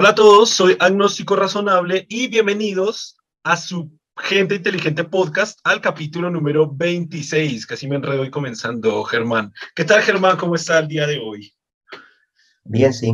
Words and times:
Hola 0.00 0.10
a 0.10 0.14
todos, 0.14 0.50
soy 0.50 0.76
Agnóstico 0.78 1.34
Razonable 1.34 2.06
y 2.08 2.28
bienvenidos 2.28 3.16
a 3.42 3.56
su 3.56 3.90
Gente 4.16 4.54
Inteligente 4.54 5.02
Podcast 5.02 5.58
al 5.64 5.80
capítulo 5.80 6.30
número 6.30 6.70
26. 6.72 7.66
Casi 7.66 7.88
me 7.88 7.96
enredo 7.96 8.24
y 8.24 8.30
comenzando, 8.30 9.02
Germán. 9.02 9.52
¿Qué 9.74 9.84
tal, 9.84 10.00
Germán? 10.02 10.36
¿Cómo 10.36 10.54
está 10.54 10.78
el 10.78 10.86
día 10.86 11.04
de 11.04 11.18
hoy? 11.18 11.52
Bien, 12.62 12.94
sí. 12.94 13.12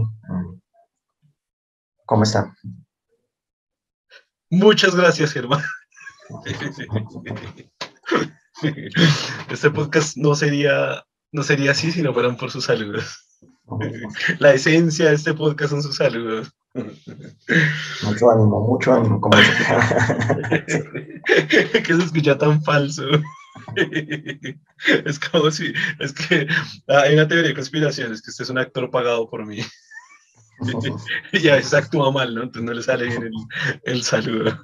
¿Cómo 2.04 2.24
está? 2.24 2.54
Muchas 4.50 4.94
gracias, 4.94 5.32
Germán. 5.32 5.62
Este 9.48 9.70
podcast 9.70 10.18
no 10.18 10.34
sería, 10.34 11.02
no 11.32 11.42
sería 11.42 11.70
así 11.70 11.92
si 11.92 12.02
no 12.02 12.12
fueran 12.12 12.36
por 12.36 12.50
sus 12.50 12.66
saludos. 12.66 13.23
La 14.38 14.52
esencia 14.52 15.08
de 15.08 15.14
este 15.14 15.34
podcast 15.34 15.70
son 15.70 15.82
sus 15.82 15.96
saludos. 15.96 16.52
Mucho 18.02 18.30
ánimo, 18.30 18.60
mucho 18.66 18.92
ánimo. 18.92 19.20
Como 19.20 19.36
que 21.26 21.84
se 21.84 22.02
escucha 22.02 22.36
tan 22.36 22.62
falso. 22.62 23.04
Es 25.04 25.18
como 25.20 25.50
si, 25.50 25.72
es 26.00 26.12
que 26.12 26.46
hay 26.88 27.14
una 27.14 27.28
teoría 27.28 27.48
de 27.48 27.54
conspiración, 27.54 28.12
es 28.12 28.20
que 28.20 28.30
usted 28.30 28.44
es 28.44 28.50
un 28.50 28.58
actor 28.58 28.90
pagado 28.90 29.30
por 29.30 29.46
mí. 29.46 29.60
y 31.32 31.48
a 31.48 31.56
veces 31.56 31.74
actúa 31.74 32.10
mal, 32.10 32.34
¿no? 32.34 32.42
Entonces 32.42 32.64
no 32.64 32.72
le 32.72 32.82
sale 32.82 33.06
bien 33.06 33.22
el, 33.22 33.32
el 33.84 34.02
saludo. 34.02 34.58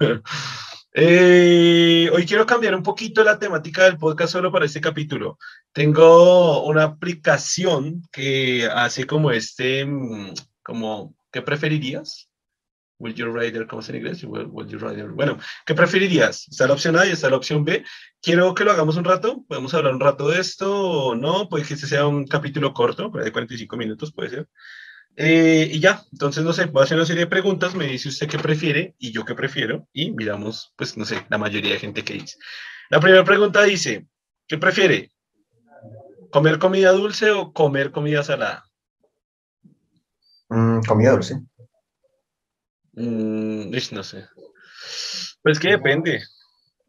Eh, 0.92 2.10
hoy 2.12 2.26
quiero 2.26 2.44
cambiar 2.46 2.74
un 2.74 2.82
poquito 2.82 3.22
la 3.22 3.38
temática 3.38 3.84
del 3.84 3.96
podcast 3.96 4.32
solo 4.32 4.50
para 4.50 4.64
este 4.64 4.80
capítulo. 4.80 5.38
Tengo 5.72 6.64
una 6.64 6.82
aplicación 6.82 8.02
que 8.10 8.66
hace 8.66 9.06
como 9.06 9.30
este, 9.30 9.84
mm, 9.84 10.34
como, 10.62 11.14
¿qué 11.30 11.42
preferirías? 11.42 12.28
Will 12.98 13.14
you 13.14 13.32
rather, 13.32 13.66
¿cómo 13.66 13.82
se 13.82 13.92
en 13.92 13.98
inglés? 13.98 14.24
Will, 14.24 14.68
you 14.68 14.78
rather? 14.78 15.08
Bueno, 15.08 15.38
¿qué 15.64 15.74
preferirías? 15.74 16.48
Está 16.48 16.66
la 16.66 16.74
opción 16.74 16.98
A 16.98 17.06
y 17.06 17.10
está 17.10 17.30
la 17.30 17.36
opción 17.36 17.64
B. 17.64 17.84
Quiero 18.20 18.54
que 18.54 18.64
lo 18.64 18.72
hagamos 18.72 18.96
un 18.96 19.04
rato. 19.04 19.44
Podemos 19.48 19.72
hablar 19.72 19.94
un 19.94 20.00
rato 20.00 20.28
de 20.28 20.40
esto 20.40 20.70
o 20.70 21.14
no. 21.14 21.48
Puede 21.48 21.64
que 21.64 21.74
este 21.74 21.86
sea 21.86 22.06
un 22.06 22.26
capítulo 22.26 22.74
corto, 22.74 23.08
de 23.10 23.32
45 23.32 23.76
minutos, 23.78 24.12
puede 24.12 24.30
ser. 24.30 24.48
Eh, 25.16 25.68
y 25.72 25.80
ya, 25.80 26.02
entonces, 26.12 26.44
no 26.44 26.52
sé, 26.52 26.66
voy 26.66 26.80
a 26.80 26.84
hacer 26.84 26.96
una 26.96 27.06
serie 27.06 27.24
de 27.24 27.30
preguntas, 27.30 27.74
me 27.74 27.86
dice 27.86 28.08
usted 28.08 28.28
qué 28.28 28.38
prefiere 28.38 28.94
y 28.98 29.12
yo 29.12 29.24
qué 29.24 29.34
prefiero, 29.34 29.86
y 29.92 30.12
miramos, 30.12 30.72
pues, 30.76 30.96
no 30.96 31.04
sé, 31.04 31.26
la 31.28 31.38
mayoría 31.38 31.72
de 31.72 31.78
gente 31.78 32.04
que 32.04 32.14
dice. 32.14 32.38
La 32.88 33.00
primera 33.00 33.24
pregunta 33.24 33.62
dice, 33.62 34.06
¿qué 34.46 34.58
prefiere? 34.58 35.12
¿Comer 36.30 36.58
comida 36.58 36.92
dulce 36.92 37.30
o 37.32 37.52
comer 37.52 37.90
comida 37.90 38.22
salada? 38.22 38.64
Mm, 40.48 40.80
comida 40.82 41.12
dulce. 41.12 41.40
Mm, 42.92 43.70
no 43.92 44.02
sé. 44.02 44.28
Pues 45.42 45.58
que 45.58 45.70
depende. 45.70 46.22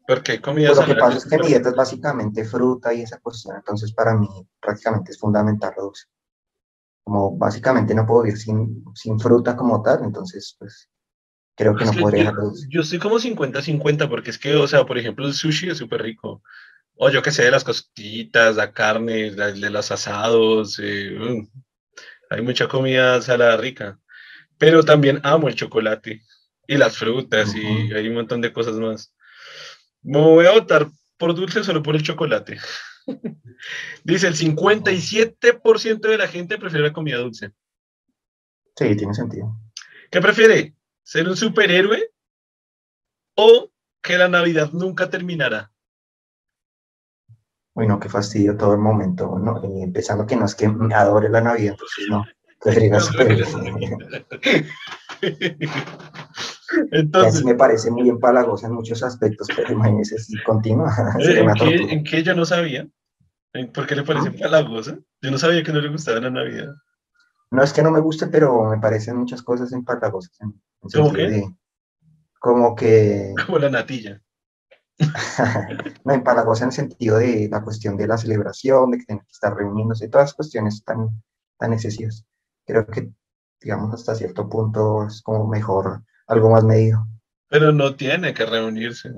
Porque 0.06 0.40
comida 0.40 0.68
pues 0.68 0.80
Lo 0.80 0.86
que 0.86 1.00
pasa 1.00 1.18
es 1.18 1.26
que 1.26 1.38
mi 1.38 1.46
dieta 1.48 1.68
es 1.68 1.76
básicamente 1.76 2.44
fruta 2.44 2.92
y 2.92 3.02
esa 3.02 3.18
cuestión, 3.18 3.56
entonces 3.56 3.92
para 3.92 4.14
mí 4.14 4.28
prácticamente 4.60 5.12
es 5.12 5.18
fundamental 5.18 5.72
lo 5.76 5.84
dulce 5.84 6.06
como 7.04 7.36
básicamente 7.36 7.94
no 7.94 8.06
puedo 8.06 8.22
vivir 8.22 8.38
sin, 8.38 8.84
sin 8.94 9.18
fruta 9.18 9.56
como 9.56 9.82
tal, 9.82 10.04
entonces 10.04 10.56
pues 10.58 10.88
creo 11.56 11.76
que 11.76 11.84
no 11.84 11.92
podría 11.92 12.32
yo, 12.32 12.52
yo 12.68 12.80
estoy 12.80 12.98
como 12.98 13.18
50-50 13.18 14.08
porque 14.08 14.30
es 14.30 14.38
que, 14.38 14.54
o 14.54 14.66
sea, 14.66 14.84
por 14.84 14.98
ejemplo, 14.98 15.26
el 15.26 15.34
sushi 15.34 15.70
es 15.70 15.78
súper 15.78 16.02
rico. 16.02 16.42
O 16.94 17.10
yo 17.10 17.22
que 17.22 17.30
sé, 17.30 17.44
de 17.44 17.50
las 17.50 17.64
costillitas, 17.64 18.56
la 18.56 18.72
carne, 18.72 19.30
de 19.30 19.70
los 19.70 19.90
asados, 19.90 20.78
eh, 20.82 21.16
mm, 21.18 21.48
hay 22.30 22.42
mucha 22.42 22.68
comida 22.68 23.20
salada 23.22 23.56
rica. 23.56 23.98
Pero 24.58 24.84
también 24.84 25.20
amo 25.24 25.48
el 25.48 25.54
chocolate 25.54 26.22
y 26.66 26.76
las 26.76 26.96
frutas 26.96 27.54
y 27.56 27.92
hay 27.92 28.08
un 28.08 28.14
montón 28.14 28.40
de 28.40 28.52
cosas 28.52 28.74
más. 28.74 29.12
Me 30.02 30.20
voy 30.20 30.46
a 30.46 30.52
votar 30.52 30.88
por 31.16 31.34
dulce 31.34 31.64
solo 31.64 31.82
por 31.82 31.96
el 31.96 32.02
chocolate. 32.02 32.58
Dice, 34.04 34.28
el 34.28 34.34
57% 34.34 36.00
de 36.00 36.18
la 36.18 36.28
gente 36.28 36.58
prefiere 36.58 36.88
la 36.88 36.92
comida 36.92 37.18
dulce. 37.18 37.52
Sí, 38.76 38.96
tiene 38.96 39.14
sentido. 39.14 39.56
¿Qué 40.10 40.20
prefiere? 40.20 40.74
¿Ser 41.02 41.28
un 41.28 41.36
superhéroe 41.36 42.10
o 43.36 43.70
que 44.02 44.18
la 44.18 44.28
Navidad 44.28 44.70
nunca 44.72 45.08
terminara? 45.10 45.72
Bueno, 47.74 47.98
qué 47.98 48.08
fastidio 48.08 48.56
todo 48.56 48.74
el 48.74 48.80
momento, 48.80 49.38
¿no? 49.38 49.62
empezando 49.82 50.26
que 50.26 50.36
no 50.36 50.44
es 50.44 50.54
que 50.54 50.66
adore 50.94 51.30
la 51.30 51.40
Navidad, 51.40 51.72
entonces 51.72 52.06
no, 52.08 52.24
preferiría 52.60 53.00
superhéroe. 53.00 53.96
Entonces, 56.90 57.44
me 57.44 57.54
parece 57.54 57.90
muy 57.90 58.08
empalagosa 58.08 58.66
en 58.66 58.74
muchos 58.74 59.02
aspectos, 59.02 59.48
pero 59.54 59.72
imagínese 59.72 60.18
si 60.18 60.42
continúa. 60.42 60.92
¿En 61.18 62.04
qué, 62.04 62.22
yo 62.22 62.34
no 62.34 62.44
sabía? 62.44 62.88
¿Por 63.74 63.86
qué 63.86 63.96
le 63.96 64.02
parece 64.02 64.28
¿Ah? 64.28 64.32
empalagosa? 64.32 64.98
Yo 65.20 65.30
no 65.30 65.38
sabía 65.38 65.62
que 65.62 65.72
no 65.72 65.80
le 65.80 65.88
gustaba 65.88 66.20
la 66.20 66.30
Navidad. 66.30 66.74
No 67.50 67.62
es 67.62 67.72
que 67.72 67.82
no 67.82 67.90
me 67.90 68.00
guste, 68.00 68.28
pero 68.28 68.70
me 68.70 68.78
parecen 68.78 69.16
muchas 69.16 69.42
cosas 69.42 69.72
empalagosas. 69.72 70.40
En, 70.40 70.60
¿Cómo 70.80 71.12
qué? 71.12 71.44
como 72.38 72.74
que... 72.74 73.34
Como 73.46 73.58
la 73.58 73.70
natilla. 73.70 74.20
no, 76.04 76.12
empalagosa 76.12 76.64
en 76.64 76.68
el 76.68 76.74
sentido 76.74 77.18
de 77.18 77.48
la 77.50 77.62
cuestión 77.62 77.96
de 77.96 78.06
la 78.06 78.18
celebración, 78.18 78.90
de 78.90 78.98
que 78.98 79.04
tienen 79.04 79.24
que 79.24 79.32
estar 79.32 79.54
reuniéndose, 79.54 80.08
todas 80.08 80.28
las 80.28 80.34
cuestiones 80.34 80.84
tan, 80.84 81.08
tan 81.58 81.72
excesivas. 81.72 82.24
Creo 82.66 82.86
que, 82.86 83.12
digamos, 83.60 83.94
hasta 83.94 84.14
cierto 84.14 84.48
punto 84.48 85.06
es 85.06 85.22
como 85.22 85.46
mejor 85.46 86.02
algo 86.26 86.50
más 86.50 86.64
medido. 86.64 87.06
Pero 87.48 87.72
no 87.72 87.94
tiene 87.94 88.34
que 88.34 88.46
reunirse. 88.46 89.10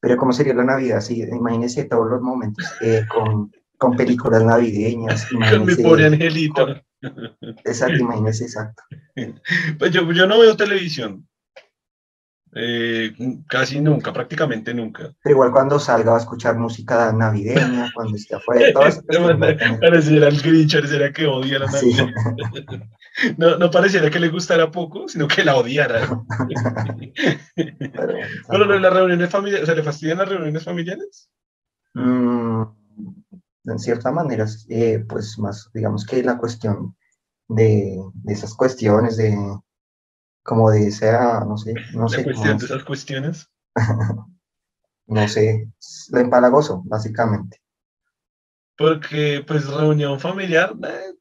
Pero 0.00 0.16
¿cómo 0.16 0.32
sería 0.32 0.54
la 0.54 0.64
Navidad? 0.64 1.00
Sí, 1.00 1.22
imagínese 1.22 1.84
todos 1.84 2.08
los 2.08 2.20
momentos 2.20 2.64
eh, 2.80 3.04
con, 3.08 3.52
con, 3.76 3.96
películas 3.96 4.44
navideñas. 4.44 5.26
Con 5.50 5.66
mi 5.66 5.74
pobre 5.74 6.06
angelito. 6.06 6.68
exacto, 7.64 7.96
imagínese, 7.96 8.44
exacto. 8.44 8.82
Pues 9.78 9.92
yo, 9.92 10.10
yo 10.12 10.26
no 10.26 10.38
veo 10.38 10.56
televisión. 10.56 11.27
Eh, 12.54 13.12
casi 13.46 13.80
nunca, 13.80 14.12
prácticamente 14.12 14.72
nunca. 14.72 15.12
Pero 15.22 15.34
igual 15.34 15.52
cuando 15.52 15.78
salga 15.78 16.12
va 16.12 16.16
a 16.16 16.20
escuchar 16.20 16.56
música 16.56 17.12
navideña, 17.12 17.90
cuando 17.94 18.16
esté 18.16 18.36
afuera, 18.36 18.68
eso. 18.86 19.02
pareciera 19.80 20.28
el 20.28 20.40
Grinch, 20.40 20.74
pareciera 20.74 21.12
que 21.12 21.26
odia 21.26 21.58
la 21.58 21.66
Navidad. 21.66 22.08
No, 23.36 23.58
no 23.58 23.68
pareciera 23.68 24.10
que 24.10 24.20
le 24.20 24.28
gustara 24.28 24.70
poco, 24.70 25.08
sino 25.08 25.26
que 25.26 25.44
la 25.44 25.56
odiara. 25.56 26.06
Bueno, 28.46 28.78
las 28.78 28.92
reuniones 28.92 29.28
familiares, 29.28 29.64
o 29.64 29.66
sea, 29.66 29.74
¿le 29.74 29.82
fastidian 29.82 30.18
las 30.18 30.28
reuniones 30.28 30.62
familiares? 30.62 31.28
Mm, 31.94 32.62
en 33.64 33.78
cierta 33.80 34.12
manera, 34.12 34.46
eh, 34.68 35.04
pues 35.08 35.36
más, 35.36 35.68
digamos 35.74 36.06
que 36.06 36.22
la 36.22 36.38
cuestión 36.38 36.96
de, 37.48 37.98
de 38.14 38.32
esas 38.32 38.54
cuestiones 38.54 39.16
de 39.16 39.36
como 40.48 40.70
de 40.70 40.88
esa, 40.88 41.44
no 41.44 41.58
sé, 41.58 41.74
no 41.92 42.08
sé. 42.08 42.24
cuestión 42.24 42.56
de 42.56 42.64
esas 42.64 42.82
cuestiones? 42.82 43.50
no 45.06 45.28
sé, 45.28 45.70
lo 46.10 46.20
empalagoso, 46.20 46.82
básicamente. 46.86 47.60
Porque, 48.74 49.44
pues, 49.46 49.66
reunión 49.66 50.18
familiar, 50.18 50.74
eh, 50.88 51.12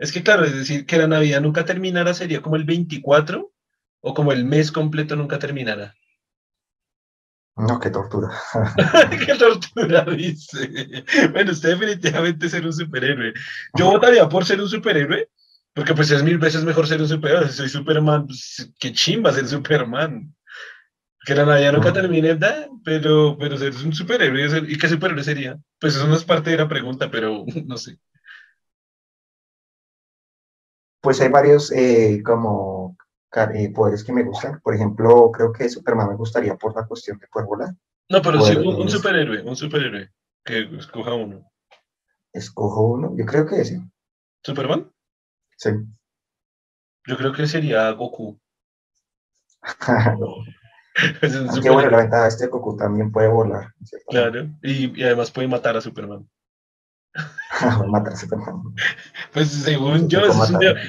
es 0.00 0.10
que, 0.10 0.24
claro, 0.24 0.44
es 0.44 0.56
decir, 0.56 0.86
que 0.86 0.98
la 0.98 1.06
Navidad 1.06 1.40
nunca 1.40 1.64
terminara 1.64 2.14
sería 2.14 2.42
como 2.42 2.56
el 2.56 2.64
24 2.64 3.52
o 4.00 4.12
como 4.12 4.32
el 4.32 4.44
mes 4.44 4.72
completo 4.72 5.14
nunca 5.14 5.38
terminara. 5.38 5.94
No, 7.54 7.78
qué 7.78 7.90
tortura. 7.90 8.28
qué 9.24 9.34
tortura, 9.36 10.04
dice. 10.06 11.04
Bueno, 11.30 11.52
usted 11.52 11.78
definitivamente 11.78 12.48
ser 12.48 12.66
un 12.66 12.72
superhéroe. 12.72 13.34
Yo 13.78 13.92
votaría 13.92 14.28
por 14.28 14.44
ser 14.44 14.60
un 14.60 14.68
superhéroe, 14.68 15.28
porque 15.74 15.92
pues 15.92 16.10
es 16.12 16.22
mil 16.22 16.38
veces 16.38 16.64
mejor 16.64 16.86
ser 16.86 17.00
un 17.00 17.08
superhéroe. 17.08 17.48
Si 17.48 17.56
soy 17.56 17.68
Superman, 17.68 18.26
pues, 18.26 18.72
qué 18.78 18.92
chimba 18.92 19.32
ser 19.32 19.48
Superman. 19.48 20.34
Que 21.26 21.34
la 21.34 21.44
Navidad 21.44 21.72
nunca 21.72 21.92
termine, 21.92 22.38
pero, 22.84 23.36
pero 23.38 23.56
ser 23.56 23.74
un 23.84 23.92
superhéroe. 23.92 24.70
¿Y 24.70 24.78
qué 24.78 24.88
superhéroe 24.88 25.24
sería? 25.24 25.58
Pues 25.80 25.96
eso 25.96 26.06
no 26.06 26.14
es 26.14 26.24
parte 26.24 26.50
de 26.50 26.58
la 26.58 26.68
pregunta, 26.68 27.10
pero 27.10 27.44
no 27.66 27.76
sé. 27.76 27.98
Pues 31.00 31.20
hay 31.20 31.28
varios 31.28 31.72
eh, 31.72 32.22
como 32.24 32.96
eh, 33.54 33.72
poderes 33.72 34.04
que 34.04 34.12
me 34.12 34.22
gustan. 34.22 34.60
Por 34.60 34.76
ejemplo, 34.76 35.30
creo 35.32 35.52
que 35.52 35.68
Superman 35.68 36.08
me 36.08 36.16
gustaría 36.16 36.54
por 36.56 36.76
la 36.76 36.86
cuestión 36.86 37.18
de 37.18 37.26
poder 37.26 37.48
volar. 37.48 37.74
No, 38.08 38.22
pero 38.22 38.40
sí, 38.42 38.54
un, 38.56 38.88
superhéroe, 38.88 39.42
un 39.42 39.56
superhéroe. 39.56 40.10
Que 40.44 40.68
escoja 40.76 41.14
uno. 41.14 41.50
Escojo 42.32 42.82
uno, 42.82 43.14
yo 43.16 43.24
creo 43.26 43.46
que 43.46 43.60
ese. 43.60 43.80
¿Superman? 44.42 44.93
Sí. 45.56 45.70
Yo 47.06 47.16
creo 47.16 47.32
que 47.32 47.46
sería 47.46 47.90
Goku. 47.92 48.38
no. 50.18 50.36
Qué 51.62 51.70
bueno, 51.70 51.90
la 51.90 51.98
ventaja 51.98 52.22
de 52.22 52.28
este 52.28 52.46
Goku 52.46 52.76
también 52.76 53.10
puede 53.10 53.28
volar. 53.28 53.72
Claro, 54.08 54.48
y, 54.62 55.02
además 55.02 55.30
puede 55.30 55.48
matar 55.48 55.76
a 55.76 55.80
Superman. 55.80 56.28
matar 57.88 58.12
a 58.12 58.16
Superman. 58.16 58.62
Pues 59.32 59.48
según 59.50 60.08
yo, 60.08 60.20
ese 60.20 60.42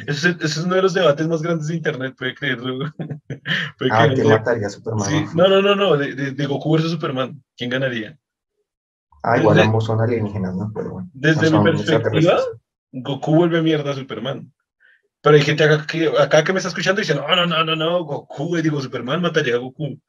es, 0.07 0.23
un 0.23 0.31
es- 0.31 0.41
es 0.41 0.57
uno 0.57 0.75
de 0.75 0.81
los 0.83 0.93
debates 0.93 1.27
más 1.27 1.41
grandes 1.41 1.67
de 1.67 1.75
Internet, 1.75 2.15
puede 2.17 2.35
creerlo. 2.35 2.91
Puede 3.77 3.91
Ah, 3.91 4.05
creerlo. 4.07 4.29
mataría 4.29 4.67
a 4.67 4.69
Superman. 4.69 5.07
Sí, 5.07 5.25
No, 5.35 5.47
no, 5.47 5.61
no, 5.61 5.75
no, 5.75 5.97
de, 5.97 6.13
de- 6.15 6.31
de 6.31 6.45
Goku 6.45 6.73
versus 6.73 6.91
Superman. 6.91 7.43
¿Quién 7.57 7.69
ganaría? 7.71 8.17
Ah, 9.23 9.37
igual 9.39 9.55
desde- 9.57 9.67
ambos 9.67 9.85
son 9.85 10.01
alienígenas, 10.01 10.55
¿no? 10.55 10.71
Pero 10.73 10.91
bueno. 10.91 11.09
Desde 11.13 11.49
no 11.49 11.63
mi 11.63 11.71
perspectiva. 11.71 12.37
Goku 12.91 13.35
vuelve 13.35 13.61
mierda 13.63 13.91
a 13.91 13.95
Superman. 13.95 14.51
Pero 15.25 15.37
hay 15.37 15.41
gente 15.41 15.63
acá 15.63 15.87
que, 15.87 16.07
acá 16.19 16.43
que 16.43 16.53
me 16.53 16.59
está 16.59 16.69
escuchando 16.69 17.01
y 17.01 17.03
dice, 17.03 17.15
no, 17.15 17.27
no, 17.35 17.47
no, 17.47 17.63
no, 17.65 17.75
no, 17.75 18.03
Goku, 18.03 18.57
y 18.57 18.61
digo, 18.61 18.79
Superman 18.79 19.23
mataría 19.23 19.55
a 19.55 19.57
Goku. 19.57 19.99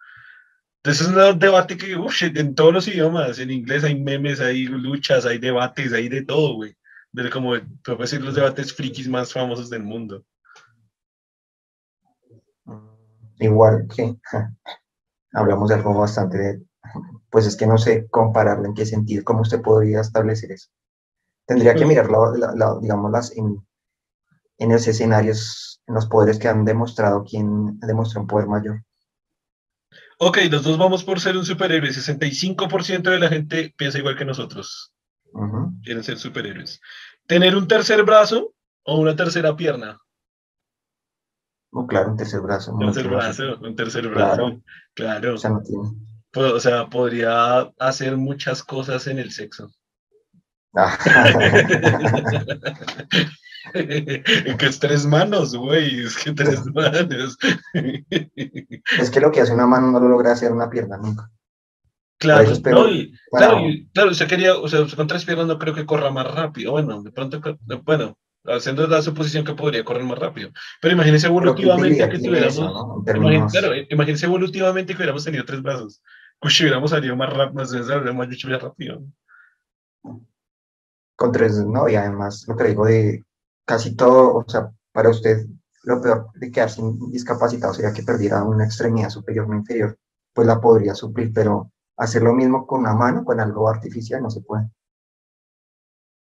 Entonces 0.85 1.09
es 1.09 1.09
un 1.09 1.39
debate 1.39 1.79
que, 1.79 1.97
uff, 1.97 2.23
en 2.23 2.55
todos 2.55 2.75
los 2.75 2.87
idiomas, 2.87 3.39
en 3.39 3.51
inglés 3.51 3.83
hay 3.83 3.99
memes, 3.99 4.41
hay 4.41 4.67
luchas, 4.67 5.25
hay 5.25 5.39
debates, 5.39 5.95
hay 5.95 6.11
de 6.11 6.23
todo, 6.23 6.57
güey. 6.57 6.77
De 7.13 7.31
como, 7.31 7.55
puedo 7.83 7.97
decir, 7.99 8.21
los 8.21 8.35
debates 8.35 8.75
frikis 8.75 9.09
más 9.09 9.33
famosos 9.33 9.71
del 9.71 9.83
mundo. 9.85 10.23
Igual 13.39 13.89
que 13.95 14.17
hablamos 15.33 15.71
de 15.71 15.75
algo 15.77 15.95
bastante 15.99 16.37
de, 16.39 16.63
pues 17.31 17.47
es 17.47 17.57
que 17.57 17.67
no 17.67 17.79
sé 17.79 18.07
compararlo 18.09 18.67
en 18.67 18.75
qué 18.75 18.85
sentido, 18.85 19.25
cómo 19.25 19.41
usted 19.41 19.63
podría 19.63 20.03
establecer 20.03 20.53
eso. 20.53 20.69
Tendría 21.47 21.73
que 21.73 21.81
Pues- 21.81 21.89
mirarlo, 21.89 22.37
la- 22.37 22.55
la- 22.55 22.79
digamos, 22.83 23.11
las, 23.11 23.35
en, 23.37 23.67
en 24.59 24.73
los 24.73 24.87
escenarios, 24.87 25.81
en 25.87 25.95
los 25.95 26.07
poderes 26.07 26.39
que 26.39 26.49
han 26.49 26.65
demostrado 26.65 27.25
quién 27.25 27.79
demostró 27.81 28.23
un 28.23 28.27
poder 28.27 28.47
mayor. 28.49 28.83
Ok, 30.19 30.39
los 30.51 30.65
dos 30.65 30.79
vamos 30.79 31.05
por 31.05 31.21
ser 31.21 31.37
un 31.37 31.45
superhéroe. 31.45 31.91
65% 31.91 33.11
de 33.11 33.19
la 33.19 33.29
gente 33.29 33.75
piensa 33.77 33.99
igual 33.99 34.17
que 34.17 34.25
nosotros. 34.25 34.93
Quieren 35.83 36.03
ser 36.03 36.17
superhéroes. 36.19 36.81
Tener 37.27 37.55
un 37.55 37.69
tercer 37.69 38.03
brazo 38.03 38.55
o 38.85 38.99
una 38.99 39.15
tercera 39.15 39.55
pierna. 39.55 39.99
Oh, 41.73 41.87
claro, 41.87 42.13
un 42.13 42.17
tercer 42.17 42.41
brazo. 42.41 42.73
Un 42.73 42.87
tercer 42.87 43.09
brazo, 43.09 43.59
un 43.61 43.77
tercer 43.77 44.11
Claro. 44.11 44.47
brazo. 44.47 44.63
Claro. 44.95 45.35
O 45.35 45.39
sea, 45.39 45.51
no 45.51 45.61
tiene. 45.63 45.91
O 46.35 46.61
sea, 46.61 46.87
podría 46.89 47.71
hacer 47.79 48.17
muchas 48.17 48.63
cosas 48.63 49.07
en 49.09 49.19
el 49.19 49.33
sexo. 49.33 49.71
Que 54.59 54.67
es 54.67 54.79
tres 54.79 55.07
manos, 55.07 55.55
güey. 55.57 56.05
Es 56.05 56.17
que 56.17 56.33
tres 56.33 56.65
manos. 56.75 57.37
es 57.73 59.11
que 59.11 59.21
lo 59.21 59.31
que 59.31 59.41
hace 59.41 59.55
una 59.55 59.67
mano 59.67 59.91
no 59.91 60.01
lo 60.01 60.09
logra 60.09 60.33
hacer 60.33 60.53
una 60.53 60.71
pierna 60.71 60.97
nunca. 60.97 61.31
claro, 62.19 62.49
no, 62.65 62.89
y- 62.89 63.13
Para- 63.31 63.49
claro, 63.49 63.69
y- 63.69 63.89
claro, 63.93 64.11
usted 64.11 64.27
quería, 64.29 64.57
o 64.57 64.69
sea, 64.69 64.87
con 64.97 65.07
tres 65.07 65.25
piernas 65.25 65.47
no 65.47 65.59
creo 65.59 65.75
que 65.75 65.87
corra 65.87 66.11
más 66.11 66.33
rápido. 66.35 66.73
Bueno, 66.73 67.03
de 67.03 67.11
pronto, 67.13 67.41
bueno, 67.85 68.19
haciendo 68.45 68.87
la 68.87 69.03
suposición 69.03 69.45
que 69.45 69.55
podría 69.55 69.85
correr 69.85 70.05
más 70.05 70.19
rápido. 70.19 70.51
Pero 70.81 70.95
imagínese 70.95 71.29
pero 71.29 71.55
¿qué 71.55 71.63
evolutivamente 71.63 72.09
que 72.09 72.19
tuviéramos. 72.19 72.55
eso, 73.55 73.73
eh, 73.73 73.87
imagínese 73.91 74.27
evolutivamente 74.27 74.93
que 74.93 74.99
hubiéramos 74.99 75.25
tenido 75.25 75.45
tres 75.45 75.63
brazos. 75.63 76.03
Pues 76.39 76.61
hubiéramos 76.61 76.91
salido 76.91 77.17
más 77.17 77.31
rápido, 77.33 77.55
más, 77.55 77.73
más, 77.73 78.63
rápido. 78.63 79.03
con 81.17 81.33
tres, 81.33 81.57
no, 81.65 81.89
y 81.89 81.95
además 81.97 82.45
lo 82.47 82.57
que 82.57 82.65
digo 82.65 82.85
de 82.87 83.25
casi 83.67 83.95
todo, 83.97 84.37
o 84.37 84.45
sea, 84.49 84.71
para 84.93 85.11
usted 85.11 85.47
lo 85.85 86.01
peor 86.01 86.31
de 86.35 86.51
quedarse 86.51 86.83
discapacitado 87.11 87.75
sería 87.75 87.93
que 87.93 88.03
perdiera 88.03 88.43
una 88.45 88.65
extremidad 88.65 89.11
superior 89.11 89.47
o 89.51 89.55
inferior, 89.55 89.99
pues 90.33 90.47
la 90.47 90.61
podría 90.61 90.95
suplir, 90.95 91.33
pero 91.35 91.71
hacer 91.99 92.23
lo 92.23 92.33
mismo 92.35 92.67
con 92.67 92.81
una 92.81 92.95
mano, 92.95 93.25
con 93.25 93.39
algo 93.41 93.69
artificial, 93.69 94.23
no 94.23 94.31
se 94.31 94.41
puede. 94.41 94.71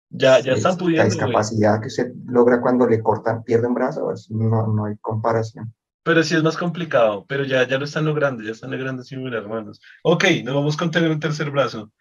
Ya, 0.09 0.39
ya 0.41 0.53
están 0.53 0.73
Es- 0.73 0.77
La 0.77 0.83
pudiendo. 0.83 1.03
güey. 1.03 1.09
discapacidad 1.09 1.81
que 1.81 1.87
usted 1.87 2.11
logra 2.27 2.61
cuando 2.61 2.87
le 2.87 3.01
cortan, 3.01 3.43
pierde 3.43 3.67
un 3.67 3.73
brazo, 3.73 4.11
no, 4.29 4.67
no 4.67 4.85
hay 4.85 4.97
comparación. 4.97 5.73
Pero 6.03 6.23
sí 6.23 6.35
es 6.35 6.43
más 6.43 6.57
complicado, 6.57 7.25
pero 7.27 7.45
ya, 7.45 7.67
ya 7.67 7.77
lo 7.77 7.85
están 7.85 8.05
logrando, 8.05 8.43
ya 8.43 8.51
están 8.51 8.71
logrando 8.71 9.03
mis 9.03 9.33
hermanos. 9.33 9.79
Ok, 10.03 10.25
nos 10.43 10.55
vamos 10.55 10.75
con 10.75 10.91
tener 10.91 11.11
un 11.11 11.19
tercer 11.19 11.51
brazo. 11.51 11.91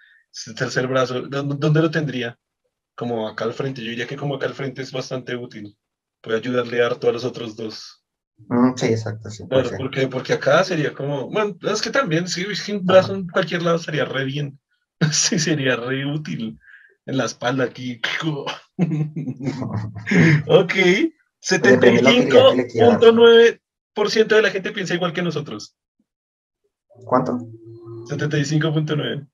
Tercer 0.56 0.86
brazo, 0.86 1.22
¿dó- 1.22 1.42
¿dónde 1.42 1.82
lo 1.82 1.90
tendría? 1.90 2.38
Como 2.94 3.28
acá 3.28 3.44
al 3.44 3.54
frente, 3.54 3.82
yo 3.82 3.90
diría 3.90 4.06
que 4.06 4.16
como 4.16 4.34
acá 4.34 4.46
al 4.46 4.54
frente 4.54 4.82
es 4.82 4.92
bastante 4.92 5.34
útil. 5.36 5.76
Puede 6.20 6.38
ayudarle 6.38 6.82
harto 6.82 7.08
a 7.08 7.12
los 7.12 7.24
otros 7.24 7.56
dos. 7.56 8.04
Mm, 8.48 8.74
sí, 8.76 8.86
exacto, 8.86 9.30
sí, 9.30 9.44
Claro, 9.48 9.70
porque, 9.76 10.06
porque 10.08 10.32
acá 10.32 10.64
sería 10.64 10.92
como, 10.92 11.30
bueno, 11.30 11.56
es 11.62 11.82
que 11.82 11.90
también, 11.90 12.26
sí, 12.28 12.46
un 12.72 12.84
brazo 12.84 13.14
en 13.14 13.26
cualquier 13.28 13.62
lado 13.62 13.78
sería 13.78 14.04
re 14.04 14.24
bien. 14.24 14.58
Sí, 15.12 15.38
sería 15.38 15.76
re 15.76 16.04
útil. 16.04 16.58
En 17.06 17.16
la 17.16 17.24
espalda 17.24 17.64
aquí. 17.64 18.00
Ok, 20.46 20.74
depende 21.50 21.90
de 21.90 22.02
la 22.02 22.10
utilidad 22.10 22.50
que 22.50 22.56
le 22.56 22.66
quiera 22.66 22.88
dar. 22.98 23.00
75.9% 23.00 24.26
de 24.26 24.42
la 24.42 24.50
gente 24.50 24.72
piensa 24.72 24.94
igual 24.94 25.12
que 25.12 25.22
nosotros. 25.22 25.76
¿Cuánto? 27.04 27.38
75.9. 28.08 29.29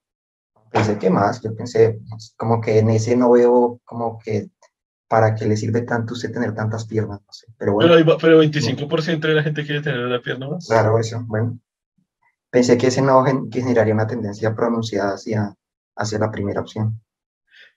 Pensé 0.76 0.99
que 0.99 1.11
más, 1.11 1.40
yo 1.43 1.55
pensé, 1.55 2.00
pues, 2.08 2.34
como 2.37 2.61
que 2.61 2.78
en 2.78 2.90
ese 2.90 3.17
no 3.17 3.31
veo 3.31 3.81
como 3.84 4.19
que 4.19 4.50
para 5.08 5.34
qué 5.34 5.46
le 5.46 5.56
sirve 5.56 5.82
tanto 5.82 6.14
usted 6.14 6.32
tener 6.32 6.55
tantas 6.55 6.87
piernas, 6.87 7.20
no 7.25 7.32
sé, 7.32 7.46
pero 7.56 7.75
bueno. 7.75 7.94
Pero, 7.94 8.19
pero 8.19 8.43
25% 8.43 9.20
de 9.20 9.34
la 9.34 9.43
gente 9.43 9.64
quiere 9.64 9.81
tener 9.81 10.05
una 10.05 10.20
pierna 10.20 10.49
más. 10.49 10.67
Claro, 10.67 10.99
eso, 10.99 11.23
bueno. 11.26 11.58
Pensé 12.50 12.76
que 12.76 12.88
ese 12.88 13.02
no 13.02 13.25
generaría 13.50 13.94
una 13.94 14.06
tendencia 14.06 14.55
pronunciada 14.55 15.14
hacia, 15.14 15.55
hacia 15.96 16.19
la 16.19 16.31
primera 16.31 16.61
opción. 16.61 17.00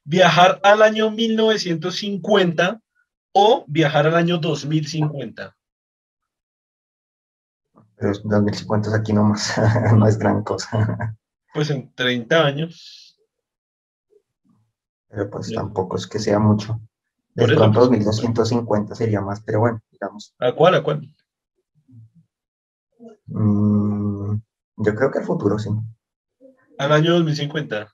Viajar 0.04 0.60
al 0.64 0.82
año 0.82 1.12
1950 1.12 2.82
o 3.34 3.66
viajar 3.68 4.08
al 4.08 4.16
año 4.16 4.38
2050. 4.38 5.56
Pero 7.96 8.12
es 8.12 8.22
2050 8.24 8.90
es 8.90 8.96
aquí 8.96 9.14
nomás, 9.14 9.54
no 9.96 10.08
es 10.08 10.18
gran 10.18 10.44
cosa. 10.44 11.18
Pues 11.54 11.70
en 11.70 11.94
30 11.94 12.46
años. 12.46 13.20
Pero 15.10 15.30
pues 15.30 15.52
tampoco 15.52 15.98
es 15.98 16.06
que 16.08 16.20
sea 16.20 16.40
mucho. 16.40 16.80
De 17.34 17.44
Por 17.44 17.52
eso, 17.52 17.60
pronto 17.60 17.90
pues. 17.90 18.06
2250 18.06 18.96
sería 18.96 19.22
más, 19.22 19.42
pero 19.42 19.60
bueno, 19.62 19.82
digamos. 19.92 20.36
¿A 20.40 20.52
cuál? 20.54 20.76
¿A 20.76 20.84
cuál? 20.84 21.02
mm, 23.28 24.36
yo 24.78 24.96
creo 24.96 25.12
que 25.12 25.20
el 25.20 25.26
futuro 25.26 25.58
sí. 25.58 25.70
Al 26.78 26.92
año 26.92 27.14
2050. 27.14 27.94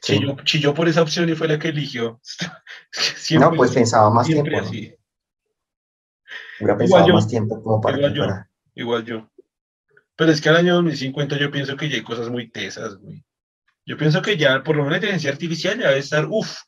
Sí. 0.00 0.18
Chilló, 0.18 0.36
chilló 0.44 0.74
por 0.74 0.88
esa 0.88 1.02
opción 1.02 1.28
y 1.28 1.34
fue 1.34 1.48
la 1.48 1.58
que 1.58 1.68
eligió. 1.68 2.20
Siempre 2.92 3.50
No, 3.50 3.56
pues 3.56 3.72
pensaba 3.72 4.10
más 4.10 4.26
tiempo. 4.26 4.50
¿no? 4.50 4.68
Hubiera 6.60 6.78
pensado 6.78 7.06
yo. 7.08 7.14
más 7.14 7.26
tiempo 7.26 7.62
como 7.62 7.80
para 7.80 7.96
Igual 7.98 8.14
yo. 8.14 8.24
Igual 8.74 9.04
yo. 9.04 9.30
Pero 10.16 10.30
es 10.30 10.40
que 10.40 10.48
al 10.48 10.56
año 10.56 10.74
2050 10.74 11.38
yo 11.38 11.50
pienso 11.50 11.76
que 11.76 11.88
ya 11.88 11.96
hay 11.96 12.02
cosas 12.02 12.30
muy 12.30 12.50
tesas, 12.50 12.96
güey. 12.96 13.24
Yo 13.86 13.96
pienso 13.98 14.22
que 14.22 14.36
ya, 14.36 14.62
por 14.62 14.76
lo 14.76 14.82
menos 14.82 14.92
la 14.92 14.96
inteligencia 14.98 15.30
artificial 15.30 15.78
ya 15.78 15.88
debe 15.88 16.00
estar, 16.00 16.26
uff, 16.30 16.58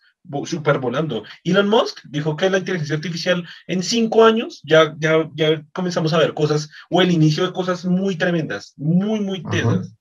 super 0.45 0.79
volando. 0.79 1.25
Elon 1.45 1.69
Musk 1.69 2.01
dijo 2.05 2.37
que 2.37 2.51
la 2.51 2.59
inteligencia 2.59 2.97
artificial 2.97 3.47
en 3.67 3.83
cinco 3.83 4.25
años 4.25 4.61
ya, 4.65 4.95
ya, 4.99 5.31
ya 5.35 5.65
comenzamos 5.73 6.13
a 6.13 6.19
ver 6.19 6.35
cosas, 6.35 6.69
o 6.91 7.01
el 7.01 7.11
inicio 7.11 7.47
de 7.47 7.53
cosas 7.53 7.85
muy 7.85 8.17
tremendas, 8.17 8.75
muy, 8.77 9.21
muy 9.21 9.43
tesas. 9.45 9.95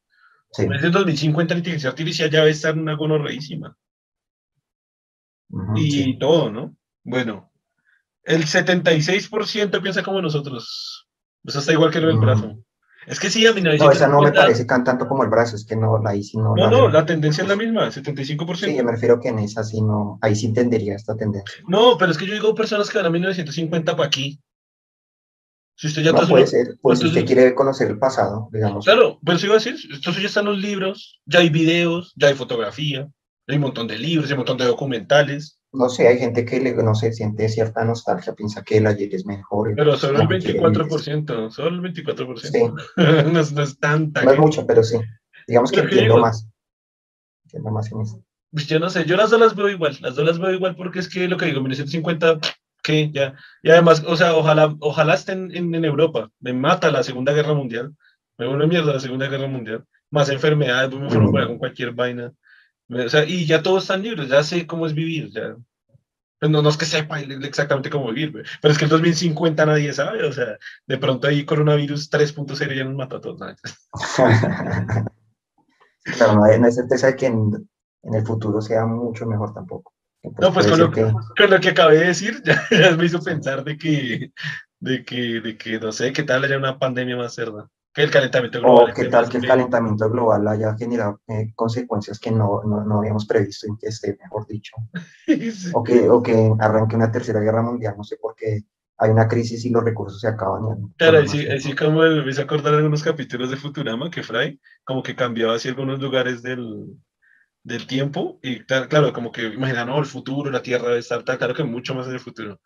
Sí. 0.52 0.68
Desde 0.68 0.88
el 0.88 0.94
2050 0.94 1.54
la 1.54 1.58
inteligencia 1.60 1.90
artificial 1.90 2.30
ya 2.30 2.40
debe 2.40 2.52
estar 2.52 2.74
en 2.74 2.82
una 2.82 2.96
gonorreísima. 2.96 3.78
ujú, 5.50 5.78
Y 5.78 5.92
sí. 5.92 6.18
todo, 6.20 6.52
¿no? 6.52 6.76
Bueno, 7.04 7.52
el 8.24 8.46
76% 8.46 9.82
piensa 9.82 10.02
como 10.02 10.22
nosotros. 10.22 11.08
Eso 11.44 11.60
está 11.60 11.74
igual 11.74 11.92
que 11.92 12.02
lo 12.02 12.08
del 12.08 12.18
brazo. 12.18 12.65
Es 13.08 13.20
que 13.20 13.30
sí, 13.30 13.46
a 13.46 13.52
No, 13.54 13.58
esa 13.92 14.08
no 14.08 14.22
me 14.22 14.32
1950 14.32 14.42
parece 14.42 14.66
tanto 14.66 15.08
como 15.08 15.24
el 15.24 15.30
brazo, 15.30 15.56
es 15.56 15.66
que 15.66 15.76
no, 15.76 16.02
ahí 16.08 16.24
sí 16.24 16.38
no. 16.38 16.56
No, 16.56 16.64
la 16.66 16.70
no, 16.70 16.90
la 16.90 17.06
tendencia 17.06 17.44
es 17.44 17.48
la 17.48 17.56
misma, 17.56 17.88
75%. 17.92 18.56
Sí, 18.56 18.76
yo 18.76 18.84
me 18.84 18.92
refiero 18.92 19.20
que 19.20 19.30
en 19.30 19.40
esa 19.40 19.64
sí 19.64 19.82
no, 19.82 20.18
ahí 20.22 20.36
sí 20.36 20.48
entendería 20.48 20.96
esta 20.96 21.16
tendencia. 21.16 21.64
No, 21.68 21.98
pero 21.98 22.12
es 22.12 22.18
que 22.18 22.26
yo 22.26 22.34
digo 22.34 22.56
personas 22.56 22.90
que 22.90 22.98
van 22.98 23.08
a 23.08 23.10
1950 23.12 23.96
para 23.96 24.08
aquí. 24.08 24.40
Si 25.78 25.88
usted 25.88 26.04
ya 26.04 26.14
No 26.14 26.28
puede 26.28 26.48
ser, 26.48 26.78
pues 26.82 27.00
si 27.00 27.08
usted 27.08 27.20
entonces- 27.20 27.36
quiere 27.36 27.56
conocer 27.56 27.90
el 27.90 28.00
pasado, 28.00 28.50
digamos. 28.52 28.86
Claro, 28.86 29.20
pero 29.24 29.38
eso 29.38 29.46
iba 29.48 29.56
a 29.56 29.60
decir, 29.60 29.76
entonces 29.94 30.22
ya 30.22 30.30
están 30.30 30.46
los 30.46 30.58
libros, 30.58 31.22
ya 31.26 31.40
hay 31.40 31.50
videos, 31.50 32.14
ya 32.16 32.30
hay 32.30 32.34
fotografía, 32.34 33.10
hay 33.48 33.56
un 33.58 33.62
montón 33.62 33.88
de 33.88 34.00
libros, 34.00 34.28
hay 34.30 34.34
un 34.34 34.40
montón 34.40 34.58
de 34.58 34.66
documentales, 34.66 35.60
No 35.76 35.90
sé, 35.90 36.08
hay 36.08 36.18
gente 36.20 36.46
que 36.46 36.60
le, 36.60 36.74
no 36.74 36.96
sé, 36.96 37.12
siente 37.14 37.50
cierta 37.50 37.84
nostalgia, 37.84 38.34
piensa 38.34 38.64
que 38.64 38.78
el 38.78 38.88
ayer 38.88 39.14
es 39.14 39.26
mejor. 39.26 39.74
pero 39.76 39.98
solo 39.98 40.20
el 40.20 40.24
no 40.24 40.30
quiere- 40.30 40.60
24%, 40.60 41.50
solo 41.52 41.70
el 41.86 41.94
24%. 41.94 42.38
Sí, 42.40 42.64
no, 43.32 43.40
es, 43.40 43.52
no 43.52 43.62
es 43.62 43.78
tanta. 43.80 44.24
no 44.24 44.32
es 44.32 44.40
mucho, 44.40 44.66
pero 44.66 44.84
sí. 44.84 44.98
Digamos 45.48 45.72
que 45.72 45.78
Pero 45.78 45.90
¿qué 45.90 45.96
entiendo 45.96 46.18
más. 46.20 46.48
Entiendo 47.46 47.72
más 47.72 47.92
en 47.92 48.02
eso. 48.02 48.24
Pues 48.52 48.68
yo 48.68 48.80
no 48.80 48.90
sé, 48.90 49.06
yo 49.06 49.18
las 49.18 49.30
dos 49.32 49.40
las 49.40 49.56
veo 49.56 49.70
igual, 49.70 49.98
las 50.02 50.16
dos 50.16 50.26
las 50.26 50.40
veo 50.40 50.52
igual 50.54 50.76
porque 50.76 51.00
es 51.00 51.10
que 51.10 51.28
lo 51.28 51.36
que 51.38 51.46
digo, 51.46 51.60
1950, 51.62 52.40
que 52.82 53.12
ya, 53.12 53.36
y 53.62 53.70
además, 53.70 54.04
o 54.08 54.16
sea, 54.16 54.36
ojalá, 54.36 54.74
ojalá 54.80 55.14
estén 55.16 55.52
en, 55.54 55.76
en 55.76 55.84
Europa, 55.84 56.30
me 56.40 56.54
mata 56.54 56.90
la 56.92 57.04
Segunda 57.04 57.34
Guerra 57.34 57.54
Mundial, 57.54 57.94
me 58.38 58.48
vuelve 58.48 58.68
mierda 58.68 58.94
la 58.94 59.00
Segunda 59.00 59.28
Guerra 59.28 59.48
Mundial, 59.48 59.84
más 60.10 60.30
enfermedades, 60.30 60.94
me 60.98 61.06
enfermo 61.06 61.32
con 61.32 61.58
cualquier 61.58 61.92
vaina, 61.92 62.32
o 62.90 63.10
sea, 63.10 63.26
y 63.26 63.46
ya 63.46 63.64
todos 63.64 63.84
están 63.84 64.04
libres, 64.04 64.30
ya 64.30 64.44
sé 64.44 64.68
cómo 64.68 64.86
es 64.86 64.94
vivir, 64.94 65.32
ya. 65.32 65.56
Pues 66.40 66.52
no, 66.52 66.62
no 66.62 66.70
es 66.70 66.78
que 66.78 66.86
sepa 66.86 67.20
exactamente 67.20 67.90
cómo 67.90 68.12
vivir, 68.12 68.44
pero 68.62 68.72
es 68.72 68.78
que 68.78 68.86
el 68.86 68.92
2050 68.92 69.66
nadie 69.66 69.94
sabe, 69.94 70.26
o 70.26 70.34
sea, 70.34 70.58
de 70.86 70.98
pronto 70.98 71.28
ahí 71.28 71.46
coronavirus 71.46 72.12
3.0 72.12 72.76
ya 72.76 72.84
nos 72.84 72.96
mata 72.96 73.16
a 73.18 73.22
todos. 73.22 73.40
claro, 76.04 76.36
no 76.36 76.44
hay, 76.44 76.72
certeza 76.72 77.08
de 77.08 77.16
que 77.16 77.28
en, 77.28 77.68
el 78.04 78.26
futuro 78.26 78.62
sea 78.62 78.86
mucho 78.86 79.26
mejor 79.26 79.54
tampoco. 79.54 79.94
no, 80.24 80.54
pues 80.54 80.68
con 80.68 80.78
lo, 80.78 80.92
que... 80.92 81.04
con 81.04 81.50
lo, 81.50 81.60
que... 81.60 81.70
acabé 81.70 82.00
de 82.00 82.08
decir, 82.08 82.44
ya, 82.46 82.68
me 82.98 83.06
hizo 83.06 83.22
pensar 83.22 83.64
de 83.64 83.78
que, 83.78 84.34
de 84.80 85.06
que, 85.06 85.42
de 85.42 85.58
que, 85.58 85.80
no 85.80 85.94
sé, 85.94 86.12
qué 86.12 86.24
tal 86.24 86.44
haya 86.44 86.58
una 86.58 86.78
pandemia 86.78 87.16
más 87.16 87.34
cerda 87.34 87.70
que 87.96 88.04
el 88.04 88.12
calentamiento 88.12 88.60
global. 88.60 88.92
O 88.92 88.94
qué 88.94 89.06
tal 89.06 89.30
que 89.30 89.38
el 89.38 89.48
calentamiento 89.48 90.10
global 90.10 90.46
haya 90.50 90.76
generado 90.76 91.22
eh, 91.28 91.54
consecuencias 91.56 92.20
que 92.20 92.30
no, 92.30 92.62
no, 92.66 92.84
no, 92.84 93.00
habíamos 93.00 93.26
previsto 93.26 93.68
en 93.68 93.78
que 93.78 93.88
esté, 93.88 94.18
mejor 94.22 94.46
dicho. 94.48 94.76
o, 95.74 95.82
que, 95.82 96.10
o 96.10 96.22
que 96.22 96.52
arranque 96.60 96.98
una 96.98 97.10
tercera 97.10 97.40
guerra 97.40 97.62
mundial, 97.62 97.96
no 97.98 98.04
sé 98.04 98.18
por 98.18 98.36
qué 98.36 98.66
hay 98.98 99.10
una 99.10 99.30
crisis 99.30 99.64
y 99.64 99.70
los 99.70 99.84
recursos 99.84 100.20
se 100.20 100.28
acaban. 100.28 100.94
Claro, 100.98 101.20
así, 101.20 101.48
así 101.48 101.74
como 101.74 102.02
me 102.02 102.30
hizo 102.30 102.42
acordar 102.42 102.74
algunos 102.74 103.02
capítulos 103.02 103.50
de 103.50 103.58
Futurama 103.58 104.12
que 104.12 104.24
Fry 104.24 104.60
como 104.84 105.02
que 105.02 105.16
cambiaba 105.16 105.56
así 105.56 105.70
algunos 105.70 106.00
lugares 106.00 106.42
del, 106.42 106.98
del 107.64 107.88
tiempo 107.88 108.40
y 108.42 108.60
claro, 108.66 109.14
como 109.14 109.32
que 109.32 109.44
imagina, 109.44 109.86
no, 109.86 110.00
el 110.00 110.06
futuro, 110.06 110.52
la 110.52 110.62
Tierra 110.62 110.88
debe 110.88 111.00
estar 111.00 111.24
tal, 111.24 111.38
claro 111.38 111.54
que 111.54 111.64
mucho 111.64 111.96
más 111.96 112.08
en 112.08 112.14
el 112.14 112.20
futuro. 112.20 112.60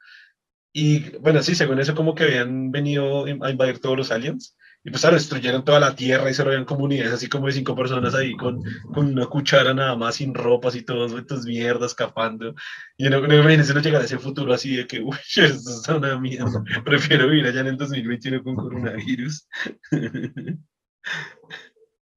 Y 0.73 1.17
bueno, 1.17 1.41
sí, 1.43 1.53
según 1.53 1.79
eso 1.79 1.93
como 1.93 2.15
que 2.15 2.23
habían 2.23 2.71
venido 2.71 3.25
a 3.25 3.51
invadir 3.51 3.79
todos 3.79 3.97
los 3.97 4.11
aliens 4.11 4.55
y 4.81 4.91
pues, 4.91 5.01
claro, 5.01 5.17
destruyeron 5.17 5.65
toda 5.65 5.79
la 5.79 5.93
tierra 5.93 6.29
y 6.29 6.33
se 6.33 6.43
rodean 6.43 6.63
comunidades 6.63 7.11
así 7.11 7.27
como 7.27 7.47
de 7.47 7.51
cinco 7.51 7.75
personas 7.75 8.15
ahí 8.15 8.35
con, 8.37 8.61
con 8.93 9.07
una 9.07 9.25
cuchara 9.25 9.73
nada 9.73 9.97
más, 9.97 10.15
sin 10.15 10.33
ropas 10.33 10.73
y 10.75 10.83
todos 10.83 11.11
estos 11.13 11.45
mierdas 11.45 11.91
escapando. 11.91 12.55
Y 12.97 13.09
no, 13.09 13.19
no 13.19 13.35
imagínense 13.35 13.73
no 13.73 13.81
llegar 13.81 14.01
a 14.01 14.05
ese 14.05 14.19
futuro 14.19 14.53
así 14.53 14.77
de 14.77 14.87
que, 14.87 15.01
uy, 15.01 15.17
esto 15.35 15.69
es 15.69 15.87
una 15.89 16.17
mierda. 16.17 16.63
Prefiero 16.85 17.27
vivir 17.27 17.47
allá 17.47 17.59
en 17.59 17.67
el 17.67 17.77
2021 17.77 18.41
con 18.41 18.55
coronavirus. 18.55 19.47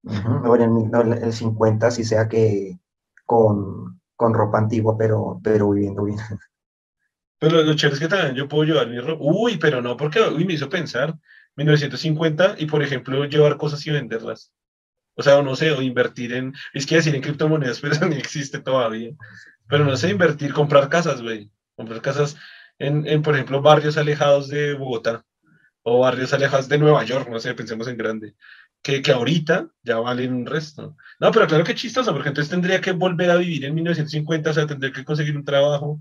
Bueno, 0.03 1.15
el, 1.15 1.33
50 1.33 1.91
sí 1.91 2.05
sea 2.05 2.29
que 2.29 2.79
con, 3.25 4.01
con 4.15 4.35
ropa 4.35 4.59
antigua, 4.59 4.97
pero, 4.97 5.41
pero 5.43 5.71
viviendo 5.71 6.05
bien. 6.05 6.19
Pero 7.39 7.63
lo 7.63 7.75
chévere 7.75 7.95
es 7.95 8.01
que 8.01 8.09
también 8.09 8.37
yo 8.37 8.49
puedo 8.49 8.63
llevar 8.63 8.89
mi 8.89 9.01
ropa. 9.01 9.21
Uy, 9.21 9.57
pero 9.59 9.83
no, 9.83 9.97
porque 9.97 10.21
uy, 10.21 10.45
me 10.45 10.55
hizo 10.55 10.69
pensar. 10.69 11.13
1950 11.57 12.57
y, 12.59 12.67
por 12.67 12.83
ejemplo, 12.83 13.25
llevar 13.27 13.57
cosas 13.57 13.87
y 13.87 13.91
venderlas. 13.91 14.53
O 15.15 15.23
sea, 15.23 15.43
no 15.43 15.55
sé, 15.57 15.71
o 15.73 15.83
invertir 15.83 16.33
en, 16.33 16.55
es 16.73 16.87
que 16.87 16.97
decir 16.97 17.15
en 17.15 17.23
criptomonedas, 17.23 17.81
pero 17.83 17.95
eso 17.95 18.07
ni 18.07 18.17
existe 18.17 18.61
todavía. 18.61 19.13
Pero 19.69 19.85
no 19.85 19.97
sé, 19.97 20.11
invertir, 20.11 20.53
comprar 20.53 20.89
casas, 20.89 21.23
güey. 21.23 21.51
Comprar 21.77 22.01
casas 22.03 22.37
en, 22.79 23.07
en, 23.07 23.23
por 23.23 23.35
ejemplo, 23.35 23.63
barrios 23.63 23.97
alejados 23.97 24.49
de 24.49 24.75
Bogotá 24.75 25.25
o 25.83 26.01
barrios 26.01 26.33
alejados 26.33 26.69
de 26.69 26.79
Nueva 26.79 27.05
York, 27.05 27.29
no 27.29 27.41
sé, 27.41 27.55
pensemos 27.55 27.89
en 27.89 27.97
grande. 27.97 28.35
Que, 28.83 29.03
que 29.03 29.13
ahorita 29.13 29.69
ya 29.83 29.99
valen 29.99 30.33
un 30.33 30.47
resto. 30.47 30.97
No, 31.21 31.31
pero 31.31 31.47
claro 31.47 31.65
que 31.65 31.75
chistoso, 31.75 32.13
porque 32.13 32.29
entonces 32.31 32.51
tendría 32.51 32.81
que 32.81 32.93
volver 32.93 33.31
a 33.31 33.37
vivir 33.37 33.65
en 33.65 33.75
1950, 33.75 34.51
o 34.51 34.53
sea, 34.53 34.67
tendría 34.67 34.93
que 34.93 35.05
conseguir 35.05 35.37
un 35.37 35.45
trabajo. 35.45 36.01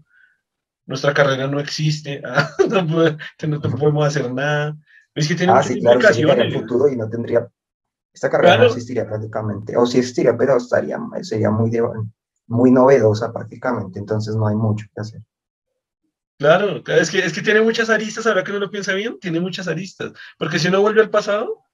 Nuestra 0.86 1.14
carrera 1.14 1.48
no 1.48 1.60
existe, 1.60 2.22
no, 2.70 2.82
no 2.82 3.62
podemos 3.78 4.06
hacer 4.06 4.32
nada. 4.32 4.76
Es 5.14 5.28
que 5.28 5.36
tiene 5.36 5.52
ah, 5.52 5.62
sí, 5.62 5.80
claro, 5.80 6.00
en 6.00 6.40
el 6.40 6.54
futuro 6.54 6.88
y 6.88 6.96
no 6.96 7.10
tendría, 7.10 7.48
esta 8.14 8.30
carrera 8.30 8.58
no 8.58 8.66
existiría 8.66 9.06
prácticamente, 9.06 9.76
o 9.76 9.86
sí 9.86 10.00
existiría, 10.00 10.38
pero 10.38 10.58
estaría, 10.58 10.98
sería 11.22 11.52
muy, 11.52 11.72
muy 12.48 12.72
novedosa 12.72 13.34
prácticamente, 13.34 14.00
entonces 14.00 14.36
no 14.36 14.48
hay 14.48 14.56
mucho 14.56 14.86
que 14.94 15.02
hacer. 15.02 15.22
Claro, 16.38 16.82
es 16.88 17.12
que, 17.12 17.20
es 17.20 17.34
que 17.34 17.42
tiene 17.42 17.62
muchas 17.62 17.90
aristas, 17.90 18.26
ahora 18.26 18.44
que 18.44 18.52
no 18.52 18.60
lo 18.60 18.72
piensa 18.72 18.94
bien, 18.94 19.20
tiene 19.20 19.40
muchas 19.40 19.68
aristas, 19.68 20.14
porque 20.40 20.60
si 20.60 20.70
uno 20.70 20.82
vuelve 20.82 21.02
al 21.02 21.10
pasado, 21.10 21.66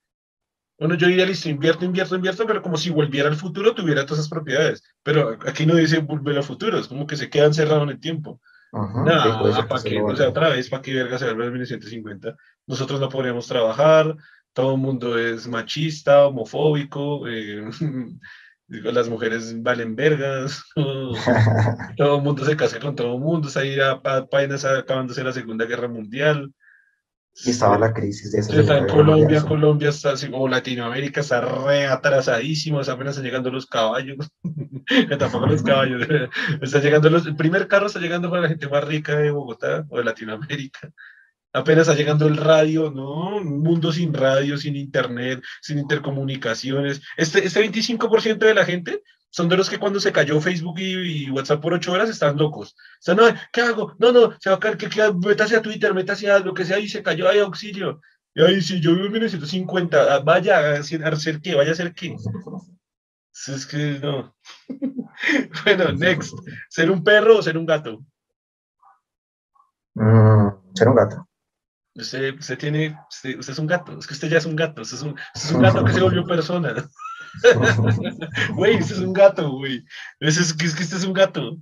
bueno, 0.80 0.96
yo 0.96 1.08
diría, 1.08 1.26
listo, 1.26 1.50
invierto, 1.50 1.86
invierto, 1.86 2.16
invierto, 2.16 2.46
pero 2.46 2.62
como 2.62 2.78
si 2.78 2.90
volviera 2.92 3.30
al 3.30 3.36
futuro 3.36 3.74
tuviera 3.74 4.06
todas 4.06 4.20
esas 4.20 4.30
propiedades, 4.30 4.84
pero 5.02 5.38
aquí 5.48 5.66
no 5.66 5.76
dice 5.76 6.00
volver 6.00 6.38
al 6.38 6.44
futuro, 6.44 6.78
es 6.78 6.88
como 6.88 7.08
que 7.08 7.18
se 7.18 7.30
queda 7.30 7.46
encerrado 7.46 7.84
en 7.84 7.90
el 7.90 8.00
tiempo. 8.00 8.40
Nada, 8.72 9.68
¿para 9.68 9.84
qué? 9.84 10.02
O 10.02 10.16
sea, 10.16 10.30
otra 10.30 10.50
vez, 10.50 10.70
¿para 10.70 10.82
qué 10.82 10.94
verga 10.94 11.18
se 11.18 11.26
vuelve 11.26 11.46
en 11.46 11.54
1950? 11.54 12.36
Nosotros 12.66 13.00
no 13.00 13.10
podríamos 13.10 13.48
trabajar, 13.48 14.16
todo 14.54 14.74
el 14.74 14.82
mundo 14.82 15.18
es 15.18 15.48
machista, 15.48 16.26
homofóbico, 16.28 17.28
eh, 17.28 17.70
las 18.68 19.10
mujeres 19.10 19.62
valen 19.62 19.96
vergas, 19.96 20.64
todo 20.76 22.18
el 22.18 22.22
mundo 22.22 22.44
se 22.44 22.58
casa 22.58 22.80
con 22.80 22.96
todo 22.96 23.16
el 23.16 23.22
mundo, 23.22 23.48
está 23.48 23.62
ahí 23.62 23.78
apenas 23.80 24.66
acabándose 24.66 25.24
la 25.24 25.34
Segunda 25.34 25.66
Guerra 25.66 25.88
Mundial. 25.88 26.54
Y 27.46 27.52
estaba 27.52 27.78
la 27.78 27.94
crisis 27.94 28.32
de 28.32 28.40
esa 28.40 28.60
Está 28.60 28.78
en 28.80 28.88
Colombia, 28.88 29.42
Colombia 29.44 29.90
está 29.90 30.14
así, 30.14 30.30
como 30.30 30.48
Latinoamérica 30.48 31.22
está 31.22 31.42
re 31.42 31.86
atrasadísimo, 31.86 32.80
apenas 32.80 33.10
están 33.10 33.26
llegando 33.26 33.52
los 33.52 33.68
caballos, 33.68 34.18
tampoco 35.20 35.46
los 35.46 35.62
caballos, 35.62 36.08
está 36.62 36.80
llegando 36.80 37.10
los, 37.10 37.28
el 37.28 37.36
primer 37.36 37.68
carro 37.68 37.88
está 37.88 38.00
llegando 38.00 38.30
para 38.30 38.44
la 38.44 38.50
gente 38.50 38.68
más 38.68 38.84
rica 38.84 39.16
de 39.18 39.30
Bogotá 39.30 39.86
o 39.90 39.98
de 40.00 40.04
Latinoamérica, 40.04 40.92
apenas 41.54 41.88
está 41.88 41.96
llegando 41.96 42.28
el 42.28 42.38
radio, 42.38 42.92
¿no? 42.92 43.38
Un 43.38 43.62
mundo 43.62 43.92
sin 43.92 44.14
radio, 44.14 44.58
sin 44.58 44.76
internet, 44.76 45.42
sin 45.62 45.78
intercomunicaciones. 45.78 47.02
Este, 47.18 47.46
este 47.46 47.62
25% 47.62 48.38
de 48.38 48.54
la 48.54 48.66
gente 48.66 49.02
son 49.30 49.50
de 49.50 49.58
los 49.58 49.70
que 49.70 49.78
cuando 49.78 50.00
se 50.00 50.12
cayó 50.12 50.40
Facebook 50.42 50.80
y, 50.80 51.30
WhatsApp 51.30 51.62
por 51.62 51.74
ocho 51.74 51.92
horas 51.92 52.10
están 52.10 52.38
locos. 52.38 52.74
O 52.74 53.02
sea, 53.02 53.16
no, 53.16 53.24
¿qué 53.52 53.62
hago? 53.62 53.96
No, 54.00 54.12
no, 54.12 54.34
se 54.40 54.50
va 54.50 54.56
a 54.56 54.60
caer, 54.60 54.78
que, 54.78 54.90
que, 54.90 55.12
métase 55.14 55.56
a 55.56 55.62
Twitter, 55.62 55.94
métase 55.94 56.30
a 56.32 56.40
lo 56.40 56.54
que 56.54 56.66
sea 56.66 56.80
y 56.80 56.88
se 56.88 57.04
cayó, 57.04 57.28
hay 57.28 57.40
auxilio. 57.40 58.02
Y 58.34 58.42
ahí 58.44 58.62
sí, 58.62 58.80
yo 58.80 58.94
vivo 58.94 59.08
en 59.08 59.14
1950, 59.14 60.16
ah, 60.16 60.20
vaya 60.20 60.60
a 60.60 60.80
hacer 60.80 61.42
qué, 61.42 61.56
vaya 61.56 61.72
a 61.72 61.74
hacer 61.74 61.94
qué. 61.94 62.16
Es 63.48 63.66
que 63.66 64.00
no. 64.00 64.36
bueno, 65.64 65.92
next. 65.94 66.34
¿Ser 66.70 66.92
un 66.92 67.04
perro 67.04 67.38
o 67.38 67.42
ser 67.42 67.58
un 67.58 67.66
gato? 67.66 68.04
Mm, 69.96 70.50
ser 70.74 70.88
un 70.88 70.96
gato. 70.96 71.28
Usted, 71.96 72.38
usted 72.38 72.58
tiene, 72.60 73.00
usted, 73.10 73.40
es 73.40 73.60
un 73.60 73.66
gato, 73.66 73.98
es 73.98 74.06
que 74.06 74.14
usted 74.14 74.30
ya 74.30 74.38
es 74.38 74.46
un 74.46 74.56
gato, 74.56 74.84
usted 74.84 74.98
es 74.98 75.04
un, 75.04 75.20
es 75.34 75.52
un 75.52 75.62
gato 75.62 75.84
que 75.84 75.94
se 75.94 76.02
volvió 76.02 76.24
persona. 76.26 76.76
Güey, 78.56 78.76
este 78.76 78.94
es 78.94 79.00
un 79.00 79.14
gato, 79.14 79.52
güey. 79.52 79.84
Es, 80.20 80.38
es, 80.38 80.54
que 80.54 80.66
este 80.66 80.84
es 80.84 81.04
un 81.04 81.14
gato. 81.14 81.58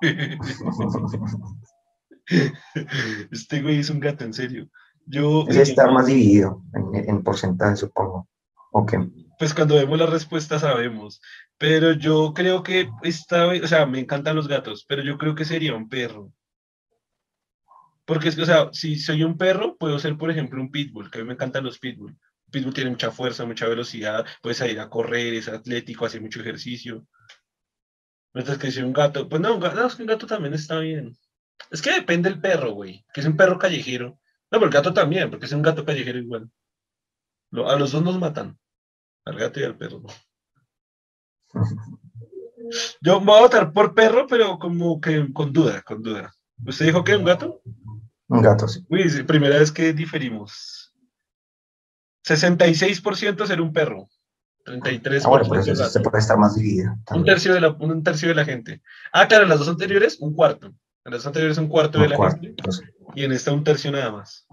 Este 3.30 3.60
güey 3.60 3.80
es 3.80 3.90
un 3.90 4.00
gato, 4.00 4.24
en 4.24 4.32
serio. 4.32 4.68
Yo, 5.06 5.44
es 5.48 5.56
estar 5.56 5.92
más 5.92 6.06
dividido 6.06 6.62
en, 6.72 7.08
en 7.08 7.22
porcentaje, 7.22 7.76
supongo. 7.76 8.28
Ok. 8.72 8.94
Pues 9.38 9.52
cuando 9.52 9.74
vemos 9.74 9.98
la 9.98 10.06
respuesta 10.06 10.58
sabemos. 10.58 11.20
Pero 11.58 11.92
yo 11.92 12.32
creo 12.34 12.62
que 12.62 12.90
esta 13.02 13.46
o 13.46 13.66
sea, 13.66 13.86
me 13.86 14.00
encantan 14.00 14.36
los 14.36 14.48
gatos, 14.48 14.84
pero 14.88 15.02
yo 15.02 15.18
creo 15.18 15.34
que 15.34 15.44
sería 15.44 15.74
un 15.74 15.88
perro. 15.88 16.32
Porque 18.04 18.28
es 18.28 18.36
que, 18.36 18.42
o 18.42 18.46
sea, 18.46 18.68
si 18.72 18.96
soy 18.96 19.22
un 19.22 19.38
perro, 19.38 19.76
puedo 19.76 19.98
ser, 19.98 20.18
por 20.18 20.30
ejemplo, 20.30 20.60
un 20.60 20.70
pitbull, 20.70 21.10
que 21.10 21.18
a 21.18 21.22
mí 21.22 21.28
me 21.28 21.34
encantan 21.34 21.64
los 21.64 21.78
pitbull. 21.78 22.16
Pitbull 22.54 22.72
tiene 22.72 22.90
mucha 22.90 23.10
fuerza, 23.10 23.44
mucha 23.44 23.66
velocidad, 23.66 24.24
puede 24.40 24.54
salir 24.54 24.78
a 24.78 24.88
correr, 24.88 25.34
es 25.34 25.48
atlético, 25.48 26.06
hace 26.06 26.20
mucho 26.20 26.40
ejercicio. 26.40 27.04
Mientras 28.32 28.58
que 28.58 28.70
si 28.70 28.80
un 28.80 28.92
gato, 28.92 29.28
pues 29.28 29.42
no, 29.42 29.54
un 29.54 29.60
gato, 29.60 29.84
es 29.84 29.96
que 29.96 30.02
un 30.02 30.08
gato 30.08 30.26
también 30.26 30.54
está 30.54 30.78
bien. 30.78 31.16
Es 31.70 31.82
que 31.82 31.92
depende 31.92 32.30
del 32.30 32.40
perro, 32.40 32.72
güey, 32.72 33.04
que 33.12 33.20
es 33.20 33.26
un 33.26 33.36
perro 33.36 33.58
callejero. 33.58 34.20
No, 34.50 34.60
pero 34.60 34.66
el 34.66 34.72
gato 34.72 34.94
también, 34.94 35.30
porque 35.30 35.46
es 35.46 35.52
un 35.52 35.62
gato 35.62 35.84
callejero 35.84 36.18
igual. 36.18 36.48
a 37.66 37.76
los 37.76 37.90
dos 37.90 38.02
nos 38.02 38.18
matan, 38.18 38.56
al 39.24 39.36
gato 39.36 39.58
y 39.58 39.64
al 39.64 39.76
perro. 39.76 40.02
Yo 43.00 43.20
me 43.20 43.26
voy 43.26 43.38
a 43.38 43.42
votar 43.42 43.72
por 43.72 43.94
perro, 43.94 44.26
pero 44.28 44.58
como 44.58 45.00
que 45.00 45.32
con 45.32 45.52
duda, 45.52 45.82
con 45.82 46.02
duda. 46.02 46.32
¿Usted 46.64 46.86
dijo 46.86 47.02
que 47.02 47.16
un 47.16 47.24
gato? 47.24 47.60
Un 48.28 48.42
gato, 48.42 48.68
sí. 48.68 48.84
Uy, 48.88 49.22
primera 49.24 49.58
vez 49.58 49.72
que 49.72 49.92
diferimos. 49.92 50.83
66% 52.24 53.46
ser 53.46 53.60
un 53.60 53.72
perro. 53.72 54.08
33% 54.64 55.22
ah, 55.24 55.28
bueno, 55.28 55.44
pues 55.46 55.92
se 55.92 56.00
puede 56.00 56.18
estar 56.18 56.38
más 56.38 56.54
dividido. 56.54 56.94
Un 57.10 57.24
tercio, 57.24 57.52
de 57.52 57.60
la, 57.60 57.68
un 57.68 58.02
tercio 58.02 58.28
de 58.28 58.34
la 58.34 58.44
gente. 58.44 58.80
Ah, 59.12 59.28
claro, 59.28 59.44
en 59.44 59.50
las 59.50 59.58
dos 59.58 59.68
anteriores, 59.68 60.18
un 60.20 60.34
cuarto. 60.34 60.68
En 61.04 61.12
las 61.12 61.20
dos 61.20 61.26
anteriores, 61.26 61.58
un 61.58 61.68
cuarto 61.68 61.98
de 61.98 62.08
la 62.08 62.30
gente. 62.30 62.54
Pues. 62.62 62.82
Y 63.14 63.24
en 63.24 63.32
esta, 63.32 63.52
un 63.52 63.62
tercio 63.62 63.92
nada 63.92 64.10
más. 64.10 64.46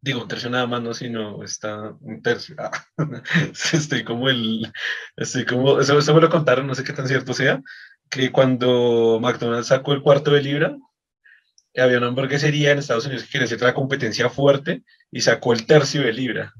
Digo, 0.00 0.22
un 0.22 0.28
tercio 0.28 0.50
nada 0.50 0.66
más, 0.66 0.82
no, 0.82 0.94
sino 0.94 1.42
está 1.44 1.94
un 2.00 2.22
tercio. 2.22 2.56
Ah, 2.58 2.70
estoy 3.72 4.04
como 4.04 4.28
el. 4.28 4.72
Estoy 5.16 5.44
como. 5.44 5.80
Eso, 5.80 5.98
eso 5.98 6.14
me 6.14 6.20
lo 6.20 6.28
contaron, 6.28 6.66
no 6.66 6.74
sé 6.74 6.82
qué 6.82 6.92
tan 6.92 7.06
cierto 7.06 7.34
sea. 7.34 7.62
Que 8.10 8.32
cuando 8.32 9.18
McDonald's 9.20 9.68
sacó 9.68 9.92
el 9.92 10.02
cuarto 10.02 10.32
de 10.32 10.42
libra, 10.42 10.76
había 11.76 11.98
una 11.98 12.08
hamburguesería 12.08 12.72
en 12.72 12.78
Estados 12.78 13.06
Unidos 13.06 13.24
que 13.24 13.30
quería 13.30 13.44
hacer 13.44 13.74
competencia 13.74 14.28
fuerte 14.28 14.82
y 15.10 15.20
sacó 15.20 15.52
el 15.52 15.66
tercio 15.66 16.02
de 16.02 16.12
libra. 16.12 16.52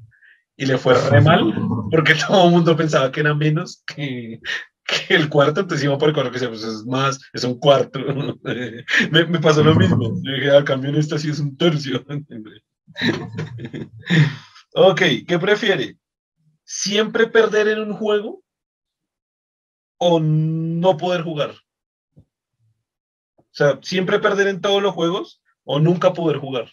Y 0.55 0.65
le 0.65 0.77
fue 0.77 0.93
re 0.93 1.21
mal 1.21 1.53
porque 1.89 2.15
todo 2.27 2.47
el 2.47 2.51
mundo 2.51 2.75
pensaba 2.75 3.11
que 3.11 3.21
era 3.21 3.33
menos 3.33 3.83
que, 3.85 4.39
el 5.09 5.29
cuarto, 5.29 5.61
entonces 5.61 5.85
iba 5.85 5.97
por 5.97 6.09
el 6.09 6.15
cuarto 6.15 6.31
que 6.31 6.39
sea, 6.39 6.49
pues 6.49 6.63
es 6.63 6.85
más, 6.85 7.19
es 7.33 7.43
un 7.43 7.59
cuarto. 7.59 7.99
me, 9.11 9.39
pasó 9.39 9.63
lo 9.63 9.75
mismo. 9.75 10.15
Yo 10.23 10.33
dije, 10.33 10.49
al 10.49 10.63
cambio 10.63 10.89
en 10.89 10.97
esta 10.97 11.17
sí 11.17 11.29
es 11.29 11.39
un 11.39 11.55
tercio. 11.55 12.05
ok, 14.73 15.01
¿qué 15.27 15.39
prefiere? 15.39 15.97
¿Siempre 16.63 17.27
perder 17.27 17.67
en 17.67 17.79
un 17.79 17.93
juego 17.93 18.43
o 19.99 20.19
no 20.19 20.97
poder 20.97 21.21
jugar? 21.21 21.53
O 23.59 23.61
sea, 23.61 23.77
¿siempre 23.81 24.19
perder 24.19 24.47
en 24.47 24.61
todos 24.61 24.81
los 24.81 24.93
juegos 24.93 25.43
o 25.65 25.81
nunca 25.81 26.13
poder 26.13 26.37
jugar? 26.37 26.69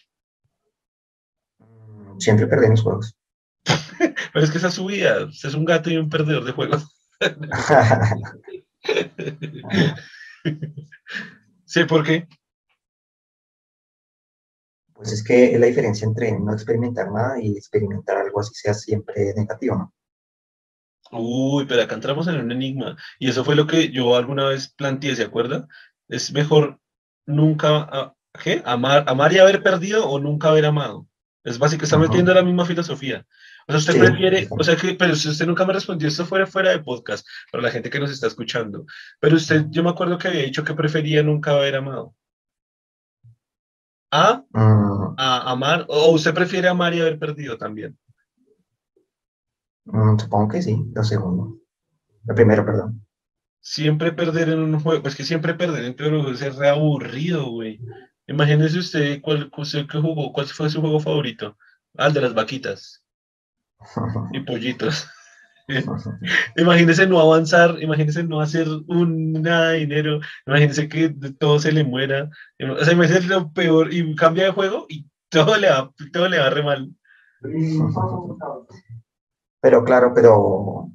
Siempre 2.19 2.47
perder 2.47 2.66
en 2.66 2.71
los 2.71 2.83
juegos. 2.83 3.19
Pero 4.33 4.45
es 4.45 4.52
que 4.52 4.59
esa 4.59 4.69
es 4.69 4.75
su 4.75 4.87
vida. 4.87 5.28
es 5.28 5.55
un 5.55 5.64
gato 5.64 5.90
y 5.90 5.97
un 5.97 6.09
perdedor 6.09 6.45
de 6.45 6.52
juegos. 6.52 6.87
sí, 11.64 11.83
¿por 11.87 12.05
qué? 12.05 12.28
Pues 14.93 15.11
es 15.11 15.25
que 15.25 15.55
es 15.55 15.59
la 15.59 15.66
diferencia 15.66 16.07
entre 16.07 16.38
no 16.38 16.52
experimentar 16.52 17.11
nada 17.11 17.43
y 17.43 17.57
experimentar 17.57 18.19
algo 18.19 18.38
así 18.38 18.55
sea 18.55 18.75
siempre 18.75 19.35
negativo, 19.35 19.75
¿no? 19.75 19.93
Uy, 21.11 21.66
pero 21.66 21.83
acá 21.83 21.97
entramos 21.97 22.28
en 22.28 22.37
un 22.37 22.52
enigma. 22.52 22.97
Y 23.19 23.28
eso 23.28 23.45
fue 23.45 23.57
lo 23.57 23.66
que 23.66 23.90
yo 23.90 24.14
alguna 24.14 24.49
vez 24.49 24.69
planteé, 24.69 25.16
¿se 25.16 25.25
acuerda? 25.25 25.66
Es 26.09 26.33
mejor 26.33 26.79
nunca, 27.27 28.15
¿qué? 28.43 28.63
Amar, 28.65 29.05
amar 29.07 29.33
y 29.33 29.39
haber 29.39 29.63
perdido 29.63 30.09
o 30.09 30.19
nunca 30.19 30.49
haber 30.49 30.67
amado. 30.67 31.07
Es 31.47 31.61
básico, 31.61 31.85
está 31.85 31.97
metiendo 31.97 32.35
la 32.35 32.43
misma 32.43 32.65
filosofía. 32.65 33.25
O 33.69 33.73
sea, 33.73 33.79
usted 33.79 33.99
prefiere, 34.01 34.49
o 34.51 34.65
sea, 34.65 34.77
que, 34.77 34.95
pero 34.95 35.15
si 35.15 35.29
usted 35.29 35.47
nunca 35.47 35.65
me 35.65 35.73
respondió, 35.73 36.09
esto 36.09 36.27
fuera 36.27 36.45
fuera 36.45 36.71
de 36.71 36.81
podcast, 36.81 37.25
para 37.53 37.63
la 37.63 37.71
gente 37.71 37.89
que 37.89 38.01
nos 38.01 38.11
está 38.11 38.27
escuchando. 38.27 38.85
Pero 39.21 39.37
usted, 39.37 39.67
yo 39.71 39.85
me 39.85 39.91
acuerdo 39.91 40.19
que 40.19 40.27
había 40.27 40.43
dicho 40.43 40.65
que 40.65 40.75
prefería 40.75 41.23
nunca 41.23 41.53
haber 41.53 41.77
amado. 41.77 42.17
¿A? 44.11 44.43
Mm. 44.51 45.15
¿A 45.19 45.53
amar? 45.53 45.87
¿O 45.89 46.11
usted 46.13 46.35
prefiere 46.35 46.67
amar 46.67 46.95
y 46.95 47.01
haber 47.01 47.17
perdido 47.17 47.57
también? 47.57 47.97
Mm, 49.85 50.19
supongo 50.19 50.49
que 50.49 50.63
sí, 50.63 50.77
lo 50.93 51.05
segundo. 51.05 51.59
Lo 52.25 52.35
primero, 52.35 52.65
perdón. 52.65 53.06
Siempre 53.69 54.13
perder 54.13 54.51
en 54.51 54.61
un 54.61 54.79
juego, 54.79 55.03
pues 55.03 55.17
que 55.17 55.25
siempre 55.25 55.53
perder 55.53 55.85
en 55.87 55.97
juego 55.97 56.31
es 56.31 56.55
re 56.55 56.69
aburrido, 56.69 57.51
güey. 57.51 57.81
Imagínese 58.29 58.79
usted 58.79 59.21
cuál, 59.21 59.51
usted 59.57 59.89
que 59.89 59.99
jugó, 59.99 60.33
cuál 60.33 60.47
fue 60.47 60.71
su 60.71 60.81
juego 60.81 61.01
favorito. 61.01 61.59
Ah, 61.99 62.07
el 62.07 62.13
de 62.13 62.21
las 62.21 62.33
vaquitas 62.33 63.03
y 64.33 64.39
pollitos. 64.39 65.09
imagínese 66.57 67.09
no 67.09 67.19
avanzar, 67.19 67.83
imagínese 67.83 68.23
no 68.23 68.41
hacer 68.41 68.69
un, 68.87 69.33
nada 69.33 69.71
de 69.71 69.79
dinero, 69.81 70.21
imagínese 70.47 70.89
que 70.89 71.09
todo 71.37 71.59
se 71.59 71.73
le 71.73 71.83
muera, 71.83 72.31
o 72.61 72.85
sea, 72.85 72.93
imagínese 72.95 73.27
lo 73.27 73.53
peor 73.53 73.93
y 73.93 74.15
cambia 74.15 74.45
de 74.45 74.53
juego 74.53 74.87
y 74.89 75.11
todo 75.29 75.57
le 75.57 75.71
va, 75.71 75.93
todo 76.13 76.29
le 76.29 76.39
va 76.39 76.51
re 76.51 76.63
mal. 76.63 76.89
Pero 79.61 79.83
claro, 79.83 80.13
pero, 80.15 80.93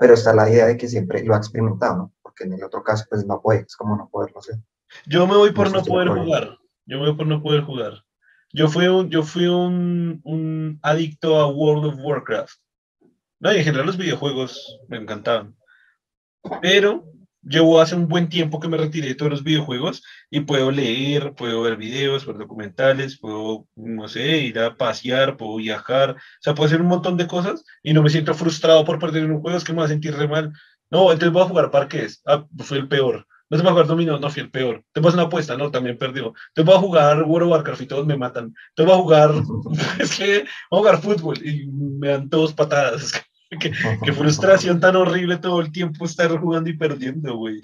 pero 0.00 0.14
está 0.14 0.34
la 0.34 0.48
idea 0.48 0.66
de 0.66 0.78
que 0.78 0.88
siempre 0.88 1.22
lo 1.22 1.34
ha 1.34 1.36
experimentado, 1.36 1.96
¿no? 1.96 2.14
Porque 2.22 2.44
en 2.44 2.54
el 2.54 2.64
otro 2.64 2.82
caso, 2.82 3.04
pues 3.10 3.26
no 3.26 3.42
puede, 3.42 3.60
es 3.60 3.76
como 3.76 3.96
no 3.96 4.08
poderlo 4.08 4.38
hacer. 4.38 4.56
Yo 5.06 5.26
me 5.26 5.36
voy 5.36 5.52
por 5.52 5.70
no, 5.70 5.84
poder 5.84 6.08
jugar, 6.08 6.58
yo 6.86 6.98
me 6.98 7.08
voy 7.08 7.16
por 7.16 7.26
no 7.26 7.42
poder 7.42 7.60
jugar. 7.60 8.02
Yo 8.52 8.68
fui 8.68 8.88
un, 8.88 9.10
yo 9.10 9.22
fui 9.22 9.46
un, 9.46 10.22
un 10.24 10.80
adicto 10.82 11.38
a 11.38 11.46
World 11.48 11.84
of 11.84 12.00
Warcraft. 12.00 12.58
No, 13.40 13.52
y 13.52 13.58
en 13.58 13.64
general 13.64 13.86
los 13.86 13.98
videojuegos 13.98 14.80
me 14.88 14.96
encantaban. 14.96 15.54
Pero 16.62 17.04
llevo 17.42 17.80
hace 17.80 17.94
un 17.94 18.08
buen 18.08 18.28
tiempo 18.28 18.60
que 18.60 18.68
me 18.68 18.76
retiré 18.76 19.08
de 19.08 19.14
todos 19.14 19.30
los 19.30 19.44
videojuegos 19.44 20.02
y 20.30 20.40
puedo 20.40 20.70
leer, 20.70 21.34
puedo 21.34 21.62
ver 21.62 21.76
videos, 21.76 22.26
ver 22.26 22.36
documentales, 22.38 23.18
puedo, 23.18 23.66
no 23.76 24.08
sé, 24.08 24.38
ir 24.38 24.58
a 24.58 24.76
pasear, 24.76 25.36
puedo 25.36 25.56
viajar, 25.56 26.10
o 26.12 26.16
sea, 26.40 26.54
puedo 26.54 26.66
hacer 26.66 26.80
un 26.80 26.88
montón 26.88 27.16
de 27.16 27.26
cosas 27.26 27.64
y 27.82 27.92
no 27.92 28.02
me 28.02 28.10
siento 28.10 28.34
frustrado 28.34 28.84
por 28.84 28.98
perder 28.98 29.30
un 29.30 29.40
juego, 29.40 29.56
es 29.56 29.64
que 29.64 29.72
me 29.72 29.80
va 29.80 29.84
a 29.86 29.88
sentir 29.88 30.14
re 30.14 30.28
mal. 30.28 30.52
No, 30.90 31.12
entonces 31.12 31.32
voy 31.32 31.42
a 31.42 31.46
jugar 31.46 31.70
parques. 31.70 32.20
Ah, 32.26 32.44
fue 32.58 32.78
el 32.78 32.88
peor. 32.88 33.26
No 33.48 33.58
se 33.58 33.64
me 33.64 33.70
acuerdo 33.70 33.90
dominó, 33.90 34.18
no 34.18 34.30
fui 34.30 34.42
el 34.42 34.50
peor. 34.50 34.84
Te 34.92 35.00
vas 35.00 35.14
una 35.14 35.24
apuesta, 35.24 35.56
no, 35.56 35.70
también 35.70 35.98
perdió. 35.98 36.34
Te 36.54 36.62
voy 36.62 36.74
a 36.74 36.78
jugar 36.78 37.22
World 37.24 37.46
of 37.46 37.52
Warcraft 37.52 37.82
y 37.82 37.86
todos 37.86 38.06
me 38.06 38.16
matan. 38.16 38.54
Te 38.76 38.84
voy 38.84 38.92
a 38.92 38.96
jugar, 38.96 39.32
es 39.98 40.16
que 40.16 40.44
voy 40.70 40.78
a 40.78 40.92
jugar 40.92 41.02
fútbol 41.02 41.38
y 41.44 41.66
me 41.66 42.08
dan 42.08 42.28
todos 42.28 42.52
patadas. 42.52 43.12
qué, 44.04 44.12
frustración 44.12 44.78
tan 44.80 44.96
horrible 44.96 45.38
todo 45.38 45.60
el 45.60 45.72
tiempo 45.72 46.04
estar 46.04 46.30
jugando 46.38 46.70
y 46.70 46.76
perdiendo, 46.76 47.36
güey. 47.36 47.60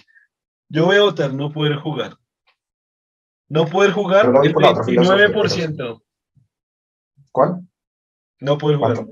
Yo 0.68 0.86
voy 0.86 0.96
a 0.96 1.02
votar 1.02 1.32
no 1.32 1.52
poder 1.52 1.76
jugar. 1.76 2.16
No 3.48 3.66
poder 3.66 3.92
jugar 3.92 4.26
el 4.26 4.52
29%. 4.52 6.02
¿Cuál? 7.30 7.60
No 8.40 8.58
poder 8.58 8.78
jugar. 8.78 9.06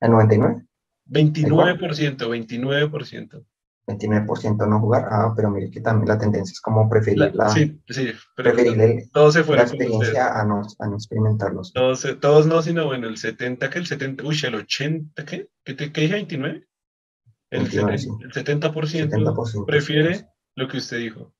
¿El 0.00 0.10
99? 0.10 0.66
29%, 1.06 2.16
29%. 2.16 3.44
29% 3.86 4.68
no 4.68 4.80
jugar. 4.80 5.06
Ah, 5.10 5.32
pero 5.36 5.50
mire 5.50 5.70
que 5.70 5.80
también 5.80 6.08
la 6.08 6.18
tendencia 6.18 6.52
es 6.52 6.60
como 6.60 6.88
preferir 6.88 7.34
la, 7.34 7.48
sí, 7.50 7.80
sí, 7.88 8.12
preferir 8.34 8.80
el, 8.80 9.10
todos 9.10 9.34
se 9.34 9.44
la 9.44 9.62
experiencia 9.62 10.40
a 10.40 10.44
no, 10.44 10.62
a 10.78 10.86
no 10.86 10.94
experimentarlos. 10.94 11.72
Todos, 11.72 12.06
todos 12.20 12.46
no, 12.46 12.62
sino 12.62 12.86
bueno, 12.86 13.08
el 13.08 13.16
70, 13.16 13.68
que 13.70 13.78
el 13.78 13.86
70, 13.86 14.24
uy, 14.24 14.38
el 14.44 14.54
80, 14.54 15.24
¿qué? 15.24 15.48
¿Qué, 15.64 15.74
te, 15.74 15.92
qué 15.92 16.00
dije 16.02 16.14
29? 16.14 16.66
El, 17.50 17.60
29, 17.60 17.98
70, 17.98 18.66
el 18.66 18.72
70%, 18.72 19.66
prefiere 19.66 20.28
lo 20.56 20.68
que 20.68 20.78
usted 20.78 20.98
dijo. 20.98 21.34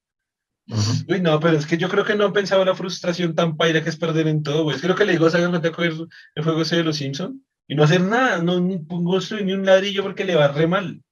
Uy, 1.09 1.21
no, 1.21 1.39
pero 1.41 1.59
es 1.59 1.67
que 1.67 1.77
yo 1.77 1.89
creo 1.89 2.05
que 2.05 2.15
no 2.15 2.27
han 2.27 2.33
pensado 2.33 2.65
la 2.65 2.75
frustración 2.75 3.35
tan 3.35 3.57
paira 3.57 3.83
que 3.83 3.91
es 3.91 3.97
perder 3.97 4.29
en 4.29 4.43
todo, 4.43 4.65
güey. 4.65 4.77
Es 4.77 4.83
que 4.83 4.89
lo 4.89 4.95
que 4.95 5.05
le 5.05 5.13
digo, 5.13 5.29
¿saben 5.29 5.51
cuenta 5.51 5.73
coger 5.73 5.93
el 6.35 6.45
juego 6.45 6.63
ese 6.63 6.77
de 6.77 6.85
los 6.85 6.97
Simpsons? 6.97 7.37
Y 7.67 7.75
no 7.75 7.85
hacer 7.85 8.01
nada, 8.01 8.43
no 8.43 8.61
ni 8.61 8.79
pongo 8.79 9.19
ni 9.43 9.53
un 9.53 9.67
ladrillo 9.67 10.03
porque 10.03 10.25
le 10.25 10.37
va 10.37 10.49
re 10.49 10.67
mal. 10.67 11.03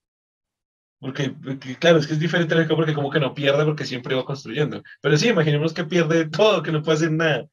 Porque, 1.02 1.34
claro, 1.80 1.98
es 1.98 2.06
que 2.06 2.12
es 2.12 2.20
diferente 2.20 2.54
porque 2.76 2.94
como 2.94 3.10
que 3.10 3.18
no 3.18 3.34
pierde 3.34 3.64
porque 3.64 3.84
siempre 3.84 4.14
va 4.14 4.24
construyendo. 4.24 4.84
Pero 5.00 5.16
sí, 5.16 5.30
imaginemos 5.30 5.74
que 5.74 5.82
pierde 5.82 6.28
todo, 6.28 6.62
que 6.62 6.70
no 6.70 6.80
puede 6.80 6.98
hacer 6.98 7.10
nada. 7.10 7.44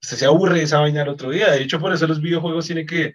Se, 0.00 0.14
se 0.14 0.24
aburre 0.24 0.62
esa 0.62 0.78
vaina 0.78 1.02
el 1.02 1.08
otro 1.08 1.30
día. 1.30 1.50
De 1.50 1.62
hecho, 1.62 1.80
por 1.80 1.92
eso 1.92 2.06
los 2.06 2.20
videojuegos 2.20 2.64
tienen 2.64 2.86
que, 2.86 3.14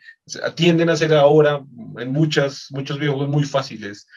tienden 0.55 0.89
a 0.89 0.97
ser 0.97 1.13
ahora 1.13 1.63
en 1.97 2.11
muchas, 2.11 2.67
muchos 2.71 2.99
videojuegos 2.99 3.29
muy 3.29 3.45
fáciles. 3.45 4.07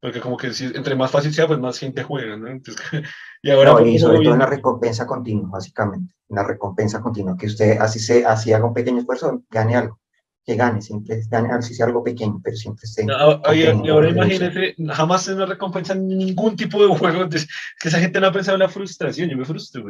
Porque 0.00 0.20
como 0.20 0.36
que 0.36 0.52
si, 0.52 0.66
entre 0.66 0.94
más 0.94 1.10
fácil 1.10 1.34
sea, 1.34 1.48
pues 1.48 1.58
más 1.58 1.76
gente 1.76 2.04
juega, 2.04 2.36
¿no? 2.36 2.46
Entonces, 2.46 2.80
y 3.42 3.50
ahora... 3.50 3.72
No, 3.72 3.84
y 3.84 3.98
sobre 3.98 4.20
todo 4.20 4.34
en 4.34 4.38
la 4.38 4.46
recompensa 4.46 5.08
continua, 5.08 5.48
básicamente. 5.50 6.14
En 6.28 6.36
la 6.36 6.44
recompensa 6.44 7.00
continua. 7.00 7.36
Que 7.36 7.46
usted 7.46 7.78
así, 7.80 7.98
se, 7.98 8.24
así 8.24 8.52
haga 8.52 8.64
un 8.64 8.74
pequeño 8.74 9.00
esfuerzo, 9.00 9.42
gane 9.50 9.74
algo 9.74 9.98
que 10.44 10.56
gane, 10.56 10.80
siempre 10.80 11.20
gane, 11.30 11.62
si 11.62 11.74
sea 11.74 11.86
algo 11.86 12.02
pequeño, 12.02 12.40
pero 12.42 12.56
siempre 12.56 12.84
esté. 12.84 13.04
y 13.04 13.88
ahora 13.88 14.08
imagínese, 14.08 14.74
jamás 14.88 15.24
se 15.24 15.34
nos 15.34 15.48
recompensa 15.48 15.94
ningún 15.94 16.56
tipo 16.56 16.82
de 16.82 16.96
juego, 16.96 17.22
entonces, 17.22 17.48
que 17.78 17.88
esa 17.88 18.00
gente 18.00 18.20
no 18.20 18.28
ha 18.28 18.32
pensado 18.32 18.56
en 18.56 18.62
la 18.62 18.68
frustración, 18.68 19.28
yo 19.28 19.36
me 19.36 19.44
frustro, 19.46 19.84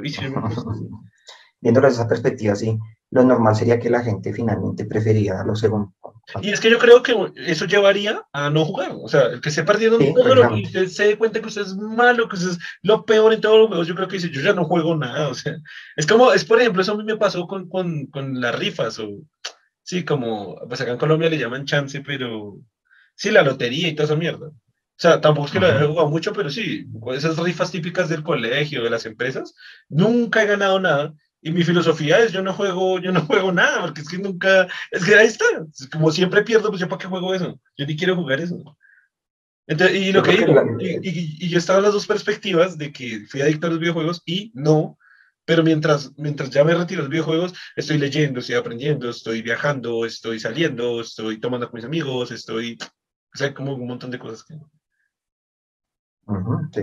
Viéndolo 1.63 1.89
desde 1.89 2.01
esa 2.01 2.09
perspectiva, 2.09 2.55
sí, 2.57 2.79
lo 3.11 3.23
normal 3.23 3.55
sería 3.55 3.79
que 3.79 3.91
la 3.91 4.03
gente 4.03 4.33
finalmente 4.33 4.87
preferiría 4.87 5.45
lo 5.45 5.55
segundo. 5.55 5.93
Y 6.41 6.51
es 6.51 6.61
que 6.61 6.71
yo 6.71 6.79
creo 6.79 7.03
que 7.03 7.15
eso 7.37 7.67
llevaría 7.67 8.23
a 8.33 8.51
no 8.51 8.65
jugar, 8.65 8.93
o 8.95 9.09
sea, 9.09 9.27
el 9.27 9.41
que 9.41 9.51
se 9.51 9.65
perdiendo 9.65 9.99
todo 9.99 10.35
lo 10.35 10.49
que 10.49 10.63
usted 10.63 10.87
se 10.87 11.05
dé 11.09 11.19
cuenta 11.19 11.41
que 11.41 11.49
usted 11.49 11.63
es 11.63 11.77
malo, 11.77 12.29
que 12.29 12.37
usted 12.37 12.51
es 12.53 12.59
lo 12.83 13.05
peor 13.05 13.33
en 13.33 13.41
todos 13.41 13.59
los 13.59 13.69
juegos, 13.69 13.87
yo 13.87 13.95
creo 13.95 14.09
que 14.09 14.17
dice, 14.17 14.31
yo 14.31 14.41
ya 14.41 14.55
no 14.55 14.65
juego 14.65 14.97
nada, 14.97 15.29
o 15.29 15.35
sea, 15.35 15.55
es 15.97 16.07
como, 16.07 16.33
es 16.33 16.45
por 16.45 16.61
ejemplo, 16.61 16.83
eso 16.83 16.93
a 16.93 16.97
mí 16.97 17.05
me 17.05 17.17
pasó 17.17 17.47
con, 17.47 17.69
con, 17.69 18.07
con 18.07 18.41
las 18.41 18.57
rifas, 18.59 18.99
o 18.99 19.09
Sí, 19.91 20.05
como, 20.05 20.57
pues 20.69 20.81
acá 20.81 20.93
en 20.93 20.99
Colombia 20.99 21.29
le 21.29 21.37
llaman 21.37 21.65
chance, 21.65 22.01
pero 22.01 22.61
sí, 23.17 23.33
la 23.33 23.43
lotería 23.43 23.89
y 23.89 23.95
toda 23.97 24.05
esa 24.05 24.15
mierda. 24.15 24.47
O 24.47 24.55
sea, 24.95 25.21
tampoco 25.21 25.49
es 25.49 25.53
que 25.53 25.59
lo 25.59 25.67
haya 25.67 25.85
jugado 25.85 26.09
mucho, 26.09 26.33
pero 26.33 26.49
sí, 26.49 26.87
esas 27.13 27.37
rifas 27.39 27.73
típicas 27.73 28.09
del 28.09 28.23
colegio, 28.23 28.85
de 28.85 28.91
las 28.91 29.05
empresas, 29.05 29.53
nunca 29.89 30.45
he 30.45 30.47
ganado 30.47 30.79
nada. 30.79 31.13
Y 31.43 31.51
mi 31.51 31.65
filosofía 31.65 32.21
es, 32.21 32.31
yo 32.31 32.41
no 32.41 32.53
juego, 32.53 33.01
yo 33.01 33.11
no 33.11 33.21
juego 33.27 33.51
nada, 33.51 33.81
porque 33.81 34.03
es 34.03 34.09
que 34.09 34.19
nunca, 34.19 34.69
es 34.93 35.05
que 35.05 35.17
ahí 35.17 35.27
está, 35.27 35.45
como 35.91 36.13
siempre 36.13 36.45
pierdo, 36.45 36.69
pues 36.69 36.81
yo 36.81 36.89
para 36.89 37.01
qué 37.01 37.09
juego 37.09 37.35
eso, 37.35 37.61
yo 37.77 37.85
ni 37.85 37.97
quiero 37.97 38.15
jugar 38.15 38.41
eso. 38.41 38.77
Entonces, 39.67 39.97
y 39.97 40.13
lo 40.13 40.23
que 40.23 40.37
digo, 40.37 40.55
y, 40.79 40.87
y, 40.87 41.37
y, 41.41 41.49
yo 41.49 41.59
estaba 41.59 41.81
en 41.81 41.87
las 41.87 41.95
dos 41.95 42.07
perspectivas 42.07 42.79
de 42.79 42.93
que 42.93 43.27
fui 43.29 43.41
adicto 43.41 43.67
a 43.67 43.71
los 43.71 43.81
videojuegos 43.81 44.23
y 44.25 44.53
no, 44.55 44.97
pero 45.45 45.63
mientras, 45.63 46.13
mientras 46.17 46.51
ya 46.51 46.65
me 46.65 46.75
retiro 46.75 47.03
de 47.03 47.09
los 47.09 47.11
videojuegos, 47.11 47.55
estoy 47.77 47.99
leyendo, 47.99 48.41
estoy 48.41 48.57
aprendiendo, 48.57 49.11
estoy 49.11 49.43
viajando, 49.43 50.05
estoy 50.05 50.39
saliendo, 50.39 51.01
estoy 51.01 51.41
tomando 51.41 51.69
con 51.69 51.79
mis 51.79 51.85
amigos, 51.85 52.31
estoy, 52.31 52.79
o 52.81 53.37
sea, 53.37 53.53
como 53.55 53.75
un 53.75 53.87
montón 53.87 54.11
de 54.11 54.19
cosas 54.19 54.45
que... 54.45 54.55
sí. 56.73 56.83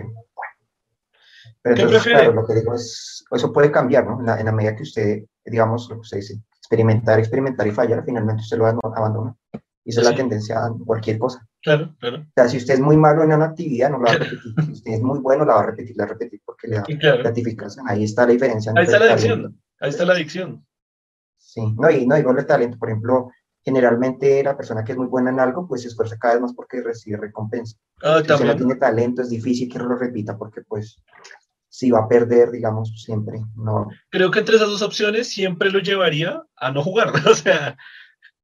Pero 1.62 1.76
entonces, 1.76 2.04
claro, 2.04 2.34
lo 2.34 2.46
que 2.46 2.56
digo 2.56 2.74
es, 2.74 3.26
eso 3.32 3.52
puede 3.52 3.72
cambiar, 3.72 4.06
¿no? 4.06 4.20
En 4.20 4.26
la, 4.26 4.40
en 4.40 4.46
la, 4.46 4.52
medida 4.52 4.76
que 4.76 4.84
usted, 4.84 5.24
digamos, 5.46 5.90
lo 5.90 5.96
que 5.96 6.02
usted 6.02 6.18
dice, 6.18 6.42
experimentar, 6.58 7.20
experimentar 7.20 7.68
y 7.68 7.72
fallar, 7.72 8.04
finalmente 8.06 8.42
usted 8.42 8.58
lo 8.58 8.68
abandona. 8.68 9.36
Y 9.84 9.92
esa 9.92 10.02
es 10.02 10.10
la 10.10 10.16
tendencia 10.16 10.66
a 10.66 10.72
cualquier 10.86 11.18
cosa. 11.18 11.48
Claro, 11.62 11.96
claro. 12.00 12.18
O 12.20 12.32
sea, 12.36 12.48
si 12.48 12.58
usted 12.58 12.76
es 12.76 12.80
muy 12.80 12.98
malo 12.98 13.24
en 13.24 13.34
una 13.34 13.46
actividad, 13.46 13.90
no 13.90 13.98
la 14.00 14.06
va 14.06 14.12
a 14.12 14.18
repetir. 14.20 14.54
Si 14.66 14.72
usted 14.72 14.92
es 14.94 15.02
muy 15.02 15.20
bueno, 15.20 15.46
la 15.46 15.56
va 15.56 15.62
a 15.62 15.66
repetir, 15.68 15.96
la 15.98 16.06
va 16.06 16.12
a 16.12 16.14
repetir 16.14 16.42
porque 16.46 16.68
le 16.68 16.76
da 16.78 16.84
Claro. 16.84 17.18
gratificación. 17.20 17.90
Ahí 17.90 18.04
está 18.04 18.26
la 18.26 18.34
diferencia. 18.34 18.72
Ahí 18.76 18.84
está 18.86 19.00
la 19.00 19.06
adicción. 19.06 19.62
Ahí 19.80 19.90
está 19.90 20.06
la 20.06 20.14
adicción. 20.14 20.66
Sí, 21.38 21.62
no, 21.78 21.90
y 21.90 22.06
no 22.06 22.16
digo 22.16 22.32
el 22.32 22.46
talento, 22.46 22.78
por 22.78 22.90
ejemplo, 22.90 23.32
generalmente 23.64 24.44
la 24.44 24.56
persona 24.56 24.84
que 24.84 24.94
es 24.94 24.98
muy 24.98 25.08
buena 25.08 25.30
en 25.30 25.40
algo, 25.40 25.68
pues 25.68 25.82
se 25.82 25.90
esfuerza 25.90 26.18
cada 26.18 26.36
vez 26.36 26.42
más 26.42 26.54
porque 26.54 26.82
recibe 26.82 27.18
recompensa. 27.18 27.78
Ah, 28.02 28.22
Si 28.24 28.44
no 28.44 28.56
tiene 28.56 28.76
talento, 28.76 29.22
es 29.22 29.30
difícil 29.30 29.70
que 29.72 29.80
lo 29.80 29.96
repita 29.96 30.38
porque 30.38 30.62
pues 30.62 31.02
si 31.70 31.92
va 31.92 32.00
a 32.00 32.08
perder, 32.08 32.52
digamos, 32.52 32.92
siempre, 33.04 33.40
no, 33.56 33.88
Creo 34.10 34.32
que 34.32 34.40
entre 34.40 34.56
esas 34.56 34.70
dos 34.70 34.82
opciones 34.82 35.30
siempre 35.30 35.70
lo 35.70 35.80
llevaría 35.80 36.42
a 36.56 36.72
no 36.72 36.84
jugar. 36.84 37.12
O 37.30 37.36
sea, 37.36 37.78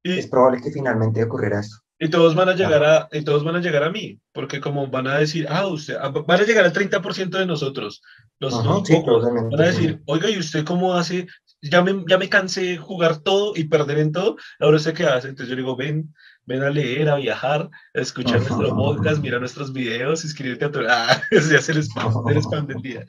y, 0.03 0.19
es 0.19 0.27
probable 0.27 0.61
que 0.61 0.71
finalmente 0.71 1.23
ocurriera 1.23 1.61
esto. 1.61 1.77
Y 2.03 2.09
todos 2.09 2.35
van 2.35 2.49
a 2.49 2.53
llegar 2.53 2.83
a, 2.83 3.07
y 3.13 3.21
todos 3.21 3.45
van 3.45 3.55
a 3.55 3.61
llegar 3.61 3.81
a 3.81 3.89
mí, 3.89 4.19
porque 4.33 4.59
como 4.59 4.87
van 4.87 5.07
a 5.07 5.19
decir, 5.19 5.47
ah, 5.49 5.67
usted, 5.67 5.95
ah, 6.01 6.09
van 6.09 6.41
a 6.41 6.43
llegar 6.43 6.65
al 6.65 6.73
30% 6.73 7.29
de 7.29 7.45
nosotros, 7.45 8.01
los, 8.39 8.53
Ajá, 8.53 8.81
sí, 8.83 8.93
pocos. 8.93 9.23
Van 9.23 9.61
a 9.61 9.67
decir, 9.67 10.01
oiga, 10.05 10.29
¿y 10.29 10.37
usted 10.37 10.65
cómo 10.65 10.95
hace? 10.95 11.27
Ya 11.61 11.81
me, 11.81 12.03
ya 12.09 12.17
me 12.17 12.27
cansé 12.27 12.63
de 12.63 12.77
jugar 12.77 13.19
todo 13.19 13.53
y 13.55 13.63
perder 13.69 13.99
en 13.99 14.11
todo, 14.11 14.35
ahora 14.59 14.75
usted 14.75 14.93
qué 14.93 15.05
hace? 15.05 15.29
Entonces 15.29 15.49
yo 15.49 15.55
digo, 15.55 15.77
ven, 15.77 16.13
ven 16.45 16.63
a 16.63 16.69
leer, 16.69 17.07
a 17.07 17.15
viajar, 17.15 17.69
a 17.95 18.01
escuchar 18.01 18.41
Ajá. 18.41 18.49
nuestro 18.49 18.75
podcast, 18.75 19.21
mira 19.21 19.39
nuestros 19.39 19.71
videos, 19.71 20.25
inscribirte 20.25 20.65
a 20.65 20.71
tu... 20.71 20.79
Ah, 20.89 21.21
ese 21.31 21.55
es 21.55 21.69
el 21.69 21.77
spam, 21.83 22.11
el 22.27 22.37
spam 22.39 22.67
del 22.67 22.81
día. 22.81 23.05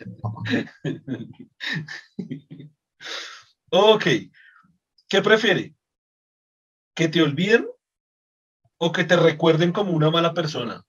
ok, 3.70 4.04
¿qué 5.09 5.20
prefiere? 5.20 5.74
¿Que 6.94 7.09
te 7.09 7.20
olviden 7.20 7.66
o 8.78 8.92
que 8.92 9.04
te 9.04 9.16
recuerden 9.16 9.72
como 9.72 9.92
una 9.92 10.10
mala 10.10 10.34
persona? 10.34 10.84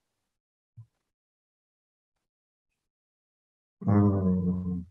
Mm. 3.82 4.86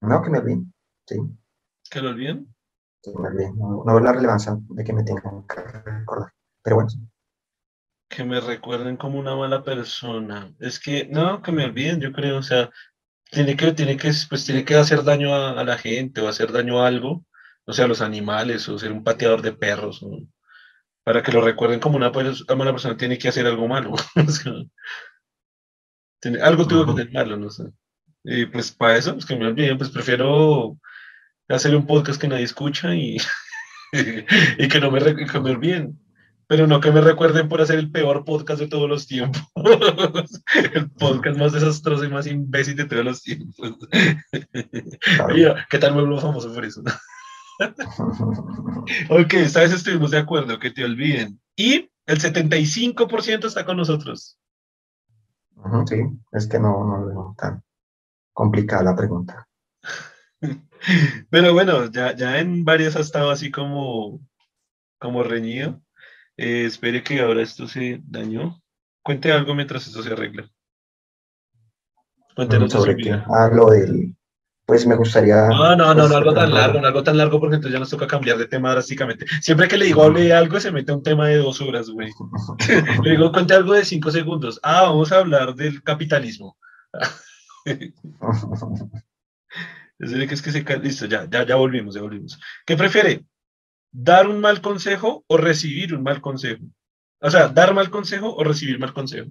No, 0.00 0.22
que 0.22 0.30
me 0.30 0.38
olviden. 0.38 0.72
Sí, 1.06 1.16
¿Que 1.90 2.00
lo 2.00 2.10
olviden? 2.10 2.54
que 3.02 3.10
me 3.12 3.28
olviden. 3.28 3.58
No, 3.58 3.84
no 3.84 3.94
veo 3.94 4.00
la 4.00 4.12
relevancia 4.12 4.56
de 4.58 4.84
que 4.84 4.92
me 4.92 5.04
tengan 5.04 5.46
que 5.46 5.56
recordar. 5.60 6.32
Pero 6.62 6.76
bueno. 6.76 6.88
Que 8.08 8.24
me 8.24 8.40
recuerden 8.40 8.96
como 8.96 9.18
una 9.18 9.36
mala 9.36 9.62
persona. 9.62 10.54
Es 10.58 10.78
que, 10.78 11.06
no, 11.10 11.42
que 11.42 11.52
me 11.52 11.64
olviden, 11.64 12.00
yo 12.00 12.12
creo, 12.12 12.38
o 12.38 12.42
sea, 12.42 12.70
tiene 13.30 13.56
que, 13.56 13.72
tiene 13.72 13.96
que, 13.96 14.10
pues 14.28 14.46
tiene 14.46 14.64
que 14.64 14.76
hacer 14.76 15.02
daño 15.04 15.34
a, 15.34 15.60
a 15.60 15.64
la 15.64 15.76
gente 15.76 16.20
o 16.20 16.28
hacer 16.28 16.52
daño 16.52 16.80
a 16.80 16.86
algo, 16.86 17.24
o 17.66 17.72
sea, 17.72 17.86
a 17.86 17.88
los 17.88 18.00
animales, 18.00 18.68
o 18.68 18.78
ser 18.78 18.92
un 18.92 19.04
pateador 19.04 19.42
de 19.42 19.52
perros, 19.52 20.02
o- 20.02 20.26
para 21.04 21.22
que 21.22 21.32
lo 21.32 21.40
recuerden 21.42 21.80
como 21.80 21.96
una 21.96 22.10
mala 22.10 22.72
persona, 22.72 22.96
tiene 22.96 23.18
que 23.18 23.28
hacer 23.28 23.46
algo 23.46 23.68
malo. 23.68 23.92
o 24.16 24.30
sea, 24.30 24.52
tiene- 26.20 26.40
algo 26.40 26.66
tuvo 26.66 26.86
que 26.86 27.02
tener 27.04 27.12
malo, 27.12 27.36
no 27.36 27.50
sé. 27.50 27.64
Y 28.24 28.46
pues 28.46 28.72
para 28.72 28.96
eso, 28.96 29.12
pues 29.12 29.26
que 29.26 29.36
me 29.36 29.46
olviden, 29.46 29.76
pues 29.76 29.90
prefiero 29.90 30.78
hacer 31.48 31.76
un 31.76 31.86
podcast 31.86 32.18
que 32.20 32.28
nadie 32.28 32.44
escucha 32.44 32.94
y, 32.94 33.18
y 34.58 34.68
que 34.68 34.80
no 34.80 34.90
me, 34.90 35.00
que 35.00 35.40
me 35.40 35.50
olviden. 35.50 36.00
Pero 36.46 36.66
no 36.66 36.78
que 36.78 36.90
me 36.90 37.00
recuerden 37.00 37.48
por 37.48 37.62
hacer 37.62 37.78
el 37.78 37.90
peor 37.90 38.22
podcast 38.24 38.60
de 38.60 38.68
todos 38.68 38.88
los 38.88 39.06
tiempos. 39.06 39.42
el 40.74 40.90
podcast 40.90 41.38
más 41.38 41.52
desastroso 41.52 42.04
y 42.04 42.08
más 42.10 42.26
imbécil 42.26 42.76
de 42.76 42.84
todos 42.84 43.04
los 43.04 43.22
tiempos. 43.22 43.76
Claro. 44.30 45.26
Oye, 45.32 45.54
¿Qué 45.70 45.78
tal 45.78 45.94
me 45.94 46.02
vuelvo 46.02 46.20
famoso 46.20 46.52
por 46.52 46.64
eso? 46.64 46.82
Ok, 49.10 49.34
esta 49.34 49.60
vez 49.60 49.72
estuvimos 49.72 50.10
de 50.10 50.18
acuerdo, 50.18 50.58
que 50.58 50.70
te 50.70 50.84
olviden. 50.84 51.40
Y 51.56 51.90
el 52.06 52.20
75% 52.20 53.46
está 53.46 53.64
con 53.64 53.76
nosotros. 53.76 54.38
Sí, 55.86 55.96
es 56.32 56.46
que 56.46 56.58
no, 56.58 56.84
no 56.84 56.98
lo 56.98 57.06
veo 57.06 57.34
tan 57.38 57.62
complicada 58.32 58.82
la 58.82 58.96
pregunta. 58.96 59.48
Pero 61.30 61.54
bueno, 61.54 61.90
ya, 61.90 62.14
ya 62.14 62.38
en 62.38 62.64
varias 62.64 62.96
ha 62.96 63.00
estado 63.00 63.30
así 63.30 63.50
como, 63.50 64.20
como 64.98 65.22
reñido. 65.22 65.80
Eh, 66.36 66.64
espere 66.66 67.02
que 67.02 67.20
ahora 67.20 67.42
esto 67.42 67.66
se 67.66 68.02
dañó. 68.04 68.60
Cuente 69.02 69.32
algo 69.32 69.54
mientras 69.54 69.86
esto 69.86 70.02
se 70.02 70.12
arregla. 70.12 70.50
Cuéntenos 72.34 72.72
su 72.72 72.78
¿Sobre 72.78 72.96
qué? 72.96 73.12
Ah, 73.12 73.48
lo 73.52 73.66
del... 73.70 74.16
Pues 74.66 74.86
me 74.86 74.96
gustaría... 74.96 75.48
No, 75.48 75.76
no, 75.76 75.94
no, 75.94 75.94
pues, 75.94 76.10
no, 76.10 76.16
algo 76.16 76.32
tan 76.32 76.54
largo, 76.54 76.80
no 76.80 76.86
algo 76.86 77.04
tan 77.04 77.18
largo 77.18 77.38
porque 77.38 77.56
entonces 77.56 77.74
ya 77.74 77.80
nos 77.80 77.90
toca 77.90 78.06
cambiar 78.06 78.38
de 78.38 78.46
tema 78.46 78.70
drásticamente. 78.70 79.26
Siempre 79.42 79.68
que 79.68 79.76
le 79.76 79.84
digo 79.84 80.02
hable 80.02 80.22
de 80.22 80.32
algo 80.32 80.58
se 80.58 80.72
mete 80.72 80.92
un 80.92 81.02
tema 81.02 81.28
de 81.28 81.36
dos 81.36 81.60
horas, 81.60 81.90
güey. 81.90 82.10
Le 83.02 83.10
digo, 83.10 83.30
cuente 83.30 83.52
algo 83.54 83.74
de 83.74 83.84
cinco 83.84 84.10
segundos. 84.10 84.58
Ah, 84.62 84.82
vamos 84.82 85.12
a 85.12 85.18
hablar 85.18 85.54
del 85.54 85.82
capitalismo. 85.82 86.56
Es 89.98 90.10
que 90.12 90.34
es 90.34 90.42
que 90.42 90.50
se 90.50 90.78
Listo, 90.78 91.06
ya, 91.06 91.28
ya, 91.30 91.46
ya 91.46 91.54
volvimos, 91.54 91.94
ya 91.94 92.02
volvimos. 92.02 92.38
¿Qué 92.66 92.76
prefiere? 92.76 93.24
¿Dar 93.92 94.26
un 94.28 94.40
mal 94.40 94.60
consejo 94.60 95.24
o 95.28 95.36
recibir 95.36 95.94
un 95.94 96.02
mal 96.02 96.20
consejo? 96.20 96.64
O 97.20 97.30
sea, 97.30 97.48
¿dar 97.48 97.72
mal 97.74 97.90
consejo 97.90 98.34
o 98.34 98.42
recibir 98.42 98.78
mal 98.78 98.92
consejo? 98.92 99.30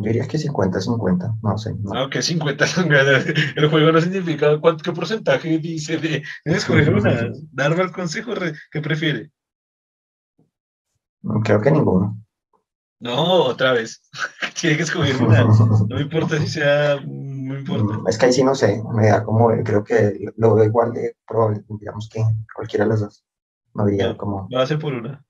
Yo 0.00 0.06
diría 0.06 0.26
que 0.26 0.38
50-50, 0.38 1.38
no 1.42 1.58
sé. 1.58 1.74
no. 1.78 1.92
Ah, 1.94 2.04
ok, 2.04 2.16
50 2.20 2.66
son 2.66 2.88
ganas. 2.88 3.24
El 3.56 3.68
juego 3.68 3.92
no 3.92 4.00
significa 4.00 4.58
cuánto, 4.60 4.82
qué 4.82 4.92
porcentaje 4.92 5.58
dice 5.58 5.98
de 5.98 6.22
escoger 6.44 6.94
una. 6.94 7.30
¿Dar 7.52 7.76
mal 7.76 7.92
consejo 7.92 8.32
qué 8.70 8.80
prefiere? 8.80 9.30
Creo 11.44 11.60
que 11.60 11.70
ninguno. 11.70 12.16
No, 13.00 13.44
otra 13.44 13.72
vez. 13.72 14.02
Tiene 14.60 14.76
que 14.76 14.82
escoger 14.82 15.16
una. 15.22 15.44
No 15.44 15.86
me 15.96 16.02
importa 16.02 16.38
si 16.38 16.48
sea. 16.48 17.00
No 17.04 17.58
importa. 17.58 18.08
Es 18.08 18.18
que 18.18 18.26
ahí 18.26 18.32
sí 18.32 18.44
no 18.44 18.54
sé, 18.54 18.82
me 18.94 19.08
da 19.08 19.24
como, 19.24 19.48
creo 19.64 19.82
que 19.82 20.18
lo 20.36 20.54
veo 20.54 20.64
igual 20.64 20.92
de 20.92 21.16
probable, 21.26 21.64
digamos 21.68 22.08
que 22.08 22.22
cualquiera 22.54 22.84
de 22.84 22.90
las 22.90 23.00
dos. 23.00 23.24
No 23.74 23.86
diría 23.86 24.08
No. 24.08 24.16
como, 24.16 24.46
Lo 24.50 24.60
hace 24.60 24.76
por 24.76 24.92
una. 24.94 25.24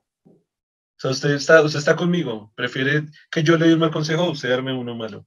O 1.01 1.03
sea, 1.03 1.11
usted 1.13 1.31
está, 1.31 1.63
usted 1.63 1.79
está 1.79 1.97
conmigo. 1.97 2.53
¿Prefiere 2.55 3.07
que 3.31 3.43
yo 3.43 3.57
le 3.57 3.69
dé 3.69 3.73
un 3.73 3.81
mal 3.81 3.91
consejo 3.91 4.25
o 4.25 4.33
usted 4.33 4.51
darme 4.51 4.75
uno 4.75 4.95
malo? 4.95 5.27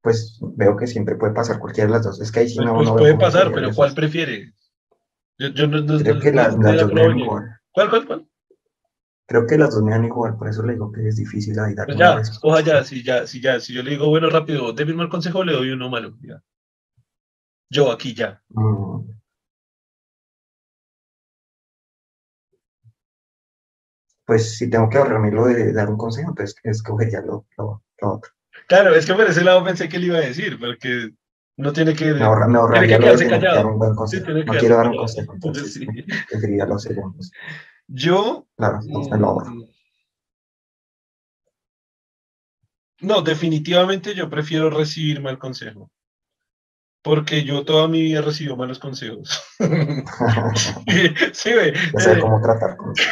pues 0.00 0.38
veo 0.40 0.76
que 0.76 0.86
siempre 0.86 1.14
puede 1.16 1.34
pasar 1.34 1.58
cualquiera 1.58 1.88
de 1.88 1.92
las 1.92 2.04
dos. 2.04 2.20
Es 2.20 2.32
que 2.32 2.40
ahí 2.40 2.48
sí 2.48 2.56
Pues, 2.56 2.66
no, 2.66 2.74
pues 2.74 2.88
no 2.88 2.96
puede 2.96 3.14
pasar, 3.16 3.52
pero 3.52 3.70
¿cuál 3.72 3.94
prefiere? 3.94 4.54
Yo, 5.38 5.48
yo 5.48 5.66
no, 5.66 5.80
no- 5.82 5.98
Creo 5.98 6.20
que 6.20 6.32
las 6.32 6.58
dos 6.58 6.92
me 6.92 7.02
dan 7.02 7.18
igual. 7.18 7.44
¿Cuál, 7.70 7.90
cuál, 7.90 8.06
cuál? 8.06 8.28
Creo 9.26 9.46
que 9.46 9.58
las 9.58 9.74
dos 9.74 9.82
me 9.82 9.92
dan 9.92 10.06
igual, 10.06 10.36
por 10.38 10.48
eso 10.48 10.62
le 10.62 10.72
digo 10.72 10.90
que 10.90 11.06
es 11.06 11.16
difícil 11.16 11.58
ahí 11.60 11.74
dar 11.74 11.86
Pues 11.86 11.98
ya, 11.98 12.18
escoja 12.18 12.60
ya, 12.62 12.84
si 12.84 13.02
ya, 13.02 13.26
si 13.26 13.40
ya, 13.40 13.60
si 13.60 13.74
yo 13.74 13.82
le 13.82 13.90
digo, 13.90 14.08
bueno, 14.08 14.28
rápido, 14.30 14.72
déme 14.72 14.92
un 14.92 14.98
mal 14.98 15.08
consejo, 15.10 15.44
le 15.44 15.52
doy 15.52 15.70
uno 15.70 15.90
malo. 15.90 16.16
ya. 16.22 16.42
Yo 17.70 17.90
aquí 17.92 18.14
ya. 18.14 18.42
Mm. 18.50 19.21
Pues 24.32 24.56
si 24.56 24.70
tengo 24.70 24.88
que 24.88 24.96
ahorrarme 24.96 25.30
lo 25.30 25.44
de 25.44 25.74
dar 25.74 25.90
un 25.90 25.98
consejo, 25.98 26.30
entonces 26.30 26.56
escogería 26.64 27.20
lo, 27.20 27.44
lo, 27.58 27.82
lo 28.00 28.12
otro. 28.14 28.32
Claro, 28.66 28.94
es 28.94 29.04
que 29.04 29.12
por 29.12 29.26
ese 29.28 29.44
lado 29.44 29.62
pensé 29.62 29.90
que 29.90 29.98
le 29.98 30.06
iba 30.06 30.16
a 30.16 30.22
decir, 30.22 30.58
porque 30.58 31.10
no 31.58 31.70
tiene 31.74 31.92
que. 31.92 32.14
Me, 32.14 32.24
ahorra- 32.24 32.48
me 32.48 32.56
ahorraría 32.56 32.98
que 32.98 33.04
lo 33.08 33.14
de 33.18 33.28
dar 33.28 33.66
un 33.66 33.78
buen 33.78 33.94
consejo. 33.94 34.30
no 34.30 34.54
quiero 34.54 34.76
dar 34.76 34.88
un 34.88 34.96
consejo, 34.96 35.34
entonces 35.34 35.74
Sí. 35.74 35.86
preferiría 36.30 36.64
los 36.64 36.82
segundos. 36.82 37.30
Yo. 37.88 38.46
Claro, 38.56 38.78
entonces 38.80 39.12
me 39.12 39.18
lo 39.18 39.26
ahorro. 39.28 39.50
mm, 39.50 39.64
No, 43.02 43.20
definitivamente 43.20 44.14
yo 44.14 44.30
prefiero 44.30 44.70
recibir 44.70 45.20
mal 45.20 45.38
consejo. 45.38 45.90
Porque 47.02 47.44
yo 47.44 47.66
toda 47.66 47.86
mi 47.86 48.00
vida 48.00 48.22
recibo 48.22 48.56
malos 48.56 48.78
consejos. 48.78 49.42
sí, 49.58 51.50
ya 51.92 52.00
sé 52.00 52.12
eh, 52.14 52.18
cómo 52.18 52.40
tratar 52.40 52.78
con 52.78 52.92
eso. 52.92 53.10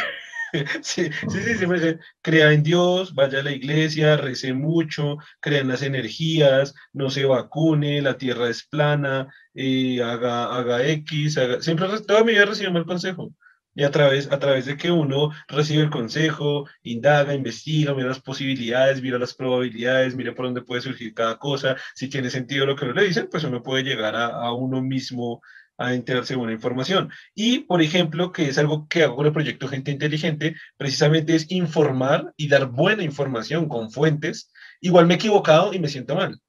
Sí, 0.83 1.09
sí, 1.27 1.41
sí, 1.41 1.55
dice, 1.65 1.99
crea 2.21 2.51
en 2.51 2.63
Dios, 2.63 3.13
vaya 3.13 3.39
a 3.39 3.43
la 3.43 3.51
iglesia, 3.51 4.17
rece 4.17 4.53
mucho, 4.53 5.17
crea 5.39 5.61
en 5.61 5.67
las 5.69 5.81
energías, 5.81 6.73
no 6.93 7.09
se 7.09 7.25
vacune, 7.25 8.01
la 8.01 8.17
tierra 8.17 8.49
es 8.49 8.63
plana, 8.63 9.33
eh, 9.53 10.01
haga, 10.03 10.53
haga 10.55 10.85
X, 10.87 11.37
haga... 11.37 11.61
siempre, 11.61 11.87
re- 11.87 12.01
toda 12.01 12.23
mi 12.23 12.33
vida 12.33 12.45
recibo 12.45 12.71
mal 12.71 12.85
consejo. 12.85 13.33
Y 13.73 13.83
a 13.83 13.91
través, 13.91 14.29
a 14.29 14.37
través 14.37 14.65
de 14.65 14.75
que 14.75 14.91
uno 14.91 15.31
recibe 15.47 15.83
el 15.83 15.89
consejo, 15.89 16.67
indaga, 16.83 17.33
investiga, 17.33 17.93
mira 17.93 18.09
las 18.09 18.19
posibilidades, 18.19 19.01
mira 19.01 19.17
las 19.17 19.33
probabilidades, 19.33 20.13
mira 20.13 20.35
por 20.35 20.45
dónde 20.45 20.61
puede 20.61 20.81
surgir 20.81 21.13
cada 21.13 21.37
cosa, 21.39 21.77
si 21.95 22.09
tiene 22.09 22.29
sentido 22.29 22.65
lo 22.65 22.75
que 22.75 22.83
uno 22.83 22.93
le 22.95 23.05
dicen, 23.05 23.29
pues 23.31 23.45
uno 23.45 23.63
puede 23.63 23.83
llegar 23.83 24.13
a, 24.17 24.25
a 24.27 24.53
uno 24.53 24.81
mismo 24.81 25.41
a 25.77 25.93
enterarse 25.93 26.35
de 26.35 26.39
una 26.39 26.51
información. 26.51 27.11
Y, 27.33 27.59
por 27.59 27.81
ejemplo, 27.81 28.31
que 28.31 28.47
es 28.47 28.57
algo 28.57 28.87
que 28.87 29.03
hago 29.03 29.15
con 29.15 29.25
el 29.25 29.33
proyecto 29.33 29.67
Gente 29.67 29.91
Inteligente, 29.91 30.55
precisamente 30.77 31.35
es 31.35 31.49
informar 31.51 32.33
y 32.37 32.47
dar 32.47 32.67
buena 32.67 33.03
información 33.03 33.67
con 33.67 33.91
fuentes. 33.91 34.51
Igual 34.79 35.07
me 35.07 35.15
he 35.15 35.17
equivocado 35.17 35.73
y 35.73 35.79
me 35.79 35.87
siento 35.87 36.15
mal. 36.15 36.39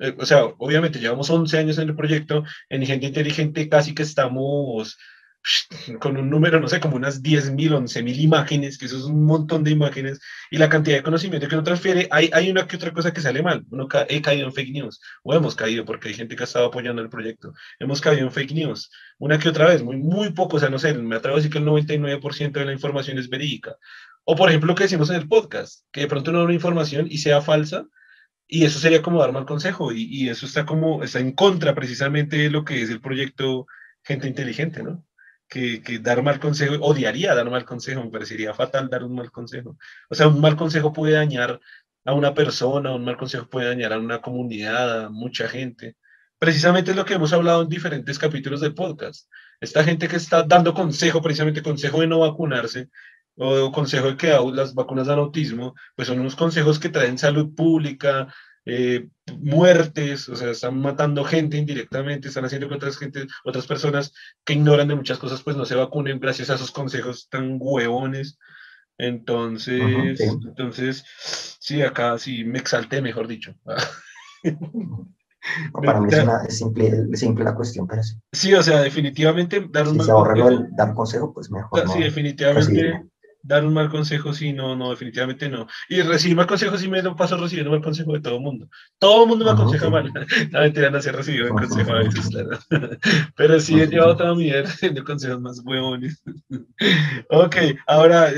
Eh, 0.00 0.14
o 0.18 0.26
sea, 0.26 0.44
obviamente 0.58 0.98
llevamos 0.98 1.30
11 1.30 1.58
años 1.58 1.78
en 1.78 1.88
el 1.88 1.96
proyecto, 1.96 2.44
en 2.68 2.84
Gente 2.84 3.06
Inteligente 3.06 3.68
casi 3.68 3.94
que 3.94 4.02
estamos 4.02 4.98
con 6.00 6.16
un 6.16 6.30
número, 6.30 6.60
no 6.60 6.68
sé, 6.68 6.80
como 6.80 6.96
unas 6.96 7.22
10.000, 7.22 7.72
11.000 7.72 8.18
imágenes, 8.20 8.78
que 8.78 8.86
eso 8.86 8.96
es 8.96 9.04
un 9.04 9.24
montón 9.24 9.64
de 9.64 9.70
imágenes, 9.70 10.20
y 10.50 10.58
la 10.58 10.68
cantidad 10.68 10.96
de 10.96 11.02
conocimiento 11.02 11.48
que 11.48 11.54
uno 11.54 11.64
transfiere, 11.64 12.08
hay, 12.10 12.30
hay 12.32 12.50
una 12.50 12.66
que 12.66 12.76
otra 12.76 12.92
cosa 12.92 13.12
que 13.12 13.20
sale 13.20 13.42
mal. 13.42 13.64
Uno 13.70 13.86
ca 13.88 14.06
he 14.08 14.22
caído 14.22 14.46
en 14.46 14.52
fake 14.52 14.72
news, 14.72 15.00
o 15.22 15.34
hemos 15.34 15.54
caído, 15.54 15.84
porque 15.84 16.08
hay 16.08 16.14
gente 16.14 16.36
que 16.36 16.42
ha 16.42 16.46
estado 16.46 16.66
apoyando 16.66 17.02
el 17.02 17.10
proyecto, 17.10 17.52
hemos 17.78 18.00
caído 18.00 18.26
en 18.26 18.32
fake 18.32 18.52
news, 18.52 18.90
una 19.18 19.38
que 19.38 19.48
otra 19.48 19.66
vez, 19.68 19.82
muy, 19.82 19.96
muy 19.96 20.30
poco, 20.32 20.56
o 20.56 20.60
sea, 20.60 20.70
no 20.70 20.78
sé, 20.78 20.94
me 20.94 21.16
atrevo 21.16 21.36
a 21.36 21.38
decir 21.40 21.52
que 21.52 21.58
el 21.58 21.66
99% 21.66 22.52
de 22.52 22.64
la 22.64 22.72
información 22.72 23.18
es 23.18 23.28
verídica. 23.28 23.76
O 24.24 24.36
por 24.36 24.48
ejemplo, 24.48 24.68
lo 24.68 24.74
que 24.74 24.84
decimos 24.84 25.10
en 25.10 25.16
el 25.16 25.28
podcast, 25.28 25.84
que 25.92 26.02
de 26.02 26.08
pronto 26.08 26.32
no 26.32 26.38
da 26.38 26.44
una 26.44 26.54
información 26.54 27.06
y 27.10 27.18
sea 27.18 27.42
falsa, 27.42 27.86
y 28.46 28.64
eso 28.64 28.78
sería 28.78 29.02
como 29.02 29.20
dar 29.20 29.32
mal 29.32 29.46
consejo, 29.46 29.92
y, 29.92 30.04
y 30.04 30.28
eso 30.28 30.46
está 30.46 30.64
como, 30.64 31.02
está 31.02 31.18
en 31.20 31.32
contra 31.32 31.74
precisamente 31.74 32.36
de 32.36 32.50
lo 32.50 32.64
que 32.64 32.82
es 32.82 32.90
el 32.90 33.00
proyecto 33.00 33.66
Gente 34.02 34.28
Inteligente, 34.28 34.82
¿no? 34.82 35.04
Que, 35.48 35.80
dar 36.00 36.22
mal 36.22 36.40
consejo, 36.40 36.74
odiaría 36.80 37.34
dar 37.34 37.48
mal 37.50 37.64
consejo, 37.64 38.02
me 38.02 38.10
parecería 38.10 38.54
fatal 38.54 38.88
dar 38.88 39.04
un 39.04 39.14
mal 39.14 39.30
consejo. 39.30 39.76
O 40.08 40.14
sea, 40.14 40.28
un 40.28 40.40
mal 40.40 40.56
consejo 40.56 40.92
puede 40.92 41.14
dañar 41.14 41.60
a 42.04 42.14
una 42.14 42.34
persona, 42.34 42.94
un 42.94 43.04
mal 43.04 43.16
consejo 43.16 43.48
puede 43.48 43.68
dañar 43.68 43.92
a 43.92 43.98
una 43.98 44.20
comunidad, 44.20 45.06
a 45.06 45.10
mucha 45.10 45.48
gente. 45.48 45.96
Precisamente 46.38 46.90
es 46.90 46.96
lo 46.96 47.04
que 47.04 47.14
hemos 47.14 47.32
hablado 47.32 47.62
en 47.62 47.68
diferentes 47.68 48.18
capítulos 48.18 48.60
del 48.60 48.74
podcast. 48.74 49.30
Esta 49.60 49.84
gente 49.84 50.08
que 50.08 50.16
está 50.16 50.42
dando 50.42 50.74
consejo, 50.74 51.22
precisamente 51.22 51.62
consejo 51.62 52.00
de 52.00 52.06
no 52.08 52.20
vacunarse, 52.20 52.90
o 53.36 53.72
consejo 53.72 54.08
de 54.08 54.16
que 54.16 54.38
las 54.52 54.74
vacunas 54.74 55.06
dan 55.06 55.18
autismo, 55.18 55.74
pues 55.96 56.08
son 56.08 56.20
unos 56.20 56.36
consejos 56.36 56.78
que 56.78 56.88
traen 56.88 57.18
salud 57.18 57.54
pública, 57.54 58.32
eh, 58.66 59.08
muertes, 59.38 60.28
o 60.28 60.36
sea, 60.36 60.50
están 60.50 60.80
matando 60.80 61.24
gente 61.24 61.56
indirectamente, 61.56 62.28
están 62.28 62.44
haciendo 62.44 62.68
que 62.68 62.74
otras, 62.74 62.96
gente, 62.96 63.26
otras 63.44 63.66
personas 63.66 64.12
que 64.44 64.54
ignoran 64.54 64.88
de 64.88 64.94
muchas 64.94 65.18
cosas, 65.18 65.42
pues 65.42 65.56
no 65.56 65.64
se 65.64 65.74
vacunen 65.74 66.20
gracias 66.20 66.50
a 66.50 66.54
esos 66.54 66.70
consejos 66.70 67.28
tan 67.28 67.58
huevones. 67.60 68.38
Entonces, 68.96 70.18
sí. 70.18 70.24
entonces, 70.24 71.04
sí, 71.60 71.82
acá 71.82 72.16
sí 72.18 72.44
me 72.44 72.58
exalté, 72.58 73.02
mejor 73.02 73.26
dicho. 73.26 73.54
para 75.72 76.00
mí 76.00 76.08
es, 76.10 76.22
una, 76.22 76.44
es, 76.44 76.58
simple, 76.58 77.06
es, 77.10 77.20
simple, 77.20 77.44
la 77.44 77.54
cuestión, 77.54 77.86
pero 77.86 78.02
sí. 78.02 78.16
Sí, 78.32 78.54
o 78.54 78.62
sea, 78.62 78.80
definitivamente 78.80 79.66
dar 79.70 79.88
un 79.88 79.98
si 79.98 80.04
se 80.06 80.10
ahorra 80.10 80.34
consejo, 80.34 80.68
dar 80.76 80.94
consejo, 80.94 81.34
pues 81.34 81.50
mejor. 81.50 81.88
Sí, 81.88 81.98
no, 81.98 82.04
definitivamente 82.04 83.04
dar 83.44 83.64
un 83.64 83.74
mal 83.74 83.90
consejo, 83.90 84.32
sí, 84.32 84.54
no, 84.54 84.74
no, 84.74 84.90
definitivamente 84.90 85.50
no. 85.50 85.66
Y 85.90 86.00
recibir 86.00 86.34
mal 86.34 86.46
consejo, 86.46 86.78
sí 86.78 86.88
me 86.88 87.02
lo 87.02 87.14
paso 87.14 87.36
recibiendo 87.36 87.70
mal 87.70 87.82
consejo 87.82 88.14
de 88.14 88.20
todo 88.20 88.36
el 88.36 88.40
mundo. 88.40 88.68
Todo 88.98 89.24
el 89.24 89.28
mundo 89.28 89.44
me 89.44 89.50
aconseja 89.50 89.90
mal. 89.90 90.10
La 90.50 90.62
mentira 90.62 90.88
no 90.88 91.00
se 91.02 91.12
recibido 91.12 91.46
el 91.46 91.52
consejo 91.52 91.92
a 91.92 91.98
veces, 91.98 92.28
claro. 92.30 92.58
Pero 93.36 93.60
sí 93.60 93.78
he 93.78 93.86
llevado 93.86 94.16
toda 94.16 94.34
mi 94.34 94.44
vida 94.44 94.62
recibiendo 94.62 95.04
consejos 95.04 95.40
más 95.42 95.60
huevones. 95.62 96.22
ok, 97.28 97.56
ahora 97.86 98.32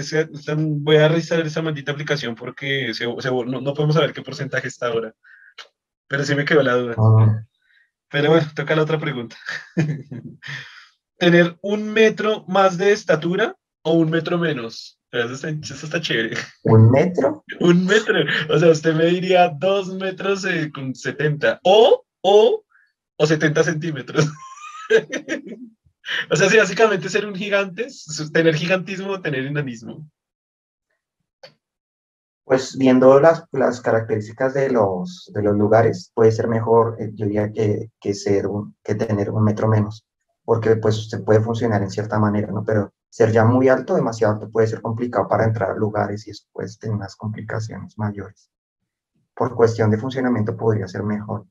voy 0.57 0.97
a 0.97 1.09
revisar 1.09 1.47
esa 1.47 1.63
maldita 1.63 1.93
aplicación 1.93 2.35
porque 2.35 2.93
se, 2.93 3.07
se, 3.21 3.31
no, 3.31 3.61
no, 3.61 3.75
podemos 3.75 3.95
saber 3.95 4.13
qué 4.13 4.23
porcentaje 4.23 4.67
está 4.67 4.89
ahora. 4.89 5.15
Pero 6.09 6.25
sí 6.25 6.35
me 6.35 6.45
quedó 6.45 6.63
la 6.63 6.75
duda. 6.75 7.47
Pero 8.11 8.31
bueno, 8.31 8.47
toca 8.57 8.75
la 8.75 8.83
otra 8.83 8.99
pregunta. 8.99 9.37
¿Tener 11.17 11.57
un 11.63 11.93
metro 11.93 12.45
más 12.49 12.77
de 12.77 12.93
estatura 12.93 13.57
o 13.87 13.93
un 13.93 14.11
metro 14.11 14.37
menos? 14.37 14.99
Eso 15.13 15.33
está, 15.33 15.49
eso 15.49 15.87
está, 15.87 16.01
chévere. 16.01 16.37
¿Un 16.65 16.91
metro? 16.91 17.45
Un 17.61 17.87
metro. 17.87 18.19
O 18.51 18.59
sea, 18.59 18.71
usted 18.71 18.95
me 18.95 19.07
diría 19.07 19.49
dos 19.49 19.95
metros 19.95 20.45
eh, 20.45 20.73
con 20.75 20.93
70. 20.93 21.61
O, 21.63 22.05
o, 22.21 22.65
o 23.17 23.27
70 23.27 23.63
centímetros. 23.63 24.29
o 26.31 26.37
sea, 26.37 26.51
sí, 26.51 26.57
básicamente 26.57 27.09
ser 27.09 27.27
un 27.27 27.37
gigante, 27.37 27.87
tener 28.33 28.57
gigantismo 28.57 29.13
o 29.13 29.21
tener 29.21 29.47
enanismo. 29.47 30.11
Pues 32.45 32.77
viendo 32.77 33.21
las, 33.21 33.45
las 33.53 33.81
características 33.81 34.55
de 34.55 34.71
los, 34.71 35.31
de 35.33 35.43
los 35.43 35.57
lugares, 35.57 36.11
puede 36.13 36.33
ser 36.33 36.49
mejor, 36.49 36.97
eh, 37.01 37.13
yo 37.15 37.27
diría, 37.27 37.53
que, 37.53 37.91
que, 38.01 38.15
ser 38.15 38.49
un, 38.49 38.77
que 38.83 38.97
tener 38.97 39.31
un 39.31 39.45
metro 39.45 39.69
menos, 39.69 40.05
porque 40.45 40.75
pues 40.77 40.99
usted 40.99 41.23
puede 41.25 41.41
funcionar 41.41 41.83
en 41.83 41.91
cierta 41.91 42.19
manera, 42.19 42.49
¿no? 42.53 42.65
Pero 42.65 42.93
ser 43.17 43.33
ya 43.33 43.47
muy 43.47 43.67
alto, 43.71 43.95
demasiado 43.95 44.35
alto, 44.35 44.51
puede 44.51 44.67
ser 44.67 44.83
complicado 44.83 45.27
para 45.27 45.45
entrar 45.45 45.71
a 45.71 45.75
lugares 45.75 46.27
y 46.27 46.33
después 46.33 46.79
tener 46.79 46.97
unas 46.97 47.17
complicaciones 47.17 47.97
mayores. 47.97 48.51
Por 49.35 49.55
cuestión 49.55 49.91
de 49.91 49.97
funcionamiento 49.97 50.55
podría 50.55 50.87
ser 50.87 51.03
mejor. 51.03 51.47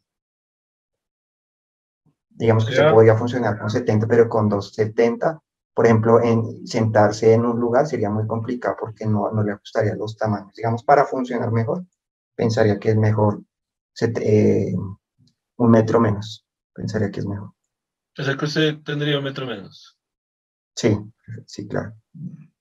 Digamos 2.30 2.67
que 2.67 2.75
yeah. 2.75 2.89
se 2.89 2.93
podría 2.93 3.15
funcionar 3.15 3.58
con 3.58 3.71
70, 3.71 4.06
pero 4.06 4.30
con 4.30 4.47
270, 4.47 5.41
por 5.73 5.88
ejemplo, 5.88 6.21
en 6.21 6.67
sentarse 6.67 7.34
en 7.34 7.47
un 7.47 7.60
lugar 7.60 7.88
sería 7.88 8.12
muy 8.12 8.28
complicado 8.28 8.75
porque 8.80 9.08
no, 9.08 9.32
no 9.32 9.41
le 9.41 9.54
ajustaría 9.54 9.95
los 9.95 10.15
tamaños. 10.15 10.54
Digamos, 10.54 10.84
para 10.84 11.06
funcionar 11.06 11.51
mejor, 11.51 11.84
pensaría 12.36 12.80
que 12.80 12.91
es 12.91 12.95
mejor 12.95 13.41
eh, 14.21 14.75
un 15.56 15.71
metro 15.71 15.99
menos. 15.99 16.45
Pensaría 16.75 17.10
que 17.10 17.21
es 17.21 17.25
mejor. 17.25 17.54
O 18.19 18.23
sea 18.23 18.38
que 18.38 18.45
usted 18.45 18.84
tendría 18.84 19.17
un 19.17 19.23
metro 19.23 19.47
menos. 19.47 19.97
Sí, 20.75 20.95
sí, 21.45 21.67
claro. 21.67 21.95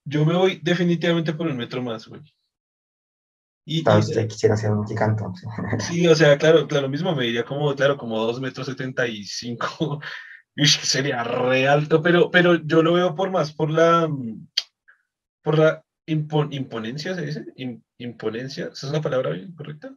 Yo 0.05 0.25
me 0.25 0.35
voy 0.35 0.61
definitivamente 0.63 1.33
por 1.33 1.49
el 1.49 1.55
metro 1.55 1.83
más, 1.83 2.07
güey. 2.07 2.23
Y, 3.67 3.83
Para 3.83 3.99
usted 3.99 4.29
quisiera 4.29 4.57
ser 4.57 4.73
un 4.73 4.87
gigante. 4.87 5.25
Sí, 5.81 6.07
o 6.07 6.15
sea, 6.15 6.37
claro, 6.37 6.67
claro, 6.69 6.89
mismo 6.89 7.15
me 7.15 7.25
diría 7.25 7.45
como, 7.45 7.75
claro, 7.75 7.97
como 7.97 8.19
2 8.19 8.41
metros 8.41 8.67
75. 8.67 10.01
sería 10.83 11.25
re 11.25 11.67
alto, 11.67 12.03
pero, 12.03 12.31
pero 12.31 12.57
yo 12.57 12.83
lo 12.83 12.93
veo 12.93 13.15
por 13.15 13.31
más, 13.31 13.53
por 13.53 13.71
la, 13.71 14.09
por 15.43 15.59
la 15.59 15.85
impon, 16.07 16.53
imponencia, 16.53 17.15
¿se 17.15 17.23
dice? 17.23 17.45
imponencia, 17.99 18.67
¿esa 18.73 18.87
es 18.87 18.93
la 18.93 19.01
palabra 19.01 19.31
bien 19.31 19.55
correcta? 19.55 19.95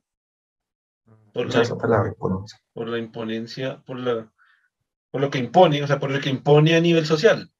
Por 1.34 1.53
la, 1.53 1.62
esa 1.62 1.77
palabra, 1.77 2.10
imponencia. 2.10 2.60
Por 2.73 2.88
la 2.88 2.97
imponencia, 2.97 3.84
por 3.86 3.99
la, 3.99 4.32
por 5.12 5.21
lo 5.21 5.30
que 5.30 5.39
impone, 5.39 5.84
o 5.84 5.88
sea, 5.88 5.99
por 5.99 6.12
lo 6.12 6.19
que 6.19 6.30
impone 6.30 6.75
a 6.75 6.82
nivel 6.82 7.06
social. 7.06 7.51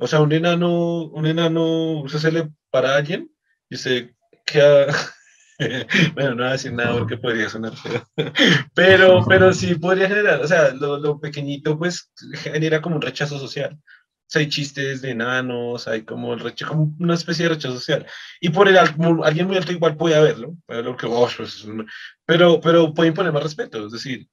O 0.00 0.06
sea, 0.06 0.20
un 0.20 0.32
enano, 0.32 1.04
un 1.04 1.26
enano, 1.26 2.04
se 2.08 2.32
le 2.32 2.48
para 2.70 2.94
a 2.94 2.96
alguien 2.96 3.30
y 3.68 3.76
se 3.76 4.14
queda. 4.46 4.86
bueno, 6.14 6.30
no 6.30 6.36
voy 6.36 6.46
a 6.46 6.52
decir 6.52 6.72
nada 6.72 6.98
porque 6.98 7.18
podría 7.18 7.50
sonar 7.50 7.76
feo. 7.76 8.02
pero, 8.74 9.22
pero 9.28 9.52
sí 9.52 9.74
podría 9.74 10.08
generar, 10.08 10.40
o 10.40 10.48
sea, 10.48 10.72
lo, 10.72 10.98
lo, 10.98 11.20
pequeñito 11.20 11.78
pues 11.78 12.10
genera 12.32 12.80
como 12.80 12.96
un 12.96 13.02
rechazo 13.02 13.38
social. 13.38 13.74
O 13.74 14.32
sea, 14.32 14.40
hay 14.40 14.48
chistes 14.48 15.02
de 15.02 15.10
enanos, 15.10 15.86
hay 15.86 16.02
como, 16.02 16.32
el 16.32 16.40
rechazo, 16.40 16.72
como 16.72 16.96
una 16.98 17.14
especie 17.14 17.44
de 17.44 17.54
rechazo 17.56 17.74
social. 17.74 18.06
Y 18.40 18.48
por 18.48 18.68
el 18.68 18.78
alguien 18.78 19.48
muy 19.48 19.56
alto 19.56 19.72
igual 19.72 19.96
puede 19.96 20.14
haberlo, 20.14 20.56
pero, 20.66 20.96
que, 20.96 21.06
oh, 21.06 21.28
pues, 21.36 21.66
pero, 22.24 22.58
pero 22.60 22.94
puede 22.94 23.08
imponer 23.08 23.32
más 23.32 23.42
respeto, 23.42 23.86
es 23.86 23.92
decir, 23.92 24.26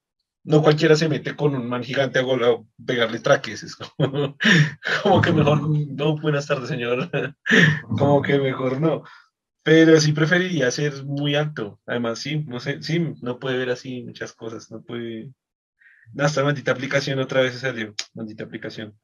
no 0.47 0.63
cualquiera 0.63 0.95
se 0.95 1.09
mete 1.09 1.35
con 1.35 1.53
un 1.55 1.67
man 1.67 1.83
gigante 1.83 2.19
a, 2.19 2.21
a 2.21 2.63
pegarle 2.85 3.19
traques. 3.19 3.63
Es 3.63 3.75
como, 3.75 4.37
como, 5.03 5.21
que 5.21 5.33
mejor 5.33 5.69
no, 5.69 6.17
buenas 6.17 6.47
tardes, 6.47 6.69
señor. 6.69 7.09
como 7.97 8.21
que 8.21 8.39
mejor 8.39 8.79
no. 8.79 9.03
Pero 9.61 9.99
sí 9.99 10.13
preferiría 10.13 10.71
ser 10.71 11.03
muy 11.03 11.35
alto. 11.35 11.81
Además, 11.85 12.19
sí, 12.19 12.45
no 12.47 12.61
sé, 12.61 12.81
sí, 12.81 13.13
no 13.21 13.39
puede 13.39 13.57
ver 13.57 13.71
así 13.71 14.03
muchas 14.03 14.31
cosas. 14.31 14.71
No 14.71 14.81
puede. 14.81 15.33
No, 16.13 16.25
esta 16.25 16.45
maldita 16.45 16.71
aplicación 16.71 17.19
otra 17.19 17.41
vez 17.41 17.59
salió. 17.59 17.93
Maldita 18.13 18.45
aplicación. 18.45 18.97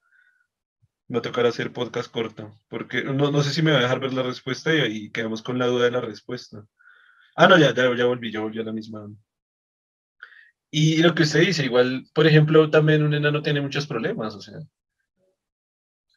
Me 1.10 1.20
tocará 1.20 1.50
hacer 1.50 1.74
podcast 1.74 2.10
corto. 2.10 2.58
Porque 2.70 3.04
no, 3.04 3.32
no 3.32 3.44
sé 3.44 3.52
si 3.52 3.62
me 3.62 3.74
va 3.74 3.80
a 3.80 3.82
dejar 3.82 4.00
ver 4.00 4.14
la 4.14 4.24
respuesta 4.24 4.74
y, 4.74 4.80
y 4.80 5.12
quedamos 5.12 5.42
con 5.42 5.60
la 5.60 5.68
duda 5.68 5.86
de 5.86 5.92
la 5.92 6.02
respuesta. 6.02 6.66
Ah, 7.36 7.48
no, 7.48 7.58
ya, 7.58 7.74
ya, 7.74 7.94
ya 7.94 8.06
volví, 8.06 8.32
ya 8.32 8.40
volví 8.40 8.62
a 8.62 8.64
la 8.64 8.72
misma. 8.72 9.10
Y 10.76 11.04
lo 11.04 11.14
que 11.14 11.22
usted 11.22 11.42
dice, 11.42 11.66
igual, 11.66 12.08
por 12.16 12.26
ejemplo, 12.26 12.68
también 12.72 13.04
un 13.04 13.14
enano 13.14 13.44
tiene 13.44 13.62
muchos 13.62 13.86
problemas, 13.86 14.34
o 14.34 14.42
sea. 14.42 14.56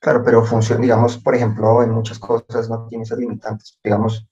Claro, 0.01 0.23
pero 0.25 0.43
funciona, 0.47 0.81
digamos, 0.81 1.19
por 1.19 1.35
ejemplo, 1.35 1.83
en 1.83 1.91
muchas 1.91 2.19
cosas 2.19 2.71
no 2.71 2.87
tiene 2.89 3.05
esos 3.05 3.19
limitantes. 3.19 3.79
Digamos, 3.85 4.27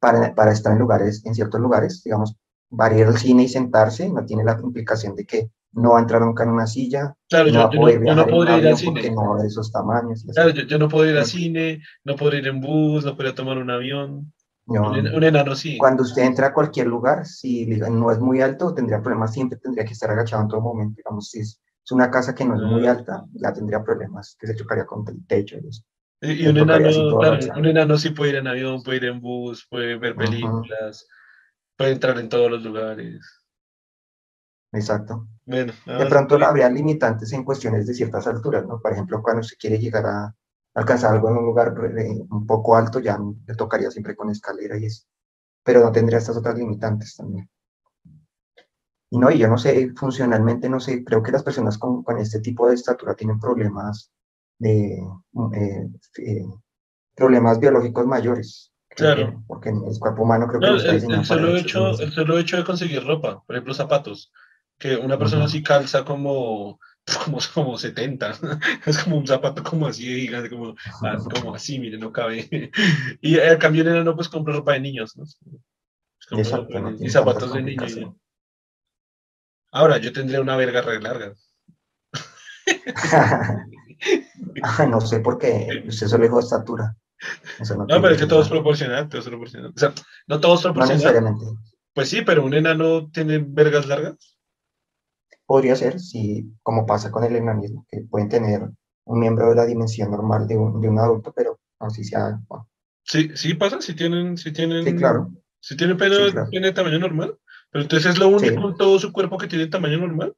para, 0.00 0.34
para 0.34 0.52
estar 0.52 0.72
en 0.72 0.78
lugares, 0.78 1.22
en 1.26 1.34
ciertos 1.34 1.60
lugares, 1.60 2.02
digamos, 2.02 2.34
para 2.74 2.96
ir 2.96 3.04
al 3.04 3.18
cine 3.18 3.42
y 3.42 3.48
sentarse, 3.48 4.08
no 4.08 4.24
tiene 4.24 4.42
la 4.42 4.58
implicación 4.58 5.14
de 5.14 5.26
que 5.26 5.50
no 5.72 5.90
va 5.90 5.98
a 5.98 6.00
entrar 6.00 6.22
nunca 6.22 6.44
en 6.44 6.48
una 6.48 6.66
silla, 6.66 7.14
claro, 7.28 7.52
no 7.52 7.70
yo, 7.70 7.78
no, 7.78 7.90
yo 8.06 8.14
no 8.14 8.26
podría 8.26 8.56
ir 8.56 8.68
al 8.68 8.76
cine. 8.78 9.10
no 9.10 9.36
de 9.36 9.48
esos 9.48 9.70
tamaños. 9.70 10.24
Claro, 10.32 10.48
yo, 10.48 10.62
yo 10.62 10.78
no 10.78 10.88
podría 10.88 11.12
ir 11.12 11.18
al 11.18 11.26
cine, 11.26 11.82
no 12.04 12.16
podría 12.16 12.40
ir 12.40 12.46
en 12.46 12.62
bus, 12.62 13.04
no 13.04 13.14
podría 13.14 13.34
tomar 13.34 13.58
un 13.58 13.70
avión. 13.70 14.32
No. 14.68 14.90
Un, 14.90 14.96
en- 15.06 15.14
un 15.14 15.24
enano 15.24 15.54
sí. 15.56 15.78
Cuando 15.78 16.02
usted 16.02 16.22
entra 16.22 16.48
a 16.48 16.52
cualquier 16.54 16.86
lugar, 16.86 17.26
si 17.26 17.66
no 17.66 18.10
es 18.12 18.18
muy 18.18 18.40
alto, 18.42 18.74
tendría 18.74 19.00
problemas, 19.02 19.32
siempre 19.32 19.58
tendría 19.58 19.84
que 19.84 19.92
estar 19.94 20.10
agachado 20.10 20.42
en 20.42 20.48
todo 20.48 20.60
momento. 20.60 20.94
Digamos, 20.96 21.30
si 21.30 21.40
es, 21.40 21.60
es 21.84 21.92
una 21.92 22.10
casa 22.10 22.34
que 22.34 22.44
no 22.44 22.54
es 22.56 22.62
muy 22.62 22.86
Ah. 22.86 22.92
alta, 22.92 23.24
ya 23.32 23.52
tendría 23.52 23.82
problemas, 23.82 24.36
que 24.38 24.46
se 24.46 24.54
chocaría 24.56 24.84
contra 24.86 25.14
el 25.14 25.26
techo. 25.26 25.56
y 25.56 25.68
eso. 25.68 25.82
Y 26.20 26.44
y 26.44 26.48
un 26.48 26.56
enano, 26.58 27.18
claro, 27.18 27.38
un 27.58 27.66
enano 27.66 27.96
sí 27.96 28.10
puede 28.10 28.30
ir 28.32 28.36
en 28.36 28.48
avión, 28.48 28.82
puede 28.82 28.96
ir 28.98 29.04
en 29.06 29.20
bus, 29.20 29.66
puede 29.70 29.96
ver 29.96 30.16
películas, 30.16 31.06
puede 31.76 31.92
entrar 31.92 32.18
en 32.18 32.28
todos 32.28 32.50
los 32.50 32.62
lugares. 32.62 33.20
Exacto. 34.72 35.26
Bueno, 35.46 35.72
de 35.86 36.06
pronto 36.06 36.34
habría 36.44 36.68
limitantes 36.68 37.32
en 37.32 37.44
cuestiones 37.44 37.86
de 37.86 37.94
ciertas 37.94 38.26
alturas, 38.26 38.66
¿no? 38.66 38.80
Por 38.80 38.92
ejemplo, 38.92 39.22
cuando 39.22 39.42
se 39.42 39.56
quiere 39.56 39.78
llegar 39.78 40.04
a 40.06 40.34
alcanzar 40.78 41.12
algo 41.12 41.28
en 41.28 41.36
un 41.38 41.44
lugar 41.44 41.74
eh, 41.98 42.24
un 42.30 42.46
poco 42.46 42.76
alto, 42.76 43.00
ya 43.00 43.18
le 43.46 43.54
tocaría 43.54 43.90
siempre 43.90 44.14
con 44.14 44.30
escalera 44.30 44.78
y 44.78 44.86
eso. 44.86 45.04
Pero 45.64 45.80
no 45.80 45.90
tendría 45.90 46.18
estas 46.18 46.36
otras 46.36 46.56
limitantes 46.56 47.16
también. 47.16 47.50
Y 49.10 49.18
no, 49.18 49.30
y 49.30 49.38
yo 49.38 49.48
no 49.48 49.58
sé, 49.58 49.90
funcionalmente 49.96 50.68
no 50.68 50.78
sé, 50.78 51.02
creo 51.02 51.22
que 51.22 51.32
las 51.32 51.42
personas 51.42 51.78
con, 51.78 52.04
con 52.04 52.18
este 52.18 52.40
tipo 52.40 52.68
de 52.68 52.74
estatura 52.74 53.14
tienen 53.14 53.40
problemas 53.40 54.12
de 54.58 54.98
eh, 55.54 55.88
eh, 56.18 56.46
problemas 57.14 57.58
biológicos 57.58 58.06
mayores. 58.06 58.72
Claro. 58.96 59.44
porque 59.46 59.68
en 59.68 59.76
el 59.84 59.96
cuerpo 60.00 60.24
humano 60.24 60.48
creo 60.48 60.60
que 60.60 60.66
no, 60.66 60.74
el, 60.74 61.12
el, 61.12 61.24
solo 61.24 61.56
hecho, 61.56 61.90
el 62.00 62.10
solo 62.10 62.36
hecho 62.36 62.56
de 62.56 62.64
conseguir 62.64 63.04
ropa, 63.06 63.44
por 63.46 63.54
ejemplo 63.54 63.72
zapatos, 63.72 64.32
que 64.76 64.96
una 64.96 65.16
persona 65.16 65.44
así 65.44 65.62
calza 65.62 66.04
como, 66.04 66.80
como, 67.24 67.38
como 67.54 67.78
70, 67.78 68.34
es 68.86 68.98
como 68.98 69.18
un 69.18 69.26
zapato 69.26 69.62
como 69.62 69.86
así 69.86 70.04
gigante, 70.04 70.50
como, 70.50 70.74
ah, 71.02 71.16
como 71.34 71.54
así, 71.54 71.78
mire, 71.78 71.98
no 71.98 72.12
cabe. 72.12 72.48
Y 73.20 73.38
al 73.38 73.58
cambio 73.58 73.86
en 73.86 74.04
no 74.04 74.14
pues 74.14 74.28
compra 74.28 74.54
ropa 74.54 74.72
de 74.74 74.80
niños, 74.80 75.16
¿no? 75.16 75.24
Exacto, 76.38 76.94
y 77.00 77.08
zapatos 77.08 77.54
de 77.54 77.62
niños. 77.62 77.98
Ahora, 79.70 79.98
yo 79.98 80.12
tendría 80.12 80.40
una 80.40 80.56
verga 80.56 80.82
re 80.82 81.00
larga. 81.00 81.34
no 84.88 85.00
sé 85.00 85.20
por 85.20 85.38
qué 85.38 85.84
usted 85.86 86.06
solo 86.06 86.24
dijo 86.24 86.40
estatura. 86.40 86.96
no, 87.76 87.86
pero 87.86 88.10
es 88.10 88.20
que 88.20 88.26
todo 88.26 88.42
es 88.42 88.48
proporcional, 88.48 89.08
todo 89.08 89.20
es 89.20 89.28
proporcional. 89.28 89.72
O 89.74 89.78
sea, 89.78 89.92
no 90.26 90.40
todo 90.40 90.54
es 90.54 90.62
proporcional. 90.62 90.98
No 90.98 91.04
necesariamente. 91.04 91.44
Pues 91.94 92.08
sí, 92.08 92.22
pero 92.22 92.44
un 92.44 92.54
enano 92.54 93.10
tiene 93.10 93.38
vergas 93.38 93.86
largas. 93.86 94.37
Podría 95.48 95.74
ser, 95.76 95.98
sí, 95.98 96.52
como 96.62 96.84
pasa 96.84 97.10
con 97.10 97.24
el 97.24 97.34
enanismo, 97.34 97.86
que 97.88 98.02
pueden 98.02 98.28
tener 98.28 98.68
un 99.04 99.18
miembro 99.18 99.48
de 99.48 99.54
la 99.54 99.64
dimensión 99.64 100.10
normal 100.10 100.46
de 100.46 100.58
un, 100.58 100.78
de 100.78 100.90
un 100.90 100.98
adulto, 100.98 101.32
pero 101.34 101.58
no 101.80 101.88
si 101.88 102.04
sea. 102.04 102.38
Sí, 103.02 103.30
sí 103.34 103.54
pasa, 103.54 103.80
si 103.80 103.94
tienen, 103.94 104.36
si 104.36 104.52
tienen. 104.52 104.84
Sí, 104.84 104.94
claro. 104.94 105.32
Si 105.58 105.74
tienen 105.74 105.96
pelo, 105.96 106.18
tiene 106.50 106.72
tamaño 106.72 106.98
normal. 106.98 107.38
Pero 107.70 107.82
entonces 107.84 108.12
es 108.12 108.18
lo 108.18 108.28
único 108.28 108.68
en 108.68 108.76
todo 108.76 108.98
su 108.98 109.10
cuerpo 109.10 109.38
que 109.38 109.46
tiene 109.46 109.68
tamaño 109.68 109.96
normal. 109.96 110.36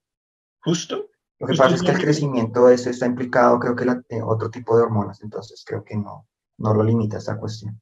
Justo. 0.61 1.09
Lo 1.41 1.49
que 1.49 1.57
pasa 1.57 1.75
es 1.75 1.83
que 1.83 1.91
el 1.91 1.99
crecimiento 1.99 2.67
de 2.67 2.77
eso 2.77 2.91
está 2.91 3.07
implicado, 3.07 3.59
creo 3.59 3.75
que 3.75 3.87
la, 3.87 4.01
eh, 4.11 4.23
otro 4.23 4.49
tipo 4.49 4.77
de 4.77 4.85
hormonas, 4.85 5.23
entonces 5.23 5.65
creo 5.67 5.83
que 5.83 5.97
no, 5.97 6.29
no 6.59 6.73
lo 6.73 6.85
limita 6.85 7.19
esta 7.19 7.37
cuestión. 7.37 7.81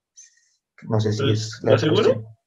No 0.89 0.99
sé 0.99 1.13
si 1.13 1.31
es 1.31 1.61
la 1.63 1.77
seguro? 1.77 2.38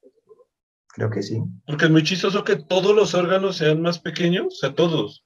Creo 0.93 1.09
que 1.09 1.23
sí. 1.23 1.41
Porque 1.65 1.85
es 1.85 1.91
muy 1.91 2.03
chistoso 2.03 2.43
que 2.43 2.57
todos 2.57 2.95
los 2.95 3.13
órganos 3.13 3.57
sean 3.57 3.81
más 3.81 3.99
pequeños, 3.99 4.47
o 4.47 4.51
sea, 4.51 4.75
todos. 4.75 5.25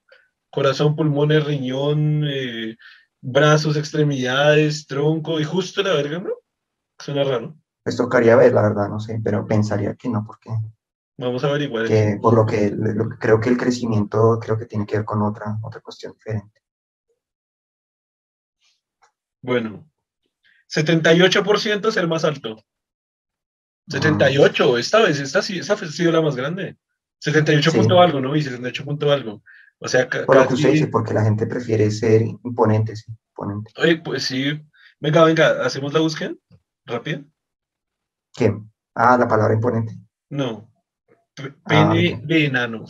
Corazón, 0.51 0.95
pulmones, 0.95 1.43
riñón, 1.43 2.23
eh, 2.25 2.75
brazos, 3.21 3.75
extremidades, 3.75 4.85
tronco, 4.85 5.39
y 5.39 5.43
justo 5.43 5.81
la 5.81 5.93
verga, 5.93 6.19
¿no? 6.19 6.31
Suena 6.99 7.23
raro. 7.23 7.57
Pues 7.83 7.97
tocaría 7.97 8.35
ver, 8.35 8.53
la 8.53 8.61
verdad, 8.61 8.89
no 8.89 8.99
sé, 8.99 9.19
pero 9.23 9.45
pensaría 9.45 9.95
que 9.95 10.09
no, 10.09 10.23
porque 10.25 10.49
Vamos 11.17 11.43
a 11.43 11.47
averiguar. 11.47 11.87
Que, 11.87 12.17
por 12.21 12.33
lo 12.33 12.45
que, 12.45 12.75
creo 13.19 13.39
que 13.39 13.49
el 13.49 13.57
crecimiento 13.57 14.37
creo 14.39 14.57
que 14.57 14.65
tiene 14.65 14.85
que 14.85 14.97
ver 14.97 15.05
con 15.05 15.21
otra, 15.21 15.57
otra 15.63 15.79
cuestión 15.79 16.13
diferente. 16.13 16.61
Bueno, 19.41 19.89
78% 20.67 21.87
es 21.87 21.97
el 21.97 22.07
más 22.07 22.25
alto. 22.25 22.57
78, 23.87 24.77
esta 24.77 24.99
vez, 24.99 25.19
esta, 25.19 25.39
esta 25.39 25.73
ha 25.73 25.77
sido 25.77 26.11
la 26.11 26.21
más 26.21 26.35
grande. 26.35 26.77
78 27.19 27.71
punto 27.71 28.01
algo, 28.01 28.19
¿no? 28.19 28.35
Y 28.35 28.41
78 28.41 28.83
punto 28.83 29.11
algo. 29.11 29.43
O 29.79 29.87
sea, 29.87 30.07
por 30.09 30.35
lo 30.35 30.47
que 30.47 30.53
usted 30.53 30.71
dice, 30.71 30.87
porque 30.87 31.13
la 31.13 31.23
gente 31.23 31.45
prefiere 31.47 31.91
ser 31.91 32.21
imponente, 32.21 32.95
sí, 32.95 33.11
imponente. 33.29 33.71
Oye, 33.77 33.97
pues 33.97 34.23
sí. 34.23 34.61
Venga, 34.99 35.23
venga, 35.25 35.65
¿hacemos 35.65 35.93
la 35.93 35.99
búsqueda? 35.99 36.33
¿Rápida? 36.85 37.23
¿Qué? 38.33 38.57
Ah, 38.95 39.17
la 39.17 39.27
palabra 39.27 39.53
imponente. 39.53 39.97
No. 40.29 40.71
Pene 41.35 42.15
ah, 42.15 42.21
de 42.23 42.45
enano. 42.45 42.85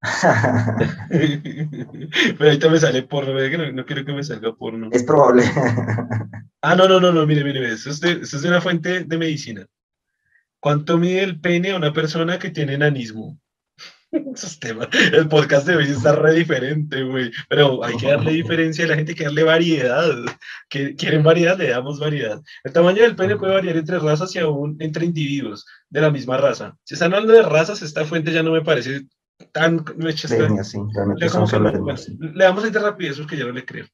Pero 1.08 2.50
ahorita 2.50 2.68
me 2.68 2.78
sale 2.78 3.02
porno, 3.02 3.32
no, 3.32 3.72
no, 3.72 3.86
quiero 3.86 4.04
que 4.04 4.12
me 4.12 4.22
salga 4.22 4.54
porno. 4.54 4.90
Es 4.92 5.02
probable. 5.02 5.44
ah, 6.62 6.76
no, 6.76 6.86
no, 6.86 7.00
no, 7.00 7.10
no, 7.10 7.26
mire, 7.26 7.42
mire, 7.42 7.72
eso 7.72 7.90
es, 7.90 7.98
de, 8.00 8.12
eso 8.12 8.36
es 8.36 8.42
de 8.42 8.48
una 8.48 8.60
fuente 8.60 9.04
de 9.04 9.18
medicina. 9.18 9.66
¿Cuánto 10.60 10.98
mide 10.98 11.22
el 11.22 11.40
pene 11.40 11.72
a 11.72 11.76
una 11.76 11.92
persona 11.92 12.38
que 12.38 12.50
tiene 12.50 12.74
enanismo? 12.74 13.38
El 14.10 15.28
podcast 15.28 15.66
de 15.66 15.76
hoy 15.76 15.84
está 15.84 16.12
re 16.12 16.34
diferente, 16.34 17.02
güey. 17.02 17.30
Pero 17.48 17.84
hay 17.84 17.96
que 17.96 18.06
darle 18.06 18.32
diferencia 18.32 18.84
a 18.86 18.88
la 18.88 18.94
gente, 18.96 19.12
hay 19.12 19.16
que 19.16 19.24
darle 19.24 19.42
variedad. 19.42 20.10
Que 20.68 20.94
quieren 20.94 21.22
variedad, 21.22 21.58
le 21.58 21.68
damos 21.68 22.00
variedad. 22.00 22.40
El 22.64 22.72
tamaño 22.72 23.02
del 23.02 23.16
pene 23.16 23.36
puede 23.36 23.52
variar 23.52 23.76
entre 23.76 23.98
razas 23.98 24.34
y 24.34 24.38
aún 24.38 24.76
entre 24.80 25.04
individuos 25.04 25.66
de 25.90 26.00
la 26.00 26.10
misma 26.10 26.38
raza. 26.38 26.76
Si 26.84 26.94
están 26.94 27.12
hablando 27.12 27.34
de 27.34 27.42
razas, 27.42 27.82
esta 27.82 28.04
fuente 28.06 28.32
ya 28.32 28.42
no 28.42 28.52
me 28.52 28.62
parece 28.62 29.02
tan. 29.52 29.84
Me 29.96 30.12
sí, 30.12 30.26
le, 30.28 30.38
le 32.32 32.44
damos 32.44 32.64
ahí 32.64 32.70
de 32.70 32.80
rapidez 32.80 33.18
porque 33.18 33.36
ya 33.36 33.44
no 33.44 33.52
le 33.52 33.66
creo. 33.66 33.86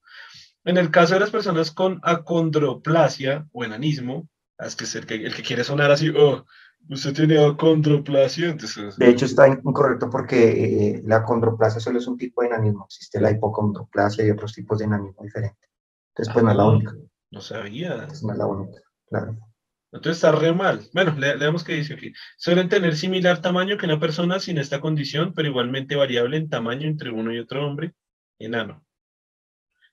En 0.65 0.79
el 0.79 0.91
caso 0.91 1.15
de 1.15 1.21
las 1.21 1.31
personas 1.31 1.73
con 1.73 2.01
acondroplasia 2.03 3.47
o 3.53 3.65
enanismo, 3.65 4.29
es 4.59 4.77
que 4.77 4.99
el 4.99 5.07
que, 5.07 5.15
el 5.15 5.35
que 5.35 5.43
quiere 5.43 5.65
sonar 5.65 5.91
así, 5.91 6.11
oh, 6.11 6.45
Usted 6.91 7.15
tiene 7.15 7.43
acondroplasia, 7.43 8.51
entonces... 8.51 8.97
De 8.97 9.09
hecho 9.09 9.25
está 9.25 9.49
incorrecto 9.49 10.11
porque 10.11 10.97
eh, 10.97 11.03
la 11.07 11.17
acondroplasia 11.17 11.81
solo 11.81 11.99
es 11.99 12.07
un 12.07 12.19
tipo 12.19 12.43
de 12.43 12.49
enanismo. 12.49 12.85
Existe 12.85 13.21
la 13.21 13.31
hipocondroplasia 13.31 14.27
y 14.27 14.31
otros 14.31 14.53
tipos 14.53 14.79
de 14.79 14.85
enanismo 14.85 15.23
diferentes. 15.23 15.71
Entonces, 16.11 16.33
pues 16.33 16.45
no 16.45 16.51
es 16.51 16.57
la 16.57 16.63
ah, 16.63 16.69
única. 16.69 16.93
No 17.31 17.41
sabía. 17.41 18.07
no 18.23 18.33
es 18.33 18.39
la 18.39 18.47
única, 18.47 18.81
claro. 19.09 19.37
Entonces 19.93 20.17
está 20.17 20.33
re 20.33 20.53
mal. 20.53 20.83
Bueno, 20.93 21.15
le, 21.19 21.37
leamos 21.37 21.65
qué 21.65 21.75
dice 21.75 21.95
aquí. 21.95 22.13
Suelen 22.37 22.69
tener 22.69 22.97
similar 22.97 23.41
tamaño 23.41 23.79
que 23.79 23.87
una 23.87 24.01
persona 24.01 24.39
sin 24.39 24.59
esta 24.59 24.81
condición, 24.81 25.33
pero 25.35 25.49
igualmente 25.49 25.97
variable 25.97 26.37
en 26.37 26.51
tamaño 26.51 26.87
entre 26.87 27.11
uno 27.11 27.33
y 27.33 27.39
otro 27.39 27.67
hombre 27.67 27.95
enano. 28.39 28.85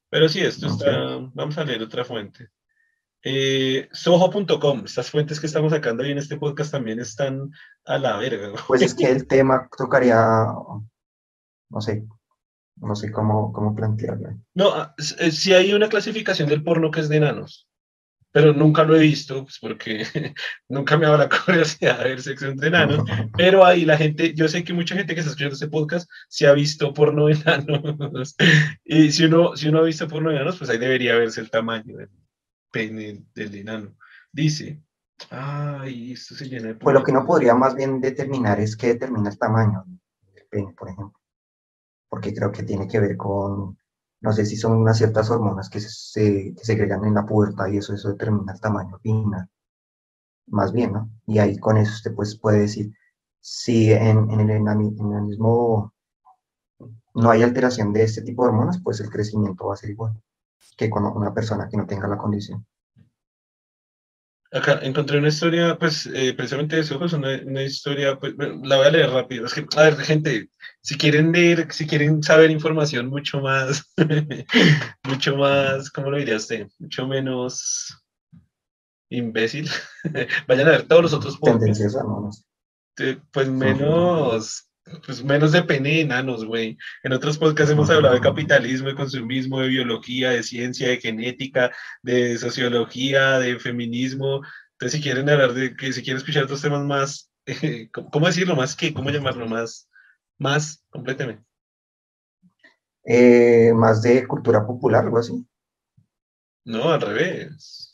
Pero 0.10 0.28
sí, 0.28 0.42
esto 0.42 0.68
está... 0.68 1.20
Vamos 1.34 1.58
a 1.58 1.64
leer 1.64 1.84
otra 1.84 2.04
fuente. 2.04 2.50
Eh, 3.24 3.88
Soho.com, 3.92 4.84
estas 4.86 5.12
fuentes 5.12 5.40
que 5.40 5.46
estamos 5.46 5.72
sacando 5.72 6.04
ahí 6.04 6.12
en 6.12 6.18
este 6.18 6.38
podcast 6.38 6.72
también 6.72 7.00
están 7.00 7.52
a 7.86 7.98
la 8.00 8.18
verga. 8.18 8.54
Pues 8.68 8.82
es 8.82 8.96
que 8.96 9.10
el 9.10 9.28
tema 9.28 9.70
tocaría, 9.78 10.46
no 11.70 11.82
sé, 11.82 12.04
no 12.78 12.96
sé 12.96 13.12
cómo, 13.12 13.54
cómo 13.54 13.76
plantearlo. 13.76 14.30
No, 14.56 14.70
ah, 14.74 14.96
eh, 15.20 15.32
si 15.32 15.54
hay 15.54 15.74
una 15.74 15.90
clasificación 15.90 16.50
del 16.50 16.64
porno 16.64 16.90
que 16.90 17.02
es 17.02 17.10
de 17.10 17.18
enanos, 17.18 17.68
pero 18.32 18.54
nunca 18.54 18.84
lo 18.84 18.96
he 18.96 19.02
visto, 19.02 19.44
pues 19.44 19.60
porque 19.60 20.04
nunca 20.70 20.98
me 20.98 21.06
ha 21.06 21.10
dado 21.10 21.20
la 21.20 21.30
curiosidad 21.46 22.00
de 22.00 22.10
ver 22.10 22.22
sexo 22.24 22.48
entre 22.48 22.70
enanos, 22.70 23.08
pero 23.38 23.64
ahí 23.64 23.86
la 23.86 23.98
gente, 23.98 24.34
yo 24.34 24.48
sé 24.48 24.64
que 24.64 24.74
mucha 24.74 24.96
gente 24.96 25.14
que 25.14 25.20
está 25.20 25.30
escuchando 25.30 25.54
este 25.54 25.68
podcast 25.68 26.10
se 26.28 26.48
ha 26.48 26.54
visto 26.54 26.92
porno 26.92 27.28
de 27.28 27.34
enanos, 27.34 28.36
y 28.84 29.12
si 29.12 29.26
uno, 29.26 29.56
si 29.56 29.68
uno 29.68 29.80
ha 29.80 29.84
visto 29.84 30.08
porno 30.08 30.30
de 30.30 30.38
enanos, 30.38 30.58
pues 30.58 30.72
ahí 30.72 30.80
debería 30.80 31.16
verse 31.16 31.42
el 31.42 31.52
tamaño 31.52 31.98
pene 32.72 33.26
del 33.36 33.56
enano. 33.56 33.96
Dice, 34.32 34.82
ay, 35.30 36.14
esto 36.14 36.36
se 36.36 36.46
llena 36.46 36.70
de... 36.70 36.76
Pues 36.76 36.94
lo 36.94 37.04
que 37.04 37.12
no 37.12 37.26
podría 37.26 37.54
más 37.54 37.76
bien 37.76 38.00
determinar 38.00 38.60
es 38.60 38.76
qué 38.76 38.88
determina 38.88 39.30
el 39.30 39.38
tamaño 39.38 39.84
del 40.34 40.46
pene, 40.50 40.74
por 40.74 40.90
ejemplo. 40.90 41.20
Porque 42.10 42.34
creo 42.34 42.52
que 42.52 42.64
tiene 42.64 42.88
que 42.88 43.00
ver 43.00 43.18
con, 43.18 43.78
no 44.22 44.34
sé 44.34 44.46
si 44.46 44.58
son 44.58 44.74
unas 44.74 44.98
ciertas 44.98 45.30
hormonas 45.30 45.70
que 45.70 45.80
se, 45.80 46.54
que 46.56 46.66
segregan 46.66 47.06
en 47.06 47.16
la 47.16 47.26
puerta 47.26 47.70
y 47.70 47.78
eso, 47.78 47.94
eso 47.94 48.10
determina 48.10 48.54
el 48.54 48.62
tamaño 48.62 48.98
final. 49.00 49.48
Más 50.48 50.74
bien, 50.74 50.94
¿no? 50.94 51.10
Y 51.28 51.40
ahí 51.40 51.58
con 51.58 51.78
eso 51.78 51.94
usted 51.94 52.14
pues 52.16 52.38
puede 52.38 52.62
decir, 52.62 52.92
si 53.40 53.92
en, 53.92 54.30
en 54.32 54.40
el 54.40 54.50
enanismo 54.50 55.94
no 57.14 57.30
hay 57.30 57.44
alteración 57.44 57.94
de 57.94 58.04
este 58.04 58.22
tipo 58.22 58.44
de 58.44 58.50
hormonas, 58.50 58.82
pues 58.84 59.00
el 59.00 59.10
crecimiento 59.10 59.68
va 59.68 59.74
a 59.76 59.78
ser 59.78 59.92
igual 59.92 60.22
que 60.78 60.90
con 60.90 61.06
una 61.06 61.34
persona 61.34 61.68
que 61.70 61.78
no 61.78 61.86
tenga 61.86 62.08
la 62.08 62.18
condición. 62.18 62.66
Acá 64.54 64.80
encontré 64.82 65.18
una 65.18 65.30
historia, 65.30 65.78
pues 65.80 66.08
eh, 66.08 66.34
precisamente 66.34 66.76
de 66.76 66.82
eso, 66.82 67.00
una, 67.00 67.40
una 67.46 67.64
historia, 67.64 68.20
pues 68.20 68.34
la 68.38 68.76
voy 68.76 68.88
a 68.88 68.92
leer 68.92 69.10
rápido. 69.10 69.46
Es 69.46 69.54
que, 69.54 69.66
a 69.78 69.84
ver, 69.84 69.96
gente, 69.96 70.50
si 70.82 70.98
quieren 70.98 71.32
leer, 71.32 71.72
si 71.72 71.88
quieren 71.88 72.22
saber 72.22 72.52
información 72.52 73.08
mucho 73.08 73.40
más, 73.40 73.94
mucho 75.08 75.38
más, 75.38 75.90
¿cómo 75.90 76.12
lo 76.12 76.18
diría 76.18 76.36
usted? 76.36 76.68
Mucho 76.80 77.08
menos 77.08 77.98
imbécil, 79.10 79.70
vayan 80.48 80.68
a 80.68 80.72
ver 80.72 80.88
todos 80.88 81.04
los 81.04 81.14
otros 81.14 81.40
Tendencias, 81.40 81.96
Pues 83.32 83.50
menos 83.50 84.71
pues 85.06 85.24
menos 85.24 85.52
de 85.52 85.64
pene 85.64 86.02
enanos, 86.02 86.46
güey. 86.46 86.78
En 87.04 87.14
otros 87.14 87.38
podcasts 87.38 87.72
hemos 87.72 87.90
hablado 87.90 88.16
de 88.16 88.22
capitalismo, 88.22 88.90
de 88.90 88.96
consumismo, 88.96 89.60
de 89.60 89.70
biología, 89.70 90.32
de 90.32 90.44
ciencia, 90.44 90.90
de 90.90 91.00
genética, 91.00 91.72
de 92.02 92.38
sociología, 92.38 93.40
de 93.40 93.60
feminismo. 93.60 94.42
Entonces, 94.74 94.98
si 94.98 95.04
quieren 95.04 95.30
hablar 95.30 95.54
de 95.54 95.76
que 95.76 95.94
si 95.94 96.02
quieren 96.02 96.18
escuchar 96.18 96.44
otros 96.44 96.62
temas 96.62 96.84
más, 96.84 97.32
¿cómo 98.12 98.28
decirlo? 98.28 98.56
Más 98.56 98.76
que, 98.76 98.94
¿cómo 98.94 99.10
llamarlo? 99.10 99.48
Más, 99.48 99.90
Más, 100.38 100.84
completamente. 100.90 101.44
Eh, 103.04 103.74
más 103.74 104.02
de 104.02 104.28
cultura 104.28 104.66
popular, 104.66 105.06
algo 105.06 105.18
así. 105.18 105.46
No, 106.64 106.92
al 106.92 107.02
revés. 107.02 107.91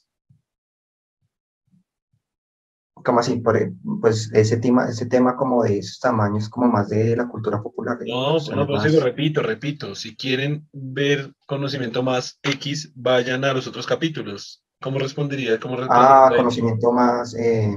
Como 3.04 3.20
así, 3.20 3.38
por, 3.38 3.58
e, 3.58 3.74
pues 4.02 4.32
ese 4.34 4.58
tema, 4.58 4.90
ese 4.90 5.06
tema 5.06 5.36
como 5.36 5.64
de 5.64 5.80
esos 5.80 6.00
tamaños, 6.00 6.50
como 6.50 6.68
más 6.68 6.90
de 6.90 7.16
la 7.16 7.28
cultura 7.28 7.62
popular. 7.62 7.98
No, 8.06 8.38
no, 8.38 8.68
pero 8.68 8.80
sigo, 8.82 9.02
repito, 9.02 9.42
repito, 9.42 9.96
si 9.96 10.16
quieren 10.16 10.68
ver 10.74 11.34
conocimiento 11.46 12.04
más 12.04 12.40
X, 12.44 12.92
vayan 12.96 13.44
a 13.46 13.54
los 13.54 13.68
otros 13.68 13.86
capítulos. 13.86 14.64
¿Cómo 14.82 15.00
respondería? 15.00 15.60
¿Cómo 15.60 15.78
ah, 15.90 16.32
conocimiento 16.36 16.92
más 16.92 17.34
eh, 17.36 17.76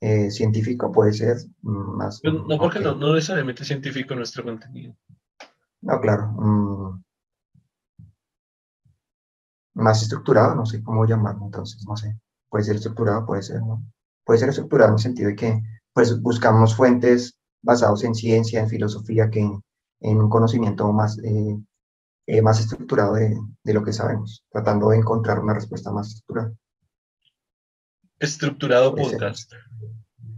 eh, 0.00 0.30
científico 0.30 0.92
puede 0.92 1.14
ser. 1.14 1.38
Mm, 1.62 1.96
más, 1.96 2.20
pues, 2.20 2.34
no, 2.34 2.58
porque 2.58 2.80
no, 2.80 2.94
no 2.94 3.14
necesariamente 3.14 3.64
científico 3.64 4.14
nuestro 4.14 4.44
contenido. 4.44 4.94
No, 5.80 6.00
claro. 6.00 6.26
Mm, 6.32 7.02
más 9.74 10.02
estructurado, 10.02 10.54
no 10.54 10.66
sé 10.66 10.82
cómo 10.82 11.06
llamarlo, 11.06 11.46
entonces, 11.46 11.84
no 11.88 11.96
sé. 11.96 12.18
Puede 12.50 12.64
ser 12.64 12.76
estructurado, 12.76 13.24
puede 13.24 13.42
ser, 13.42 13.62
¿no? 13.62 13.82
Puede 14.24 14.40
ser 14.40 14.48
estructurado 14.48 14.90
en 14.90 14.94
el 14.94 15.00
sentido 15.00 15.28
de 15.28 15.36
que, 15.36 15.62
pues, 15.92 16.20
buscamos 16.20 16.74
fuentes 16.74 17.38
basados 17.62 18.04
en 18.04 18.14
ciencia, 18.14 18.60
en 18.60 18.68
filosofía, 18.68 19.30
que 19.30 19.40
en, 19.40 20.18
un 20.18 20.28
conocimiento 20.28 20.92
más, 20.92 21.18
eh, 21.18 21.58
eh, 22.26 22.42
más 22.42 22.60
estructurado 22.60 23.14
de, 23.14 23.36
de, 23.62 23.74
lo 23.74 23.82
que 23.82 23.92
sabemos, 23.92 24.44
tratando 24.50 24.90
de 24.90 24.98
encontrar 24.98 25.38
una 25.38 25.54
respuesta 25.54 25.90
más 25.90 26.08
estructurada. 26.08 26.52
Estructurado 28.18 28.94
podcast. 28.94 29.52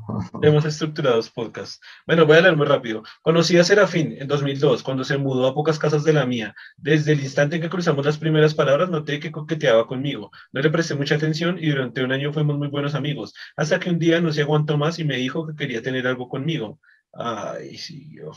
Hemos 0.42 0.64
estructurados 0.64 1.30
podcast. 1.30 1.82
Bueno, 2.06 2.26
voy 2.26 2.36
a 2.36 2.40
leer 2.40 2.56
muy 2.56 2.66
rápido. 2.66 3.02
Conocí 3.22 3.56
a 3.58 3.64
Serafín 3.64 4.16
en 4.18 4.28
2002, 4.28 4.82
cuando 4.82 5.04
se 5.04 5.16
mudó 5.16 5.46
a 5.46 5.54
pocas 5.54 5.78
casas 5.78 6.04
de 6.04 6.12
la 6.12 6.26
mía. 6.26 6.54
Desde 6.76 7.12
el 7.12 7.20
instante 7.20 7.56
en 7.56 7.62
que 7.62 7.68
cruzamos 7.68 8.04
las 8.04 8.18
primeras 8.18 8.54
palabras, 8.54 8.90
noté 8.90 9.20
que 9.20 9.32
coqueteaba 9.32 9.86
conmigo. 9.86 10.30
No 10.52 10.60
le 10.60 10.70
presté 10.70 10.94
mucha 10.94 11.16
atención 11.16 11.58
y 11.58 11.70
durante 11.70 12.02
un 12.04 12.12
año 12.12 12.32
fuimos 12.32 12.58
muy 12.58 12.68
buenos 12.68 12.94
amigos. 12.94 13.34
Hasta 13.56 13.80
que 13.80 13.90
un 13.90 13.98
día 13.98 14.20
no 14.20 14.32
se 14.32 14.42
aguantó 14.42 14.76
más 14.76 14.98
y 14.98 15.04
me 15.04 15.16
dijo 15.16 15.46
que 15.46 15.56
quería 15.56 15.82
tener 15.82 16.06
algo 16.06 16.28
conmigo. 16.28 16.80
Ay, 17.12 17.76
sí, 17.76 18.10
yo. 18.14 18.32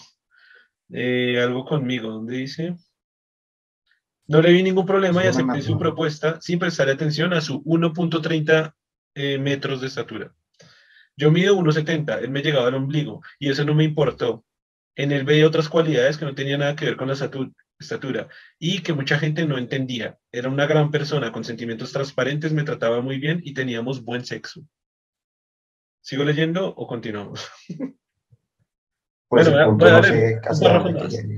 Eh, 0.91 1.39
algo 1.41 1.65
conmigo, 1.65 2.09
¿dónde 2.09 2.37
dice? 2.37 2.75
No 4.27 4.41
le 4.41 4.51
vi 4.51 4.63
ningún 4.63 4.85
problema 4.85 5.23
y 5.23 5.27
acepté 5.27 5.61
su 5.61 5.77
propuesta 5.77 6.39
sin 6.41 6.59
prestar 6.59 6.89
atención 6.89 7.33
a 7.33 7.41
su 7.41 7.63
1.30 7.63 8.73
eh, 9.15 9.37
metros 9.39 9.81
de 9.81 9.87
estatura. 9.87 10.31
Yo 11.19 11.31
mido 11.31 11.57
1,70, 11.57 12.23
él 12.23 12.29
me 12.29 12.41
llegaba 12.41 12.69
al 12.69 12.75
ombligo 12.75 13.21
y 13.39 13.49
eso 13.49 13.65
no 13.65 13.75
me 13.75 13.83
importó. 13.83 14.45
En 14.95 15.11
él 15.11 15.25
veía 15.25 15.45
otras 15.45 15.67
cualidades 15.67 16.17
que 16.17 16.23
no 16.23 16.33
tenían 16.33 16.61
nada 16.61 16.77
que 16.77 16.85
ver 16.85 16.95
con 16.95 17.09
la 17.09 17.13
estatura 17.77 18.29
y 18.57 18.81
que 18.81 18.93
mucha 18.93 19.19
gente 19.19 19.45
no 19.45 19.57
entendía. 19.57 20.17
Era 20.31 20.47
una 20.47 20.65
gran 20.65 20.91
persona 20.91 21.33
con 21.33 21.43
sentimientos 21.43 21.91
transparentes, 21.91 22.53
me 22.53 22.63
trataba 22.63 23.01
muy 23.01 23.19
bien 23.19 23.41
y 23.43 23.53
teníamos 23.53 24.01
buen 24.01 24.23
sexo. 24.23 24.61
¿Sigo 26.01 26.23
leyendo 26.23 26.69
o 26.69 26.87
continuamos? 26.87 27.49
Pues 29.31 29.47
bueno, 29.47 29.73
voy 29.73 29.87
a, 29.87 30.01
leer 30.01 30.41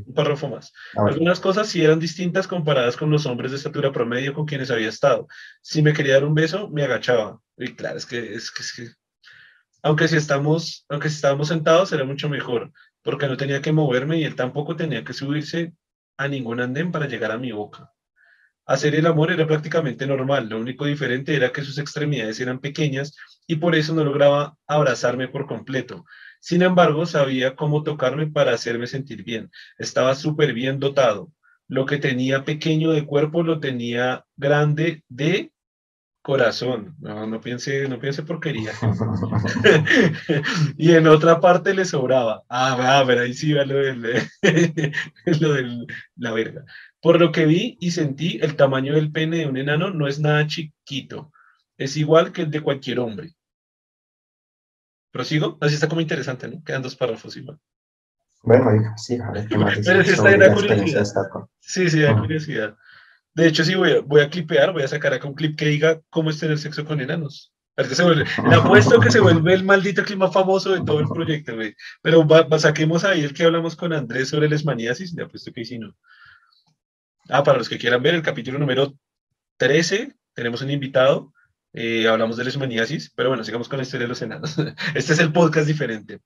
un 0.08 0.14
párrafo 0.14 0.48
más. 0.48 0.72
Algunas 0.96 1.42
cosas 1.42 1.68
sí 1.68 1.84
eran 1.84 2.00
distintas 2.00 2.48
comparadas 2.48 2.96
con 2.96 3.12
los 3.12 3.26
hombres 3.26 3.52
de 3.52 3.58
estatura 3.58 3.92
promedio 3.92 4.34
con 4.34 4.46
quienes 4.46 4.72
había 4.72 4.88
estado. 4.88 5.28
Si 5.62 5.82
me 5.82 5.92
quería 5.92 6.14
dar 6.14 6.24
un 6.24 6.34
beso, 6.34 6.70
me 6.70 6.84
agachaba. 6.84 7.42
Y 7.58 7.76
claro, 7.76 7.98
es 7.98 8.06
que, 8.06 8.34
es 8.34 8.50
que, 8.50 8.64
es 8.64 8.74
que 8.74 9.01
aunque 9.82 10.08
si 10.08 10.18
estamos, 10.18 10.86
estábamos 11.04 11.48
sentados 11.48 11.92
era 11.92 12.06
mucho 12.06 12.30
mejor, 12.30 12.72
porque 13.02 13.28
no 13.28 13.38
tenía 13.38 13.62
que 13.62 13.72
moverme 13.72 14.20
y 14.20 14.24
él 14.24 14.36
tampoco 14.36 14.76
tenía 14.76 15.04
que 15.04 15.14
subirse 15.14 15.74
a 16.18 16.28
ningún 16.28 16.60
andén 16.60 16.92
para 16.92 17.08
llegar 17.08 17.32
a 17.32 17.38
mi 17.38 17.52
boca. 17.52 17.92
Hacer 18.66 18.94
el 18.96 19.08
amor 19.08 19.32
era 19.32 19.48
prácticamente 19.48 20.06
normal, 20.06 20.48
lo 20.48 20.60
único 20.60 20.86
diferente 20.86 21.36
era 21.36 21.52
que 21.52 21.64
sus 21.64 21.78
extremidades 21.80 22.40
eran 22.40 22.60
pequeñas 22.60 23.16
y 23.48 23.56
por 23.56 23.76
eso 23.76 23.94
no 23.94 24.04
lograba 24.04 24.56
abrazarme 24.68 25.28
por 25.28 25.48
completo. 25.48 26.06
Sin 26.40 26.62
embargo, 26.62 27.06
sabía 27.06 27.56
cómo 27.56 27.84
tocarme 27.84 28.28
para 28.28 28.54
hacerme 28.54 28.88
sentir 28.88 29.24
bien. 29.24 29.52
Estaba 29.78 30.16
súper 30.16 30.54
bien 30.54 30.80
dotado. 30.80 31.32
Lo 31.68 31.86
que 31.86 31.98
tenía 31.98 32.46
pequeño 32.46 32.92
de 32.92 33.06
cuerpo 33.06 33.44
lo 33.44 33.60
tenía 33.60 34.26
grande 34.36 35.04
de 35.10 35.52
corazón, 36.22 36.96
no, 37.00 37.26
no 37.26 37.42
piense, 37.42 37.88
no 37.88 38.00
piense 38.00 38.24
porquería. 38.24 38.72
y 40.78 40.94
en 40.94 41.08
otra 41.08 41.40
parte 41.40 41.74
le 41.74 41.86
sobraba. 41.86 42.44
Ah, 42.48 43.00
a 43.00 43.04
ver, 43.04 43.20
ahí 43.20 43.34
sí 43.34 43.54
va 43.54 43.66
lo 43.66 43.76
de 43.78 44.30
la 46.16 46.32
verga. 46.32 46.66
Por 47.02 47.20
lo 47.20 47.32
que 47.32 47.46
vi 47.46 47.78
y 47.80 47.92
sentí, 47.92 48.40
el 48.42 48.56
tamaño 48.56 48.94
del 48.94 49.12
pene 49.12 49.38
de 49.38 49.48
un 49.48 49.58
enano 49.58 49.90
no 49.90 50.08
es 50.08 50.20
nada 50.20 50.46
chiquito. 50.48 51.32
Es 51.78 51.98
igual 51.98 52.32
que 52.32 52.44
el 52.44 52.52
de 52.52 52.62
cualquier 52.62 53.00
hombre. 53.00 53.34
¿Prosigo? 55.12 55.58
Así 55.60 55.74
está 55.74 55.90
como 55.90 56.02
interesante, 56.02 56.48
¿no? 56.48 56.64
Quedan 56.64 56.84
dos 56.84 56.96
párrafos 56.96 57.36
igual. 57.36 57.60
Bueno, 58.44 58.72
sí, 58.98 59.20
a 59.20 59.32
ver, 59.32 59.48
Pero 59.50 60.04
sí 60.04 60.12
está 60.12 60.32
en 60.32 60.40
la 60.40 60.54
curiosidad. 60.54 61.06
Sí, 61.60 61.90
sí, 61.90 62.00
da 62.00 62.18
curiosidad. 62.18 62.76
De 63.34 63.48
hecho, 63.48 63.64
sí, 63.64 63.76
voy 63.76 63.92
a, 63.92 64.02
voy 64.02 64.22
a 64.22 64.30
clipear, 64.30 64.74
voy 64.74 64.84
a 64.84 64.88
sacar 64.88 65.14
acá 65.14 65.28
un 65.28 65.36
clip 65.36 65.58
que 65.58 65.66
diga 65.66 66.02
cómo 66.10 66.30
es 66.30 66.40
tener 66.40 66.58
sexo 66.58 66.86
con 66.86 67.00
enanos. 67.00 67.54
Se 67.78 68.04
vuelve, 68.04 68.26
le 68.48 68.56
apuesto 68.56 69.00
que 69.00 69.10
se 69.10 69.20
vuelve 69.20 69.54
el 69.54 69.64
maldito 69.64 70.04
clima 70.04 70.32
famoso 70.32 70.72
de 70.72 70.84
todo 70.84 71.00
el 71.00 71.08
proyecto, 71.08 71.56
güey. 71.56 71.74
Pero 72.02 72.28
va, 72.28 72.60
saquemos 72.60 73.04
ahí 73.04 73.24
el 73.24 73.34
que 73.34 73.46
hablamos 73.46 73.76
con 73.76 73.94
Andrés 73.94 74.30
sobre 74.30 74.48
el 74.48 74.54
esmaniasis, 74.54 75.14
le 75.14 75.24
apuesto 75.24 75.52
que 75.52 75.66
sí, 75.66 75.80
no. 75.80 75.96
Ah, 77.30 77.44
para 77.44 77.58
los 77.58 77.70
que 77.70 77.78
quieran 77.78 78.04
ver 78.04 78.16
el 78.16 78.22
capítulo 78.22 78.60
número 78.60 78.94
13, 79.58 80.14
tenemos 80.34 80.62
un 80.62 80.70
invitado, 80.70 81.34
eh, 81.74 82.08
hablamos 82.08 82.36
de 82.36 82.44
lesmaniasis, 82.44 83.14
pero 83.16 83.30
bueno, 83.30 83.44
sigamos 83.44 83.70
con 83.70 83.78
la 83.78 83.84
historia 83.84 84.06
de 84.06 84.10
los 84.10 84.22
enanos. 84.22 84.58
Este 84.96 85.14
es 85.14 85.20
el 85.20 85.32
podcast 85.32 85.66
diferente. 85.66 86.20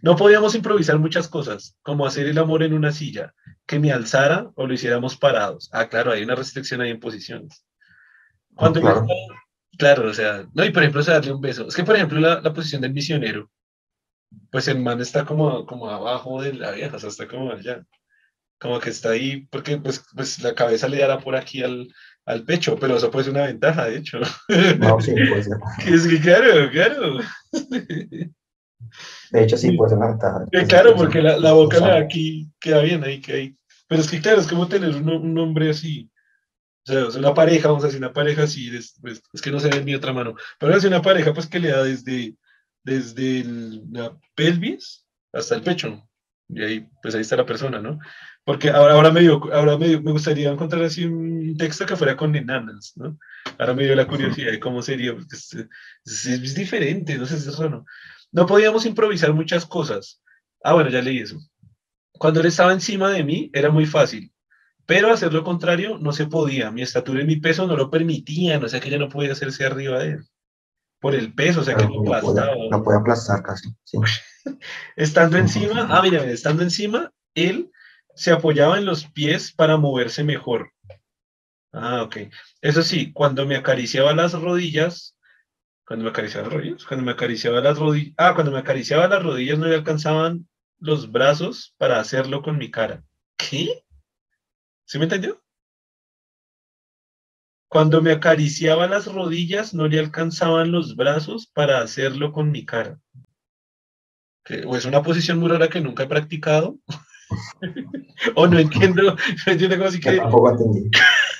No 0.00 0.16
podíamos 0.16 0.54
improvisar 0.54 0.98
muchas 0.98 1.28
cosas, 1.28 1.76
como 1.82 2.06
hacer 2.06 2.28
el 2.28 2.38
amor 2.38 2.62
en 2.62 2.72
una 2.72 2.92
silla, 2.92 3.34
que 3.66 3.78
me 3.78 3.92
alzara 3.92 4.50
o 4.54 4.66
lo 4.66 4.74
hiciéramos 4.74 5.16
parados. 5.16 5.70
Ah, 5.72 5.88
claro, 5.88 6.12
hay 6.12 6.22
una 6.22 6.34
restricción 6.34 6.80
ahí 6.80 6.90
en 6.90 7.00
posiciones. 7.00 7.64
Cuando 8.54 8.80
claro. 8.80 9.06
claro, 9.78 10.10
o 10.10 10.14
sea, 10.14 10.46
no, 10.54 10.64
y 10.64 10.70
por 10.70 10.82
ejemplo, 10.82 11.02
darle 11.02 11.32
un 11.32 11.40
beso. 11.40 11.66
Es 11.66 11.74
que, 11.74 11.84
por 11.84 11.96
ejemplo, 11.96 12.20
la, 12.20 12.40
la, 12.40 12.52
posición 12.52 12.82
del 12.82 12.92
misionero, 12.92 13.50
pues 14.50 14.68
el 14.68 14.78
man 14.78 15.00
está 15.00 15.24
como, 15.24 15.66
como 15.66 15.90
abajo 15.90 16.42
de 16.42 16.54
la 16.54 16.72
vieja, 16.72 16.96
o 16.96 16.98
sea, 16.98 17.08
está 17.08 17.26
como 17.26 17.52
allá. 17.52 17.84
Como 18.60 18.78
que 18.78 18.90
está 18.90 19.10
ahí, 19.10 19.46
porque 19.50 19.78
pues, 19.78 20.04
pues 20.14 20.40
la 20.42 20.54
cabeza 20.54 20.88
le 20.88 20.98
dará 20.98 21.18
por 21.18 21.34
aquí 21.34 21.62
al, 21.62 21.92
al 22.24 22.44
pecho, 22.44 22.76
pero 22.78 22.96
eso 22.96 23.10
puede 23.10 23.24
ser 23.24 23.34
una 23.34 23.46
ventaja, 23.46 23.86
de 23.86 23.96
hecho. 23.96 24.20
No, 24.78 25.00
sí, 25.00 25.12
puede 25.12 25.42
ser. 25.42 25.58
Es 25.86 26.06
que 26.06 26.20
claro, 26.20 26.70
claro. 26.70 27.18
De 29.30 29.42
hecho, 29.42 29.56
sí, 29.56 29.72
puede 29.72 29.90
ser 29.90 29.98
una 29.98 30.08
ventaja. 30.08 30.44
claro, 30.68 30.94
porque 30.94 31.22
la, 31.22 31.38
la 31.38 31.52
boca 31.52 31.80
de 31.80 31.98
aquí 31.98 32.50
queda 32.60 32.80
bien 32.82 33.04
ahí, 33.04 33.20
que 33.20 33.32
hay. 33.32 33.56
Pero 33.88 34.00
es 34.00 34.10
que 34.10 34.20
claro, 34.20 34.40
es 34.40 34.46
como 34.46 34.68
tener 34.68 34.94
un, 34.94 35.08
un 35.08 35.38
hombre 35.38 35.70
así. 35.70 36.10
O 36.86 36.92
sea, 36.92 37.08
es 37.08 37.16
una 37.16 37.32
pareja, 37.32 37.68
vamos 37.68 37.84
a 37.84 37.86
decir, 37.86 38.00
una 38.00 38.12
pareja 38.12 38.42
así, 38.42 38.74
es, 38.74 38.98
pues, 39.00 39.22
es 39.32 39.40
que 39.40 39.50
no 39.50 39.58
se 39.58 39.68
ve 39.68 39.78
en 39.78 39.84
mi 39.84 39.94
otra 39.94 40.12
mano. 40.12 40.34
Pero 40.58 40.76
es 40.76 40.84
una 40.84 41.00
pareja, 41.00 41.32
pues, 41.32 41.46
que 41.46 41.58
le 41.58 41.70
da 41.70 41.82
desde, 41.82 42.36
desde 42.82 43.44
la 43.90 44.16
pelvis 44.34 45.06
hasta 45.32 45.54
el 45.54 45.62
pecho. 45.62 46.06
Y 46.48 46.62
ahí, 46.62 46.88
pues 47.02 47.14
ahí 47.14 47.22
está 47.22 47.36
la 47.36 47.46
persona, 47.46 47.80
¿no? 47.80 47.98
Porque 48.44 48.68
ahora, 48.68 48.94
ahora, 48.94 49.10
me, 49.10 49.20
dio, 49.20 49.40
ahora 49.54 49.78
me, 49.78 49.98
me, 50.00 50.12
gustaría 50.12 50.50
encontrar 50.50 50.82
así 50.84 51.06
un 51.06 51.56
texto 51.56 51.86
que 51.86 51.96
fuera 51.96 52.16
con 52.16 52.36
enanas, 52.36 52.92
¿no? 52.96 53.18
Ahora 53.58 53.72
me 53.72 53.84
dio 53.84 53.94
la 53.94 54.06
curiosidad 54.06 54.50
de 54.50 54.60
cómo 54.60 54.82
sería, 54.82 55.14
porque 55.14 55.34
es, 55.34 55.54
es, 56.04 56.54
diferente, 56.54 57.16
no 57.16 57.24
sé 57.24 57.38
si 57.38 57.48
es 57.48 57.58
raro. 57.58 57.86
No 58.34 58.46
podíamos 58.46 58.84
improvisar 58.84 59.32
muchas 59.32 59.64
cosas. 59.64 60.20
Ah, 60.64 60.74
bueno, 60.74 60.90
ya 60.90 61.00
leí 61.00 61.20
eso. 61.20 61.38
Cuando 62.18 62.40
él 62.40 62.46
estaba 62.46 62.72
encima 62.72 63.10
de 63.10 63.22
mí, 63.22 63.48
era 63.54 63.70
muy 63.70 63.86
fácil. 63.86 64.32
Pero 64.86 65.12
hacer 65.12 65.32
lo 65.32 65.44
contrario 65.44 65.98
no 65.98 66.12
se 66.12 66.26
podía. 66.26 66.72
Mi 66.72 66.82
estatura 66.82 67.22
y 67.22 67.26
mi 67.26 67.36
peso 67.36 67.64
no 67.68 67.76
lo 67.76 67.92
permitían, 67.92 68.62
o 68.64 68.68
sea 68.68 68.80
que 68.80 68.90
ya 68.90 68.98
no 68.98 69.08
podía 69.08 69.32
hacerse 69.32 69.64
arriba 69.64 70.00
de 70.00 70.10
él. 70.14 70.24
Por 71.00 71.14
el 71.14 71.32
peso, 71.32 71.60
o 71.60 71.64
sea 71.64 71.76
que 71.76 71.86
no, 71.86 72.00
aplastaba. 72.00 72.56
No 72.72 72.82
puede 72.82 72.98
aplastar 72.98 73.40
casi. 73.44 73.68
Sí. 73.84 73.98
estando 74.96 75.38
encima, 75.38 75.86
ah, 75.88 76.02
mira, 76.02 76.24
estando 76.24 76.64
encima, 76.64 77.12
él 77.34 77.70
se 78.16 78.32
apoyaba 78.32 78.78
en 78.78 78.84
los 78.84 79.06
pies 79.06 79.52
para 79.52 79.76
moverse 79.76 80.24
mejor. 80.24 80.72
Ah, 81.72 82.02
ok. 82.02 82.16
Eso 82.62 82.82
sí, 82.82 83.12
cuando 83.12 83.46
me 83.46 83.54
acariciaba 83.54 84.12
las 84.12 84.32
rodillas, 84.32 85.13
cuando 85.86 86.04
me 86.04 86.10
acariciaba 86.10 86.48
las 86.48 86.54
rodillas, 86.54 86.84
cuando 86.84 87.04
me 87.04 87.12
acariciaba 87.12 87.60
las 87.60 87.78
rodillas, 87.78 88.14
ah, 88.16 88.34
cuando 88.34 88.52
me 88.52 88.58
acariciaba 88.58 89.08
las 89.08 89.22
rodillas 89.22 89.58
no 89.58 89.66
le 89.66 89.74
alcanzaban 89.74 90.48
los 90.78 91.10
brazos 91.10 91.74
para 91.78 92.00
hacerlo 92.00 92.42
con 92.42 92.58
mi 92.58 92.70
cara. 92.70 93.02
¿Qué? 93.36 93.84
¿Sí 94.84 94.98
me 94.98 95.04
entendió? 95.04 95.42
Cuando 97.68 98.00
me 98.00 98.12
acariciaba 98.12 98.86
las 98.86 99.12
rodillas 99.12 99.74
no 99.74 99.88
le 99.88 99.98
alcanzaban 99.98 100.70
los 100.70 100.96
brazos 100.96 101.46
para 101.46 101.80
hacerlo 101.80 102.32
con 102.32 102.50
mi 102.50 102.64
cara. 102.64 102.98
que, 104.44 104.64
o 104.64 104.76
es 104.76 104.84
una 104.84 105.02
posición 105.02 105.38
muy 105.38 105.48
rara 105.48 105.68
que 105.68 105.80
nunca 105.80 106.04
he 106.04 106.06
practicado, 106.06 106.78
o 108.36 108.46
no 108.46 108.58
entiendo, 108.58 109.02
no 109.02 109.52
entiendo 109.52 109.76
cómo 109.76 109.88
así 109.88 110.00
que... 110.00 110.20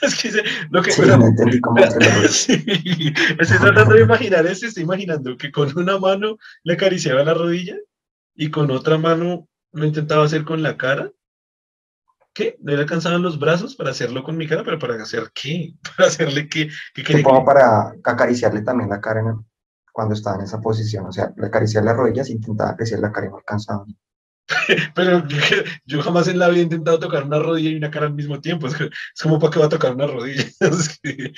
es 0.07 0.15
que 0.17 0.43
lo 0.71 0.83
que... 0.83 0.91
Sí, 0.91 1.03
no 1.03 1.27
entendí 1.27 1.61
cómo 1.61 1.77
Sí, 2.31 2.65
estoy 3.39 3.59
tratando 3.59 3.95
de 3.95 4.03
imaginar 4.03 4.47
eso, 4.47 4.67
estoy 4.67 4.83
imaginando 4.85 5.37
que 5.37 5.51
con 5.51 5.77
una 5.77 5.99
mano 5.99 6.39
le 6.63 6.75
acariciaba 6.75 7.25
la 7.25 7.35
rodilla 7.35 7.77
y 8.35 8.51
con 8.51 8.71
otra 8.71 8.99
mano 8.99 9.49
lo 9.73 9.85
intentaba 9.85 10.25
hacer 10.25 10.45
con 10.45 10.63
la 10.63 10.77
cara. 10.77 11.11
¿Qué? 12.33 12.57
No 12.61 12.73
le 12.73 12.81
alcanzaban 12.81 13.23
los 13.23 13.39
brazos 13.39 13.77
para 13.77 13.91
hacerlo 13.91 14.25
con 14.25 14.37
mi 14.37 14.49
cara, 14.49 14.65
pero 14.65 14.79
¿para 14.79 15.01
hacer 15.01 15.31
qué? 15.33 15.75
¿Para 15.97 16.09
hacerle 16.09 16.49
qué? 16.49 16.69
¿Qué 16.95 17.03
quería 17.05 17.23
Supongo 17.23 17.45
para 17.45 17.95
acariciarle 18.03 18.63
también 18.63 18.91
la 18.91 19.01
cara 19.01 19.21
en 19.21 19.27
el- 19.29 19.35
cuando 19.93 20.15
estaba 20.15 20.37
en 20.37 20.43
esa 20.43 20.61
posición. 20.61 21.07
O 21.07 21.13
sea, 21.13 21.33
le 21.37 21.47
acariciar 21.47 21.85
las 21.85 21.97
rodillas, 21.97 22.29
intentaba 22.29 22.71
acariciar 22.71 22.99
la 22.99 23.13
cara 23.13 23.29
y 23.29 23.31
no 23.31 23.37
alcanzaba. 23.37 23.87
Pero 24.95 25.23
yo 25.87 26.03
jamás 26.03 26.29
en 26.29 26.39
la 26.39 26.49
vida 26.49 26.61
he 26.61 26.65
intentado 26.65 26.99
tocar 26.99 27.25
una 27.25 27.39
rodilla 27.39 27.71
y 27.71 27.77
una 27.77 27.91
cara 27.91 28.07
al 28.07 28.15
mismo 28.15 28.41
tiempo. 28.41 28.67
Es, 28.67 28.77
como 29.23 29.39
para 29.39 29.53
qué 29.53 29.59
va 29.59 29.67
a 29.67 29.71
tocar 29.71 29.95
una 29.95 30.07
rodilla. 30.07 30.45
Es 30.61 30.99
que 31.01 31.33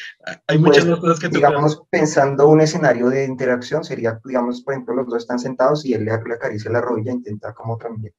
hay 0.47 0.59
muchas 0.59 0.85
Pues, 0.85 1.01
cosas 1.01 1.21
que 1.21 1.29
tocar. 1.29 1.51
Digamos, 1.51 1.83
pensando 1.91 2.49
un 2.49 2.61
escenario 2.61 3.09
de 3.09 3.25
interacción, 3.25 3.85
sería, 3.85 4.21
digamos, 4.25 4.63
por 4.63 4.75
ejemplo, 4.75 4.95
los 4.95 5.07
dos 5.07 5.19
están 5.19 5.39
sentados 5.39 5.85
y 5.85 5.95
él 5.95 6.05
le, 6.05 6.13
acaricia 6.13 6.71
la 6.71 6.81
rodilla 6.81 7.13
e 7.13 7.15
intenta 7.15 7.55
como 7.55 7.77
también 7.77 8.13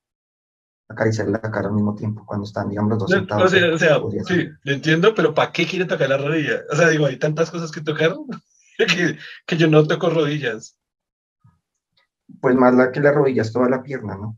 acariciar 0.89 1.27
la 1.27 1.41
cara 1.41 1.67
al 1.67 1.73
mismo 1.73 1.95
tiempo 1.95 2.25
cuando 2.25 2.45
están, 2.45 2.69
digamos, 2.69 2.91
los 2.91 2.99
dos 2.99 3.09
sentados. 3.11 3.53
o 3.53 3.77
sea, 3.77 3.97
o 3.97 4.09
sí, 4.09 4.49
lo 4.63 4.73
entiendo, 4.73 5.13
pero 5.13 5.33
¿para 5.33 5.51
qué 5.51 5.65
quiere 5.67 5.85
tocar 5.85 6.07
la 6.07 6.17
rodilla? 6.17 6.61
O 6.71 6.75
sea, 6.77 6.87
digo, 6.87 7.05
hay 7.05 7.17
tantas 7.17 7.51
cosas 7.51 7.71
que 7.71 7.81
tocar 7.81 8.15
que, 8.77 9.17
que 9.45 9.57
yo 9.57 9.67
no 9.67 9.85
toco 9.85 10.09
rodillas. 10.09 10.79
Pues 12.41 12.55
más 12.55 12.73
la 12.73 12.91
que 12.91 12.99
la 12.99 13.11
rodilla 13.11 13.41
es 13.41 13.51
toda 13.51 13.69
la 13.69 13.83
pierna, 13.83 14.15
¿no? 14.15 14.37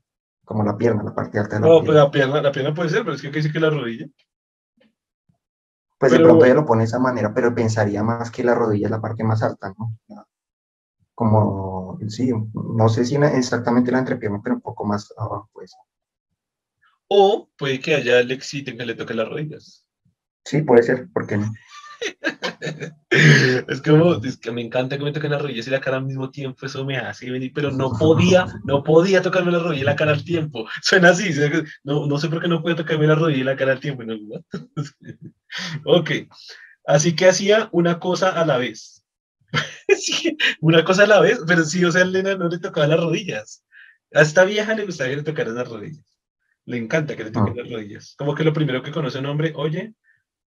Como 0.49 0.63
la 0.63 0.75
pierna, 0.75 1.03
la 1.03 1.13
parte 1.13 1.37
alta 1.37 1.57
de 1.57 1.61
la 1.61 1.67
No, 1.67 1.77
pues 1.77 1.89
pierna. 1.91 2.03
la 2.05 2.11
pierna, 2.11 2.41
la 2.41 2.51
pierna 2.51 2.73
puede 2.73 2.89
ser, 2.89 3.03
pero 3.03 3.13
es 3.15 3.21
que 3.21 3.29
¿qué 3.29 3.37
dice 3.37 3.51
que 3.53 3.59
la 3.59 3.69
rodilla. 3.69 4.07
Pues 5.99 6.11
de 6.11 6.19
pronto 6.21 6.45
ella 6.45 6.55
lo 6.55 6.65
pone 6.65 6.81
de 6.81 6.85
esa 6.87 6.97
manera, 6.97 7.31
pero 7.35 7.53
pensaría 7.53 8.01
más 8.01 8.31
que 8.31 8.43
la 8.43 8.55
rodilla 8.55 8.87
es 8.87 8.91
la 8.91 8.99
parte 8.99 9.23
más 9.23 9.43
alta, 9.43 9.75
¿no? 9.77 9.95
Como, 11.13 11.99
sí, 12.07 12.31
no 12.53 12.89
sé 12.89 13.05
si 13.05 13.13
en- 13.13 13.25
exactamente 13.25 13.91
la 13.91 13.99
entrepierna, 13.99 14.41
pero 14.43 14.55
un 14.55 14.61
poco 14.61 14.85
más 14.85 15.13
abajo, 15.17 15.51
pues. 15.53 15.75
O 17.09 17.49
puede 17.57 17.79
que 17.79 17.93
allá 17.95 18.23
le 18.23 18.33
exciten 18.33 18.77
que 18.77 18.85
le 18.87 18.95
toque 18.95 19.13
las 19.13 19.27
rodillas. 19.29 19.85
Sí, 20.45 20.61
puede 20.63 20.81
ser, 20.83 21.07
¿por 21.13 21.27
qué 21.27 21.37
no? 21.37 21.51
Es 23.09 23.81
como, 23.81 24.15
es 24.23 24.37
que 24.37 24.51
me 24.51 24.61
encanta 24.61 24.97
que 24.97 25.03
me 25.03 25.11
toquen 25.11 25.31
las 25.31 25.41
rodillas 25.41 25.67
y 25.67 25.71
la 25.71 25.81
cara 25.81 25.97
al 25.97 26.05
mismo 26.05 26.29
tiempo, 26.29 26.65
eso 26.65 26.85
me 26.85 26.97
hace 26.97 27.29
venir, 27.29 27.51
pero 27.53 27.71
no 27.71 27.91
podía, 27.99 28.45
no 28.63 28.83
podía 28.83 29.21
tocarme 29.21 29.51
la 29.51 29.59
rodilla 29.59 29.81
y 29.81 29.85
la 29.85 29.95
cara 29.95 30.11
al 30.11 30.23
tiempo. 30.23 30.67
Suena 30.81 31.09
así, 31.09 31.31
no, 31.83 32.05
no 32.05 32.17
sé 32.17 32.29
por 32.29 32.41
qué 32.41 32.47
no 32.47 32.61
puedo 32.61 32.75
tocarme 32.75 33.07
la 33.07 33.15
rodilla 33.15 33.39
y 33.39 33.43
la 33.43 33.55
cara 33.55 33.73
al 33.73 33.79
tiempo. 33.79 34.03
¿no? 34.03 34.15
ok, 35.85 36.11
así 36.85 37.15
que 37.15 37.27
hacía 37.27 37.69
una 37.71 37.99
cosa 37.99 38.29
a 38.29 38.45
la 38.45 38.57
vez. 38.57 39.05
Sí, 39.97 40.37
una 40.61 40.83
cosa 40.83 41.03
a 41.03 41.07
la 41.07 41.19
vez, 41.19 41.39
pero 41.47 41.63
sí, 41.65 41.83
o 41.83 41.91
sea, 41.91 42.03
Elena 42.03 42.35
no 42.35 42.47
le 42.47 42.59
tocaba 42.59 42.85
las 42.85 42.99
rodillas. 42.99 43.65
A 44.13 44.21
esta 44.21 44.45
vieja 44.45 44.75
le 44.75 44.85
gustaba 44.85 45.09
que 45.09 45.15
le 45.17 45.23
tocaran 45.23 45.55
las 45.55 45.67
rodillas. 45.67 46.05
Le 46.65 46.77
encanta 46.77 47.15
que 47.15 47.23
le 47.23 47.31
toquen 47.31 47.57
las 47.57 47.69
rodillas. 47.69 48.13
Como 48.15 48.35
que 48.35 48.43
lo 48.43 48.53
primero 48.53 48.83
que 48.83 48.91
conoce 48.91 49.17
un 49.17 49.25
hombre, 49.25 49.53
oye, 49.55 49.95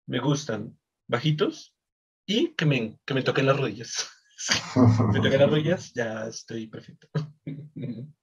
me 0.07 0.21
gustan 0.21 0.77
bajitos 1.13 1.77
y 2.27 2.55
que 2.55 2.67
me, 2.67 2.99
que 3.05 3.15
me 3.15 3.23
toquen 3.23 3.47
las 3.47 3.57
rodillas. 3.57 4.09
me 5.13 5.21
toquen 5.21 5.39
las 5.39 5.51
rodillas, 5.51 5.93
ya 5.95 6.27
estoy 6.27 6.67
perfecto. 6.67 7.09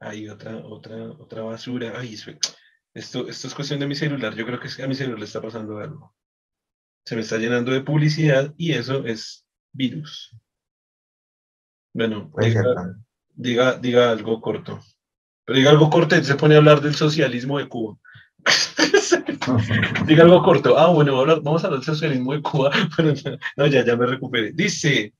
Hay 0.00 0.28
otra, 0.28 0.56
otra, 0.56 1.10
otra 1.12 1.42
basura. 1.42 1.94
Ay, 1.96 2.14
esto, 2.94 3.28
esto 3.28 3.46
es 3.46 3.54
cuestión 3.54 3.78
de 3.80 3.86
mi 3.86 3.94
celular. 3.94 4.34
Yo 4.34 4.44
creo 4.44 4.58
que 4.58 4.82
a 4.82 4.88
mi 4.88 4.94
celular 4.94 5.20
le 5.20 5.24
está 5.26 5.40
pasando 5.40 5.78
algo. 5.78 6.14
Se 7.04 7.14
me 7.14 7.22
está 7.22 7.38
llenando 7.38 7.70
de 7.70 7.82
publicidad 7.82 8.52
y 8.56 8.72
eso 8.72 9.04
es 9.06 9.46
virus. 9.72 10.36
Bueno, 11.94 12.30
diga, 12.38 12.64
diga, 13.34 13.78
diga 13.78 14.10
algo 14.10 14.40
corto. 14.40 14.80
Pero 15.44 15.58
diga 15.58 15.70
algo 15.70 15.88
corto 15.88 16.16
y 16.16 16.24
se 16.24 16.34
pone 16.34 16.54
a 16.54 16.58
hablar 16.58 16.80
del 16.80 16.94
socialismo 16.94 17.58
de 17.58 17.68
Cuba. 17.68 17.96
Diga 20.06 20.24
algo 20.24 20.42
corto. 20.42 20.78
Ah, 20.78 20.88
bueno, 20.92 21.16
vamos 21.42 21.62
a 21.62 21.66
hablar 21.68 21.80
del 21.80 21.86
socialismo 21.86 22.32
de 22.32 22.42
Cuba. 22.42 22.70
Bueno, 22.96 23.14
no, 23.56 23.66
ya, 23.66 23.84
ya 23.84 23.96
me 23.96 24.06
recuperé. 24.06 24.52
Dice, 24.52 25.14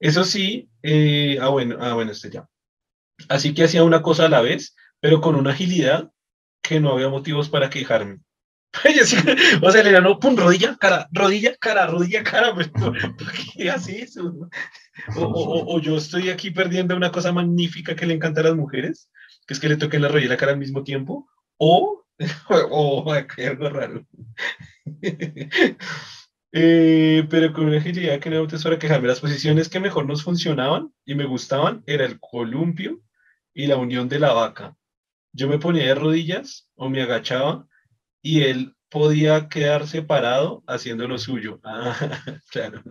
eso 0.00 0.24
sí, 0.24 0.68
eh, 0.82 1.38
ah, 1.40 1.48
bueno, 1.48 1.76
ah, 1.80 1.94
bueno, 1.94 2.12
este 2.12 2.30
ya. 2.30 2.48
Así 3.28 3.54
que 3.54 3.64
hacía 3.64 3.82
una 3.84 4.02
cosa 4.02 4.26
a 4.26 4.28
la 4.28 4.40
vez, 4.42 4.76
pero 5.00 5.20
con 5.20 5.34
una 5.36 5.50
agilidad 5.52 6.10
que 6.62 6.80
no 6.80 6.92
había 6.92 7.08
motivos 7.08 7.48
para 7.48 7.70
quejarme. 7.70 8.18
O 9.62 9.70
sea, 9.70 9.82
le 9.82 9.90
ganó, 9.92 10.18
pum, 10.18 10.36
rodilla, 10.36 10.76
cara, 10.78 11.08
rodilla, 11.12 11.56
cara, 11.56 11.86
rodilla, 11.86 12.22
cara, 12.22 12.54
pero 12.54 12.70
¿por 12.72 13.32
qué 13.56 13.70
hace 13.70 14.02
eso? 14.02 14.34
O- 15.16 15.22
o- 15.24 15.76
o 15.76 15.80
yo 15.80 15.96
estoy 15.96 16.28
aquí 16.30 16.50
perdiendo 16.50 16.96
una 16.96 17.10
cosa 17.10 17.32
magnífica 17.32 17.96
que 17.96 18.06
le 18.06 18.14
encanta 18.14 18.40
a 18.42 18.44
las 18.44 18.56
mujeres, 18.56 19.08
que 19.46 19.54
es 19.54 19.60
que 19.60 19.68
le 19.68 19.76
toquen 19.76 20.02
la 20.02 20.08
rodilla 20.08 20.26
y 20.26 20.28
la 20.30 20.36
cara 20.36 20.52
al 20.52 20.58
mismo 20.58 20.82
tiempo, 20.84 21.26
o, 21.58 22.04
o, 22.70 23.12
algo 23.12 23.68
raro. 23.68 24.06
Eh, 26.58 27.26
pero 27.28 27.52
con 27.52 27.66
una 27.66 27.76
agilidad 27.76 28.18
que 28.18 28.30
no 28.30 28.36
había 28.38 28.58
para 28.58 28.78
quejarme. 28.78 29.08
Las 29.08 29.20
posiciones 29.20 29.68
que 29.68 29.78
mejor 29.78 30.06
nos 30.06 30.22
funcionaban 30.22 30.90
y 31.04 31.14
me 31.14 31.26
gustaban 31.26 31.82
era 31.86 32.06
el 32.06 32.18
columpio 32.18 33.02
y 33.52 33.66
la 33.66 33.76
unión 33.76 34.08
de 34.08 34.20
la 34.20 34.32
vaca. 34.32 34.74
Yo 35.32 35.48
me 35.48 35.58
ponía 35.58 35.84
de 35.84 35.94
rodillas 35.94 36.70
o 36.74 36.88
me 36.88 37.02
agachaba 37.02 37.66
y 38.22 38.44
él 38.44 38.74
podía 38.88 39.50
quedarse 39.50 40.00
parado 40.00 40.62
haciendo 40.66 41.06
lo 41.06 41.18
suyo. 41.18 41.60
Ah, 41.64 42.40
claro. 42.50 42.82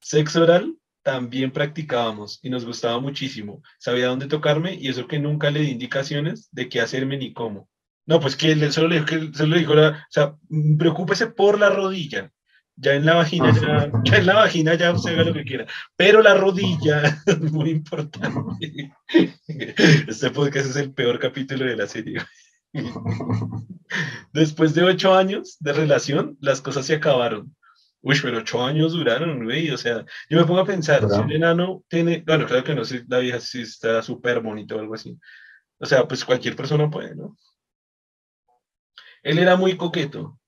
Sexo 0.00 0.42
oral 0.42 0.74
también 1.02 1.50
practicábamos 1.50 2.38
y 2.42 2.48
nos 2.48 2.64
gustaba 2.64 2.98
muchísimo. 3.00 3.62
Sabía 3.78 4.06
dónde 4.06 4.28
tocarme 4.28 4.74
y 4.74 4.88
eso 4.88 5.06
que 5.06 5.18
nunca 5.18 5.50
le 5.50 5.60
di 5.60 5.70
indicaciones 5.72 6.48
de 6.52 6.68
qué 6.70 6.80
hacerme 6.80 7.18
ni 7.18 7.34
cómo. 7.34 7.68
No, 8.06 8.18
pues 8.20 8.36
que 8.36 8.52
él 8.52 8.72
solo 8.72 8.88
le 8.88 8.96
dijo, 8.96 9.06
que 9.06 9.30
solo 9.32 9.54
le 9.54 9.58
dijo 9.60 9.74
la- 9.74 9.90
o 9.90 10.10
sea, 10.10 10.34
mm, 10.48 10.76
preocúpese 10.76 11.28
por 11.28 11.58
la 11.58 11.70
rodilla. 11.70 12.30
Ya 12.74 12.94
en 12.94 13.04
la 13.04 13.14
vagina, 13.14 13.52
ya, 13.52 13.90
ya 14.04 14.16
en 14.16 14.26
la 14.26 14.34
vagina 14.34 14.74
ya 14.74 14.88
haga 14.90 15.24
lo 15.24 15.34
que 15.34 15.44
quiera. 15.44 15.66
Pero 15.96 16.22
la 16.22 16.34
rodilla 16.34 17.02
es 17.26 17.40
muy 17.52 17.70
importante. 17.70 18.92
Este 20.08 20.30
podcast 20.30 20.70
es 20.70 20.76
el 20.76 20.92
peor 20.92 21.18
capítulo 21.18 21.64
de 21.66 21.76
la 21.76 21.86
serie. 21.86 22.20
Después 24.32 24.74
de 24.74 24.82
ocho 24.82 25.14
años 25.14 25.56
de 25.60 25.72
relación, 25.72 26.36
las 26.40 26.60
cosas 26.60 26.86
se 26.86 26.94
acabaron. 26.94 27.54
Uy, 28.00 28.16
pero 28.20 28.38
ocho 28.38 28.64
años 28.64 28.92
duraron, 28.92 29.44
güey. 29.44 29.70
O 29.70 29.76
sea, 29.76 30.04
yo 30.28 30.38
me 30.38 30.44
pongo 30.44 30.60
a 30.60 30.64
pensar, 30.66 31.00
si 31.00 31.04
Duraron. 31.06 31.26
un 31.26 31.32
enano 31.32 31.84
tiene, 31.88 32.24
bueno, 32.26 32.46
claro 32.46 32.64
que 32.64 32.74
no 32.74 32.84
sé, 32.84 33.04
la 33.08 33.18
vieja 33.18 33.38
sí 33.38 33.62
está 33.62 34.02
súper 34.02 34.40
bonito 34.40 34.76
o 34.76 34.80
algo 34.80 34.94
así. 34.94 35.16
O 35.78 35.86
sea, 35.86 36.08
pues 36.08 36.24
cualquier 36.24 36.56
persona 36.56 36.90
puede, 36.90 37.14
¿no? 37.14 37.36
Él 39.22 39.38
era 39.38 39.56
muy 39.56 39.76
coqueto. 39.76 40.38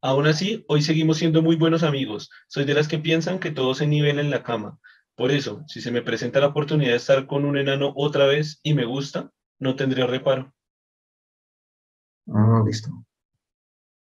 Aún 0.00 0.26
así, 0.26 0.64
hoy 0.68 0.82
seguimos 0.82 1.18
siendo 1.18 1.40
muy 1.40 1.56
buenos 1.56 1.82
amigos. 1.82 2.30
Soy 2.48 2.64
de 2.64 2.74
las 2.74 2.88
que 2.88 2.98
piensan 2.98 3.38
que 3.38 3.50
todo 3.50 3.74
se 3.74 3.86
nivela 3.86 4.20
en 4.20 4.30
la 4.30 4.42
cama. 4.42 4.78
Por 5.14 5.30
eso, 5.30 5.64
si 5.66 5.80
se 5.80 5.90
me 5.90 6.02
presenta 6.02 6.40
la 6.40 6.48
oportunidad 6.48 6.90
de 6.90 6.96
estar 6.96 7.26
con 7.26 7.44
un 7.44 7.56
enano 7.56 7.92
otra 7.96 8.26
vez 8.26 8.60
y 8.62 8.74
me 8.74 8.84
gusta, 8.84 9.30
no 9.58 9.76
tendría 9.76 10.06
reparo. 10.06 10.52
Mm, 12.26 12.66
listo. 12.66 12.90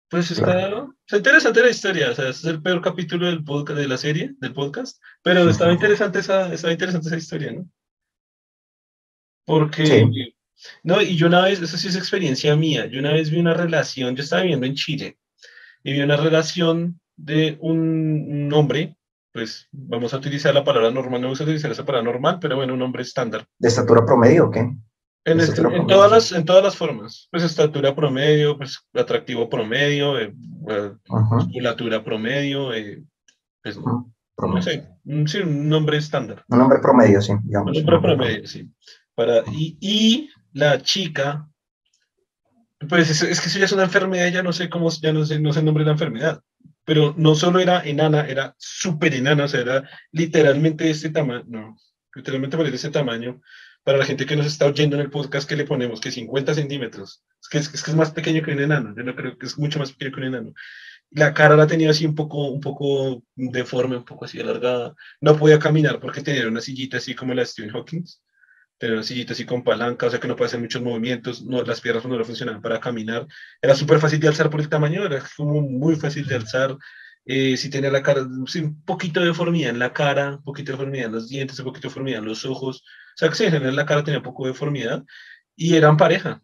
Pues 0.09 0.31
está, 0.31 0.87
está 1.05 1.17
interesante 1.17 1.61
la 1.61 1.69
historia, 1.69 2.11
o 2.11 2.13
sea, 2.13 2.29
es 2.29 2.43
el 2.45 2.61
peor 2.61 2.81
capítulo 2.81 3.25
del 3.25 3.43
podcast, 3.43 3.79
de 3.79 3.87
la 3.87 3.97
serie, 3.97 4.35
del 4.37 4.53
podcast, 4.53 5.01
pero 5.23 5.49
estaba 5.49 5.73
interesante 5.73 6.19
esa, 6.19 6.53
estaba 6.53 6.71
interesante 6.71 7.07
esa 7.07 7.17
historia, 7.17 7.51
¿no? 7.53 7.67
Porque, 9.45 9.85
Sí. 9.85 10.35
No, 10.83 11.01
y 11.01 11.15
yo 11.15 11.27
una 11.27 11.41
vez, 11.41 11.61
eso 11.61 11.77
sí 11.77 11.87
es 11.87 11.95
experiencia 11.95 12.55
mía, 12.55 12.85
yo 12.87 12.99
una 12.99 13.13
vez 13.13 13.29
vi 13.29 13.39
una 13.39 13.53
relación, 13.53 14.15
yo 14.15 14.23
estaba 14.23 14.41
viviendo 14.43 14.65
en 14.65 14.75
Chile, 14.75 15.17
y 15.83 15.93
vi 15.93 16.01
una 16.01 16.17
relación 16.17 16.99
de 17.15 17.57
un, 17.61 17.79
un 18.29 18.53
hombre, 18.53 18.95
pues 19.31 19.67
vamos 19.71 20.13
a 20.13 20.17
utilizar 20.17 20.53
la 20.53 20.63
palabra 20.63 20.91
normal, 20.91 21.21
no 21.21 21.27
vamos 21.27 21.41
a 21.41 21.43
utilizar 21.43 21.71
esa 21.71 21.85
palabra 21.85 22.09
normal, 22.11 22.37
pero 22.39 22.55
bueno, 22.55 22.73
un 22.73 22.81
hombre 22.81 23.03
estándar. 23.03 23.45
¿De 23.59 23.67
estatura 23.67 24.05
promedio 24.05 24.45
o 24.47 24.51
qué? 24.51 24.59
En, 25.27 25.39
este- 25.39 25.55
en 25.57 25.61
promedio. 25.63 25.87
todas 25.87 26.11
las, 26.11 26.31
en 26.31 26.45
todas 26.45 26.63
las 26.63 26.75
formas, 26.77 27.27
pues 27.31 27.43
estatura 27.43 27.95
promedio, 27.95 28.57
pues 28.57 28.79
atractivo 28.93 29.49
promedio, 29.49 30.19
eh, 30.19 30.33
eh, 30.69 30.91
musculatura 31.07 32.03
promedio, 32.03 32.73
eh, 32.73 33.03
pues, 33.63 33.75
ujú, 33.77 33.89
no 33.89 34.13
promedio. 34.35 34.61
sé, 34.61 34.87
un, 35.05 35.27
sí, 35.27 35.39
un 35.39 35.67
nombre 35.67 35.97
estándar, 35.97 36.43
Un 36.47 36.61
hombre 36.61 36.79
promedio, 36.79 37.21
sí, 37.21 37.31
un 37.31 37.41
digamos. 37.43 37.73
nombre 37.75 37.99
promedio, 37.99 38.47
sí. 38.47 38.69
Para, 39.15 39.43
y, 39.51 39.77
y 39.79 40.29
la 40.55 40.81
chica, 40.81 41.49
pues 42.87 43.09
es, 43.09 43.41
que 43.41 43.49
eso 43.49 43.59
ya 43.59 43.65
es 43.65 43.71
una 43.73 43.83
enfermedad, 43.83 44.31
ya 44.31 44.41
no 44.41 44.53
sé 44.53 44.69
cómo, 44.69 44.89
ya 44.89 45.11
no 45.11 45.25
sé, 45.25 45.37
no 45.37 45.51
sé 45.51 45.59
el 45.59 45.65
nombre 45.65 45.83
de 45.83 45.87
la 45.87 45.93
enfermedad, 45.93 46.41
pero 46.85 47.13
no 47.17 47.35
solo 47.35 47.59
era 47.59 47.81
enana, 47.83 48.25
era 48.25 48.55
súper 48.57 49.15
enana, 49.15 49.43
o 49.43 49.47
sea, 49.49 49.59
era 49.59 49.89
literalmente 50.13 50.85
de 50.85 50.91
este 50.91 51.09
tamaño, 51.09 51.43
no, 51.45 51.77
literalmente 52.15 52.55
de 52.55 52.73
ese 52.73 52.89
tamaño, 52.89 53.41
para 53.83 53.97
la 53.97 54.05
gente 54.05 54.25
que 54.25 54.37
nos 54.37 54.45
está 54.45 54.65
oyendo 54.65 54.95
en 54.95 55.01
el 55.01 55.09
podcast 55.09 55.47
que 55.47 55.57
le 55.57 55.65
ponemos 55.65 55.99
que 55.99 56.09
50 56.09 56.53
centímetros. 56.53 57.21
Es 57.41 57.49
que 57.49 57.57
es, 57.57 57.83
que 57.83 57.91
es 57.91 57.95
más 57.95 58.11
pequeño 58.11 58.41
que 58.41 58.51
un 58.51 58.61
enano. 58.61 58.95
Yo 58.97 59.03
no 59.03 59.13
creo 59.13 59.37
que 59.37 59.45
es 59.45 59.59
mucho 59.59 59.77
más 59.77 59.91
pequeño 59.91 60.15
que 60.15 60.21
un 60.21 60.27
enano. 60.27 60.53
La 61.11 61.33
cara 61.33 61.57
la 61.57 61.67
tenía 61.67 61.89
así 61.91 62.05
un 62.05 62.15
poco, 62.15 62.47
un 62.47 62.61
poco 62.61 63.23
deforme, 63.35 63.97
un 63.97 64.05
poco 64.05 64.25
así 64.25 64.39
alargada. 64.39 64.95
No 65.21 65.37
podía 65.37 65.59
caminar 65.59 65.99
porque 65.99 66.21
tenía 66.21 66.47
una 66.47 66.61
sillita 66.61 66.97
así 66.97 67.13
como 67.13 67.33
la 67.33 67.41
de 67.41 67.45
Stephen 67.45 67.71
Hawking. 67.71 68.05
Tenía 68.77 68.95
una 68.95 69.03
sillita 69.03 69.33
así 69.33 69.45
con 69.45 69.63
palanca, 69.63 70.07
o 70.07 70.09
sea 70.09 70.19
que 70.19 70.27
no 70.27 70.35
puede 70.35 70.47
hacer 70.47 70.59
muchos 70.59 70.81
movimientos. 70.81 71.43
No, 71.43 71.61
las 71.63 71.81
piernas 71.81 72.05
no 72.05 72.17
le 72.17 72.25
funcionaban 72.25 72.61
para 72.61 72.79
caminar. 72.79 73.25
Era 73.61 73.75
súper 73.75 73.99
fácil 73.99 74.19
de 74.19 74.27
alzar 74.27 74.49
por 74.49 74.59
el 74.59 74.69
tamaño, 74.69 75.05
era 75.05 75.23
como 75.37 75.61
muy 75.61 75.95
fácil 75.95 76.27
de 76.27 76.35
alzar. 76.35 76.77
Eh, 77.25 77.57
si 77.57 77.69
tenía 77.69 77.89
la 77.91 78.03
cara, 78.03 78.27
sí, 78.47 78.59
un 78.59 78.83
poquito 78.83 79.19
de 79.19 79.27
deformidad 79.27 79.71
en 79.71 79.79
la 79.79 79.93
cara, 79.93 80.35
un 80.35 80.43
poquito 80.43 80.71
de 80.71 80.77
deformidad 80.77 81.07
en 81.07 81.11
los 81.13 81.29
dientes, 81.29 81.57
un 81.59 81.65
poquito 81.65 81.87
de 81.87 81.89
deformidad 81.89 82.19
en 82.19 82.25
los 82.25 82.45
ojos. 82.45 82.83
O 83.15 83.17
sea 83.17 83.29
que 83.29 83.35
sí, 83.35 83.45
en 83.45 83.51
general 83.51 83.75
la 83.75 83.85
cara 83.85 84.03
tenía 84.03 84.19
un 84.19 84.23
poco 84.23 84.43
de 84.45 84.51
deformidad 84.51 85.03
y 85.55 85.75
eran 85.75 85.97
pareja. 85.97 86.41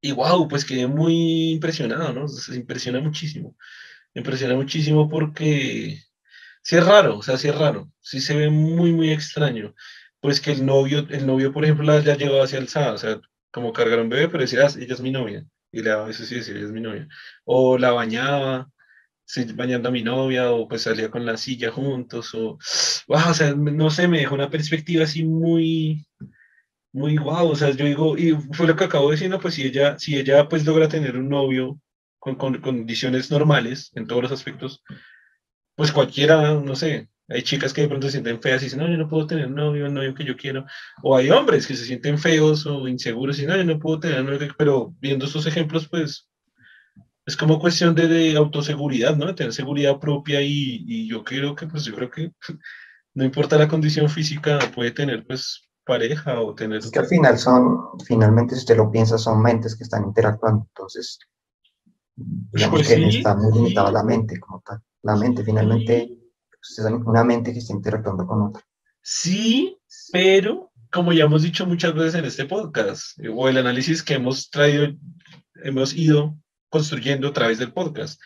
Y 0.00 0.12
wow, 0.12 0.46
pues 0.48 0.64
quedé 0.64 0.86
muy 0.86 1.52
impresionado, 1.52 2.12
¿no? 2.12 2.28
Se 2.28 2.54
impresiona 2.54 3.00
muchísimo. 3.00 3.56
Me 4.14 4.20
impresiona 4.20 4.54
muchísimo 4.54 5.08
porque 5.08 6.00
sí 6.62 6.76
es 6.76 6.86
raro, 6.86 7.18
o 7.18 7.22
sea, 7.22 7.36
sí 7.38 7.48
es 7.48 7.56
raro. 7.56 7.92
Sí 8.00 8.20
se 8.20 8.36
ve 8.36 8.50
muy, 8.50 8.92
muy 8.92 9.10
extraño. 9.12 9.74
Pues 10.20 10.40
que 10.40 10.52
el 10.52 10.66
novio, 10.66 11.06
el 11.10 11.26
novio, 11.26 11.52
por 11.52 11.64
ejemplo, 11.64 11.84
la 11.86 12.00
ya 12.00 12.16
llevaba 12.16 12.44
hacia 12.44 12.58
alzada, 12.58 12.92
o 12.94 12.98
sea, 12.98 13.20
como 13.50 13.72
cargar 13.72 14.00
un 14.00 14.08
bebé, 14.08 14.28
pero 14.28 14.42
decía, 14.42 14.66
ah, 14.66 14.70
ella 14.78 14.94
es 14.94 15.00
mi 15.00 15.10
novia. 15.10 15.44
Y 15.72 15.82
le 15.82 15.90
daba 15.90 16.10
eso 16.10 16.24
sí, 16.24 16.36
decía, 16.36 16.54
ella 16.54 16.66
es 16.66 16.72
mi 16.72 16.80
novia. 16.80 17.08
O 17.44 17.78
la 17.78 17.92
bañaba, 17.92 18.70
sí, 19.24 19.44
bañando 19.54 19.88
a 19.88 19.92
mi 19.92 20.02
novia, 20.02 20.52
o 20.52 20.68
pues 20.68 20.82
salía 20.82 21.10
con 21.10 21.26
la 21.26 21.36
silla 21.36 21.70
juntos, 21.72 22.34
o, 22.34 22.58
wow, 23.08 23.30
o 23.30 23.34
sea, 23.34 23.54
no 23.54 23.90
sé, 23.90 24.08
me 24.08 24.18
dejó 24.20 24.34
una 24.34 24.50
perspectiva 24.50 25.04
así 25.04 25.24
muy, 25.24 26.06
muy 26.92 27.16
guau, 27.16 27.48
o 27.50 27.56
sea, 27.56 27.70
yo 27.70 27.84
digo, 27.84 28.16
y 28.18 28.32
fue 28.52 28.66
lo 28.66 28.76
que 28.76 28.84
acabo 28.84 29.10
diciendo, 29.10 29.38
pues 29.40 29.54
si 29.54 29.64
ella, 29.64 29.98
si 29.98 30.16
ella 30.16 30.48
pues 30.48 30.64
logra 30.64 30.88
tener 30.88 31.16
un 31.18 31.28
novio 31.28 31.78
con, 32.18 32.36
con 32.36 32.60
condiciones 32.60 33.30
normales 33.30 33.92
en 33.94 34.06
todos 34.06 34.22
los 34.22 34.32
aspectos, 34.32 34.82
pues 35.76 35.92
cualquiera, 35.92 36.54
no 36.54 36.74
sé, 36.74 37.08
hay 37.28 37.42
chicas 37.42 37.72
que 37.72 37.82
de 37.82 37.88
pronto 37.88 38.06
se 38.06 38.12
sienten 38.12 38.40
feas 38.40 38.62
y 38.62 38.66
dicen, 38.66 38.78
no, 38.80 38.88
yo 38.88 38.96
no 38.96 39.08
puedo 39.08 39.26
tener 39.26 39.46
un 39.46 39.54
novio, 39.54 39.86
un 39.86 39.94
novio 39.94 40.14
que 40.14 40.24
yo 40.24 40.36
quiero. 40.36 40.64
O 41.02 41.16
hay 41.16 41.30
hombres 41.30 41.66
que 41.66 41.74
se 41.74 41.84
sienten 41.84 42.18
feos 42.18 42.66
o 42.66 42.86
inseguros 42.86 43.36
y 43.36 43.42
dicen, 43.42 43.56
no, 43.56 43.62
yo 43.62 43.74
no 43.74 43.80
puedo 43.80 44.00
tener 44.00 44.20
un 44.20 44.26
novio. 44.26 44.54
Pero 44.56 44.94
viendo 45.00 45.26
estos 45.26 45.46
ejemplos, 45.46 45.88
pues 45.88 46.28
es 47.26 47.36
como 47.36 47.58
cuestión 47.58 47.94
de, 47.94 48.06
de 48.06 48.36
autoseguridad, 48.36 49.16
¿no? 49.16 49.26
De 49.26 49.34
tener 49.34 49.52
seguridad 49.52 49.98
propia 49.98 50.40
y, 50.40 50.84
y, 50.86 51.08
yo 51.08 51.24
creo 51.24 51.56
que, 51.56 51.66
pues 51.66 51.84
yo 51.84 51.94
creo 51.94 52.08
que 52.08 52.32
no 53.14 53.24
importa 53.24 53.58
la 53.58 53.68
condición 53.68 54.08
física, 54.08 54.58
puede 54.74 54.92
tener 54.92 55.26
pues 55.26 55.68
pareja 55.84 56.40
o 56.40 56.54
tener... 56.54 56.78
Es 56.78 56.90
que 56.90 56.98
al 56.98 57.06
final 57.06 57.38
son, 57.38 57.98
finalmente 58.04 58.54
si 58.54 58.60
usted 58.60 58.76
lo 58.76 58.90
piensa, 58.90 59.18
son 59.18 59.42
mentes 59.42 59.76
que 59.76 59.84
están 59.84 60.04
interactuando, 60.04 60.66
entonces, 60.68 61.18
pues 62.70 62.88
que 62.88 63.08
está 63.08 63.34
muy 63.36 63.52
limitada 63.52 63.90
la 63.90 64.02
mente 64.02 64.38
como 64.38 64.62
tal. 64.64 64.80
La 65.02 65.16
mente 65.16 65.44
finalmente, 65.44 66.16
pues, 66.68 66.78
es 66.78 67.06
una 67.06 67.24
mente 67.24 67.52
que 67.52 67.58
está 67.58 67.72
interactuando 67.72 68.26
con 68.26 68.42
otra. 68.42 68.62
Sí, 69.02 69.78
pero 70.12 70.72
como 70.90 71.12
ya 71.12 71.24
hemos 71.24 71.42
dicho 71.42 71.66
muchas 71.66 71.94
veces 71.94 72.14
en 72.14 72.24
este 72.24 72.46
podcast, 72.46 73.18
o 73.34 73.48
el 73.48 73.58
análisis 73.58 74.02
que 74.02 74.14
hemos 74.14 74.50
traído, 74.50 74.88
hemos 75.62 75.94
ido 75.94 76.36
construyendo 76.68 77.28
a 77.28 77.32
través 77.32 77.58
del 77.58 77.72
podcast, 77.72 78.20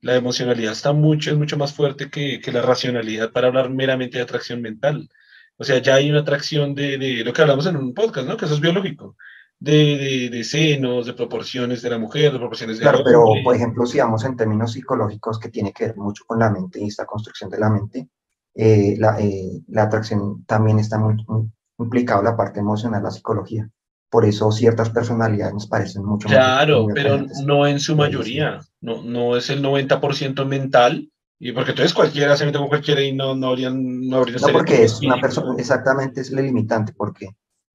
la 0.00 0.16
emocionalidad 0.16 0.72
está 0.72 0.92
mucho, 0.92 1.30
es 1.30 1.36
mucho 1.36 1.56
más 1.56 1.72
fuerte 1.72 2.10
que, 2.10 2.40
que 2.40 2.52
la 2.52 2.62
racionalidad 2.62 3.32
para 3.32 3.48
hablar 3.48 3.70
meramente 3.70 4.18
de 4.18 4.24
atracción 4.24 4.60
mental. 4.60 5.08
O 5.56 5.64
sea, 5.64 5.78
ya 5.78 5.94
hay 5.94 6.10
una 6.10 6.20
atracción 6.20 6.74
de, 6.74 6.98
de, 6.98 7.24
lo 7.24 7.32
que 7.32 7.42
hablamos 7.42 7.66
en 7.66 7.76
un 7.76 7.94
podcast, 7.94 8.28
¿no? 8.28 8.36
Que 8.36 8.44
eso 8.44 8.54
es 8.54 8.60
biológico. 8.60 9.16
De, 9.58 9.72
de, 9.72 10.28
de 10.30 10.44
senos, 10.44 11.06
de 11.06 11.14
proporciones 11.14 11.80
de 11.80 11.90
la 11.90 11.98
mujer, 11.98 12.32
de 12.32 12.38
proporciones 12.38 12.76
de 12.76 12.82
Claro, 12.82 13.00
pero 13.02 13.24
por 13.42 13.54
ejemplo, 13.54 13.86
si 13.86 13.98
vamos 13.98 14.24
en 14.24 14.36
términos 14.36 14.72
psicológicos 14.72 15.38
que 15.38 15.48
tiene 15.48 15.72
que 15.72 15.86
ver 15.86 15.96
mucho 15.96 16.24
con 16.26 16.38
la 16.38 16.50
mente 16.50 16.78
y 16.80 16.88
esta 16.88 17.06
construcción 17.06 17.48
de 17.48 17.58
la 17.58 17.70
mente, 17.70 18.08
eh, 18.54 18.96
la, 18.98 19.18
eh, 19.18 19.62
la, 19.68 19.84
atracción 19.84 20.44
también 20.44 20.78
está 20.78 20.98
muy, 20.98 21.14
muy 21.26 21.50
implicada 21.78 22.22
la 22.22 22.36
parte 22.36 22.60
emocional, 22.60 23.02
la 23.02 23.10
psicología. 23.10 23.68
Por 24.10 24.24
eso 24.24 24.52
ciertas 24.52 24.90
personalidades 24.90 25.54
nos 25.54 25.66
parecen 25.66 26.04
mucho 26.04 26.28
claro, 26.28 26.84
más. 26.84 26.94
Claro, 26.94 27.18
pero 27.26 27.44
no 27.44 27.66
en 27.66 27.80
su 27.80 27.96
mayoría. 27.96 28.60
No, 28.80 29.02
no 29.02 29.36
es 29.36 29.50
el 29.50 29.62
90% 29.62 30.46
mental, 30.46 31.10
y 31.38 31.52
porque 31.52 31.72
entonces 31.72 31.92
cualquiera 31.92 32.36
se 32.36 32.46
mete 32.46 32.58
con 32.58 32.68
cualquiera 32.68 33.02
y 33.02 33.12
no, 33.12 33.34
no 33.34 33.48
habrían... 33.48 34.08
No, 34.08 34.18
habrían 34.18 34.40
no 34.40 34.48
porque 34.52 34.84
es 34.84 35.00
una 35.00 35.20
persona, 35.20 35.54
exactamente 35.58 36.20
es 36.22 36.30
el 36.32 36.44
limitante, 36.44 36.94
porque 36.96 37.28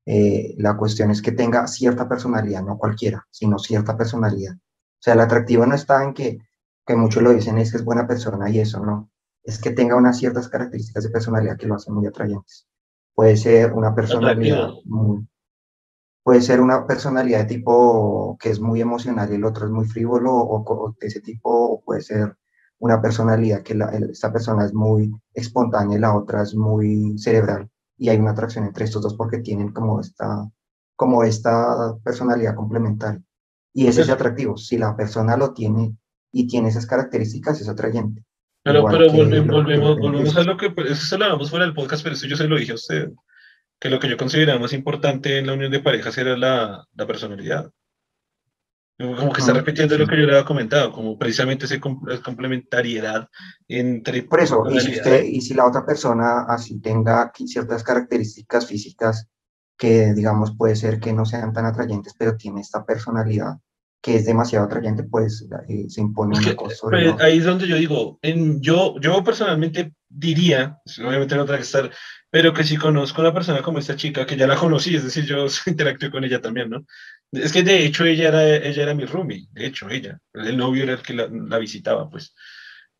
eh, 0.06 0.56
la 0.58 0.76
cuestión 0.78 1.12
es 1.12 1.22
que 1.22 1.32
tenga 1.32 1.68
cierta 1.68 2.08
personalidad, 2.10 2.64
no 2.64 2.78
cualquiera, 2.78 3.26
sino 3.30 3.60
cierta 3.60 3.97
personalidad. 3.97 4.56
O 4.56 5.04
sea, 5.04 5.14
el 5.14 5.20
atractivo 5.20 5.66
no 5.66 5.76
está 5.76 6.04
en 6.04 6.14
que, 6.14 6.39
que 6.86 6.95
muchos 6.95 7.24
lo 7.24 7.32
dicen, 7.32 7.58
es 7.58 7.72
que 7.72 7.78
es 7.78 7.86
buena 7.86 8.08
persona 8.08 8.49
y 8.49 8.60
eso, 8.60 8.84
no. 8.84 9.12
Es 9.43 9.60
que 9.60 9.72
tenga 9.72 9.95
unas 9.95 10.18
ciertas 10.18 10.49
características 10.49 11.04
de 11.04 11.10
personalidad 11.10 11.58
que 11.58 11.68
lo 11.68 11.76
hacen 11.76 11.93
muy 11.93 12.06
atrayentes. 12.08 12.68
Puede 13.14 13.38
ser 13.38 13.74
una 13.74 13.93
personalidad 13.93 14.70
muy, 14.86 15.28
puede 16.24 16.41
ser 16.41 16.62
una 16.62 16.86
personalidad 16.86 17.39
de 17.39 17.45
tipo 17.45 18.38
que 18.39 18.49
es 18.49 18.60
muy 18.60 18.82
emocional 18.82 19.32
y 19.32 19.36
el 19.36 19.45
otro 19.45 19.66
es 19.66 19.72
muy 19.72 19.86
frívolo 19.86 20.34
o, 20.34 20.64
o 20.64 20.95
de 20.99 21.08
ese 21.08 21.22
tipo, 21.22 21.49
o 21.49 21.82
puede 21.82 22.02
ser 22.02 22.36
una 22.80 23.02
personalidad 23.02 23.62
que 23.64 23.76
la, 23.76 23.89
esta 23.89 24.32
persona 24.32 24.66
es 24.66 24.74
muy 24.74 25.12
espontánea 25.34 25.97
y 25.97 26.02
la 26.02 26.16
otra 26.16 26.43
es 26.43 26.56
muy 26.56 27.18
cerebral 27.18 27.70
y 28.02 28.10
hay 28.10 28.18
una 28.18 28.32
atracción 28.32 28.66
entre 28.66 28.86
estos 28.86 29.04
dos 29.04 29.14
porque 29.14 29.38
tienen 29.38 29.72
como 29.72 30.02
esta, 30.02 30.49
como 30.95 31.24
esta 31.24 31.95
personalidad 32.04 32.56
complementaria. 32.56 33.22
Y 33.76 33.86
ese 33.86 34.02
es 34.02 34.10
atractivo. 34.10 34.58
Si 34.58 34.76
la 34.80 34.97
persona 34.97 35.38
lo 35.38 35.54
tiene 35.54 35.95
y 36.32 36.47
tiene 36.47 36.70
esas 36.70 36.88
características, 36.88 37.62
es 37.62 37.70
atrayente. 37.70 38.26
Pero, 38.64 38.86
pero 38.86 39.12
volvemos, 39.12 39.56
volvemos, 39.56 39.99
volvemos 39.99 40.36
a 40.36 40.41
lo 40.41 40.58
que, 40.58 40.74
eso 40.89 41.06
se 41.06 41.16
lo 41.20 41.26
hablamos 41.26 41.52
fuera 41.52 41.64
del 41.64 41.76
podcast, 41.76 42.02
pero 42.02 42.16
eso 42.16 42.26
yo 42.26 42.36
se 42.36 42.47
lo 42.47 42.58
dije 42.58 42.72
a 42.72 42.76
usted, 42.76 43.12
que 43.80 43.91
lo 43.91 43.99
que 43.99 44.10
yo 44.10 44.18
consideraba 44.18 44.60
más 44.60 44.74
importante 44.74 45.38
en 45.38 45.45
la 45.45 45.54
unión 45.54 45.72
de 45.72 45.80
parejas 45.80 46.18
era 46.18 46.36
la, 46.36 46.84
la 46.95 47.06
personalidad. 47.06 47.70
Como 49.02 49.34
que 49.34 49.41
está 49.41 49.54
repitiendo 49.54 49.97
lo 49.97 50.08
que 50.08 50.18
yo 50.18 50.26
le 50.26 50.34
había 50.34 50.45
comentado, 50.45 50.91
como 50.91 51.18
precisamente 51.18 51.66
esa 51.66 51.80
complementariedad 51.80 53.28
entre... 53.68 54.24
Por 54.24 54.41
eso, 54.41 54.64
y 54.70 54.80
si, 54.80 54.91
usted, 54.93 55.24
y 55.24 55.41
si 55.41 55.54
la 55.54 55.66
otra 55.66 55.86
persona 55.86 56.45
así 56.47 56.80
tenga 56.80 57.32
ciertas 57.45 57.84
características 57.84 58.68
físicas 58.68 59.28
que, 59.78 60.14
digamos, 60.14 60.56
puede 60.56 60.76
ser 60.76 60.99
que 60.99 61.14
no 61.14 61.26
sean 61.26 61.54
tan 61.54 61.66
atrayentes, 61.66 62.14
pero 62.18 62.38
tiene 62.38 62.62
esta 62.62 62.86
personalidad 62.86 63.58
que 64.02 64.16
es 64.16 64.26
demasiado 64.26 64.66
atrayente, 64.66 65.04
pues 65.04 65.47
eh, 65.70 65.86
se 65.88 66.02
impone 66.02 66.38
una 66.38 66.56
cosa 66.56 66.76
pues, 66.89 67.22
Ahí 67.22 67.38
es 67.38 67.45
donde 67.45 67.68
yo 67.68 67.76
digo, 67.76 68.18
en, 68.24 68.60
yo, 68.60 68.95
yo 68.99 69.24
personalmente 69.24 69.93
diría, 70.10 70.80
obviamente 70.99 71.36
no 71.36 71.45
tengo 71.45 71.58
que 71.58 71.64
estar, 71.64 71.91
pero 72.32 72.52
que 72.54 72.64
si 72.64 72.78
conozco 72.78 73.22
a 73.22 73.26
una 73.26 73.34
persona 73.34 73.62
como 73.62 73.78
esta 73.78 73.95
chica, 73.95 74.26
que 74.26 74.36
ya 74.36 74.47
la 74.47 74.56
conocí, 74.56 74.95
es 74.95 75.04
decir, 75.04 75.26
yo 75.26 75.45
interactué 75.68 76.10
con 76.10 76.24
ella 76.24 76.41
también, 76.41 76.70
¿no? 76.70 76.84
Es 77.32 77.53
que 77.53 77.63
de 77.63 77.86
hecho 77.86 78.05
ella 78.05 78.27
era, 78.27 78.43
ella 78.57 78.84
era 78.84 78.93
mi 78.93 79.05
roomie, 79.05 79.47
de 79.51 79.65
hecho 79.67 79.89
ella, 79.89 80.19
el 80.34 80.57
novio 80.57 80.84
era 80.84 80.93
el 80.93 81.01
que 81.01 81.13
la, 81.13 81.57
visitaba, 81.57 82.09
pues. 82.09 82.36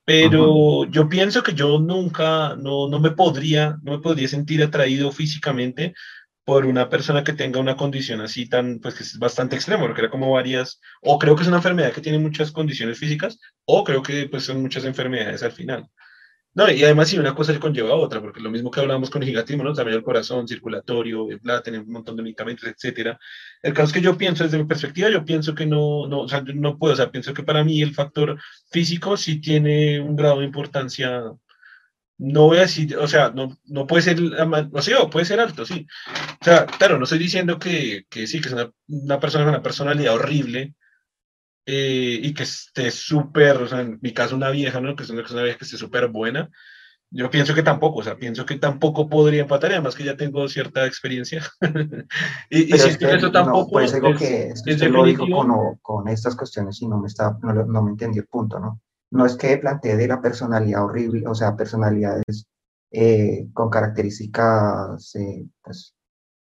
Pero 0.06 0.86
yo 0.86 1.08
pienso 1.10 1.44
que 1.44 1.54
yo 1.54 1.80
nunca, 1.80 2.56
no, 2.56 2.88
no 2.90 3.00
me 3.00 3.12
podría, 3.12 3.78
no 3.84 3.94
me 3.94 4.00
podría 4.00 4.28
sentir 4.28 4.64
atraído 4.64 5.12
físicamente 5.12 5.94
por 6.44 6.66
una 6.66 6.90
persona 6.90 7.24
que 7.24 7.34
tenga 7.34 7.60
una 7.60 7.76
condición 7.76 8.22
así 8.22 8.50
tan, 8.50 8.80
pues 8.80 8.96
que 8.96 9.04
es 9.04 9.20
bastante 9.20 9.56
extremo, 9.56 9.86
porque 9.86 10.02
era 10.02 10.10
como 10.10 10.32
varias, 10.32 10.80
o 11.02 11.20
creo 11.20 11.36
que 11.36 11.44
es 11.44 11.48
una 11.48 11.58
enfermedad 11.58 11.94
que 11.94 12.02
tiene 12.02 12.20
muchas 12.20 12.52
condiciones 12.52 12.98
físicas, 12.98 13.40
o 13.66 13.84
creo 13.84 14.02
que 14.02 14.28
pues 14.28 14.46
son 14.46 14.62
muchas 14.62 14.86
enfermedades 14.86 15.44
al 15.44 15.52
final. 15.52 15.88
No, 16.54 16.70
y 16.70 16.84
además 16.84 17.08
si 17.08 17.18
una 17.18 17.34
cosa 17.34 17.58
conlleva 17.60 17.92
a 17.92 17.96
otra, 17.96 18.20
porque 18.20 18.42
lo 18.42 18.52
mismo 18.52 18.70
que 18.70 18.82
hablábamos 18.82 19.10
con 19.10 19.24
el 19.24 19.30
gigatismo, 19.30 19.64
¿no? 19.64 19.74
También 19.74 19.98
el 19.98 20.04
corazón, 20.04 20.48
circulatorio, 20.50 21.26
bla, 21.42 21.62
tener 21.64 21.80
un 21.80 21.92
montón 21.92 22.18
de 22.18 22.24
medicamentos, 22.24 22.68
etcétera. 22.68 23.18
El 23.62 23.74
caso 23.74 23.88
es 23.88 23.94
que 23.94 24.02
yo 24.02 24.18
pienso, 24.18 24.44
desde 24.44 24.58
mi 24.58 24.66
perspectiva, 24.66 25.10
yo 25.10 25.24
pienso 25.24 25.56
que 25.56 25.66
no, 25.66 26.08
no, 26.08 26.22
o 26.22 26.28
sea, 26.28 26.42
no 26.42 26.78
puedo, 26.78 26.94
o 26.94 26.98
sea, 26.98 27.10
pienso 27.10 27.34
que 27.34 27.44
para 27.44 27.64
mí 27.64 27.82
el 27.82 27.94
factor 27.94 28.38
físico 28.70 29.16
sí 29.16 29.40
tiene 29.40 30.02
un 30.02 30.18
grado 30.18 30.40
de 30.40 30.46
importancia, 30.46 31.24
no 32.18 32.44
voy 32.46 32.58
a 32.58 32.62
decir, 32.62 32.98
o 32.98 33.08
sea, 33.08 33.32
no, 33.32 33.58
no 33.66 33.88
puede 33.88 34.04
ser, 34.04 34.18
o 34.74 34.82
sea, 34.82 35.10
puede 35.10 35.26
ser 35.26 35.40
alto, 35.40 35.66
sí. 35.66 35.88
O 36.42 36.44
sea, 36.44 36.66
claro, 36.66 36.98
no 36.98 37.06
estoy 37.06 37.20
diciendo 37.20 37.58
que, 37.60 38.06
que 38.10 38.28
sí, 38.28 38.42
que 38.42 38.50
es 38.50 38.54
una, 38.54 38.72
una 38.88 39.20
persona 39.22 39.46
con 39.46 39.54
una 39.54 39.64
personalidad 39.64 40.16
horrible, 40.16 40.76
eh, 41.74 42.20
y 42.22 42.34
que 42.34 42.44
esté 42.44 42.92
súper, 42.92 43.58
o 43.58 43.68
sea, 43.68 43.82
en 43.82 43.98
mi 44.02 44.14
caso 44.14 44.36
una 44.36 44.50
vieja, 44.50 44.82
¿no? 44.82 44.96
Que 44.96 45.04
es 45.04 45.10
una, 45.10 45.22
vieja 45.22 45.58
que 45.58 45.64
esté 45.64 45.78
súper 45.78 46.10
buena. 46.10 46.50
Yo 47.10 47.30
pienso 47.30 47.54
que 47.54 47.64
tampoco, 47.64 48.00
o 48.00 48.04
sea, 48.04 48.18
pienso 48.18 48.46
que 48.46 48.58
tampoco 48.58 49.08
podría 49.08 49.44
empatar, 49.44 49.72
además 49.72 49.96
que 49.96 50.04
ya 50.04 50.18
tengo 50.18 50.48
cierta 50.50 50.86
experiencia. 50.86 51.44
y, 52.50 52.76
y 52.76 52.78
si 52.78 52.90
es 52.90 52.98
que 52.98 53.14
eso 53.14 53.32
tampoco. 53.32 53.64
No, 53.64 53.70
pues 53.70 53.94
digo 53.94 54.14
que, 54.16 54.48
es 54.50 54.64
que 54.64 54.74
usted 54.74 54.90
lo 54.90 55.06
dijo 55.06 55.26
con, 55.30 55.78
con, 55.82 56.08
estas 56.10 56.36
cuestiones 56.36 56.82
y 56.82 56.88
no 56.88 57.00
me, 57.00 57.08
está, 57.08 57.38
no, 57.42 57.54
no 57.54 57.82
me 57.82 57.92
entendí 57.92 58.20
el 58.20 58.28
punto, 58.28 58.60
¿no? 58.60 58.82
No 59.12 59.26
es 59.26 59.36
que 59.36 59.58
plantee 59.58 59.96
de 59.96 60.08
la 60.08 60.22
personalidad 60.22 60.84
horrible, 60.84 61.28
o 61.28 61.36
sea, 61.36 61.56
personalidades 61.56 62.48
eh, 62.92 63.48
con 63.54 63.70
características, 63.70 65.16
eh, 65.16 65.46
pues, 65.62 65.96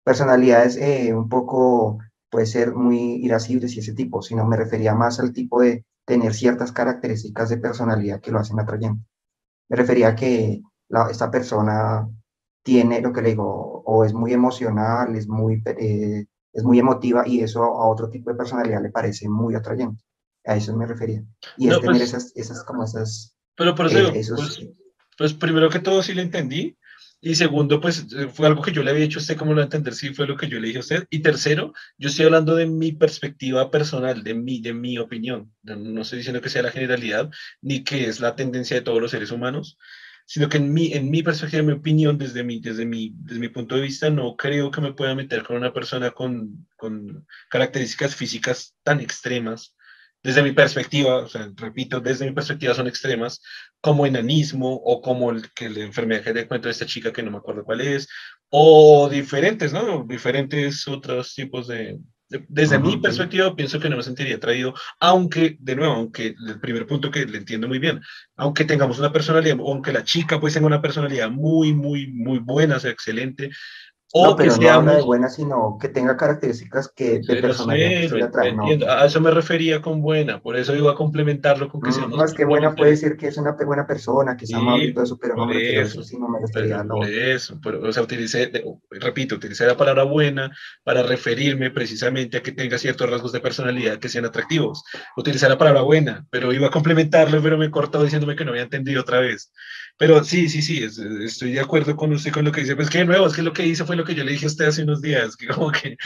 personalidades 0.02 0.76
eh, 0.76 1.14
un 1.14 1.28
poco, 1.28 1.98
puede 2.34 2.46
ser 2.46 2.74
muy 2.74 3.24
irascibles 3.24 3.76
y 3.76 3.78
ese 3.78 3.94
tipo, 3.94 4.20
sino 4.20 4.44
me 4.44 4.56
refería 4.56 4.92
más 4.92 5.20
al 5.20 5.32
tipo 5.32 5.60
de 5.60 5.84
tener 6.04 6.34
ciertas 6.34 6.72
características 6.72 7.48
de 7.48 7.58
personalidad 7.58 8.20
que 8.20 8.32
lo 8.32 8.40
hacen 8.40 8.58
atrayente. 8.58 9.04
Me 9.68 9.76
refería 9.76 10.08
a 10.08 10.16
que 10.16 10.60
esta 11.12 11.30
persona 11.30 12.08
tiene 12.64 13.00
lo 13.00 13.12
que 13.12 13.22
le 13.22 13.28
digo, 13.28 13.84
o 13.86 14.04
es 14.04 14.12
muy 14.12 14.32
emocional, 14.32 15.14
es 15.14 15.28
muy, 15.28 15.62
eh, 15.78 16.24
es 16.52 16.64
muy 16.64 16.80
emotiva 16.80 17.22
y 17.24 17.38
eso 17.38 17.62
a 17.62 17.86
otro 17.88 18.10
tipo 18.10 18.30
de 18.30 18.36
personalidad 18.36 18.82
le 18.82 18.90
parece 18.90 19.28
muy 19.28 19.54
atrayente. 19.54 20.02
A 20.44 20.56
eso 20.56 20.76
me 20.76 20.86
refería. 20.86 21.22
Y 21.56 21.68
es 21.68 21.80
tener 21.80 21.98
pues 21.98 22.00
esas, 22.00 22.32
esas, 22.34 22.64
como 22.64 22.82
esas... 22.82 23.36
Pero 23.56 23.76
por 23.76 23.86
eso, 23.86 24.08
eh, 24.08 24.24
pues, 24.34 24.60
pues, 25.16 25.34
primero 25.34 25.70
que 25.70 25.78
todo 25.78 26.02
sí 26.02 26.14
le 26.14 26.22
entendí, 26.22 26.76
y 27.24 27.34
segundo, 27.36 27.80
pues 27.80 28.06
eh, 28.12 28.28
fue 28.28 28.46
algo 28.46 28.60
que 28.60 28.70
yo 28.70 28.82
le 28.82 28.90
había 28.90 29.04
dicho 29.04 29.18
a 29.18 29.22
usted, 29.22 29.36
¿cómo 29.36 29.52
lo 29.52 29.56
va 29.56 29.62
a 29.62 29.64
entender? 29.64 29.94
Sí, 29.94 30.12
fue 30.12 30.26
lo 30.26 30.36
que 30.36 30.46
yo 30.46 30.60
le 30.60 30.66
dije 30.66 30.78
a 30.78 30.80
usted. 30.80 31.06
Y 31.08 31.20
tercero, 31.20 31.72
yo 31.96 32.10
estoy 32.10 32.26
hablando 32.26 32.54
de 32.54 32.66
mi 32.66 32.92
perspectiva 32.92 33.70
personal, 33.70 34.22
de 34.22 34.34
mi, 34.34 34.60
de 34.60 34.74
mi 34.74 34.98
opinión. 34.98 35.50
No 35.62 36.02
estoy 36.02 36.18
diciendo 36.18 36.42
que 36.42 36.50
sea 36.50 36.62
la 36.62 36.70
generalidad, 36.70 37.30
ni 37.62 37.82
que 37.82 38.08
es 38.08 38.20
la 38.20 38.36
tendencia 38.36 38.76
de 38.76 38.82
todos 38.82 39.00
los 39.00 39.10
seres 39.10 39.30
humanos, 39.30 39.78
sino 40.26 40.50
que 40.50 40.58
en 40.58 40.72
mi, 40.72 40.92
en 40.92 41.10
mi 41.10 41.22
perspectiva, 41.22 41.60
en 41.60 41.66
mi 41.66 41.72
opinión, 41.72 42.18
desde 42.18 42.44
mi, 42.44 42.60
desde, 42.60 42.84
mi, 42.84 43.14
desde 43.16 43.40
mi 43.40 43.48
punto 43.48 43.74
de 43.74 43.80
vista, 43.80 44.10
no 44.10 44.36
creo 44.36 44.70
que 44.70 44.82
me 44.82 44.92
pueda 44.92 45.14
meter 45.14 45.44
con 45.44 45.56
una 45.56 45.72
persona 45.72 46.10
con, 46.10 46.66
con 46.76 47.26
características 47.48 48.14
físicas 48.14 48.76
tan 48.82 49.00
extremas 49.00 49.74
desde 50.24 50.42
mi 50.42 50.52
perspectiva, 50.52 51.16
o 51.16 51.28
sea, 51.28 51.50
repito, 51.54 52.00
desde 52.00 52.24
mi 52.24 52.32
perspectiva 52.32 52.72
son 52.72 52.86
extremas, 52.86 53.42
como 53.82 54.06
enanismo 54.06 54.72
o 54.74 55.02
como 55.02 55.30
el, 55.30 55.52
que 55.52 55.68
la 55.68 55.80
enfermedad 55.80 56.22
que 56.22 56.32
le 56.32 56.48
cuento 56.48 56.68
de 56.68 56.72
esta 56.72 56.86
chica 56.86 57.12
que 57.12 57.22
no 57.22 57.30
me 57.30 57.36
acuerdo 57.36 57.62
cuál 57.62 57.82
es, 57.82 58.08
o 58.48 59.10
diferentes, 59.10 59.74
¿no? 59.74 60.04
Diferentes 60.08 60.88
otros 60.88 61.34
tipos 61.34 61.68
de... 61.68 61.98
desde 62.48 62.78
mi 62.78 62.96
perspectiva 62.96 63.54
pienso 63.54 63.78
que 63.78 63.90
no 63.90 63.98
me 63.98 64.02
sentiría 64.02 64.36
atraído, 64.36 64.72
aunque, 64.98 65.58
de 65.60 65.76
nuevo, 65.76 65.92
aunque 65.92 66.34
el 66.48 66.58
primer 66.58 66.86
punto 66.86 67.10
que 67.10 67.26
le 67.26 67.36
entiendo 67.36 67.68
muy 67.68 67.78
bien, 67.78 68.00
aunque 68.36 68.64
tengamos 68.64 68.98
una 68.98 69.12
personalidad, 69.12 69.58
aunque 69.60 69.92
la 69.92 70.04
chica 70.04 70.40
pues 70.40 70.54
tenga 70.54 70.66
una 70.66 70.80
personalidad 70.80 71.30
muy, 71.30 71.74
muy, 71.74 72.10
muy 72.10 72.38
buena, 72.38 72.80
sea, 72.80 72.90
excelente, 72.90 73.50
no, 74.14 74.36
pero 74.36 74.56
no 74.56 74.70
habla 74.70 74.96
de 74.96 75.02
buena, 75.02 75.28
sino 75.28 75.76
que 75.80 75.88
tenga 75.88 76.16
características 76.16 76.92
que 76.94 77.20
de 77.20 77.36
personalidad 77.42 78.88
A 78.88 79.06
eso 79.06 79.20
me 79.20 79.30
refería 79.30 79.82
con 79.82 80.00
buena, 80.00 80.40
por 80.40 80.56
eso 80.56 80.74
iba 80.76 80.92
a 80.92 80.94
complementarlo 80.94 81.68
con 81.68 81.80
que 81.80 81.92
sea 81.92 82.06
Más 82.06 82.32
que 82.32 82.44
buena 82.44 82.74
puede 82.74 82.92
decir 82.92 83.16
que 83.16 83.28
es 83.28 83.36
una 83.36 83.52
buena 83.52 83.86
persona, 83.86 84.36
que 84.36 84.44
es 84.44 84.54
amable 84.54 84.86
y 84.86 84.94
todo 84.94 85.04
eso, 85.04 85.18
pero 85.20 85.34
no 85.36 85.46
me 85.46 85.80
eso, 85.80 86.02
sí 86.02 86.16
no 86.18 86.28
me 86.28 86.38
refería 86.40 86.84
Por 86.84 87.08
eso, 87.08 87.58
o 87.62 87.92
sea, 87.92 88.02
utilicé, 88.02 88.50
repito, 88.90 89.34
utilicé 89.34 89.66
la 89.66 89.76
palabra 89.76 90.04
buena 90.04 90.50
para 90.84 91.02
referirme 91.02 91.70
precisamente 91.70 92.36
a 92.36 92.42
que 92.42 92.52
tenga 92.52 92.78
ciertos 92.78 93.10
rasgos 93.10 93.32
de 93.32 93.40
personalidad 93.40 93.98
que 93.98 94.08
sean 94.08 94.24
atractivos. 94.24 94.84
Utilicé 95.16 95.48
la 95.48 95.58
palabra 95.58 95.82
buena, 95.82 96.26
pero 96.30 96.52
iba 96.52 96.68
a 96.68 96.70
complementarlo, 96.70 97.42
pero 97.42 97.58
me 97.58 97.70
cortó 97.70 98.02
diciéndome 98.02 98.36
que 98.36 98.44
no 98.44 98.52
había 98.52 98.62
entendido 98.62 99.00
otra 99.00 99.20
vez. 99.20 99.52
Pero 99.96 100.24
sí, 100.24 100.48
sí, 100.48 100.60
sí, 100.60 100.82
estoy 100.82 101.52
de 101.52 101.60
acuerdo 101.60 101.94
con 101.94 102.12
usted 102.12 102.32
con 102.32 102.44
lo 102.44 102.50
que 102.50 102.62
dice. 102.62 102.74
Pues 102.74 102.90
que 102.90 102.98
de 102.98 103.04
nuevo, 103.04 103.26
es 103.26 103.34
que 103.34 103.42
lo 103.42 103.52
que 103.52 103.64
hice 103.64 103.84
fue 103.84 103.94
lo 103.94 104.04
que 104.04 104.14
yo 104.14 104.24
le 104.24 104.32
dije 104.32 104.46
a 104.46 104.48
usted 104.48 104.66
hace 104.66 104.82
unos 104.82 105.00
días, 105.00 105.36
que 105.36 105.46
como 105.46 105.70
que, 105.70 105.96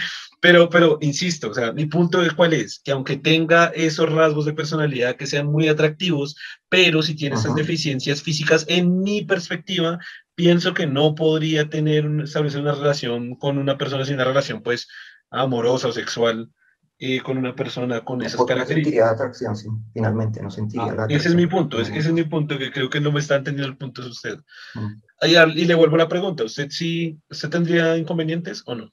pero, 0.41 0.69
pero 0.69 0.99
insisto, 1.01 1.51
o 1.51 1.55
sea, 1.55 1.73
mi 1.73 1.87
punto 1.87 2.21
de 2.21 2.31
cuál 2.33 2.53
es, 2.53 2.81
que 2.85 2.93
aunque 2.93 3.17
tenga 3.17 3.67
esos 3.69 4.13
rasgos 4.13 4.45
de 4.45 4.53
personalidad 4.53 5.17
que 5.17 5.27
sean 5.27 5.47
muy 5.47 5.69
atractivos, 5.69 6.37
pero 6.69 7.03
si 7.03 7.15
tiene 7.15 7.37
esas 7.37 7.55
deficiencias 7.55 8.23
físicas, 8.23 8.67
en 8.69 9.01
mi 9.01 9.25
perspectiva, 9.25 9.99
pienso 10.35 10.75
que 10.75 10.87
no 10.87 11.15
podría 11.15 11.71
tener, 11.71 12.05
establecer 12.23 12.61
una 12.61 12.75
relación 12.75 13.37
con 13.37 13.57
una 13.57 13.79
persona 13.79 14.05
sin 14.05 14.17
una 14.17 14.25
relación, 14.25 14.63
pues, 14.63 14.87
amorosa 15.31 15.89
o 15.89 15.93
sexual 15.93 16.51
con 17.25 17.39
una 17.39 17.55
persona 17.55 18.05
con 18.05 18.23
esas 18.23 18.45
características. 18.45 18.69
No 18.69 18.85
sentiría 18.85 19.11
atracción, 19.11 19.57
sí, 19.57 19.69
finalmente, 19.93 20.43
no 20.43 20.51
sentiría 20.51 20.97
ah, 20.99 21.07
Ese 21.09 21.29
es 21.29 21.35
mi 21.35 21.47
punto, 21.47 21.81
ese, 21.81 21.97
es 21.97 22.13
mi 22.13 22.25
punto, 22.25 22.59
que 22.59 22.73
creo 22.73 22.91
que 22.91 23.01
no 23.01 23.13
me 23.13 23.21
está 23.21 23.37
entendiendo 23.37 23.71
el 23.71 23.79
punto 23.79 24.03
de 24.03 24.09
usted. 24.09 24.39
y 25.23 25.65
le 25.65 25.75
vuelvo 25.75 25.97
la 25.97 26.09
pregunta, 26.09 26.45
¿usted 26.45 26.71
sí, 26.71 27.19
usted 27.31 27.51
tendría 27.51 27.97
inconvenientes 27.97 28.63
o 28.67 28.75
no? 28.75 28.91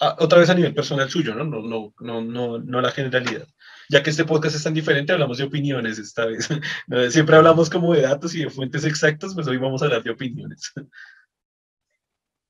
Ah, 0.00 0.16
otra 0.18 0.38
vez 0.40 0.50
a 0.50 0.54
nivel 0.54 0.74
personal 0.74 1.08
suyo, 1.10 1.34
¿no? 1.34 1.44
No, 1.44 1.62
no, 1.62 1.92
no, 2.00 2.22
no, 2.22 2.58
no 2.58 2.80
la 2.80 2.90
generalidad. 2.90 3.46
Ya 3.90 4.02
que 4.02 4.10
este 4.10 4.24
podcast 4.24 4.56
es 4.56 4.64
tan 4.64 4.74
diferente, 4.74 5.12
hablamos 5.12 5.38
de 5.38 5.44
opiniones 5.44 5.98
esta 5.98 6.24
vez. 6.24 6.48
Siempre 7.10 7.36
hablamos 7.36 7.68
como 7.68 7.92
de 7.94 8.02
datos 8.02 8.34
y 8.34 8.40
de 8.40 8.50
fuentes 8.50 8.84
exactas, 8.84 9.34
pues 9.34 9.46
hoy 9.46 9.58
vamos 9.58 9.82
a 9.82 9.84
hablar 9.84 10.02
de 10.02 10.10
opiniones. 10.10 10.72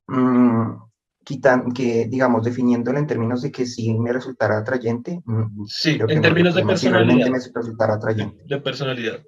Mm, 0.06 0.76
quitan, 1.24 1.72
que, 1.72 2.06
digamos, 2.08 2.44
definiéndolo 2.44 2.98
en 2.98 3.06
términos 3.06 3.42
de 3.42 3.50
que 3.50 3.66
sí 3.66 3.94
me 3.94 4.12
resultara 4.12 4.58
atrayente. 4.58 5.20
Mm, 5.24 5.64
sí, 5.66 5.98
en 6.08 6.22
términos 6.22 6.54
de 6.54 6.64
personalidad. 6.64 7.28
me 7.28 7.38
resultara 7.38 7.94
atrayente. 7.94 8.42
De 8.46 8.60
personalidad. 8.60 9.22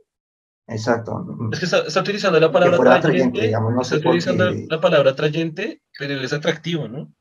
Exacto. 0.66 1.26
Es 1.53 1.59
que 1.59 1.64
está, 1.66 2.01
utilizando 2.01 2.40
la 2.40 2.51
palabra 2.51 2.97
atrayente, 2.97 3.42
digamos, 3.42 3.74
no 3.74 3.82
está 3.82 3.97
utilizando 3.97 4.51
la 4.51 4.80
palabra 4.80 5.11
atrayente, 5.11 5.82
pero 5.99 6.14
es 6.20 6.32
atractivo, 6.32 6.88
¿no? 6.88 7.12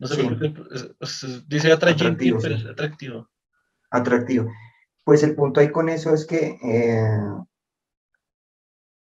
No 0.00 0.06
sé 0.06 0.22
por 0.22 0.38
qué, 0.38 0.54
dice 1.46 1.72
atrayente, 1.72 2.32
pero 2.40 2.54
es 2.54 2.66
atractivo. 2.66 3.28
Atractivo. 3.90 4.50
Pues 5.04 5.22
el 5.22 5.34
punto 5.34 5.60
ahí 5.60 5.70
con 5.70 5.88
eso 5.88 6.12
es 6.12 6.26
que 6.26 6.58
eh, 6.62 7.18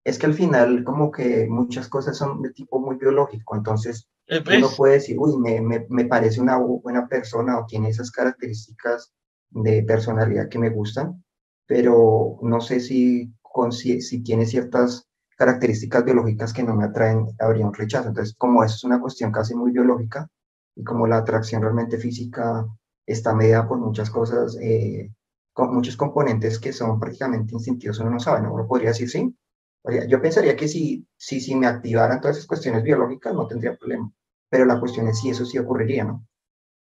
es 0.04 0.18
que 0.18 0.26
al 0.26 0.34
final 0.34 0.84
como 0.84 1.10
que 1.10 1.46
muchas 1.48 1.88
cosas 1.88 2.16
son 2.16 2.42
de 2.42 2.50
tipo 2.50 2.80
muy 2.80 2.96
biológico, 2.96 3.56
entonces 3.56 4.08
eh, 4.26 4.38
uno 4.38 4.66
pues. 4.66 4.76
puede 4.76 4.92
decir, 4.94 5.16
uy, 5.18 5.36
me, 5.36 5.60
me, 5.60 5.86
me, 5.88 6.04
parece 6.04 6.40
una 6.40 6.56
buena 6.56 7.08
persona 7.08 7.58
o 7.58 7.66
tiene 7.66 7.88
esas 7.88 8.10
características 8.10 9.12
de 9.50 9.82
personalidad 9.82 10.48
que 10.48 10.58
me 10.58 10.70
gustan, 10.70 11.22
pero 11.66 12.38
no 12.42 12.60
sé 12.60 12.80
si, 12.80 13.32
con, 13.42 13.72
si, 13.72 14.00
si 14.00 14.22
tiene 14.22 14.46
ciertas 14.46 15.08
características 15.36 16.04
biológicas 16.04 16.52
que 16.52 16.62
no 16.62 16.74
me 16.76 16.84
atraen, 16.84 17.28
habría 17.38 17.66
un 17.66 17.74
rechazo. 17.74 18.08
Entonces, 18.08 18.34
como 18.36 18.62
eso 18.62 18.76
es 18.76 18.84
una 18.84 19.00
cuestión 19.00 19.32
casi 19.32 19.54
muy 19.54 19.72
biológica 19.72 20.28
y 20.76 20.84
como 20.84 21.06
la 21.06 21.18
atracción 21.18 21.62
realmente 21.62 21.98
física 21.98 22.66
está 23.06 23.34
medida 23.34 23.66
por 23.66 23.78
muchas 23.78 24.10
cosas, 24.10 24.56
eh, 24.60 25.10
con 25.52 25.74
muchos 25.74 25.96
componentes 25.96 26.58
que 26.58 26.72
son 26.72 27.00
prácticamente 27.00 27.54
instintivos, 27.54 27.98
uno 28.00 28.10
no 28.10 28.20
sabe, 28.20 28.42
¿no? 28.42 28.52
Uno 28.54 28.66
podría 28.66 28.90
decir 28.90 29.10
sí. 29.10 29.34
Yo 30.08 30.20
pensaría 30.20 30.56
que 30.56 30.68
si, 30.68 31.06
si, 31.16 31.40
si 31.40 31.54
me 31.54 31.66
activaran 31.66 32.20
todas 32.20 32.36
esas 32.36 32.46
cuestiones 32.46 32.82
biológicas 32.82 33.34
no 33.34 33.46
tendría 33.46 33.76
problema. 33.76 34.12
Pero 34.50 34.66
la 34.66 34.78
cuestión 34.78 35.08
es 35.08 35.20
si 35.20 35.30
eso 35.30 35.44
sí 35.46 35.58
ocurriría, 35.58 36.04
¿no? 36.04 36.26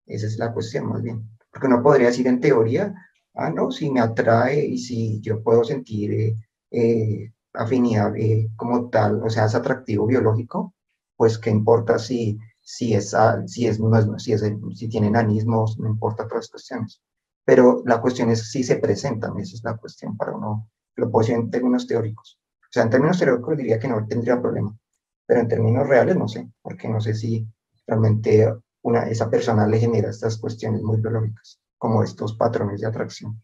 Esa 0.06 0.26
es 0.26 0.38
la 0.38 0.52
cuestión 0.52 0.86
más 0.88 1.02
bien. 1.02 1.28
Porque 1.50 1.68
no 1.68 1.82
podría 1.82 2.08
decir 2.08 2.26
en 2.26 2.40
teoría, 2.40 2.94
ah, 3.34 3.50
no, 3.50 3.70
si 3.70 3.90
me 3.90 4.00
atrae 4.00 4.64
y 4.66 4.78
si 4.78 5.20
yo 5.20 5.42
puedo 5.42 5.64
sentir 5.64 6.12
eh, 6.12 6.36
eh, 6.70 7.32
afinidad 7.54 8.14
eh, 8.16 8.50
como 8.56 8.90
tal, 8.90 9.22
o 9.22 9.30
sea, 9.30 9.46
es 9.46 9.54
atractivo 9.54 10.06
biológico, 10.06 10.74
pues 11.16 11.38
qué 11.38 11.50
importa 11.50 11.98
si, 11.98 12.38
si, 12.60 12.94
es, 12.94 13.14
si, 13.46 13.66
es, 13.66 13.80
si, 14.18 14.32
es, 14.32 14.52
si 14.74 14.88
tienen 14.88 15.16
anismos, 15.16 15.78
no 15.78 15.88
importa 15.88 16.24
todas 16.28 16.44
las 16.44 16.50
cuestiones. 16.50 17.02
Pero 17.44 17.82
la 17.86 18.00
cuestión 18.00 18.30
es 18.30 18.50
si 18.50 18.62
se 18.64 18.76
presentan, 18.76 19.38
esa 19.38 19.54
es 19.56 19.64
la 19.64 19.76
cuestión 19.76 20.16
para 20.16 20.32
uno, 20.36 20.70
lo 20.96 21.10
puedo 21.10 21.26
decir 21.26 21.40
en 21.40 21.50
términos 21.50 21.86
teóricos. 21.86 22.38
Sea, 22.74 22.82
en 22.82 22.90
términos 22.90 23.20
teóricos 23.20 23.56
diría 23.56 23.78
que 23.78 23.86
no 23.86 24.04
tendría 24.04 24.42
problema, 24.42 24.76
pero 25.24 25.38
en 25.38 25.46
términos 25.46 25.86
reales 25.86 26.16
no 26.16 26.26
sé, 26.26 26.50
porque 26.60 26.88
no 26.88 27.00
sé 27.00 27.14
si 27.14 27.46
realmente 27.86 28.52
una, 28.82 29.08
esa 29.08 29.30
persona 29.30 29.64
le 29.64 29.78
genera 29.78 30.10
estas 30.10 30.38
cuestiones 30.38 30.82
muy 30.82 31.00
biológicas, 31.00 31.60
como 31.78 32.02
estos 32.02 32.34
patrones 32.34 32.80
de 32.80 32.88
atracción. 32.88 33.40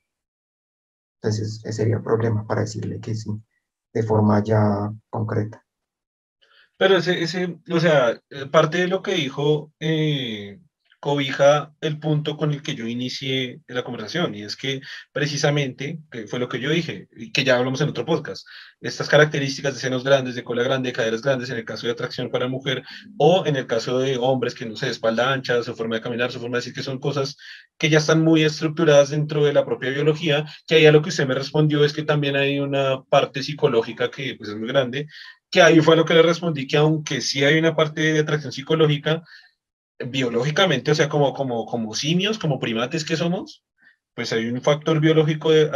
Entonces, 1.22 1.60
ese 1.62 1.72
sería 1.72 1.98
el 1.98 2.02
problema 2.02 2.44
para 2.44 2.62
decirle 2.62 2.98
que 2.98 3.14
sí, 3.14 3.30
de 3.92 4.02
forma 4.02 4.42
ya 4.42 4.92
concreta. 5.08 5.64
Pero 6.76 6.96
ese, 6.96 7.22
ese 7.22 7.56
o 7.72 7.78
sea, 7.78 8.20
parte 8.50 8.78
de 8.78 8.88
lo 8.88 9.00
que 9.00 9.14
dijo 9.14 9.72
eh, 9.78 10.58
cobija 11.00 11.72
el 11.80 11.98
punto 11.98 12.36
con 12.36 12.52
el 12.52 12.62
que 12.62 12.74
yo 12.74 12.86
inicié 12.86 13.60
la 13.66 13.82
conversación, 13.82 14.34
y 14.34 14.42
es 14.42 14.54
que 14.54 14.82
precisamente, 15.12 15.98
fue 16.28 16.38
lo 16.38 16.48
que 16.48 16.60
yo 16.60 16.70
dije, 16.70 17.08
y 17.16 17.32
que 17.32 17.42
ya 17.42 17.56
hablamos 17.56 17.80
en 17.80 17.88
otro 17.88 18.04
podcast, 18.04 18.46
estas 18.82 19.08
características 19.08 19.74
de 19.74 19.80
senos 19.80 20.04
grandes, 20.04 20.34
de 20.34 20.44
cola 20.44 20.62
grande, 20.62 20.90
de 20.90 20.92
caderas 20.92 21.22
grandes, 21.22 21.48
en 21.48 21.56
el 21.56 21.64
caso 21.64 21.86
de 21.86 21.94
atracción 21.94 22.30
para 22.30 22.48
mujer, 22.48 22.84
o 23.18 23.44
en 23.46 23.56
el 23.56 23.66
caso 23.66 23.98
de 23.98 24.18
hombres 24.18 24.54
que 24.54 24.66
no 24.66 24.76
sé, 24.76 24.90
espalda 24.90 25.32
ancha, 25.32 25.62
su 25.62 25.74
forma 25.74 25.96
de 25.96 26.02
caminar, 26.02 26.30
su 26.32 26.38
forma 26.38 26.58
de 26.58 26.60
decir 26.60 26.74
que 26.74 26.82
son 26.82 26.98
cosas 26.98 27.36
que 27.78 27.88
ya 27.88 27.98
están 27.98 28.22
muy 28.22 28.42
estructuradas 28.44 29.08
dentro 29.08 29.42
de 29.44 29.54
la 29.54 29.64
propia 29.64 29.90
biología, 29.90 30.44
que 30.66 30.74
ahí 30.76 30.86
a 30.86 30.92
lo 30.92 31.00
que 31.00 31.08
usted 31.08 31.26
me 31.26 31.34
respondió 31.34 31.82
es 31.82 31.94
que 31.94 32.02
también 32.02 32.36
hay 32.36 32.60
una 32.60 33.02
parte 33.04 33.42
psicológica 33.42 34.10
que 34.10 34.34
pues, 34.36 34.50
es 34.50 34.56
muy 34.56 34.68
grande, 34.68 35.06
que 35.50 35.62
ahí 35.62 35.80
fue 35.80 35.96
lo 35.96 36.04
que 36.04 36.14
le 36.14 36.22
respondí, 36.22 36.66
que 36.66 36.76
aunque 36.76 37.22
sí 37.22 37.42
hay 37.42 37.58
una 37.58 37.74
parte 37.74 38.12
de 38.12 38.20
atracción 38.20 38.52
psicológica, 38.52 39.22
biológicamente, 40.06 40.90
o 40.90 40.94
sea, 40.94 41.08
como, 41.08 41.34
como, 41.34 41.66
como 41.66 41.94
simios, 41.94 42.38
como 42.38 42.58
primates 42.58 43.04
que 43.04 43.16
somos, 43.16 43.64
pues 44.14 44.32
hay 44.32 44.46
un 44.46 44.60
factor 44.62 45.00
biológico 45.00 45.50
de, 45.50 45.70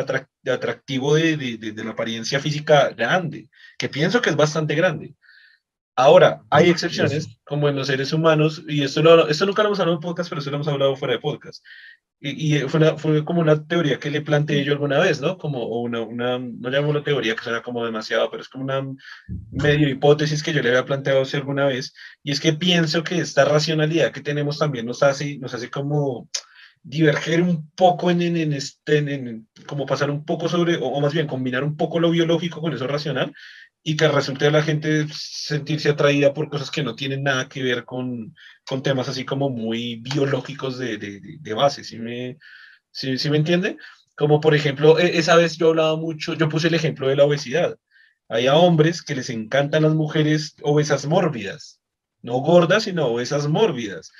atractivo 0.51 1.14
de, 1.14 1.37
de, 1.37 1.72
de, 1.72 1.85
la 1.85 1.93
apariencia 1.93 2.41
física 2.41 2.91
grande, 2.91 3.49
que 3.79 3.89
pienso 3.89 4.20
que 4.20 4.31
es 4.31 4.37
bastante 4.37 4.75
grande. 4.75 5.14
Ahora, 5.97 6.43
hay 6.51 6.70
excepciones, 6.70 7.39
como 7.45 7.68
en 7.68 7.77
los 7.77 7.87
seres 7.87 8.12
humanos, 8.12 8.62
y 8.66 8.83
esto, 8.83 9.01
lo, 9.01 9.29
esto 9.29 9.47
nunca 9.47 9.62
lo 9.62 9.68
hemos 9.68 9.81
hablado 9.81 9.97
en 9.97 10.03
podcast, 10.03 10.29
pero 10.29 10.41
esto 10.41 10.51
lo 10.51 10.57
hemos 10.57 10.68
hablado 10.68 10.97
fuera 10.97 11.14
de 11.14 11.20
podcast. 11.20 11.64
Y, 12.27 12.59
fue, 12.68 12.97
fue, 12.97 13.22
como 13.22 13.43
una 13.43 13.66
teoría 13.66 13.99
que 13.99 14.11
le 14.11 14.22
planteé 14.22 14.64
yo 14.64 14.72
alguna 14.72 14.99
vez, 14.99 15.20
¿no? 15.20 15.37
Como 15.37 15.66
una, 15.83 16.01
una 16.01 16.39
no 16.39 16.70
llamo 16.70 16.89
una 16.89 17.05
teoría 17.05 17.35
que 17.35 17.45
suena 17.45 17.62
como 17.62 17.85
demasiado, 17.85 18.31
pero 18.31 18.43
es 18.43 18.49
como 18.49 18.64
una 18.64 18.83
medio 19.51 19.91
hipótesis 19.91 20.43
que 20.43 20.55
yo 20.55 20.62
le 20.62 20.70
había 20.70 20.87
planteado 20.87 21.20
hace 21.20 21.37
alguna 21.37 21.66
vez, 21.66 21.93
y 22.22 22.33
es 22.33 22.41
que 22.41 22.55
pienso 22.55 23.05
que 23.05 23.18
esta 23.18 23.45
racionalidad 23.45 24.11
que 24.11 24.22
tenemos 24.22 24.59
también 24.59 24.87
nos 24.87 25.03
hace, 25.03 25.37
nos 25.37 25.53
hace 25.53 25.68
como 25.68 26.31
diverger 26.83 27.43
un 27.43 27.70
poco 27.72 28.11
en, 28.11 28.22
en, 28.22 28.55
este, 28.55 28.99
en, 28.99 29.47
como 29.66 29.85
pasar 29.85 30.11
un 30.11 30.25
poco 30.25 30.49
sobre, 30.49 30.77
o, 30.77 30.87
o, 30.87 31.01
más 31.03 31.12
bien 31.12 31.27
combinar 31.27 31.62
un 31.62 31.77
poco 31.77 32.01
lo 32.01 32.11
biológico 32.11 32.62
con 32.62 32.72
eso 32.72 32.87
racional, 32.87 33.35
y 33.87 33.97
que 33.97 34.09
resulte 34.09 34.47
a 34.47 34.51
la 34.51 34.62
gente 34.62 35.07
sentirse 35.12 35.91
atraída 35.91 36.32
por 36.32 36.49
cosas 36.49 36.70
que 36.70 36.82
no 36.82 36.97
tienen 36.97 37.22
nada 37.22 37.51
que 37.51 37.62
ver 37.62 37.85
con, 37.85 38.35
con 38.66 38.82
temas 38.82 39.11
así 39.11 39.26
como 39.26 39.51
muy 39.51 39.97
biológicos 39.97 40.78
de, 40.78 40.97
de, 40.97 41.20
de 41.39 41.55
base, 41.55 41.85
¿sí 41.85 41.99
me, 41.99 42.39
sí, 42.91 43.18
sí 43.18 43.28
me 43.28 43.37
entiende? 43.37 43.76
Como 44.16 44.41
por 44.41 44.55
ejemplo, 44.55 44.99
e, 44.99 45.18
esa 45.18 45.37
vez 45.37 45.59
yo 45.59 45.68
hablaba 45.68 45.97
mucho, 45.97 46.32
yo 46.32 46.49
puse 46.49 46.68
el 46.68 46.74
ejemplo 46.74 47.09
de 47.09 47.16
la 47.16 47.24
obesidad. 47.24 47.76
Hay 48.30 48.47
a 48.47 48.57
hombres 48.57 49.03
que 49.03 49.14
les 49.14 49.28
encantan 49.28 49.82
las 49.82 49.95
mujeres 49.95 50.57
obesas 50.62 51.05
mórbidas, 51.05 51.78
no 52.22 52.39
gordas, 52.39 52.85
sino 52.85 53.09
obesas 53.09 53.49
mórbidas. 53.49 54.12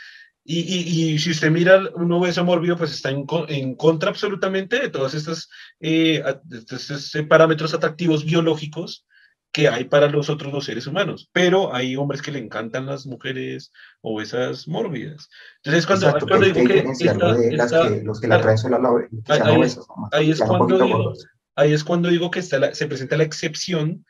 Y, 0.45 0.61
y, 0.61 1.15
y, 1.15 1.19
si 1.19 1.31
usted 1.31 1.51
mira 1.51 1.81
un 1.95 2.13
obeso 2.13 2.45
mórbido, 2.45 2.77
pues 2.77 2.93
está 2.93 3.09
en, 3.09 3.25
en 3.49 3.75
contra 3.77 4.11
absolutamente 4.11 4.79
de 4.79 4.91
todos 4.91 5.15
estos, 5.15 5.49
eh, 5.81 6.23
estos 6.71 7.13
parámetros 7.27 7.73
atractivos 7.73 8.27
biológicos 8.27 9.07
que 9.55 9.69
hay 9.69 9.85
para 9.85 10.09
los 10.09 10.29
otros 10.31 10.53
los 10.53 10.65
seres 10.65 10.89
humanos, 10.89 11.31
pero 11.33 11.73
hay 11.73 11.95
hombres 11.95 12.21
que 12.21 12.33
le 12.33 12.41
encantan 12.41 12.87
las 12.87 13.07
mujeres 13.07 13.73
obesas 14.01 14.67
mórbidas. 14.67 15.31
Entonces, 15.63 15.87
cuando, 15.87 16.07
Exacto, 16.07 16.27
cuando 16.27 16.47
digo 16.47 16.67
que, 16.67 16.79
esta, 16.81 17.35
de 17.35 17.53
las 17.53 17.73
esta, 17.73 17.89
que, 17.89 18.03
los 18.03 18.21
que 18.21 18.27
la 18.27 18.41
traen 18.41 18.59
las 18.73 19.41
ahí, 19.41 19.57
obesas, 19.57 19.87
¿no? 19.89 20.09
ahí, 20.11 20.33
es 20.33 20.41
cuando 20.41 20.85
digo, 20.85 21.13
ahí 21.55 21.73
es 21.73 21.85
cuando 21.85 22.09
digo 22.09 22.33
que 22.33 22.41
está 22.41 22.59
la, 22.59 22.75
se 22.75 22.89
presenta 22.89 23.17
la 23.17 23.23
excepción 23.23 24.05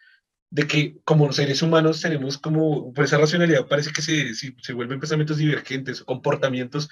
de 0.49 0.67
que 0.67 0.97
como 1.05 1.31
seres 1.31 1.61
humanos 1.61 2.01
tenemos 2.01 2.39
como, 2.39 2.95
por 2.95 3.05
esa 3.05 3.19
racionalidad 3.19 3.67
parece 3.67 3.93
que 3.93 4.01
se, 4.01 4.35
se, 4.35 4.55
se 4.63 4.73
vuelven 4.73 4.99
pensamientos 4.99 5.37
divergentes 5.37 6.01
o 6.01 6.07
comportamientos 6.07 6.89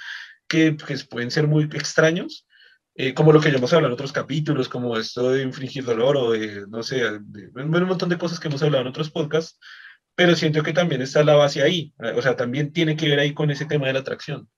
que, 0.47 0.77
que 0.77 0.99
pueden 1.09 1.31
ser 1.31 1.47
muy 1.47 1.65
extraños, 1.73 2.47
eh, 2.95 3.15
como 3.15 3.33
lo 3.33 3.41
que 3.41 3.51
ya 3.51 3.57
hemos 3.57 3.73
hablado 3.73 3.89
en 3.89 3.95
otros 3.95 4.13
capítulos, 4.13 4.69
como 4.69 4.97
esto 4.97 5.31
de 5.31 5.43
infringir 5.43 5.85
dolor 5.85 6.17
o 6.17 6.33
de, 6.33 6.67
no 6.69 6.83
sé, 6.83 6.97
de, 6.97 7.21
de, 7.21 7.51
un 7.55 7.89
montón 7.89 8.09
de 8.09 8.19
cosas 8.19 8.39
que 8.39 8.49
hemos 8.49 8.63
hablado 8.63 8.83
en 8.83 8.89
otros 8.89 9.11
podcasts, 9.11 9.59
pero 10.15 10.37
siento 10.37 10.63
que 10.63 10.75
también 10.75 11.01
está 11.01 11.25
la 11.25 11.35
base 11.35 11.63
ahí, 11.63 11.95
o 12.17 12.21
sea, 12.21 12.37
también 12.37 12.73
tiene 12.73 12.97
que 12.97 13.09
ver 13.09 13.19
ahí 13.19 13.33
con 13.33 13.51
ese 13.51 13.65
tema 13.65 13.87
de 13.87 13.95
la 13.95 14.01
atracción. 14.01 14.49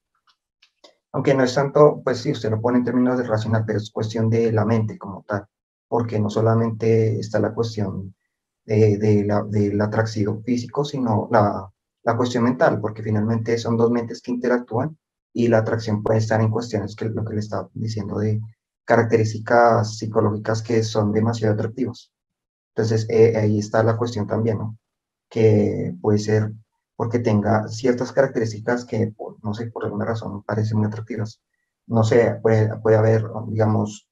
Aunque 1.12 1.32
no 1.32 1.44
es 1.44 1.54
tanto, 1.54 2.02
pues 2.04 2.18
sí, 2.18 2.32
usted 2.32 2.50
lo 2.50 2.60
pone 2.60 2.78
en 2.78 2.84
términos 2.84 3.16
de 3.18 3.24
racional, 3.24 3.62
pero 3.64 3.78
es 3.78 3.92
cuestión 3.92 4.28
de 4.28 4.50
la 4.50 4.64
mente 4.64 4.98
como 4.98 5.24
tal, 5.28 5.44
porque 5.86 6.18
no 6.18 6.28
solamente 6.28 7.20
está 7.20 7.38
la 7.38 7.54
cuestión 7.54 8.16
de, 8.64 8.98
de 8.98 9.24
la, 9.24 9.44
del 9.44 9.80
atractivo 9.80 10.42
físico, 10.42 10.84
sino 10.84 11.28
la, 11.30 11.70
la 12.02 12.16
cuestión 12.16 12.42
mental, 12.42 12.80
porque 12.80 13.04
finalmente 13.04 13.56
son 13.58 13.76
dos 13.76 13.92
mentes 13.92 14.20
que 14.20 14.32
interactúan 14.32 14.98
y 15.34 15.48
la 15.48 15.58
atracción 15.58 16.02
puede 16.02 16.20
estar 16.20 16.40
en 16.40 16.50
cuestiones 16.50 16.96
que 16.96 17.06
lo 17.06 17.24
que 17.24 17.34
le 17.34 17.40
estaba 17.40 17.68
diciendo 17.74 18.18
de 18.18 18.40
características 18.86 19.98
psicológicas 19.98 20.62
que 20.62 20.82
son 20.82 21.12
demasiado 21.12 21.54
atractivas. 21.54 22.12
Entonces, 22.74 23.06
eh, 23.10 23.36
ahí 23.36 23.58
está 23.58 23.82
la 23.82 23.96
cuestión 23.96 24.26
también, 24.26 24.58
¿no? 24.58 24.78
Que 25.28 25.94
puede 26.00 26.18
ser 26.18 26.52
porque 26.96 27.18
tenga 27.18 27.68
ciertas 27.68 28.12
características 28.12 28.84
que, 28.84 29.08
por, 29.08 29.42
no 29.44 29.54
sé, 29.54 29.66
por 29.66 29.84
alguna 29.84 30.04
razón 30.06 30.42
parecen 30.44 30.78
muy 30.78 30.86
atractivas. 30.86 31.40
No 31.86 32.04
sé, 32.04 32.38
puede, 32.42 32.78
puede 32.78 32.96
haber, 32.96 33.24
digamos, 33.48 34.08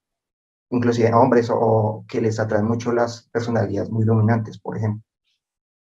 inclusive 0.71 1.15
hombres 1.15 1.51
o, 1.51 1.59
o, 1.59 2.05
que 2.09 2.21
les 2.21 2.41
atraen 2.41 2.67
mucho 2.67 2.93
las 2.93 3.29
personalidades 3.33 3.91
muy 3.91 4.05
dominantes, 4.05 4.59
por 4.59 4.77
ejemplo, 4.77 5.05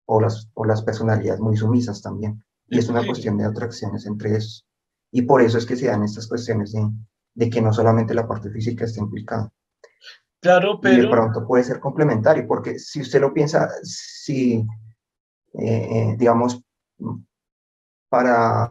o 0.06 0.20
las, 0.20 0.50
o 0.54 0.64
las 0.66 0.82
personalidades 0.82 1.40
muy 1.40 1.56
sumisas 1.56 2.02
también. 2.02 2.44
Y 2.68 2.78
es 2.78 2.88
una 2.88 3.06
cuestión 3.06 3.38
de 3.38 3.44
atracciones 3.44 4.06
entre 4.06 4.36
esos. 4.36 4.66
Y 5.12 5.22
por 5.22 5.42
eso 5.42 5.58
es 5.58 5.66
que 5.66 5.76
se 5.76 5.86
dan 5.86 6.02
estas 6.02 6.26
cuestiones 6.26 6.72
de, 6.72 6.88
de 7.34 7.50
que 7.50 7.60
no 7.60 7.72
solamente 7.72 8.14
la 8.14 8.26
parte 8.26 8.50
física 8.50 8.86
está 8.86 9.00
implicada. 9.00 9.52
Claro, 10.40 10.80
pero... 10.80 10.98
Y 10.98 11.00
de 11.02 11.08
pronto 11.08 11.46
puede 11.46 11.64
ser 11.64 11.78
complementario, 11.78 12.46
porque 12.48 12.78
si 12.78 13.02
usted 13.02 13.20
lo 13.20 13.32
piensa, 13.32 13.68
si, 13.82 14.66
eh, 15.54 16.16
digamos, 16.18 16.64
para, 18.08 18.68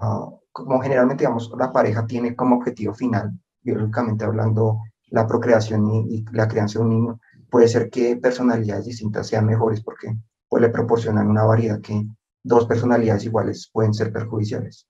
como 0.51 0.81
generalmente, 0.81 1.21
digamos, 1.21 1.49
la 1.57 1.71
pareja 1.71 2.05
tiene 2.05 2.35
como 2.35 2.57
objetivo 2.57 2.93
final, 2.93 3.31
biológicamente 3.61 4.25
hablando, 4.25 4.79
la 5.09 5.27
procreación 5.27 5.87
y, 5.89 6.15
y 6.15 6.25
la 6.31 6.47
crianza 6.47 6.79
de 6.79 6.85
un 6.85 6.89
niño, 6.89 7.19
puede 7.49 7.67
ser 7.67 7.89
que 7.89 8.17
personalidades 8.17 8.85
distintas 8.85 9.27
sean 9.27 9.45
mejores 9.45 9.83
porque 9.83 10.15
pues, 10.49 10.61
le 10.61 10.69
proporcionan 10.69 11.27
una 11.27 11.43
variedad 11.43 11.79
que 11.81 12.05
dos 12.43 12.65
personalidades 12.65 13.25
iguales 13.25 13.69
pueden 13.71 13.93
ser 13.93 14.11
perjudiciales 14.11 14.87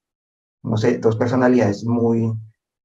no 0.64 0.78
sé, 0.78 0.98
dos 1.00 1.16
personalidades 1.16 1.86
muy, 1.86 2.34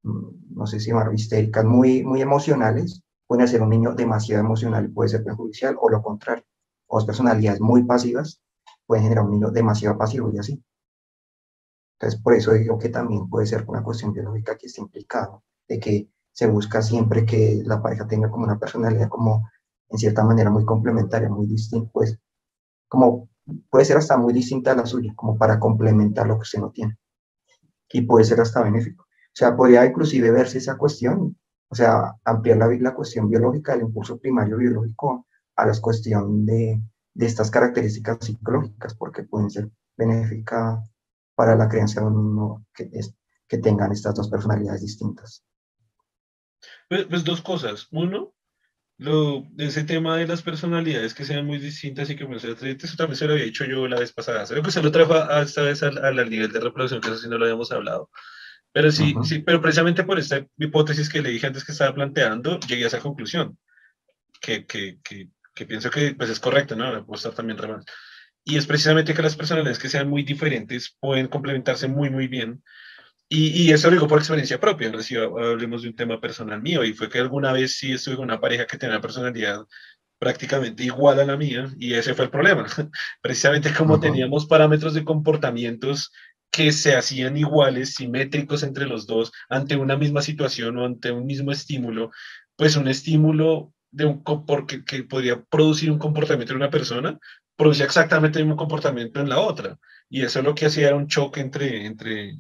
no 0.03 0.67
sé 0.67 0.81
si 0.81 0.91
llamar 0.91 1.13
histéricas, 1.15 1.65
muy, 1.65 2.05
muy 2.05 2.23
emocionales, 2.23 3.03
pueden 3.27 3.45
hacer 3.45 3.63
un 3.63 3.71
niño 3.71 3.95
demasiado 3.95 4.43
emocional 4.43 4.87
y 4.87 4.89
puede 4.89 5.11
ser 5.11 5.25
perjudicial, 5.25 5.77
o 5.81 5.91
lo 5.91 6.03
contrario, 6.03 6.45
dos 6.89 7.05
personalidades 7.05 7.61
muy 7.61 7.85
pasivas 7.85 8.41
pueden 8.87 9.05
generar 9.05 9.25
un 9.25 9.33
niño 9.33 9.51
demasiado 9.51 9.99
pasivo 9.99 10.31
y 10.33 10.39
así. 10.39 10.63
Entonces, 11.99 12.21
por 12.21 12.35
eso 12.35 12.53
digo 12.53 12.79
que 12.79 12.89
también 12.89 13.29
puede 13.29 13.47
ser 13.47 13.65
una 13.67 13.83
cuestión 13.83 14.13
biológica 14.13 14.57
que 14.57 14.67
está 14.67 14.81
implicada, 14.81 15.41
de 15.69 15.81
que 15.81 16.09
se 16.33 16.47
busca 16.47 16.83
siempre 16.83 17.25
que 17.27 17.63
la 17.65 17.83
pareja 17.83 18.07
tenga 18.07 18.31
como 18.31 18.45
una 18.45 18.59
personalidad 18.59 19.09
como 19.09 19.49
en 19.89 19.99
cierta 19.99 20.23
manera 20.23 20.51
muy 20.51 20.65
complementaria, 20.65 21.29
muy 21.29 21.47
distinta, 21.47 21.91
pues 21.93 22.19
como 22.89 23.29
puede 23.71 23.85
ser 23.85 23.97
hasta 23.97 24.17
muy 24.17 24.33
distinta 24.33 24.73
a 24.73 24.77
la 24.77 24.87
suya, 24.87 25.13
como 25.17 25.37
para 25.37 25.59
complementar 25.59 26.27
lo 26.27 26.35
que 26.37 26.43
usted 26.43 26.61
no 26.61 26.71
tiene 26.71 26.97
y 27.91 28.03
puede 28.03 28.25
ser 28.25 28.41
hasta 28.41 28.63
benéfico. 28.63 29.05
O 29.05 29.37
sea, 29.39 29.57
podría 29.57 29.85
inclusive 29.85 30.31
verse 30.31 30.59
esa 30.59 30.77
cuestión, 30.77 31.37
o 31.69 31.75
sea, 31.75 32.15
ampliar 32.25 32.59
la, 32.59 32.69
la 32.69 32.95
cuestión 32.95 33.29
biológica 33.29 33.73
del 33.73 33.83
impulso 33.83 34.19
primario 34.19 34.57
biológico 34.57 35.27
a 35.57 35.67
la 35.67 35.81
cuestión 35.81 36.47
de, 36.47 36.81
de 37.15 37.27
estas 37.27 37.51
características 37.51 38.19
psicológicas, 38.21 38.95
porque 38.95 39.25
pueden 39.25 39.51
ser 39.51 39.71
benéficas 39.97 40.91
para 41.35 41.57
la 41.57 41.69
crianza 41.69 42.01
de 42.01 42.07
un 42.07 42.35
niño 42.35 42.65
que, 42.75 42.89
es, 42.93 43.15
que 43.49 43.59
tengan 43.59 43.93
estas 43.93 44.15
dos 44.15 44.29
personalidades 44.29 44.83
distintas. 44.83 45.45
Pues, 46.89 47.07
pues 47.07 47.25
dos 47.25 47.43
cosas. 47.43 47.89
Uno, 47.93 48.33
lo, 48.99 49.47
ese 49.59 49.85
tema 49.85 50.17
de 50.17 50.27
las 50.27 50.43
personalidades 50.43 51.13
que 51.13 51.25
sean 51.25 51.47
muy 51.47 51.59
distintas 51.59 52.09
y 52.09 52.17
que 52.17 52.27
me 52.27 52.37
eso 52.37 52.97
también 52.97 53.17
se 53.17 53.27
lo 53.27 53.33
había 53.33 53.45
dicho 53.45 53.65
yo 53.65 53.87
la 53.89 53.99
vez 53.99 54.13
pasada. 54.13 54.47
Creo 54.47 54.63
que 54.63 54.71
se 54.71 54.83
lo 54.83 54.91
trajo 54.91 55.15
a, 55.15 55.43
esta 55.43 55.63
vez 55.63 55.83
al, 55.83 55.99
al, 56.03 56.31
nivel 56.31 56.51
de 56.51 56.61
reproducción, 56.61 57.01
que 57.01 57.09
eso 57.09 57.19
sí 57.19 57.29
no 57.29 57.37
lo 57.37 57.45
habíamos 57.45 57.71
hablado. 57.73 58.11
Pero 58.73 58.91
sí, 58.91 59.15
uh 59.15 59.21
-huh. 59.21 59.25
sí, 59.25 59.39
pero 59.41 59.61
precisamente 59.61 60.05
por 60.05 60.19
esta 60.19 60.47
hipótesis 60.59 61.09
que 61.09 61.23
le 61.23 61.31
dije 61.31 61.47
antes 61.47 61.65
que 61.65 61.73
estaba 61.73 61.95
planteando, 61.95 62.59
llegué 62.61 62.85
a 62.85 62.89
esa 62.89 63.01
conclusión, 63.01 63.59
que, 64.41 64.67
que, 64.67 64.99
que, 65.03 65.29
que 65.55 65.67
pienso 65.67 65.91
que 65.91 66.15
pues 66.15 66.31
es 66.31 66.41
correcto, 66.41 66.77
¿no? 66.77 67.05
Puedo 67.05 67.17
estar 67.17 67.35
también 67.35 67.59
remando. 67.59 67.85
Y 68.45 68.57
es 68.57 68.67
precisamente 68.67 69.13
que 69.13 69.23
las 69.23 69.37
personalidades 69.37 69.79
que 69.79 69.89
sean 69.89 70.09
muy 70.09 70.23
diferentes 70.23 70.97
pueden 71.01 71.27
complementarse 71.29 71.89
muy, 71.89 72.11
muy 72.11 72.29
bien 72.29 72.63
y, 73.29 73.63
y, 73.63 73.73
eso 73.73 73.89
lo 73.89 73.95
digo 73.95 74.09
por 74.09 74.19
experiencia 74.19 74.61
propia, 74.61 74.91
¿no? 74.91 75.01
si 75.03 75.17
hablemos 75.17 75.83
de 75.83 75.89
un 75.89 75.97
tema 75.97 76.21
personal 76.21 76.63
mío, 76.63 76.85
y 76.85 76.93
fue 76.93 77.09
que 77.09 77.19
alguna 77.19 77.53
vez 77.53 77.77
sí 77.77 77.93
estuve 77.93 78.17
con 78.17 78.25
una 78.25 78.41
pareja 78.41 78.67
que 78.67 78.79
tenía 78.79 78.97
una 78.97 79.03
personalidad 79.03 79.65
prácticamente 80.19 80.85
igual 80.85 81.21
a 81.21 81.25
la 81.25 81.37
mía, 81.37 81.69
y 81.79 81.95
ese 81.95 82.15
fue 82.15 82.27
el 82.27 82.31
problema. 82.31 82.67
Precisamente 83.23 83.73
como 83.75 83.95
uh 83.95 83.97
-huh. 83.99 84.03
teníamos 84.03 84.47
parámetros 84.47 84.95
de 84.95 85.05
comportamientos 85.05 86.13
que 86.51 86.73
se 86.73 86.97
hacían 86.97 87.37
iguales, 87.37 87.95
simétricos 87.95 88.63
entre 88.63 88.87
los 88.87 89.07
dos, 89.07 89.33
ante 89.49 89.77
una 89.77 89.97
misma 89.97 90.23
situación 90.23 90.79
o 90.79 90.87
ante 90.87 91.11
un 91.13 91.27
mismo 91.27 91.53
estímulo, 91.53 92.11
pues 92.57 92.77
un 92.77 92.89
estímulo 92.89 93.75
de 93.91 94.07
un 94.07 94.23
porque, 94.23 94.85
que 94.85 95.05
podría 95.05 95.43
producir 95.45 95.91
un 95.91 95.99
comportamiento 95.99 96.53
en 96.53 96.59
una 96.59 96.71
persona, 96.71 97.19
producía 97.57 97.85
exactamente 97.85 98.39
el 98.39 98.47
mismo 98.47 98.57
comportamiento 98.57 99.21
en 99.21 99.29
la 99.29 99.39
otra. 99.39 99.79
Y 100.09 100.23
eso 100.23 100.43
lo 100.43 100.55
que 100.55 100.67
hacía 100.67 100.89
era 100.89 100.97
un 100.97 101.09
choque 101.09 101.41
entre, 101.41 101.87
entre, 101.87 102.37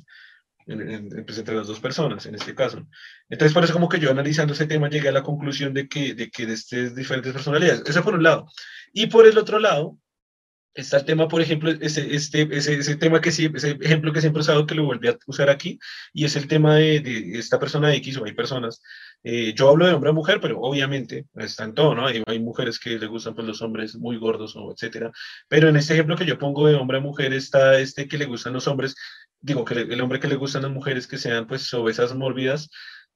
en, 0.67 0.91
en, 0.91 1.25
pues 1.25 1.39
entre 1.39 1.55
las 1.55 1.67
dos 1.67 1.81
personas, 1.81 2.27
en 2.27 2.35
este 2.35 2.55
caso. 2.55 2.87
Entonces, 3.29 3.55
por 3.55 3.65
eso 3.65 3.73
como 3.73 3.89
que 3.89 4.01
yo 4.01 4.11
analizando 4.11 4.53
ese 4.53 4.67
tema 4.67 4.91
llegué 4.91 5.09
a 5.09 5.13
la 5.13 5.23
conclusión 5.23 5.73
de 5.75 5.89
que 5.89 6.15
de, 6.15 6.31
que 6.31 6.45
estas 6.45 6.95
diferentes 6.95 7.33
personalidades. 7.33 7.83
Eso 7.87 8.03
por 8.03 8.15
un 8.15 8.23
lado. 8.23 8.47
Y 8.93 9.07
por 9.07 9.27
el 9.27 9.39
otro 9.39 9.59
lado, 9.59 9.99
está 10.75 10.99
el 10.99 11.05
tema, 11.07 11.29
por 11.29 11.41
ejemplo, 11.41 11.71
ese, 11.71 12.15
este, 12.15 12.49
ese, 12.51 12.75
ese 12.75 12.97
tema 12.97 13.21
que 13.21 13.33
sí, 13.33 13.51
ese 13.55 13.79
ejemplo 13.81 14.13
que 14.13 14.21
siempre 14.21 14.41
he 14.41 14.43
usado, 14.43 14.67
que 14.67 14.75
lo 14.75 14.85
volví 14.85 15.09
a 15.09 15.17
usar 15.27 15.49
aquí, 15.49 15.79
y 16.13 16.25
es 16.25 16.37
el 16.37 16.49
tema 16.49 16.77
de, 16.77 17.01
de 17.01 17.39
esta 17.39 17.59
persona 17.59 17.95
X, 17.95 18.19
o 18.19 18.25
hay 18.25 18.33
personas 18.33 18.83
eh, 19.29 19.55
yo 19.55 19.71
hablo 19.71 19.87
de 19.87 19.93
hombre 19.93 20.11
a 20.11 20.13
mujer, 20.13 20.41
pero 20.41 20.61
obviamente 20.61 21.27
está 21.35 21.65
en 21.65 21.75
todo, 21.75 21.97
¿no? 21.97 22.07
Hay, 22.07 22.23
hay 22.27 22.39
mujeres 22.39 22.79
que 22.79 22.91
le 22.97 23.07
gustan 23.07 23.35
pues, 23.35 23.45
los 23.45 23.61
hombres 23.61 23.97
muy 23.97 24.19
gordos 24.19 24.55
o 24.55 24.73
etcétera. 24.73 25.11
Pero 25.49 25.69
en 25.69 25.75
este 25.75 25.95
ejemplo 25.95 26.17
que 26.17 26.27
yo 26.27 26.39
pongo 26.39 26.69
de 26.69 26.77
hombre 26.77 26.99
a 26.99 27.01
mujer 27.01 27.33
está 27.33 27.77
este 27.81 28.07
que 28.07 28.19
le 28.19 28.27
gustan 28.27 28.53
los 28.53 28.69
hombres, 28.69 28.95
digo 29.47 29.65
que 29.65 29.75
el 29.75 30.01
hombre 30.01 30.21
que 30.21 30.29
le 30.29 30.37
gustan 30.37 30.63
las 30.63 30.73
mujeres 30.73 31.07
que 31.07 31.19
sean 31.19 31.47
pues 31.47 31.73
obesas 31.75 32.15
mórbidas, 32.15 32.69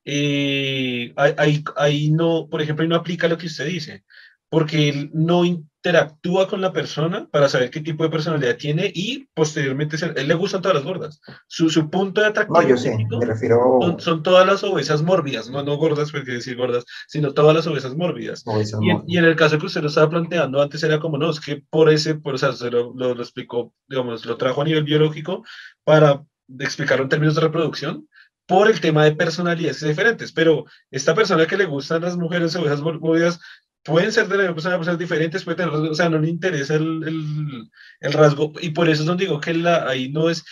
eh, 0.04 1.12
ahí, 1.16 1.62
ahí 1.76 2.10
no, 2.10 2.48
por 2.48 2.62
ejemplo, 2.62 2.82
ahí 2.82 2.88
no 2.88 2.96
aplica 2.96 3.28
lo 3.28 3.36
que 3.36 3.46
usted 3.46 3.66
dice 3.66 4.04
porque 4.50 5.08
no 5.14 5.44
interactúa 5.82 6.46
con 6.46 6.60
la 6.60 6.74
persona 6.74 7.26
para 7.30 7.48
saber 7.48 7.70
qué 7.70 7.80
tipo 7.80 8.04
de 8.04 8.10
personalidad 8.10 8.56
tiene 8.58 8.92
y 8.94 9.26
posteriormente 9.32 9.96
él 10.14 10.28
le 10.28 10.34
gustan 10.34 10.60
todas 10.60 10.76
las 10.76 10.84
gordas. 10.84 11.20
Su, 11.46 11.70
su 11.70 11.88
punto 11.88 12.20
de 12.20 12.26
atractivo 12.26 12.60
no, 12.60 12.68
yo 12.68 12.76
sé, 12.76 12.94
me 13.08 13.24
refiero... 13.24 13.78
son, 13.98 14.22
todas 14.22 14.46
las 14.46 14.62
obesas 14.62 15.02
mórbidas, 15.02 15.48
no, 15.48 15.62
no 15.62 15.76
gordas, 15.78 16.12
porque 16.12 16.32
decir 16.32 16.56
gordas, 16.56 16.84
sino 17.08 17.32
todas 17.32 17.56
las 17.56 17.66
obesas 17.66 17.96
mórbidas. 17.96 18.44
y, 18.82 19.14
y, 19.14 19.18
en 19.18 19.24
el 19.24 19.36
caso 19.36 19.58
que 19.58 19.66
usted 19.66 19.80
lo 19.80 19.88
estaba 19.88 20.10
planteando 20.10 20.60
antes 20.60 20.82
era 20.82 21.00
como, 21.00 21.16
no, 21.16 21.30
es 21.30 21.40
que 21.40 21.62
por 21.70 21.88
ese, 21.88 22.14
por, 22.14 22.34
o 22.34 22.38
sea, 22.38 22.52
se 22.52 22.70
lo, 22.70 22.92
lo, 22.94 23.14
lo 23.14 23.22
explicó, 23.22 23.72
digamos, 23.88 24.26
lo 24.26 24.36
trajo 24.36 24.60
a 24.60 24.64
nivel 24.64 24.84
biológico 24.84 25.44
para 25.82 26.22
explicarlo 26.58 27.04
en 27.04 27.08
términos 27.08 27.36
de 27.36 27.40
reproducción, 27.40 28.06
por 28.50 28.68
el 28.68 28.80
tema 28.80 29.04
de 29.04 29.12
personalidades 29.12 29.80
diferentes, 29.86 30.32
pero 30.32 30.64
esta 30.90 31.14
persona 31.14 31.46
que 31.46 31.56
le 31.56 31.66
gustan 31.66 32.02
las 32.02 32.16
mujeres 32.16 32.56
obesas 32.56 32.80
mórbidas 32.80 33.38
pueden 33.84 34.12
ser 34.12 34.28
de 34.28 34.38
la 34.38 34.54
personas 34.54 34.98
diferentes, 34.98 35.44
pueden 35.44 35.70
tener, 35.70 35.90
o 35.90 35.94
sea, 35.94 36.08
no 36.08 36.18
le 36.18 36.28
interesa 36.28 36.74
el, 36.74 37.02
el, 37.06 37.70
el, 38.00 38.12
rasgo, 38.12 38.52
y 38.60 38.70
por 38.70 38.88
eso 38.88 39.02
es 39.02 39.06
donde 39.06 39.24
digo 39.24 39.40
que 39.40 39.54
la, 39.54 39.88
ahí 39.88 40.10
no 40.10 40.28
es, 40.28 40.44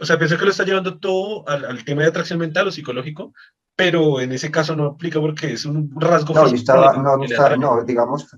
o 0.00 0.04
sea, 0.04 0.18
pienso 0.18 0.38
que 0.38 0.44
lo 0.44 0.50
está 0.50 0.64
llevando 0.64 0.98
todo 0.98 1.48
al, 1.48 1.64
al, 1.64 1.84
tema 1.84 2.02
de 2.02 2.08
atracción 2.08 2.38
mental 2.38 2.68
o 2.68 2.72
psicológico, 2.72 3.32
pero 3.74 4.20
en 4.20 4.32
ese 4.32 4.50
caso 4.50 4.76
no 4.76 4.86
aplica 4.86 5.20
porque 5.20 5.52
es 5.52 5.64
un 5.64 5.90
rasgo 6.00 6.34
no, 6.34 6.46
estaba, 6.46 6.92
no, 6.94 7.16
no, 7.16 7.24
estaba, 7.24 7.56
no, 7.56 7.84
digamos, 7.84 8.28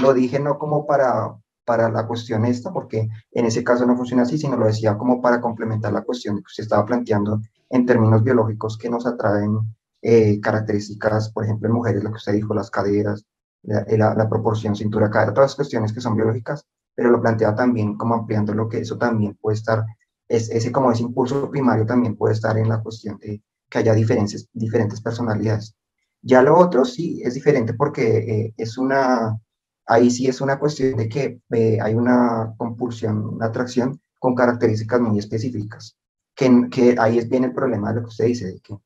lo 0.00 0.14
dije 0.14 0.40
no 0.40 0.58
como 0.58 0.86
para, 0.86 1.34
para 1.64 1.90
la 1.90 2.06
cuestión 2.06 2.44
esta, 2.44 2.72
porque 2.72 3.08
en 3.32 3.44
ese 3.46 3.62
caso 3.64 3.86
no 3.86 3.96
funciona 3.96 4.22
así, 4.22 4.38
sino 4.38 4.56
lo 4.56 4.66
decía 4.66 4.96
como 4.96 5.20
para 5.20 5.40
complementar 5.40 5.92
la 5.92 6.02
cuestión 6.02 6.36
que 6.36 6.46
usted 6.46 6.64
estaba 6.64 6.84
planteando 6.84 7.40
en 7.70 7.86
términos 7.86 8.22
biológicos 8.22 8.78
que 8.78 8.88
nos 8.88 9.06
atraen 9.06 9.58
eh, 10.02 10.40
características, 10.40 11.30
por 11.30 11.44
ejemplo, 11.44 11.68
en 11.68 11.74
mujeres, 11.74 12.02
lo 12.02 12.10
que 12.10 12.16
usted 12.16 12.32
dijo, 12.32 12.54
las 12.54 12.70
caderas, 12.70 13.24
la, 13.62 14.14
la, 14.14 14.28
proporción 14.28 14.74
cintura-cadera, 14.76 15.34
todas 15.34 15.54
cuestiones 15.54 15.92
que 15.92 16.00
son 16.00 16.16
biológicas, 16.16 16.64
pero 16.94 17.10
lo 17.10 17.20
plantea 17.20 17.54
también 17.54 17.96
como 17.96 18.14
ampliando 18.14 18.54
lo 18.54 18.68
que 18.68 18.78
eso 18.78 18.96
también 18.98 19.36
puede 19.40 19.56
estar, 19.56 19.84
es, 20.28 20.50
ese 20.50 20.72
como 20.72 20.92
ese 20.92 21.02
impulso 21.02 21.50
primario 21.50 21.86
también 21.86 22.16
puede 22.16 22.34
estar 22.34 22.56
en 22.58 22.68
la 22.68 22.82
cuestión 22.82 23.18
de 23.18 23.42
que 23.68 23.78
haya 23.78 23.94
diferentes, 23.94 24.48
diferentes 24.52 25.00
personalidades. 25.00 25.74
Ya 26.22 26.42
lo 26.42 26.58
otro 26.58 26.84
sí 26.84 27.22
es 27.24 27.34
diferente 27.34 27.74
porque 27.74 28.18
eh, 28.18 28.54
es 28.56 28.78
una, 28.78 29.38
ahí 29.86 30.10
sí 30.10 30.26
es 30.26 30.40
una 30.40 30.58
cuestión 30.58 30.96
de 30.96 31.08
que 31.08 31.40
eh, 31.50 31.78
hay 31.80 31.94
una 31.94 32.54
compulsión, 32.56 33.34
una 33.34 33.46
atracción 33.46 34.00
con 34.18 34.34
características 34.34 35.00
muy 35.00 35.18
específicas, 35.18 35.96
que, 36.34 36.68
que 36.70 36.96
ahí 36.98 37.18
es 37.18 37.28
bien 37.28 37.44
el 37.44 37.54
problema 37.54 37.90
de 37.90 37.96
lo 37.96 38.02
que 38.02 38.08
usted 38.08 38.26
dice, 38.26 38.46
de 38.46 38.60
que 38.60 38.76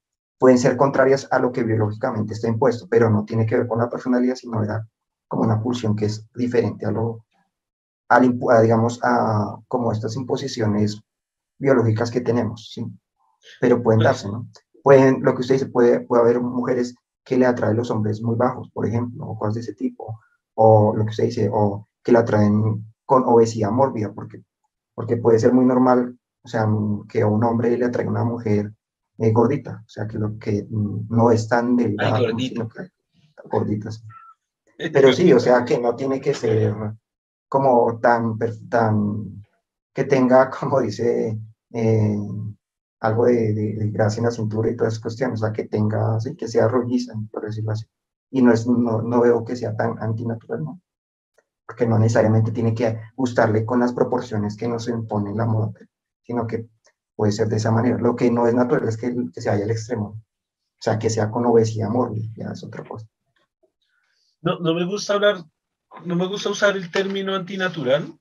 pueden 0.42 0.58
ser 0.58 0.76
contrarias 0.76 1.28
a 1.30 1.38
lo 1.38 1.52
que 1.52 1.62
biológicamente 1.62 2.34
está 2.34 2.48
impuesto, 2.48 2.88
pero 2.90 3.08
no 3.08 3.24
tiene 3.24 3.46
que 3.46 3.58
ver 3.58 3.68
con 3.68 3.78
la 3.78 3.88
personalidad, 3.88 4.34
sino 4.34 4.60
era 4.60 4.84
como 5.28 5.44
una 5.44 5.62
pulsión 5.62 5.94
que 5.94 6.06
es 6.06 6.26
diferente 6.34 6.84
a 6.84 6.90
lo, 6.90 7.24
a, 8.08 8.18
digamos, 8.60 8.98
a 9.04 9.56
como 9.68 9.92
estas 9.92 10.16
imposiciones 10.16 11.00
biológicas 11.60 12.10
que 12.10 12.22
tenemos, 12.22 12.72
¿sí? 12.74 12.84
Pero 13.60 13.84
pueden 13.84 14.00
darse, 14.00 14.26
¿no? 14.26 14.48
Pueden, 14.82 15.22
lo 15.22 15.32
que 15.32 15.42
usted 15.42 15.54
dice, 15.54 15.66
puede, 15.66 16.00
puede 16.00 16.22
haber 16.22 16.40
mujeres 16.40 16.96
que 17.24 17.38
le 17.38 17.46
atraen 17.46 17.76
los 17.76 17.92
hombres 17.92 18.20
muy 18.20 18.34
bajos, 18.34 18.68
por 18.74 18.84
ejemplo, 18.84 19.24
o 19.24 19.38
cosas 19.38 19.54
de 19.54 19.60
ese 19.60 19.74
tipo, 19.74 20.18
o 20.54 20.92
lo 20.96 21.04
que 21.04 21.10
usted 21.10 21.26
dice, 21.26 21.50
o 21.52 21.86
que 22.02 22.10
la 22.10 22.18
atraen 22.18 22.84
con 23.04 23.22
obesidad 23.26 23.70
mórbida, 23.70 24.12
porque, 24.12 24.42
porque 24.92 25.18
puede 25.18 25.38
ser 25.38 25.52
muy 25.52 25.64
normal, 25.64 26.18
o 26.42 26.48
sea, 26.48 26.66
que 27.08 27.22
a 27.22 27.28
un 27.28 27.44
hombre 27.44 27.78
le 27.78 27.84
atraiga 27.84 28.10
una 28.10 28.24
mujer 28.24 28.72
eh, 29.22 29.30
gordita, 29.30 29.82
o 29.86 29.88
sea, 29.88 30.08
que 30.08 30.18
lo 30.18 30.36
que 30.36 30.66
no 30.68 31.30
es 31.30 31.46
tan 31.46 31.76
delgada, 31.76 32.18
sino 32.36 32.68
que 32.68 32.88
gorditas. 33.48 34.04
Pero 34.76 35.12
sí, 35.12 35.32
o 35.32 35.38
sea, 35.38 35.64
que 35.64 35.78
no 35.78 35.94
tiene 35.94 36.20
que 36.20 36.34
ser 36.34 36.74
como 37.48 38.00
tan, 38.00 38.36
tan 38.68 39.44
que 39.94 40.04
tenga, 40.04 40.50
como 40.60 40.80
dice, 40.80 41.38
eh, 41.72 42.16
algo 42.98 43.26
de, 43.26 43.52
de, 43.52 43.90
grasa 43.90 44.18
en 44.18 44.24
la 44.24 44.32
cintura 44.32 44.70
y 44.70 44.76
todas 44.76 44.94
esas 44.94 45.02
cuestiones, 45.02 45.40
o 45.40 45.44
sea, 45.44 45.52
que 45.52 45.68
tenga, 45.68 46.18
sí, 46.18 46.34
que 46.34 46.48
sea 46.48 46.66
rolliza, 46.66 47.14
por 47.30 47.44
decirlo 47.44 47.70
así. 47.70 47.86
Y 48.32 48.42
no, 48.42 48.52
es, 48.52 48.66
no, 48.66 49.02
no 49.02 49.20
veo 49.20 49.44
que 49.44 49.54
sea 49.54 49.76
tan 49.76 50.02
antinatural, 50.02 50.64
¿no? 50.64 50.80
Porque 51.64 51.86
no 51.86 51.96
necesariamente 51.96 52.50
tiene 52.50 52.74
que 52.74 52.98
gustarle 53.14 53.64
con 53.64 53.78
las 53.78 53.92
proporciones 53.92 54.56
que 54.56 54.66
nos 54.66 54.88
impone 54.88 55.32
la 55.32 55.46
moda, 55.46 55.70
sino 56.22 56.44
que 56.44 56.66
puede 57.22 57.30
ser 57.30 57.46
de 57.46 57.58
esa 57.58 57.70
manera. 57.70 57.98
Lo 57.98 58.16
que 58.16 58.32
no 58.32 58.48
es 58.48 58.54
natural 58.54 58.88
es 58.88 58.96
que, 58.96 59.14
que 59.32 59.40
se 59.40 59.48
vaya 59.48 59.62
al 59.62 59.70
extremo. 59.70 60.06
O 60.06 60.80
sea, 60.80 60.98
que 60.98 61.08
sea 61.08 61.30
con 61.30 61.46
obesidad 61.46 61.88
mórbida, 61.88 62.26
ya 62.34 62.46
es 62.50 62.64
otra 62.64 62.82
cosa. 62.82 63.06
No, 64.40 64.58
no 64.58 64.74
me 64.74 64.84
gusta 64.84 65.14
hablar, 65.14 65.36
no 66.04 66.16
me 66.16 66.26
gusta 66.26 66.50
usar 66.50 66.76
el 66.76 66.90
término 66.90 67.36
antinatural, 67.36 68.12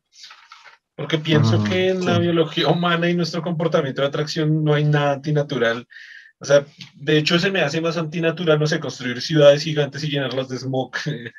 porque 0.95 1.18
pienso 1.18 1.58
mm, 1.58 1.64
que 1.64 1.89
en 1.89 2.02
sí. 2.02 2.06
la 2.06 2.20
biología 2.20 2.68
humana 2.68 3.10
y 3.10 3.16
nuestro 3.16 3.41
comportamiento 3.41 4.04
de 4.04 4.10
atracción 4.10 4.64
no 4.64 4.76
hay 4.76 4.84
nada 4.84 5.14
antinatural. 5.14 5.88
O 6.38 6.45
sea, 6.45 6.64
de 6.93 7.18
hecho 7.18 7.39
se 7.39 7.49
me 7.49 7.62
hace 7.62 7.82
más 7.82 7.97
antinatural, 7.97 8.60
no 8.60 8.68
sé, 8.68 8.80
construir 8.80 9.20
ciudades 9.20 9.64
gigantes 9.64 10.04
y 10.04 10.12
llenarlas 10.12 10.47
de 10.47 10.60
smog 10.60 10.91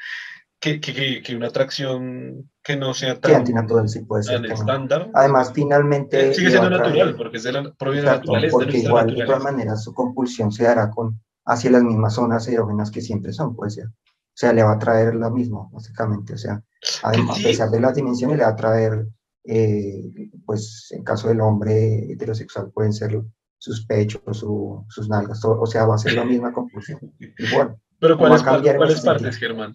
que, 0.62 0.80
que, 0.80 1.20
que, 1.22 1.34
una 1.34 1.48
atracción 1.48 2.48
que 2.62 2.76
no 2.76 2.94
sea 2.94 3.20
tan, 3.20 3.34
antinatural, 3.34 3.88
sí 3.88 4.04
puede 4.04 4.22
ser 4.22 4.46
estándar. 4.46 5.10
Además, 5.12 5.50
finalmente... 5.52 6.30
Eh, 6.30 6.34
sigue 6.34 6.50
siendo 6.50 6.70
natural, 6.70 7.16
porque 7.16 7.38
es 7.38 7.42
de 7.42 7.52
la, 7.52 7.72
proviene 7.72 8.06
exacto, 8.06 8.32
de 8.32 8.48
Porque 8.48 8.78
igual, 8.78 9.12
de 9.12 9.24
todas 9.24 9.42
maneras, 9.42 9.82
su 9.82 9.92
compulsión 9.92 10.52
se 10.52 10.62
dará 10.62 10.88
con, 10.88 11.20
hacia 11.46 11.72
las 11.72 11.82
mismas 11.82 12.14
zonas 12.14 12.46
erógenas 12.46 12.92
que 12.92 13.00
siempre 13.00 13.32
son, 13.32 13.56
puede 13.56 13.72
ser. 13.72 13.86
O 13.86 14.34
sea, 14.34 14.52
le 14.52 14.62
va 14.62 14.74
a 14.74 14.78
traer 14.78 15.16
lo 15.16 15.30
mismo, 15.32 15.68
básicamente. 15.72 16.34
O 16.34 16.38
sea, 16.38 16.62
además, 17.02 17.38
sí. 17.38 17.42
a 17.42 17.48
pesar 17.48 17.70
de 17.70 17.80
las 17.80 17.96
dimensiones, 17.96 18.38
le 18.38 18.44
va 18.44 18.50
a 18.50 18.56
traer, 18.56 19.08
eh, 19.44 20.30
pues, 20.46 20.92
en 20.92 21.02
caso 21.02 21.26
del 21.26 21.40
hombre 21.40 22.12
heterosexual, 22.12 22.70
pueden 22.70 22.92
ser 22.92 23.20
sus 23.58 23.84
pechos, 23.84 24.22
su, 24.30 24.86
sus 24.88 25.08
nalgas, 25.08 25.40
todo, 25.40 25.60
o 25.60 25.66
sea, 25.66 25.86
va 25.86 25.96
a 25.96 25.98
ser 25.98 26.12
la 26.12 26.24
misma 26.24 26.52
compulsión. 26.52 27.00
Igual. 27.18 27.76
Pero 27.98 28.16
¿cuáles, 28.16 28.42
¿cuáles 28.44 29.00
partes, 29.00 29.36
Germán? 29.36 29.74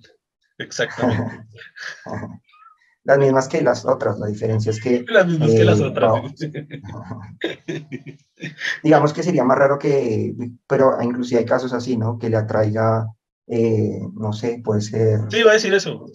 Exactamente. 0.58 1.48
las 3.04 3.18
mismas 3.18 3.48
que 3.48 3.62
las 3.62 3.86
otras, 3.86 4.20
la 4.20 4.28
diferencia 4.28 4.70
es 4.70 4.82
que... 4.82 5.06
Las 5.08 5.26
mismas 5.28 5.52
eh, 5.52 5.58
que 5.58 5.64
las 5.64 5.80
otras. 5.80 6.12
No. 6.14 7.22
digamos 8.84 9.14
que 9.14 9.24
sería 9.24 9.44
más 9.44 9.58
raro 9.58 9.80
que, 9.80 10.36
pero 10.68 11.02
inclusive 11.02 11.40
hay 11.40 11.46
casos 11.46 11.72
así, 11.74 11.96
¿no? 11.96 12.20
Que 12.20 12.30
le 12.30 12.38
atraiga, 12.38 13.08
eh, 13.48 14.02
no 14.14 14.34
sé, 14.34 14.62
puede 14.64 14.82
ser... 14.82 15.22
Sí, 15.30 15.40
iba 15.40 15.52
a 15.52 15.56
decir 15.56 15.74
eso. 15.74 16.06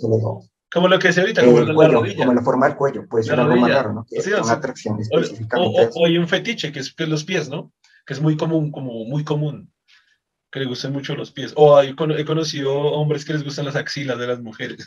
Como 0.73 0.89
lo 0.89 0.99
que 0.99 1.09
decía 1.09 1.23
ahorita, 1.23 1.45
como 1.45 1.61
la 1.61 1.75
cuello, 1.75 2.01
rodilla. 2.01 2.25
Como 2.27 2.35
la 2.35 2.43
forma 2.43 2.67
del 2.67 2.77
cuello, 2.77 3.07
puede 3.09 3.25
ser 3.25 3.41
algo 3.41 3.57
más 3.57 3.71
raro, 3.71 3.93
¿no? 3.95 4.05
Que 4.09 4.21
sí, 4.21 4.31
es 4.31 4.41
una 4.41 4.53
atracción. 4.53 4.99
O, 5.55 5.61
o, 5.61 5.91
o, 5.95 6.07
hay 6.07 6.19
un 6.19 6.29
fetiche, 6.29 6.73
que 6.73 6.81
es, 6.81 6.95
que 6.95 7.05
es 7.05 7.09
los 7.09 7.25
pies, 7.25 7.49
¿no? 7.49 7.73
Que 8.07 8.15
es 8.15 8.21
muy 8.21 8.37
común, 8.37 8.71
como 8.71 9.05
muy 9.05 9.25
común 9.25 9.72
que 10.53 10.61
le 10.61 10.67
gustan 10.67 10.93
mucho 10.93 11.17
los 11.17 11.33
pies. 11.33 11.55
O 11.57 11.77
hay, 11.77 11.97
he 12.17 12.25
conocido 12.25 12.75
hombres 12.75 13.25
que 13.25 13.33
les 13.33 13.43
gustan 13.43 13.65
las 13.65 13.75
axilas 13.75 14.19
de 14.19 14.27
las 14.27 14.41
mujeres. 14.41 14.87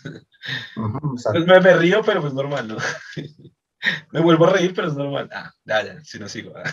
Uh 0.78 0.82
-huh, 0.82 1.34
pues 1.34 1.46
me, 1.48 1.60
me, 1.60 1.74
río, 1.76 2.02
pero 2.06 2.22
pues 2.22 2.34
normal, 2.34 2.68
¿no? 2.68 2.78
me 4.12 4.22
vuelvo 4.22 4.46
a 4.46 4.54
reír, 4.54 4.74
pero 4.76 4.88
es 4.90 4.96
normal. 4.96 5.30
Ah, 5.34 5.52
ya, 5.66 5.84
ya, 5.84 6.04
si 6.04 6.20
no 6.20 6.30
sigo. 6.30 6.54
Ah. 6.56 6.72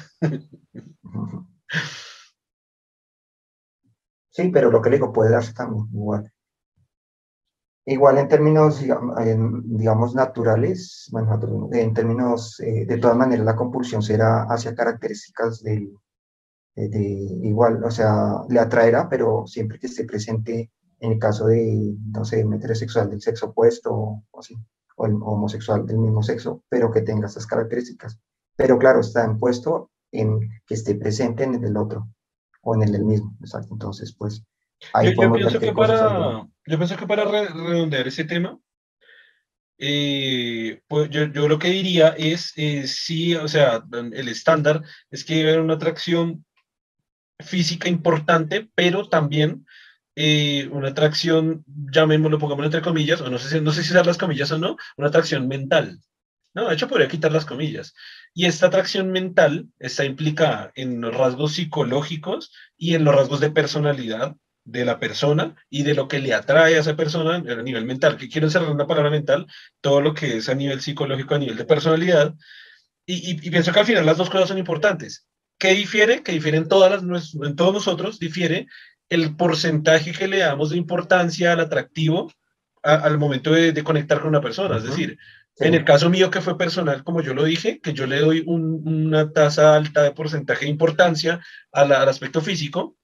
Sí, 4.30 4.50
pero 4.50 4.70
lo 4.70 4.80
que 4.80 4.90
le 4.90 4.96
digo 4.96 5.12
puede 5.12 5.30
darse 5.30 5.52
también 5.54 5.86
igual. 5.92 6.32
Igual 7.84 8.18
en 8.18 8.28
términos, 8.28 8.80
digamos, 9.64 10.14
naturales, 10.14 11.08
bueno, 11.10 11.68
en 11.72 11.94
términos, 11.94 12.60
eh, 12.60 12.86
de 12.86 12.98
todas 12.98 13.16
maneras, 13.16 13.44
la 13.44 13.56
compulsión 13.56 14.02
será 14.02 14.44
hacia 14.44 14.74
características 14.74 15.62
del, 15.62 15.98
de, 16.74 16.88
de, 16.88 17.00
igual, 17.42 17.82
o 17.84 17.90
sea, 17.90 18.42
le 18.48 18.60
atraerá, 18.60 19.08
pero 19.08 19.46
siempre 19.46 19.78
que 19.78 19.86
esté 19.86 20.04
presente 20.04 20.70
en 21.02 21.12
el 21.12 21.18
caso 21.18 21.46
de, 21.46 21.94
no 22.14 22.24
sé, 22.24 22.44
un 22.44 22.54
heterosexual 22.54 23.10
del 23.10 23.20
sexo 23.20 23.46
opuesto 23.46 23.92
o, 23.92 24.24
así, 24.38 24.54
o 24.96 25.06
el 25.06 25.14
homosexual 25.14 25.84
del 25.84 25.98
mismo 25.98 26.22
sexo, 26.22 26.62
pero 26.68 26.92
que 26.92 27.02
tenga 27.02 27.26
estas 27.26 27.46
características. 27.46 28.18
Pero 28.56 28.78
claro, 28.78 29.00
está 29.00 29.24
impuesto 29.24 29.90
en 30.12 30.38
que 30.66 30.74
esté 30.74 30.94
presente 30.94 31.42
en 31.42 31.54
el 31.54 31.60
del 31.60 31.76
otro 31.76 32.08
o 32.62 32.76
en 32.76 32.82
el 32.82 32.92
del 32.92 33.04
mismo, 33.04 33.36
exacto. 33.40 33.70
Entonces, 33.72 34.14
pues, 34.16 34.44
ahí 34.92 35.14
yo, 35.14 35.22
yo 35.22 35.32
pienso 35.32 35.58
que 35.58 35.72
para, 35.72 36.46
yo 36.66 36.78
pienso 36.78 36.96
que 36.96 37.06
para 37.06 37.24
redondear 37.24 38.06
ese 38.06 38.24
tema, 38.24 38.56
eh, 39.78 40.80
pues 40.86 41.10
yo, 41.10 41.24
yo, 41.24 41.48
lo 41.48 41.58
que 41.58 41.68
diría 41.68 42.10
es, 42.10 42.52
eh, 42.54 42.86
sí, 42.86 43.34
o 43.34 43.48
sea, 43.48 43.82
el 43.92 44.28
estándar 44.28 44.82
es 45.10 45.24
que 45.24 45.34
debe 45.34 45.50
haber 45.50 45.62
una 45.62 45.74
atracción 45.74 46.44
física 47.42 47.88
importante, 47.88 48.68
pero 48.74 49.08
también 49.08 49.66
eh, 50.14 50.68
una 50.70 50.88
atracción, 50.88 51.64
llamémoslo, 51.66 52.38
pongámoslo 52.38 52.66
entre 52.66 52.82
comillas, 52.82 53.20
o 53.20 53.30
no 53.30 53.38
sé, 53.38 53.60
no 53.60 53.72
sé 53.72 53.82
si 53.82 53.90
usar 53.90 54.06
las 54.06 54.18
comillas 54.18 54.50
o 54.52 54.58
no, 54.58 54.76
una 54.96 55.08
atracción 55.08 55.48
mental. 55.48 56.00
No, 56.54 56.68
de 56.68 56.74
hecho 56.74 56.88
podría 56.88 57.08
quitar 57.08 57.32
las 57.32 57.46
comillas. 57.46 57.94
Y 58.34 58.44
esta 58.44 58.66
atracción 58.66 59.10
mental 59.10 59.68
está 59.78 60.04
implicada 60.04 60.70
en 60.74 61.00
los 61.00 61.14
rasgos 61.14 61.54
psicológicos 61.54 62.52
y 62.76 62.94
en 62.94 63.04
los 63.04 63.14
rasgos 63.14 63.40
de 63.40 63.50
personalidad 63.50 64.36
de 64.64 64.84
la 64.84 65.00
persona 65.00 65.56
y 65.70 65.82
de 65.82 65.94
lo 65.94 66.08
que 66.08 66.20
le 66.20 66.34
atrae 66.34 66.76
a 66.76 66.80
esa 66.80 66.94
persona 66.94 67.36
a 67.36 67.62
nivel 67.62 67.86
mental. 67.86 68.16
Que 68.16 68.28
quiero 68.28 68.46
encerrar 68.46 68.70
una 68.70 68.86
palabra 68.86 69.10
mental, 69.10 69.46
todo 69.80 70.00
lo 70.02 70.14
que 70.14 70.36
es 70.36 70.48
a 70.48 70.54
nivel 70.54 70.80
psicológico, 70.80 71.34
a 71.34 71.38
nivel 71.38 71.56
de 71.56 71.64
personalidad. 71.64 72.34
Y, 73.06 73.50
pienso 73.50 73.72
que 73.72 73.80
al 73.80 73.86
final 73.86 74.06
las 74.06 74.16
dos 74.18 74.30
cosas 74.30 74.48
son 74.48 74.58
importantes. 74.58 75.26
¿Qué 75.62 75.74
difiere? 75.74 76.24
Que 76.24 76.32
difieren 76.32 76.66
todas 76.66 76.90
las, 76.90 77.34
en 77.36 77.54
todos 77.54 77.72
nosotros, 77.72 78.18
difiere 78.18 78.66
el 79.08 79.36
porcentaje 79.36 80.10
que 80.10 80.26
le 80.26 80.38
damos 80.38 80.70
de 80.70 80.76
importancia 80.76 81.52
al 81.52 81.60
atractivo 81.60 82.32
al 82.82 83.16
momento 83.16 83.52
de, 83.52 83.84
conectar 83.84 84.18
con 84.18 84.30
una 84.30 84.40
persona. 84.40 84.78
Es 84.78 84.82
decir, 84.82 85.18
en 85.58 85.74
el 85.74 85.84
caso 85.84 86.10
mío 86.10 86.32
que 86.32 86.40
fue 86.40 86.58
personal, 86.58 87.04
como 87.04 87.22
yo 87.22 87.32
lo 87.32 87.44
dije, 87.44 87.78
que 87.80 87.92
yo 87.92 88.08
le 88.08 88.18
doy 88.18 88.42
una 88.44 89.30
tasa 89.30 89.76
alta 89.76 90.02
de 90.02 90.10
porcentaje 90.10 90.64
de 90.64 90.72
importancia 90.72 91.40
al 91.70 91.92
aspecto 91.92 92.40
físico, 92.40 92.96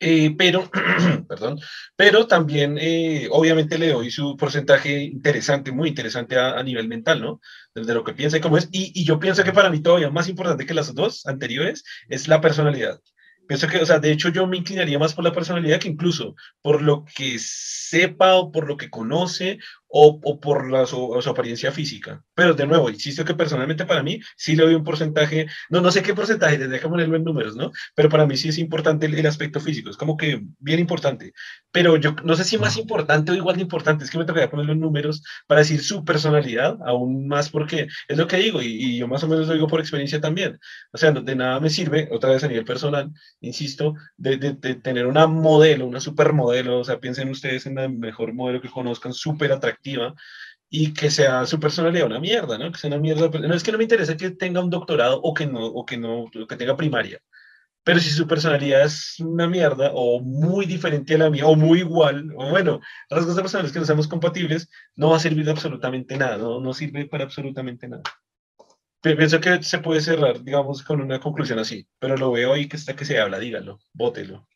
eh, 0.00 0.34
pero, 0.36 0.70
perdón, 1.28 1.58
pero 1.96 2.26
también 2.26 2.78
eh, 2.80 3.28
obviamente 3.30 3.78
le 3.78 3.92
doy 3.92 4.10
su 4.10 4.36
porcentaje 4.36 5.02
interesante, 5.02 5.72
muy 5.72 5.88
interesante 5.88 6.38
a, 6.38 6.62
nivel 6.62 6.88
mental, 6.88 7.20
¿no? 7.20 7.40
De, 7.74 7.94
lo 7.94 8.04
que 8.04 8.14
piensa 8.14 8.36
y 8.36 8.40
cómo 8.40 8.58
es. 8.58 8.68
Y, 8.72 8.92
y, 9.00 9.04
yo 9.04 9.18
pienso 9.18 9.44
que 9.44 9.52
para 9.52 9.70
mí 9.70 9.80
todavía 9.80 10.10
más 10.10 10.28
importante 10.28 10.66
que 10.66 10.74
las 10.74 10.94
dos 10.94 11.26
anteriores 11.26 11.84
es 12.08 12.28
la 12.28 12.40
personalidad. 12.40 13.00
Pienso 13.48 13.66
que, 13.66 13.78
o 13.78 13.86
sea, 13.86 13.98
de 13.98 14.12
hecho 14.12 14.28
yo 14.28 14.46
me 14.46 14.58
inclinaría 14.58 14.98
más 14.98 15.14
por 15.14 15.24
la 15.24 15.32
personalidad 15.32 15.80
que 15.80 15.88
incluso 15.88 16.36
por 16.60 16.82
lo 16.82 17.06
que 17.16 17.38
sepa 17.38 18.34
o 18.34 18.52
por 18.52 18.68
lo 18.68 18.76
que 18.76 18.90
conoce 18.90 19.58
o, 19.88 20.40
por 20.40 20.70
la, 20.70 20.86
su, 20.86 21.14
apariencia 21.28 21.72
física. 21.72 22.22
Pero 22.34 22.54
de 22.54 22.66
nuevo, 22.66 22.90
insisto 22.90 23.24
que 23.24 23.34
personalmente 23.34 23.86
para 23.86 24.02
mí 24.02 24.20
sí 24.36 24.54
le 24.54 24.64
doy 24.64 24.74
un 24.74 24.84
porcentaje, 24.84 25.46
no, 25.70 25.80
no 25.80 25.90
sé 25.90 26.02
qué 26.02 26.14
porcentaje, 26.14 26.58
tendría 26.58 26.80
que 26.80 26.88
ponerlo 26.88 27.16
en 27.16 27.24
números, 27.24 27.56
¿no? 27.56 27.72
Pero 27.94 28.08
para 28.08 28.26
mí 28.26 28.36
sí 28.36 28.48
es 28.48 28.58
importante 28.58 29.06
el, 29.06 29.26
aspecto 29.26 29.60
físico, 29.60 29.90
es 29.90 29.96
como 29.96 30.16
que 30.16 30.42
bien 30.58 30.80
importante. 30.80 31.32
Pero 31.70 31.96
yo 31.96 32.14
no 32.24 32.36
sé 32.36 32.44
si 32.44 32.58
más 32.58 32.76
importante 32.76 33.32
o 33.32 33.34
igual 33.34 33.56
de 33.56 33.62
importante, 33.62 34.04
es 34.04 34.10
que 34.10 34.18
me 34.18 34.24
tocaría 34.24 34.50
ponerlo 34.50 34.72
en 34.72 34.80
números 34.80 35.22
para 35.46 35.60
decir 35.60 35.82
su 35.82 36.04
personalidad, 36.04 36.78
aún 36.86 37.28
más 37.28 37.50
porque 37.50 37.88
es 38.08 38.18
lo 38.18 38.26
que 38.26 38.36
digo 38.36 38.62
y, 38.62 38.98
yo 38.98 39.08
más 39.08 39.22
o 39.24 39.28
menos 39.28 39.46
lo 39.48 39.54
digo 39.54 39.66
por 39.66 39.80
experiencia 39.80 40.20
también. 40.20 40.58
O 40.92 40.98
sea, 40.98 41.12
de 41.12 41.36
nada 41.36 41.60
me 41.60 41.70
sirve, 41.70 42.08
otra 42.12 42.30
vez 42.30 42.44
a 42.44 42.48
nivel 42.48 42.64
personal, 42.64 43.10
insisto, 43.40 43.94
de, 44.16 44.36
de, 44.36 44.52
de 44.54 44.74
tener 44.76 45.06
una 45.06 45.26
modelo, 45.26 45.86
una 45.86 46.00
supermodelo, 46.00 46.80
o 46.80 46.84
sea, 46.84 47.00
piensen 47.00 47.28
ustedes 47.30 47.66
en 47.66 47.76
la 47.76 47.88
mejor 47.88 48.32
modelo 48.32 48.60
que 48.60 48.68
conozcan, 48.68 49.12
súper 49.12 49.52
atractiva 49.52 49.77
y 50.70 50.92
que 50.92 51.10
sea 51.10 51.46
su 51.46 51.58
personalidad 51.58 52.06
una 52.06 52.20
mierda, 52.20 52.58
¿no? 52.58 52.70
Que 52.70 52.78
sea 52.78 52.88
una 52.88 52.98
mierda. 52.98 53.28
No 53.28 53.54
es 53.54 53.62
que 53.62 53.72
no 53.72 53.78
me 53.78 53.84
interesa 53.84 54.16
que 54.16 54.30
tenga 54.30 54.60
un 54.60 54.70
doctorado 54.70 55.20
o 55.22 55.34
que 55.34 55.46
no, 55.46 55.64
o 55.66 55.86
que 55.86 55.96
no, 55.96 56.26
que 56.30 56.56
tenga 56.56 56.76
primaria. 56.76 57.20
Pero 57.84 58.00
si 58.00 58.10
su 58.10 58.26
personalidad 58.26 58.84
es 58.84 59.18
una 59.20 59.48
mierda 59.48 59.90
o 59.94 60.20
muy 60.20 60.66
diferente 60.66 61.14
a 61.14 61.18
la 61.18 61.30
mía 61.30 61.46
o 61.46 61.56
muy 61.56 61.78
igual, 61.78 62.30
o 62.36 62.50
bueno, 62.50 62.80
rasgos 63.08 63.34
de 63.36 63.42
personalidad 63.42 63.72
que 63.72 63.78
no 63.78 63.86
seamos 63.86 64.08
compatibles, 64.08 64.68
no 64.94 65.10
va 65.10 65.16
a 65.16 65.20
servir 65.20 65.46
de 65.46 65.52
absolutamente 65.52 66.18
nada, 66.18 66.36
no, 66.36 66.60
no 66.60 66.74
sirve 66.74 67.06
para 67.06 67.24
absolutamente 67.24 67.88
nada. 67.88 68.02
Pienso 69.00 69.40
que 69.40 69.62
se 69.62 69.78
puede 69.78 70.00
cerrar, 70.00 70.42
digamos, 70.42 70.82
con 70.82 71.00
una 71.00 71.20
conclusión 71.20 71.60
así, 71.60 71.88
pero 71.98 72.16
lo 72.16 72.32
veo 72.32 72.52
ahí 72.52 72.68
que 72.68 72.76
está 72.76 72.94
que 72.94 73.04
se 73.04 73.18
habla, 73.18 73.38
dígalo, 73.38 73.78
bótelo. 73.94 74.46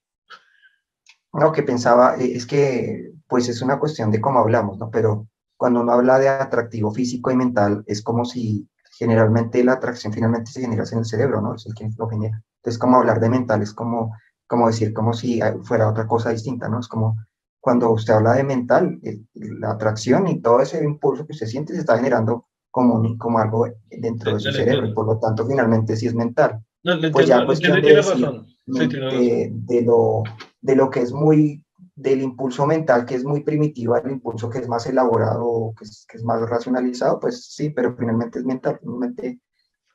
No, 1.33 1.53
que 1.53 1.62
pensaba, 1.62 2.16
eh, 2.16 2.33
es 2.35 2.45
que 2.45 3.12
pues 3.33 3.49
es 3.49 3.62
una 3.62 3.78
cuestión 3.78 4.11
de 4.11 4.20
cómo 4.20 4.41
hablamos, 4.41 4.76
¿no? 4.76 4.91
Pero 4.91 5.26
cuando 5.57 5.80
uno 5.80 5.93
habla 5.93 6.18
de 6.18 6.28
atractivo 6.28 6.93
físico 6.93 7.30
y 7.30 7.37
mental, 7.37 7.83
es 7.87 8.03
como 8.03 8.26
si 8.26 8.68
generalmente 8.99 9.64
la 9.64 9.72
atracción 9.72 10.12
finalmente 10.12 10.51
se 10.51 10.61
genera 10.61 10.85
en 10.93 10.99
el 10.99 11.07
cerebro, 11.07 11.41
¿no? 11.41 11.55
Es 11.55 11.64
el 11.64 11.74
que 11.74 11.89
lo 11.97 12.11
genera. 12.11 12.43
Entonces, 12.57 12.78
como 12.78 12.99
hablar 12.99 13.20
de 13.20 13.30
mental 13.30 13.62
es 13.62 13.72
como, 13.72 14.14
como 14.47 14.66
decir, 14.66 14.93
como 14.93 15.14
si 15.14 15.41
fuera 15.62 15.89
otra 15.89 16.07
cosa 16.07 16.28
distinta, 16.28 16.68
¿no? 16.68 16.78
Es 16.78 16.89
como 16.89 17.16
cuando 17.59 17.91
usted 17.93 18.12
habla 18.12 18.35
de 18.35 18.45
mental, 18.45 19.01
la 19.33 19.70
atracción 19.70 20.28
y 20.28 20.43
todo 20.43 20.61
ese 20.61 20.85
impulso 20.85 21.24
que 21.24 21.33
usted 21.33 21.47
siente 21.47 21.72
se 21.72 21.80
está 21.80 21.97
generando 21.97 22.49
como, 22.70 23.16
como 23.16 23.39
algo 23.39 23.66
dentro 23.91 24.35
de 24.35 24.41
su 24.41 24.53
cerebro, 24.53 24.89
y 24.89 24.93
por 24.93 25.07
lo 25.07 25.18
tanto, 25.18 25.47
finalmente 25.47 25.97
sí 25.97 26.07
es 26.07 26.14
mental. 26.14 26.62
No, 26.85 27.01
pues 27.11 27.26
ya 27.26 27.47
cuestión 27.47 27.80
de, 27.80 27.97
razón 27.97 28.47
de, 28.66 29.83
lo, 29.85 30.22
de 30.61 30.76
lo 30.76 30.91
que 30.91 31.01
es 31.01 31.12
muy, 31.12 31.64
del 31.95 32.22
impulso 32.22 32.66
mental 32.66 33.05
que 33.05 33.14
es 33.14 33.24
muy 33.24 33.43
primitivo 33.43 33.95
al 33.95 34.11
impulso 34.11 34.49
que 34.49 34.59
es 34.59 34.68
más 34.68 34.86
elaborado, 34.86 35.74
que 35.78 35.84
es, 35.84 36.07
que 36.09 36.16
es 36.16 36.24
más 36.24 36.40
racionalizado, 36.49 37.20
pues 37.20 37.47
sí, 37.47 37.70
pero 37.70 37.97
finalmente 37.97 38.38
es 38.38 38.45
mental, 38.45 38.78
finalmente... 38.80 39.40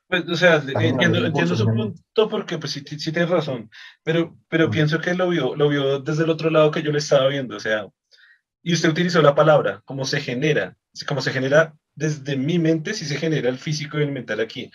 Pues, 0.07 0.27
o 0.29 0.35
sea, 0.37 0.63
entiendo, 0.65 1.25
entiendo 1.25 1.55
su 1.55 1.65
punto 1.65 2.29
porque 2.29 2.57
pues 2.57 2.71
sí, 2.71 2.81
sí 2.81 3.11
tienes 3.11 3.29
razón, 3.29 3.69
pero, 4.03 4.37
pero 4.47 4.69
pienso 4.69 4.99
que 5.01 5.13
lo 5.13 5.27
vio, 5.27 5.55
lo 5.55 5.67
vio 5.67 5.99
desde 5.99 6.23
el 6.23 6.29
otro 6.29 6.49
lado 6.49 6.71
que 6.71 6.81
yo 6.81 6.91
le 6.91 6.99
estaba 6.99 7.27
viendo, 7.27 7.57
o 7.57 7.59
sea, 7.59 7.87
y 8.63 8.73
usted 8.73 8.89
utilizó 8.89 9.21
la 9.21 9.35
palabra, 9.35 9.81
cómo 9.83 10.05
se 10.05 10.21
genera, 10.21 10.77
cómo 11.07 11.21
se 11.21 11.31
genera 11.31 11.73
desde 11.93 12.37
mi 12.37 12.57
mente, 12.57 12.93
si 12.93 13.05
se 13.05 13.17
genera 13.17 13.49
el 13.49 13.57
físico 13.57 13.99
y 13.99 14.03
el 14.03 14.11
mental 14.11 14.39
aquí 14.39 14.71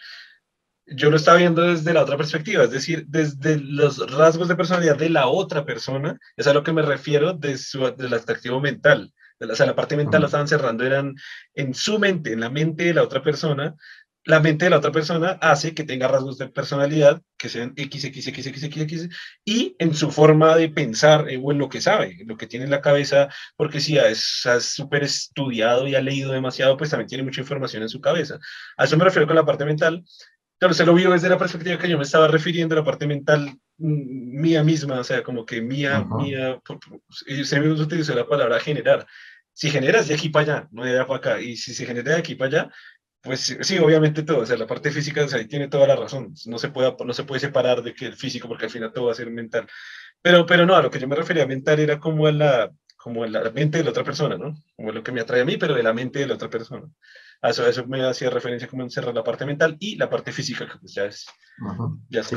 yo 0.87 1.11
lo 1.11 1.17
estaba 1.17 1.39
viendo 1.39 1.63
desde 1.63 1.93
la 1.93 2.03
otra 2.03 2.17
perspectiva, 2.17 2.65
es 2.65 2.71
decir, 2.71 3.05
desde 3.07 3.59
los 3.61 3.99
rasgos 4.11 4.49
de 4.49 4.57
personalidad 4.57 4.97
de 4.97 5.11
la 5.11 5.27
otra 5.29 5.65
persona, 5.65 6.19
es 6.37 6.47
a 6.47 6.53
lo 6.53 6.63
que 6.63 6.73
me 6.73 6.83
refiero 6.83 7.33
de 7.33 7.57
su, 7.59 7.95
del 7.97 8.15
atractivo 8.15 8.61
mental. 8.61 9.13
O 9.41 9.57
sea, 9.57 9.67
la 9.67 9.75
parte 9.75 9.97
mental 9.97 10.21
lo 10.21 10.27
estaban 10.27 10.49
cerrando, 10.49 10.85
eran 10.85 11.15
en 11.55 11.75
su 11.75 11.99
mente, 11.99 12.33
en 12.33 12.41
la 12.41 12.51
mente 12.51 12.85
de 12.85 12.95
la 12.95 13.03
otra 13.03 13.23
persona. 13.23 13.75
La 14.25 14.39
mente 14.39 14.67
de 14.67 14.71
la 14.71 14.77
otra 14.77 14.93
persona 14.93 15.31
hace 15.41 15.75
que 15.75 15.83
tenga 15.83 16.07
rasgos 16.07 16.39
de 16.39 16.49
personalidad 16.49 17.21
que 17.37 17.49
sean 17.49 17.73
X, 17.75 18.05
X, 18.05 18.29
X, 18.29 18.47
X, 18.47 18.63
X, 18.63 18.83
X, 18.83 19.09
y 19.45 19.75
en 19.81 19.97
su 19.97 20.13
forma 20.13 20.55
de 20.55 20.69
pensar 20.69 21.29
eh, 21.29 21.41
o 21.43 21.51
en 21.51 21.59
lo 21.59 21.69
que 21.69 21.81
sabe, 21.81 22.19
lo 22.25 22.37
que 22.37 22.47
tiene 22.47 22.67
en 22.67 22.71
la 22.71 22.81
cabeza, 22.81 23.29
porque 23.57 23.81
si 23.81 23.99
es 23.99 24.47
súper 24.61 25.03
estudiado 25.03 25.89
y 25.89 25.97
ha 25.97 26.01
leído 26.01 26.31
demasiado, 26.31 26.77
pues 26.77 26.91
también 26.91 27.09
tiene 27.09 27.25
mucha 27.25 27.41
información 27.41 27.83
en 27.83 27.89
su 27.89 28.01
cabeza. 28.01 28.39
A 28.77 28.85
eso 28.85 28.97
me 28.97 29.05
refiero 29.05 29.27
con 29.27 29.35
la 29.35 29.45
parte 29.45 29.65
mental, 29.65 30.05
Claro, 30.63 30.75
se 30.75 30.87
lo 30.87 30.95
vio 30.95 31.11
desde 31.11 31.29
la 31.29 31.39
perspectiva 31.39 31.77
que 31.77 31.89
yo 31.89 31.99
me 31.99 32.05
estaba 32.05 32.29
refiriendo, 32.29 32.77
la 32.77 32.85
parte 32.85 33.05
mental 33.05 33.51
mm, 33.79 34.41
mía 34.41 34.63
misma, 34.63 35.01
o 35.01 35.03
sea, 35.03 35.21
como 35.25 35.45
que 35.45 35.61
mía, 35.61 36.07
mía, 36.09 36.63
se 37.43 37.59
me 37.59 37.69
utilizó 37.69 38.15
la 38.15 38.29
palabra 38.29 38.61
generar. 38.61 39.05
Si 39.53 39.71
generas 39.71 40.07
de 40.07 40.15
aquí 40.15 40.29
para 40.29 40.59
allá, 40.59 40.69
no 40.71 40.85
de 40.85 40.93
allá 40.93 41.05
para 41.05 41.17
acá, 41.17 41.41
y 41.41 41.57
si 41.57 41.75
se 41.75 41.85
genera 41.85 42.13
de 42.13 42.19
aquí 42.21 42.37
para 42.37 42.49
allá, 42.49 42.71
pues 43.23 43.59
sí, 43.61 43.79
obviamente 43.81 44.23
todo, 44.23 44.39
o 44.39 44.47
sea, 44.47 44.57
la 44.57 44.69
parte 44.69 44.93
física, 44.93 45.25
o 45.25 45.29
sea, 45.29 45.41
ahí 45.41 45.49
tiene 45.49 45.67
toda 45.67 45.89
la 45.89 45.97
razón, 45.97 46.33
no 46.47 46.59
se, 46.59 46.69
puede, 46.69 46.95
no 47.05 47.13
se 47.13 47.25
puede 47.25 47.41
separar 47.41 47.83
de 47.83 47.93
que 47.93 48.07
el 48.07 48.15
físico, 48.15 48.47
porque 48.47 48.67
al 48.67 48.71
final 48.71 48.93
todo 48.93 49.07
va 49.07 49.11
a 49.11 49.17
ser 49.17 49.33
mental. 49.33 49.67
Pero, 50.23 50.47
pero 50.47 50.65
no, 50.65 50.77
a 50.77 50.83
lo 50.83 50.93
que 50.93 51.01
yo 51.01 51.09
me 51.09 51.17
refería 51.17 51.45
mental 51.45 51.81
era 51.81 51.99
como 51.99 52.29
a 52.29 52.31
la, 52.31 52.71
como 52.97 53.25
a 53.25 53.27
la 53.27 53.51
mente 53.51 53.79
de 53.79 53.85
la 53.85 53.91
otra 53.91 54.05
persona, 54.05 54.39
¿no? 54.39 54.55
Como 54.77 54.93
lo 54.93 55.03
que 55.03 55.11
me 55.11 55.23
atrae 55.23 55.41
a 55.41 55.45
mí, 55.45 55.57
pero 55.57 55.75
de 55.75 55.83
la 55.83 55.93
mente 55.93 56.21
de 56.21 56.29
la 56.29 56.35
otra 56.35 56.49
persona. 56.49 56.87
A 57.43 57.51
eso, 57.51 57.67
eso 57.67 57.87
me 57.87 58.05
hacía 58.05 58.31
referencia 58.31 58.69
como 58.69 58.85
encerrar 58.85 59.15
la 59.15 59.25
parte 59.25 59.45
mental 59.45 59.77
y 59.81 59.97
la 59.97 60.09
parte 60.09 60.33
física, 60.33 60.67
que 60.67 60.79
pues 60.79 60.95
ya 60.95 61.05
es. 61.07 61.27
Ya 62.09 62.21
es 62.21 62.33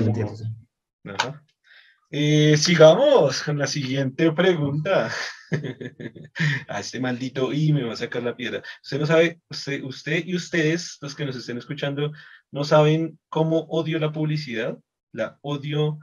eh, 2.12 2.56
sigamos 2.58 3.44
con 3.44 3.58
la 3.58 3.68
siguiente 3.68 4.32
pregunta. 4.32 5.12
a 6.68 6.80
este 6.80 7.00
maldito 7.00 7.54
y 7.54 7.72
me 7.72 7.84
va 7.84 7.94
a 7.94 7.98
sacar 7.98 8.24
la 8.24 8.36
piedra. 8.36 8.64
Usted 8.84 9.00
no 9.00 9.06
sabe, 9.06 9.42
usted, 9.50 9.84
usted 9.84 10.26
y 10.26 10.36
ustedes, 10.36 10.98
los 11.02 11.16
que 11.16 11.26
nos 11.26 11.36
estén 11.36 11.58
escuchando, 11.58 12.12
no 12.52 12.64
saben 12.64 13.20
cómo 13.30 13.60
odio 13.70 14.00
la 14.00 14.12
publicidad. 14.12 14.78
La 15.12 15.38
odio 15.42 16.00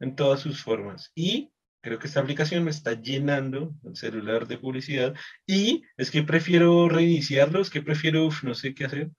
en 0.00 0.14
todas 0.14 0.40
sus 0.40 0.62
formas. 0.62 1.10
Y 1.14 1.52
creo 1.82 1.98
que 1.98 2.06
esta 2.06 2.20
aplicación 2.20 2.64
me 2.64 2.70
está 2.70 2.92
llenando 2.94 3.74
el 3.84 3.96
celular 3.96 4.46
de 4.46 4.56
publicidad 4.56 5.14
y 5.46 5.82
es 5.96 6.10
que 6.10 6.22
prefiero 6.22 6.88
reiniciarlo, 6.88 7.60
es 7.60 7.70
que 7.70 7.82
prefiero, 7.82 8.28
no 8.42 8.54
sé 8.54 8.74
qué 8.74 8.84
hacer, 8.86 9.10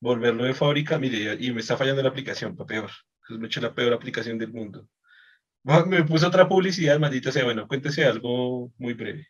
volverlo 0.00 0.44
de 0.44 0.54
fábrica, 0.54 0.98
mire, 0.98 1.36
y 1.38 1.52
me 1.52 1.60
está 1.60 1.76
fallando 1.76 2.02
la 2.02 2.08
aplicación, 2.08 2.56
para 2.56 2.66
peor, 2.66 2.90
es 3.28 3.38
mucho 3.38 3.60
la 3.60 3.74
peor 3.74 3.92
aplicación 3.92 4.38
del 4.38 4.52
mundo. 4.52 4.88
Me 5.62 6.04
puso 6.04 6.26
otra 6.26 6.48
publicidad, 6.48 6.98
maldita 6.98 7.30
sea, 7.30 7.44
bueno, 7.44 7.68
cuéntese 7.68 8.06
algo 8.06 8.72
muy 8.78 8.94
breve. 8.94 9.28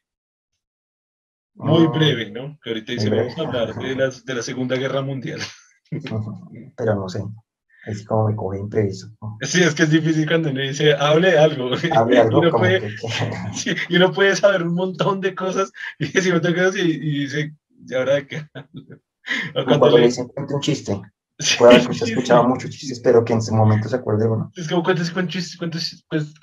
Muy 1.55 1.89
breve, 1.89 2.31
¿no? 2.31 2.57
Que 2.63 2.71
ahorita 2.71 2.93
dice, 2.93 3.11
vamos 3.11 3.37
a 3.37 3.43
hablar 3.43 3.75
de, 3.75 3.97
las, 3.97 4.25
de 4.25 4.35
la 4.35 4.43
Segunda 4.43 4.77
Guerra 4.77 5.03
Mundial. 5.03 5.41
Pero 6.77 6.95
no 6.95 7.09
sé. 7.09 7.21
Es 7.87 8.05
como 8.05 8.29
me 8.29 8.37
coge 8.37 8.59
imprevisto. 8.59 9.09
Sí, 9.41 9.63
es 9.63 9.75
que 9.75 9.85
es 9.85 9.91
difícil 9.91 10.27
cuando 10.27 10.51
uno 10.51 10.61
dice, 10.61 10.95
hable 10.95 11.31
de 11.33 11.39
algo. 11.39 11.71
Hable 11.97 12.19
algo 12.19 12.43
y, 12.45 12.47
uno 12.47 12.59
puede, 12.59 12.97
y 13.89 13.97
uno 13.97 14.13
puede 14.13 14.37
saber 14.37 14.63
un 14.63 14.75
montón 14.75 15.21
de 15.21 15.35
cosas 15.35 15.73
y 15.99 16.07
si 16.07 16.33
me 16.33 16.41
toca 16.41 16.71
y, 16.75 16.81
y 16.81 17.21
dice, 17.21 17.55
¿y 17.87 17.95
ahora 17.95 18.15
de 18.15 18.27
qué? 18.27 18.47
O 19.55 19.65
cuando, 19.65 19.99
le 19.99 20.07
dicen, 20.07 20.29
cuente 20.29 20.55
un 20.55 20.61
chiste. 20.61 21.01
Puede 21.59 21.77
haber 21.77 21.91
usted 21.91 22.09
escuchado 22.09 22.47
muchos 22.47 22.71
chistes, 22.71 23.01
pero 23.01 23.25
que 23.25 23.33
en 23.33 23.39
ese 23.39 23.53
momento 23.53 23.89
se 23.89 23.97
acuerde 23.97 24.29
uno. 24.29 24.53
Es 24.55 24.69
como, 24.69 24.83
cuéntese 24.83 25.19
un 25.19 25.29
chiste, 25.29 25.57
cuéntese, 25.57 25.97
pues, 26.09 26.35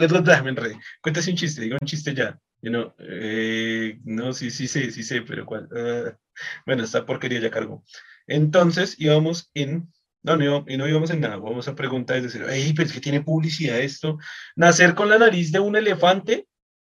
cuéntese 1.02 1.32
un 1.32 1.38
chiste, 1.38 1.62
diga 1.62 1.78
un 1.80 1.88
chiste 1.88 2.16
ya. 2.16 2.40
You 2.62 2.72
know, 2.72 2.94
eh, 2.98 4.00
no, 4.04 4.34
sí, 4.34 4.50
sí 4.50 4.68
sé, 4.68 4.90
sí 4.90 5.04
sé, 5.04 5.22
pero 5.22 5.46
cuál. 5.46 5.70
Ah, 5.76 6.18
bueno, 6.66 6.84
esta 6.84 7.06
porquería 7.06 7.40
ya 7.40 7.52
cargó. 7.52 7.84
Entonces 8.26 8.96
íbamos 8.98 9.52
en. 9.54 9.92
No, 10.24 10.36
no, 10.36 10.66
y 10.68 10.78
no 10.78 10.88
íbamos 10.88 11.10
en 11.12 11.22
nada. 11.22 11.38
Vamos 11.38 11.68
a 11.68 11.76
preguntar 11.76 12.18
desde 12.22 12.40
cero. 12.40 12.50
Ey, 12.50 12.74
pero 12.74 12.88
es 12.88 12.94
que 12.94 13.00
tiene 13.00 13.22
publicidad 13.22 13.80
esto. 13.80 14.18
¿Nacer 14.56 14.94
con 14.96 15.10
la 15.10 15.18
nariz 15.18 15.52
de 15.52 15.60
un 15.60 15.76
elefante 15.76 16.48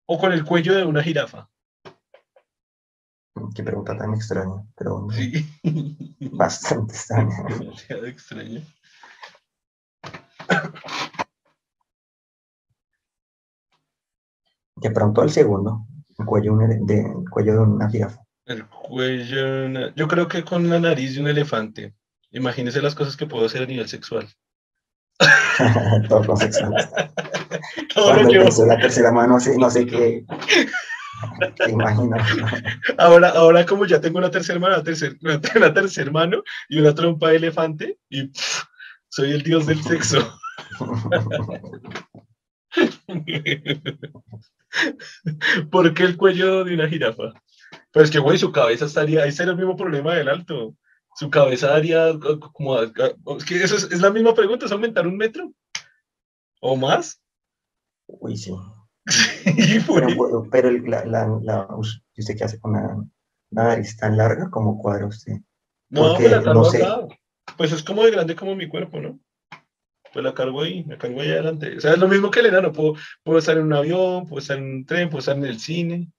o 0.07 0.19
con 0.19 0.33
el 0.33 0.45
cuello 0.45 0.75
de 0.75 0.85
una 0.85 1.03
jirafa? 1.03 1.49
Qué 3.55 3.63
pregunta 3.63 3.97
tan 3.97 4.15
extraña, 4.15 4.63
pero 4.77 5.07
Sí. 5.11 5.45
bastante 6.33 6.95
extraña. 6.95 7.37
Demasiado 7.59 8.07
extraño. 8.07 8.63
De 14.77 14.91
pronto 14.91 15.23
el 15.23 15.31
segundo, 15.31 15.87
el 16.19 16.27
cuello, 16.27 16.57
de 16.59 17.01
el 17.01 17.31
cuello 17.31 17.53
de 17.55 17.59
una 17.61 17.89
jirafa. 17.91 18.21
El 18.45 18.67
cuello. 18.69 19.45
de 19.45 19.67
una- 19.67 19.95
Yo 19.95 20.07
creo 20.07 20.29
que 20.29 20.45
con 20.45 20.69
la 20.69 20.79
nariz 20.79 21.15
de 21.15 21.21
un 21.23 21.29
elefante. 21.29 21.95
Imagínese 22.37 22.83
las 22.83 22.95
cosas 22.95 23.17
que 23.17 23.25
puedo 23.27 23.47
hacer 23.47 23.63
a 23.63 23.67
nivel 23.67 23.89
sexual. 23.89 24.29
Todo 26.09 26.27
con 26.27 26.37
sexual. 26.37 26.75
Todo 27.95 28.09
lo 28.09 28.13
Cuando 28.13 28.31
que 28.31 28.37
empezó 28.37 28.67
la 28.67 28.77
tercera 28.77 29.11
mano, 29.11 29.35
no 29.35 29.41
sé, 29.41 29.57
no 29.57 29.71
sé 29.71 29.87
qué. 29.87 30.23
Te 31.57 31.71
imagino. 31.71 32.15
Ahora, 32.99 33.31
ahora 33.31 33.65
como 33.65 33.87
ya 33.87 34.03
tengo 34.03 34.19
una 34.19 34.31
tercera 34.31 34.59
mano, 34.59 34.75
una 34.75 34.85
tercer, 34.85 35.17
una, 35.23 35.41
una 35.57 35.73
tercer 35.73 36.13
mano 36.13 36.43
y 36.69 36.79
una 36.79 36.95
trompa 36.95 37.31
de 37.31 37.37
elefante, 37.37 37.99
y 38.11 38.25
pff, 38.25 38.65
soy 39.09 39.33
el 39.33 39.43
dios 39.43 39.65
del 39.65 39.83
sexo. 39.83 40.39
¿Por 45.71 45.95
qué 45.95 46.03
el 46.03 46.19
cuello 46.19 46.65
de 46.65 46.75
una 46.75 46.87
jirafa? 46.87 47.33
Pero 47.93 48.05
es 48.05 48.11
que, 48.11 48.19
güey, 48.19 48.37
su 48.37 48.53
cabeza 48.53 48.85
estaría, 48.85 49.23
ahí 49.23 49.33
sería 49.33 49.53
el 49.53 49.59
mismo 49.59 49.75
problema 49.75 50.15
del 50.15 50.29
alto. 50.29 50.77
Su 51.17 51.31
cabeza 51.31 51.69
daría 51.69 52.13
co- 52.19 52.39
como, 52.53 52.75
a- 52.75 52.83
a- 52.83 53.37
es 53.39 53.45
que 53.45 53.63
eso 53.63 53.77
es, 53.77 53.85
es 53.85 54.01
la 54.01 54.11
misma 54.11 54.35
pregunta, 54.35 54.67
es 54.67 54.73
aumentar 54.73 55.07
un 55.07 55.17
metro 55.17 55.53
o 56.61 56.77
más. 56.77 57.21
Uy, 58.07 58.37
sí. 58.37 58.53
Pero, 59.95 60.15
bueno, 60.17 60.49
pero 60.51 60.69
el- 60.69 60.83
la, 60.85 61.05
la, 61.05 61.39
la- 61.43 61.67
us- 61.77 62.03
¿y 62.15 62.21
¿usted 62.21 62.37
qué 62.37 62.45
hace 62.45 62.61
con 62.61 62.73
la, 62.73 62.97
nariz 63.51 63.97
tan 63.97 64.17
larga 64.17 64.51
como 64.51 64.79
cuadra 64.79 65.07
usted? 65.07 65.35
no, 65.91 66.09
porque 66.09 66.25
me 66.25 66.29
la 66.31 66.37
no 66.39 66.45
cargo 66.45 66.65
sé. 66.65 66.85
acá. 66.85 67.07
Pues 67.57 67.73
es 67.73 67.83
como 67.85 68.03
de 68.05 68.11
grande 68.11 68.35
como 68.35 68.57
mi 68.57 68.69
cuerpo, 68.69 69.01
¿no? 69.01 69.21
Pues 70.13 70.25
la 70.25 70.35
cargo 70.35 70.63
ahí, 70.63 70.83
la 70.85 70.99
cargo 70.99 71.21
ahí 71.21 71.31
adelante. 71.31 71.77
O 71.77 71.81
sea, 71.81 71.93
es 71.93 71.99
lo 71.99 72.09
mismo 72.09 72.31
que 72.31 72.41
el 72.41 72.47
enano. 72.47 72.73
Puedo, 72.73 72.95
puedo 73.23 73.39
estar 73.39 73.57
en 73.57 73.65
un 73.65 73.73
avión, 73.75 74.27
puedo 74.27 74.41
estar 74.41 74.59
en 74.59 74.65
un 74.65 74.85
tren, 74.87 75.09
puedo 75.09 75.21
estar 75.21 75.37
en 75.37 75.45
el 75.45 75.61
cine. 75.61 76.11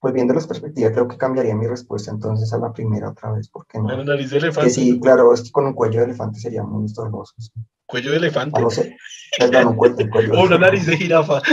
Pues 0.00 0.14
viendo 0.14 0.32
las 0.32 0.46
perspectivas, 0.46 0.92
creo 0.92 1.08
que 1.08 1.16
cambiaría 1.18 1.56
mi 1.56 1.66
respuesta 1.66 2.12
entonces 2.12 2.52
a 2.52 2.58
la 2.58 2.72
primera 2.72 3.10
otra 3.10 3.32
vez, 3.32 3.48
porque 3.48 3.78
no. 3.78 3.88
La 3.88 4.04
nariz 4.04 4.30
de 4.30 4.36
Es 4.36 4.42
que 4.42 4.46
elefante. 4.48 4.70
sí, 4.70 5.00
claro, 5.00 5.34
es 5.34 5.42
que 5.42 5.50
con 5.50 5.66
un 5.66 5.72
cuello 5.74 5.98
de 6.00 6.06
elefante 6.06 6.38
sería 6.38 6.62
muy 6.62 6.84
estorboso. 6.86 7.34
sí. 7.38 7.50
Cuello 7.86 8.10
de 8.12 8.18
elefante. 8.18 8.60
No 8.60 8.68
sé. 8.70 8.96
Perdón, 9.38 9.68
un 9.68 9.76
cuello, 9.76 9.96
el 9.98 10.10
cuello. 10.10 10.32
O 10.38 10.44
una 10.44 10.58
nariz 10.58 10.86
de 10.86 10.96
jirafa. 10.96 11.40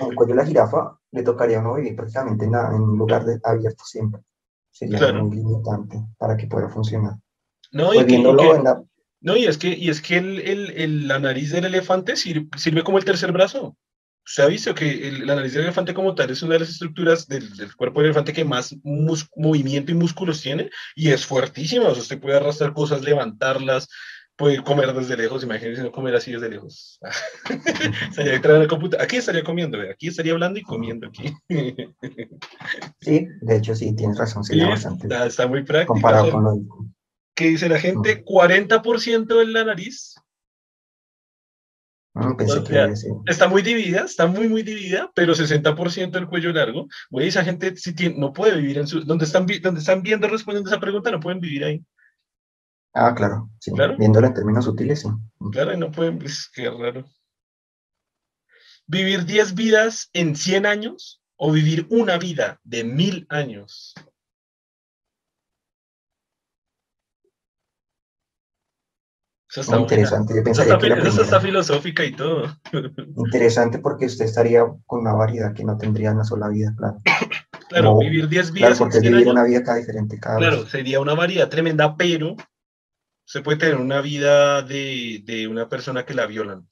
No, 0.00 0.08
el 0.10 0.14
cuello 0.14 0.34
de 0.34 0.42
la 0.42 0.46
jirafa 0.46 0.98
le 1.12 1.22
tocaría 1.22 1.58
a 1.58 1.60
uno 1.60 1.74
vivir 1.74 1.96
prácticamente 1.96 2.44
en, 2.44 2.52
la- 2.52 2.68
en 2.68 2.82
un 2.82 2.98
lugar 2.98 3.24
de- 3.24 3.40
abierto 3.44 3.84
siempre. 3.84 4.20
Sería 4.70 4.98
Claro. 4.98 5.24
muy 5.24 5.36
limitante 5.38 5.98
para 6.18 6.36
que 6.36 6.46
pueda 6.46 6.68
funcionar. 6.68 7.14
No, 7.72 7.86
Pues 7.86 8.00
y, 8.00 8.00
que- 8.00 8.04
y 8.04 8.16
viéndolo 8.16 8.42
que- 8.42 8.50
en 8.56 8.64
la, 8.64 8.82
no, 9.22 9.36
y 9.36 9.46
es 9.46 9.56
que, 9.58 9.68
y 9.68 9.88
es 9.88 10.02
que 10.02 10.18
el- 10.18 10.40
el- 10.40 10.70
el- 10.72 11.08
la 11.08 11.18
nariz 11.18 11.50
del 11.52 11.64
elefante 11.64 12.16
sirve, 12.16 12.48
sirve 12.56 12.82
como 12.84 12.98
el 12.98 13.04
tercer 13.04 13.32
brazo. 13.32 13.76
Usted 14.26 14.42
ha 14.42 14.46
visto 14.48 14.74
que 14.74 15.08
el- 15.08 15.26
la 15.26 15.36
nariz 15.36 15.52
del 15.52 15.62
elefante 15.62 15.94
como 15.94 16.14
tal 16.14 16.30
es 16.30 16.42
una 16.42 16.54
de 16.54 16.60
las 16.60 16.70
estructuras 16.70 17.28
del, 17.28 17.56
del 17.56 17.74
cuerpo 17.76 18.00
del 18.00 18.06
elefante 18.10 18.32
que 18.32 18.44
más 18.44 18.74
mus- 18.82 19.28
movimiento 19.36 19.92
y 19.92 19.94
músculos 19.94 20.40
tiene 20.42 20.68
y 20.96 21.10
es 21.10 21.24
fuertísima. 21.24 21.86
O 21.88 21.92
sea, 21.94 22.02
usted 22.02 22.18
puede 22.20 22.36
arrastrar 22.36 22.72
cosas, 22.72 23.02
levantarlas, 23.02 23.88
puede 24.34 24.62
comer 24.64 24.92
desde 24.92 25.16
lejos. 25.16 25.44
Imagínese 25.44 25.82
no 25.82 25.92
comer 25.92 26.16
así 26.16 26.32
desde 26.32 26.50
lejos. 26.50 26.98
Estaría 28.10 28.40
la. 28.40 28.66
Aquí 29.00 29.16
estaría 29.16 29.44
comiendo, 29.44 29.78
ve, 29.78 29.90
aquí 29.92 30.08
estaría 30.08 30.32
hablando 30.32 30.58
y 30.58 30.62
comiendo 30.62 31.06
aquí. 31.06 31.32
sí, 33.00 33.26
de 33.40 33.56
hecho 33.56 33.74
sí, 33.74 33.94
tienes 33.94 34.18
razón, 34.18 34.42
Sí, 34.44 34.58
bastante 34.60 35.06
está, 35.06 35.26
está 35.26 35.46
muy 35.46 35.62
práctico. 35.64 35.94
comparado 35.94 36.24
o 36.24 36.26
sea, 36.26 36.32
con 36.34 36.44
lo 36.44 36.50
¿Qué 37.34 37.48
dice 37.48 37.68
la 37.68 37.78
gente? 37.78 38.24
40% 38.24 39.42
en 39.42 39.52
la 39.52 39.64
nariz. 39.64 40.15
Pensé 42.38 42.58
O 42.58 42.64
que 42.64 42.72
sea, 42.72 42.84
iba 42.84 42.92
a 42.92 42.96
ser- 42.96 43.12
Está 43.26 43.48
muy 43.48 43.62
dividida, 43.62 44.00
está 44.04 44.26
muy, 44.26 44.48
muy 44.48 44.62
dividida, 44.62 45.10
pero 45.14 45.34
60% 45.34 46.16
el 46.18 46.26
cuello 46.28 46.52
largo. 46.52 46.86
Güey, 47.10 47.28
esa 47.28 47.44
gente 47.44 47.72
tiene- 47.72 48.16
no 48.18 48.32
puede 48.32 48.56
vivir 48.56 48.78
en 48.78 48.86
su... 48.86 49.00
Donde 49.04 49.24
están, 49.26 49.44
vi- 49.46 49.58
donde 49.58 49.80
están 49.80 50.02
viendo 50.02 50.26
respondiendo 50.28 50.70
esa 50.70 50.80
pregunta, 50.80 51.10
no 51.10 51.20
pueden 51.20 51.40
vivir 51.40 51.64
ahí. 51.64 51.84
Ah, 52.94 53.14
claro, 53.14 53.50
sí, 53.60 53.70
Claro. 53.72 53.96
viéndolo 53.98 54.26
en 54.28 54.34
términos 54.34 54.64
sutiles, 54.64 55.00
sí. 55.02 55.08
Claro, 55.52 55.74
y 55.74 55.76
no 55.76 55.90
pueden... 55.90 56.22
Es 56.22 56.48
que 56.48 56.70
raro. 56.70 57.04
¿Vivir 58.86 59.24
10 59.26 59.54
vidas 59.54 60.08
en 60.12 60.36
100 60.36 60.64
años 60.64 61.20
o 61.36 61.52
vivir 61.52 61.86
una 61.90 62.16
vida 62.18 62.60
de 62.64 62.84
1000 62.84 63.26
años? 63.28 63.92
Esa 69.56 69.60
está 69.62 69.72
buena. 69.78 69.82
interesante, 69.94 70.34
yo 70.36 70.42
pensaría 70.44 70.72
está, 70.74 70.82
que 70.82 70.88
la 70.90 70.94
primera. 71.00 71.22
está 71.22 71.40
filosófica 71.40 72.04
y 72.04 72.12
todo. 72.12 72.44
Interesante 73.16 73.78
porque 73.78 74.06
usted 74.06 74.24
estaría 74.26 74.64
con 74.86 75.00
una 75.00 75.12
variedad 75.14 75.54
que 75.54 75.64
no 75.64 75.76
tendría 75.76 76.12
una 76.12 76.24
sola 76.24 76.48
vida, 76.48 76.74
claro. 76.76 76.98
Claro, 77.68 77.88
Como- 77.88 78.00
vivir 78.00 78.28
10 78.28 78.50
Claro, 78.50 78.54
vidas 78.54 78.72
en 78.72 78.78
porque 78.78 78.96
es 78.98 79.00
100 79.02 79.12
vivir 79.12 79.26
años. 79.28 79.32
una 79.34 79.44
vida 79.44 79.62
cada 79.64 79.78
diferente 79.78 80.18
cada 80.20 80.36
Claro, 80.38 80.60
vez. 80.62 80.70
sería 80.70 81.00
una 81.00 81.14
variedad 81.14 81.48
tremenda, 81.48 81.96
pero 81.96 82.36
se 83.24 83.40
puede 83.40 83.58
tener 83.58 83.76
una 83.76 84.00
vida 84.00 84.62
de, 84.62 85.22
de 85.24 85.48
una 85.48 85.68
persona 85.68 86.04
que 86.04 86.14
la 86.14 86.26
violan. 86.26 86.68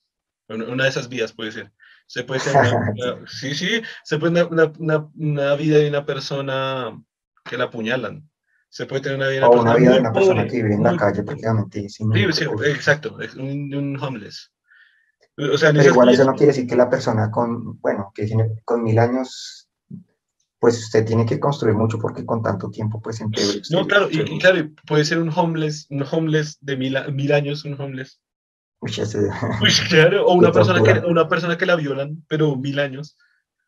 Una, 0.49 0.85
de 0.85 0.91
esas 0.91 1.09
vidas 1.09 1.33
puede 1.33 1.51
ser. 1.53 1.73
Se 2.07 2.23
puede 2.23 2.41
tener 2.43 2.75
una, 2.75 2.93
una- 3.17 3.27
sí, 3.27 3.55
sí, 3.55 3.83
se 4.05 4.19
puede 4.19 4.45
una, 4.45 4.73
una- 4.79 5.09
una 5.17 5.55
vida 5.57 5.79
de 5.79 5.89
una 5.89 6.05
persona 6.07 7.03
que 7.45 7.57
la 7.57 7.65
apuñalan. 7.65 8.29
Se 8.75 8.87
puede 8.87 9.03
tener 9.03 9.19
una 9.19 9.29
vida 9.29 9.47
O 9.49 9.61
una 9.61 9.77
vida 9.77 9.93
de 9.93 10.01
una 10.01 10.13
persona 10.13 10.49
que 10.49 10.61
vive 10.61 10.75
en 10.75 10.83
la 10.83 10.97
calle 10.97 11.23
prácticamente 11.23 11.89
sin 11.89 12.13
Sí, 12.13 12.33
sí, 12.33 12.45
exacto, 12.67 13.21
es 13.21 13.37
un, 13.37 13.73
un 13.73 13.97
homeless. 14.03 14.51
O 15.39 15.57
sea, 15.57 15.73
Pero 15.73 15.91
igual 15.91 16.09
eso 16.09 16.25
no 16.25 16.33
quiere 16.33 16.49
decir 16.49 16.67
que 16.67 16.75
la 16.75 16.91
persona 16.91 17.31
con, 17.31 17.81
bueno, 17.81 18.11
que 18.13 18.27
tiene 18.27 18.51
con 18.65 18.83
mil 18.83 18.99
años, 18.99 19.69
pues 20.59 20.77
usted 20.83 21.07
tiene 21.07 21.25
que 21.25 21.39
construir 21.39 21.77
mucho 21.77 22.01
porque 22.01 22.27
con 22.27 22.43
tanto 22.43 22.69
tiempo, 22.69 23.01
pues 23.01 23.21
en 23.21 23.31
teoría 23.31 23.63
No, 23.71 23.87
claro, 23.87 24.09
y, 24.11 24.19
usted- 24.19 24.33
y 24.33 24.39
claro, 24.41 24.69
puede 24.89 25.05
ser 25.05 25.21
un 25.21 25.31
homeless, 25.33 25.87
un 25.91 26.05
homeless 26.11 26.59
de 26.61 26.77
mil, 26.77 26.97
mil 27.13 27.33
años, 27.33 27.65
un 27.65 27.81
homeless. 27.81 28.21
Uy, 28.81 28.91
ese- 28.91 29.31
Uy, 29.63 29.71
claro, 29.89 30.27
o 30.27 30.35
una 30.35 30.51
persona, 30.51 30.83
que, 30.83 30.99
una 31.07 31.29
persona 31.29 31.57
que 31.57 31.67
la 31.67 31.77
violan, 31.77 32.25
pero 32.29 32.57
mil 32.57 32.81
años. 32.81 33.17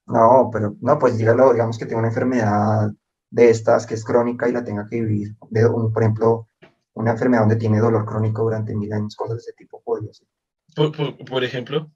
No, 0.07 0.51
pero 0.53 0.75
no, 0.81 0.99
pues 0.99 1.17
dígalo, 1.17 1.53
digamos 1.53 1.79
que 1.79 1.87
tiene 1.87 2.01
una 2.01 2.09
enfermedad 2.09 2.91
de 3.37 3.51
estas 3.51 3.87
que 3.87 3.93
es 3.95 4.03
crónica 4.03 4.49
y 4.49 4.53
la 4.53 4.65
tenga 4.65 4.87
que 4.89 5.03
vivir. 5.03 5.37
De 5.51 5.67
un, 5.67 5.93
por 5.93 6.03
ejemplo, 6.03 6.49
una 6.95 7.11
enfermedad 7.11 7.43
donde 7.43 7.57
tiene 7.57 7.79
dolor 7.81 8.07
crónico 8.07 8.43
durante 8.45 8.75
mil 8.75 8.91
años, 8.95 9.15
cosas 9.15 9.37
de 9.37 9.41
ese 9.43 9.53
tipo 9.53 9.83
podría 9.83 10.13
ser. 10.15 10.27
Por, 10.75 10.91
por- 10.97 11.17
por 11.25 11.45
ejemplo, 11.45 11.93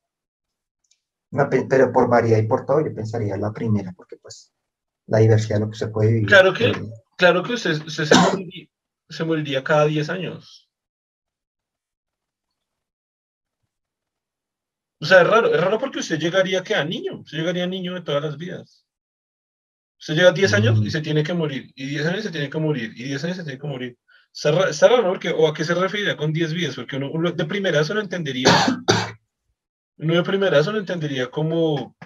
No, 1.32 1.48
pero 1.48 1.92
por 1.92 2.08
variedad 2.08 2.38
y 2.38 2.46
por 2.46 2.66
todo, 2.66 2.84
yo 2.84 2.92
pensaría 2.94 3.36
la 3.38 3.52
primera, 3.52 3.92
porque 3.96 4.16
pues 4.18 4.52
la 5.06 5.18
diversidad 5.18 5.60
de 5.60 5.64
lo 5.64 5.70
que 5.70 5.78
se 5.78 5.88
puede 5.88 6.10
vivir. 6.10 6.26
Claro 6.28 6.52
que- 6.52 6.66
eh, 6.70 6.92
claro 7.16 7.42
que 7.42 7.54
usted, 7.54 7.80
usted 7.86 8.04
se, 8.04 8.14
moriría, 8.16 8.66
se 9.08 9.24
moriría 9.24 9.64
cada 9.64 9.86
10 9.86 10.10
años. 10.10 10.68
O 15.00 15.06
sea, 15.06 15.22
es 15.22 15.28
raro, 15.28 15.54
es 15.54 15.58
raro 15.60 15.78
porque 15.78 16.00
usted 16.00 16.18
llegaría 16.18 16.62
que 16.62 16.74
a 16.74 16.84
niño, 16.84 17.20
usted 17.20 17.38
llegaría 17.38 17.66
niño 17.66 17.94
de 17.94 18.02
todas 18.02 18.22
las 18.22 18.36
vidas. 18.36 18.84
Usted 20.00 20.14
llega 20.14 20.30
a 20.30 20.32
10 20.32 20.52
años 20.54 20.80
y 20.82 20.90
se 20.90 21.00
tiene 21.02 21.22
que 21.22 21.34
morir, 21.34 21.70
y 21.74 21.86
10 21.86 22.06
años 22.06 22.22
se 22.24 22.30
tiene 22.30 22.48
que 22.50 22.58
morir, 22.58 22.92
y 22.96 23.04
10 23.04 23.22
años 23.24 23.36
se 23.36 23.44
tiene 23.44 23.58
que 23.60 23.66
morir. 23.68 23.96
Está, 24.32 24.50
ra- 24.52 24.70
está 24.70 24.88
raro. 24.88 25.08
Porque, 25.10 25.28
¿o 25.30 25.46
a 25.46 25.52
qué 25.54 25.62
se 25.64 25.74
referiría 25.74 26.16
con 26.16 26.32
10 26.32 26.52
vidas? 26.54 26.74
Porque 26.76 26.96
uno, 26.96 27.10
uno 27.12 27.30
de 27.32 27.44
primerazo 27.44 27.92
no 27.94 28.00
entendería, 28.00 28.50
uno 29.98 30.14
de 30.14 30.22
primerazo 30.22 30.72
no 30.72 30.78
entendería 30.78 31.30
como, 31.30 31.96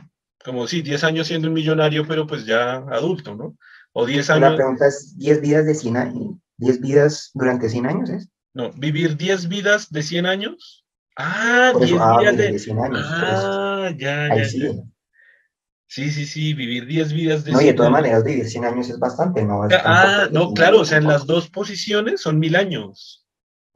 como 0.44 0.66
sí, 0.66 0.82
10 0.82 1.04
años 1.04 1.28
siendo 1.28 1.48
un 1.48 1.54
millonario, 1.54 2.04
pero 2.06 2.26
pues 2.26 2.44
ya 2.44 2.74
adulto, 2.90 3.34
¿no? 3.36 3.56
O 3.92 4.04
10 4.06 4.28
La 4.30 4.34
años, 4.36 4.56
pregunta 4.56 4.86
es, 4.88 5.16
¿10 5.16 5.40
vidas 5.40 5.66
de 5.66 5.74
100 5.74 5.96
años? 5.96 6.34
¿10 6.58 6.80
vidas 6.80 7.30
durante 7.34 7.68
100 7.68 7.86
años 7.86 8.10
es? 8.10 8.28
no, 8.54 8.70
vivir 8.72 9.16
10 9.16 9.48
vidas 9.48 9.90
de 9.92 10.02
100 10.02 10.26
años. 10.26 10.84
Ah, 11.16 11.70
Por 11.72 11.82
10 11.82 11.92
eso, 11.94 12.02
ah, 12.02 12.18
vidas 12.20 12.36
de, 12.36 12.42
de... 12.44 12.52
de 12.52 12.58
100 12.58 12.78
años. 12.80 13.00
Ah, 13.04 13.90
ya, 13.96 14.24
Ahí 14.24 14.38
ya, 14.38 14.44
sí. 14.44 14.60
ya. 14.62 14.70
Sí, 15.94 16.10
sí, 16.10 16.26
sí, 16.26 16.54
vivir 16.54 16.86
10 16.86 17.12
vidas 17.12 17.44
de 17.44 17.52
No, 17.52 17.60
y 17.60 17.66
de 17.66 17.68
100 17.68 17.76
todas 17.76 17.92
maneras, 17.92 18.24
vivir 18.24 18.48
100 18.48 18.64
años 18.64 18.90
es 18.90 18.98
bastante, 18.98 19.44
¿no? 19.44 19.64
Es 19.64 19.72
Ah, 19.84 20.26
tampoco- 20.26 20.32
no, 20.48 20.52
claro, 20.52 20.80
o 20.80 20.84
sea, 20.84 20.98
en 20.98 21.06
las 21.06 21.24
dos 21.24 21.48
posiciones 21.48 22.20
son 22.20 22.40
mil 22.40 22.56
años. 22.56 23.24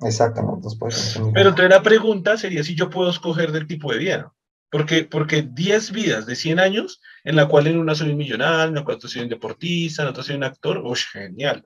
Exacto, 0.00 0.42
no, 0.42 0.58
dos 0.60 0.76
son 0.90 1.26
mil 1.26 1.32
Pero 1.32 1.50
entonces 1.50 1.70
la 1.70 1.80
pregunta 1.80 2.36
sería 2.36 2.64
si 2.64 2.74
yo 2.74 2.90
puedo 2.90 3.08
escoger 3.08 3.52
del 3.52 3.68
tipo 3.68 3.92
de 3.92 3.98
vida. 3.98 4.32
Porque, 4.68 5.04
porque 5.04 5.42
10 5.42 5.92
vidas 5.92 6.26
de 6.26 6.34
100 6.34 6.58
años, 6.58 7.00
en 7.22 7.36
la 7.36 7.46
cual 7.46 7.68
en 7.68 7.78
una 7.78 7.94
soy 7.94 8.10
un 8.10 8.16
millonario, 8.16 8.66
en 8.70 8.74
la 8.74 8.84
cual 8.84 9.00
soy 9.00 9.22
un 9.22 9.28
deportista, 9.28 10.02
en 10.02 10.08
otra 10.08 10.24
soy 10.24 10.34
un 10.34 10.42
actor, 10.42 10.78
¡uy, 10.78 10.98
genial! 11.12 11.64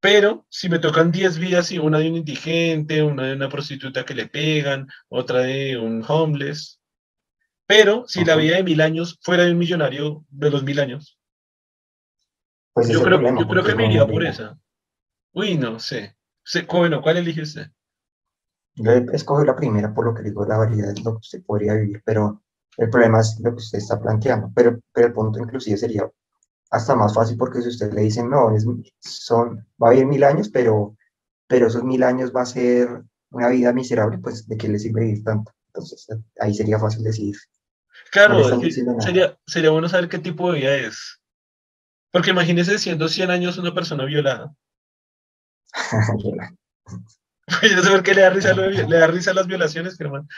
Pero 0.00 0.46
si 0.48 0.68
me 0.68 0.78
tocan 0.78 1.10
10 1.10 1.36
vidas 1.36 1.72
y 1.72 1.78
una 1.80 1.98
de 1.98 2.08
un 2.10 2.16
indigente, 2.18 3.02
una 3.02 3.24
de 3.24 3.34
una 3.34 3.48
prostituta 3.48 4.04
que 4.04 4.14
le 4.14 4.28
pegan, 4.28 4.86
otra 5.08 5.40
de 5.40 5.76
un 5.76 6.04
homeless. 6.06 6.79
Pero 7.70 8.04
si 8.08 8.24
la 8.24 8.34
vida 8.34 8.56
de 8.56 8.64
mil 8.64 8.80
años 8.80 9.16
fuera 9.22 9.44
de 9.44 9.52
un 9.52 9.58
millonario 9.58 10.24
de 10.28 10.50
los 10.50 10.64
mil 10.64 10.80
años, 10.80 11.20
Pues 12.72 12.88
yo 12.88 13.00
creo, 13.00 13.18
problema, 13.18 13.38
yo 13.38 13.46
creo 13.46 13.62
porque 13.62 13.70
que 13.70 13.76
me 13.76 13.86
iría 13.86 14.04
por 14.04 14.24
esa. 14.24 14.58
Uy, 15.32 15.56
no 15.56 15.78
sé. 15.78 16.16
Bueno, 16.68 17.00
¿cuál 17.00 17.18
elige 17.18 17.42
usted? 17.42 17.68
Yo 18.74 18.90
escojo 19.12 19.44
la 19.44 19.54
primera 19.54 19.94
por 19.94 20.04
lo 20.04 20.12
que 20.12 20.24
digo, 20.24 20.44
la 20.44 20.56
variedad 20.56 20.90
es 20.90 21.04
lo 21.04 21.12
que 21.12 21.18
usted 21.18 21.44
podría 21.44 21.74
vivir, 21.74 22.02
pero 22.04 22.42
el 22.76 22.90
problema 22.90 23.20
es 23.20 23.38
lo 23.38 23.50
que 23.50 23.62
usted 23.62 23.78
está 23.78 24.00
planteando. 24.00 24.50
Pero, 24.52 24.80
pero 24.92 25.06
el 25.06 25.12
punto 25.12 25.38
inclusive 25.38 25.76
sería 25.76 26.10
hasta 26.72 26.96
más 26.96 27.14
fácil 27.14 27.36
porque 27.36 27.62
si 27.62 27.68
usted 27.68 27.92
le 27.92 28.00
dice, 28.00 28.24
no, 28.24 28.50
es, 28.50 28.66
son, 28.98 29.64
va 29.80 29.88
a 29.88 29.90
vivir 29.92 30.06
mil 30.06 30.24
años, 30.24 30.48
pero, 30.48 30.96
pero 31.46 31.68
esos 31.68 31.84
mil 31.84 32.02
años 32.02 32.32
va 32.34 32.42
a 32.42 32.46
ser 32.46 33.04
una 33.30 33.48
vida 33.48 33.72
miserable, 33.72 34.18
pues 34.18 34.48
¿de 34.48 34.56
qué 34.56 34.66
le 34.66 34.80
sirve 34.80 35.02
vivir 35.02 35.22
tanto? 35.22 35.52
Entonces 35.68 36.08
ahí 36.40 36.52
sería 36.52 36.80
fácil 36.80 37.04
decidir. 37.04 37.36
Claro, 38.10 38.42
sería, 39.00 39.38
sería 39.46 39.70
bueno 39.70 39.88
saber 39.88 40.08
qué 40.08 40.18
tipo 40.18 40.52
de 40.52 40.58
vida 40.58 40.74
es. 40.74 41.20
Porque 42.10 42.30
imagínese 42.30 42.78
siendo 42.78 43.08
100 43.08 43.30
años 43.30 43.58
una 43.58 43.72
persona 43.72 44.04
violada. 44.04 44.52
Yo 47.62 47.76
no 47.76 47.82
sé 47.82 47.90
por 47.90 48.02
qué 48.02 48.14
le 48.14 48.22
da 48.22 48.30
risa, 48.30 48.54
lo 48.54 48.68
le 48.70 48.96
da 48.96 49.06
risa 49.08 49.34
las 49.34 49.46
violaciones, 49.46 49.96
Germán. 49.96 50.28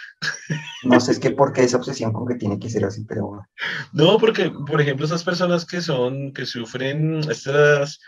No 0.85 0.99
sé 0.99 1.13
es 1.13 1.19
que 1.19 1.31
por 1.31 1.53
qué 1.53 1.63
esa 1.63 1.77
obsesión 1.77 2.13
con 2.13 2.27
que 2.27 2.37
tiene 2.37 2.59
que 2.59 2.71
ser 2.71 2.85
así, 2.85 3.05
pero 3.05 3.27
bueno. 3.27 3.49
No, 3.93 4.19
porque, 4.19 4.51
por 4.51 4.81
ejemplo, 4.81 5.05
esas 5.05 5.23
personas 5.23 5.67
que 5.67 5.83
son, 5.83 6.33
que 6.33 6.47
sufren 6.47 7.21
estas, 7.31 8.01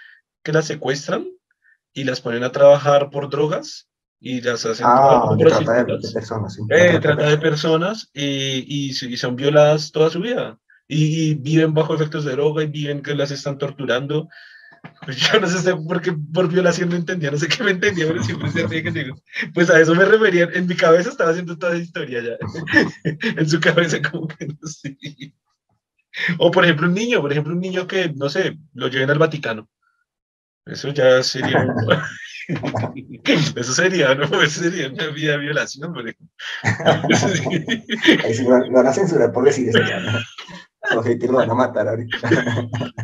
que 0.43 0.53
las 0.53 0.67
secuestran 0.67 1.29
y 1.93 2.05
las 2.05 2.21
ponen 2.21 2.45
a 2.45 2.53
trabajar 2.53 3.11
por 3.11 3.29
drogas 3.29 3.89
y 4.21 4.41
las 4.41 4.65
hacen 4.65 4.87
Ah, 4.89 5.35
trabajar 5.37 5.37
de 5.39 5.45
trata 5.45 5.85
de, 5.85 6.13
personas. 6.15 6.55
sí, 6.55 6.63
Eh, 6.71 6.77
trata 6.77 6.93
de 6.93 7.01
trata 7.01 7.29
de 7.31 7.39
personas. 7.39 8.11
y, 8.15 8.91
y, 8.91 9.17
son 9.17 9.37
violadas 9.37 9.93
toda 9.93 10.11
su 10.11 10.21
vida. 10.21 10.59
Y, 10.89 11.31
y 11.31 11.35
viven 11.35 11.75
bajo 11.75 11.95
efectos 11.95 12.25
de 12.25 12.33
droga 12.33 12.63
y 12.63 12.67
viven 12.67 13.03
que 13.03 13.15
las 13.15 13.31
están 13.31 13.59
torturando. 13.59 14.29
Pues 15.05 15.17
yo 15.17 15.41
no 15.41 15.47
sé 15.49 15.75
por 15.77 16.03
qué 16.03 16.13
por 16.13 16.49
violación 16.49 16.91
no 16.91 16.97
entendía, 16.97 17.31
no 17.31 17.39
sé 17.39 17.49
qué 17.49 17.63
me 17.65 17.71
entendía, 17.71 18.07
pero 18.07 18.23
siempre 18.23 18.51
se 18.51 18.67
ríe 18.67 18.83
que 18.83 18.91
digo. 18.91 19.17
Pues 19.55 19.71
a 19.71 19.81
eso 19.81 19.95
me 19.95 20.05
refería. 20.05 20.49
En 20.53 20.67
mi 20.67 20.77
cabeza 20.77 21.09
estaba 21.11 21.31
haciendo 21.31 21.57
toda 21.57 21.73
esa 21.75 21.83
historia 21.85 22.23
ya. 22.23 22.37
en 23.41 23.49
su 23.49 23.61
cabeza 23.61 24.03
como 24.03 24.29
que 24.29 24.47
no 24.47 24.69
sé. 24.69 24.97
O 26.39 26.51
por 26.51 26.65
ejemplo 26.65 26.87
un 26.87 26.95
niño, 26.95 27.21
por 27.23 27.33
ejemplo 27.33 27.55
un 27.55 27.61
niño 27.61 27.87
que, 27.87 28.11
no 28.15 28.29
sé, 28.29 28.59
lo 28.75 28.89
lleven 28.89 29.11
al 29.11 29.19
Vaticano. 29.19 29.69
Eso 30.67 30.91
ya 30.91 31.23
sería... 31.23 31.67
Eso 33.57 33.75
sería, 33.75 34.15
¿no? 34.15 34.25
Eso 34.43 34.63
sería 34.63 34.89
una 34.89 35.07
vida 35.09 35.33
de 35.33 35.39
violación. 35.39 35.95
Ahí 38.25 38.35
sí 38.35 38.45
lo, 38.45 38.59
lo 38.59 38.73
van 38.73 38.87
a 38.87 38.93
censurar 38.93 39.33
por 39.33 39.45
decir 39.45 39.69
eso. 39.69 39.79
ya, 39.79 40.01
lo 40.93 41.33
van 41.33 41.51
a 41.51 41.55
matar 41.55 41.89
ahorita. 41.89 42.19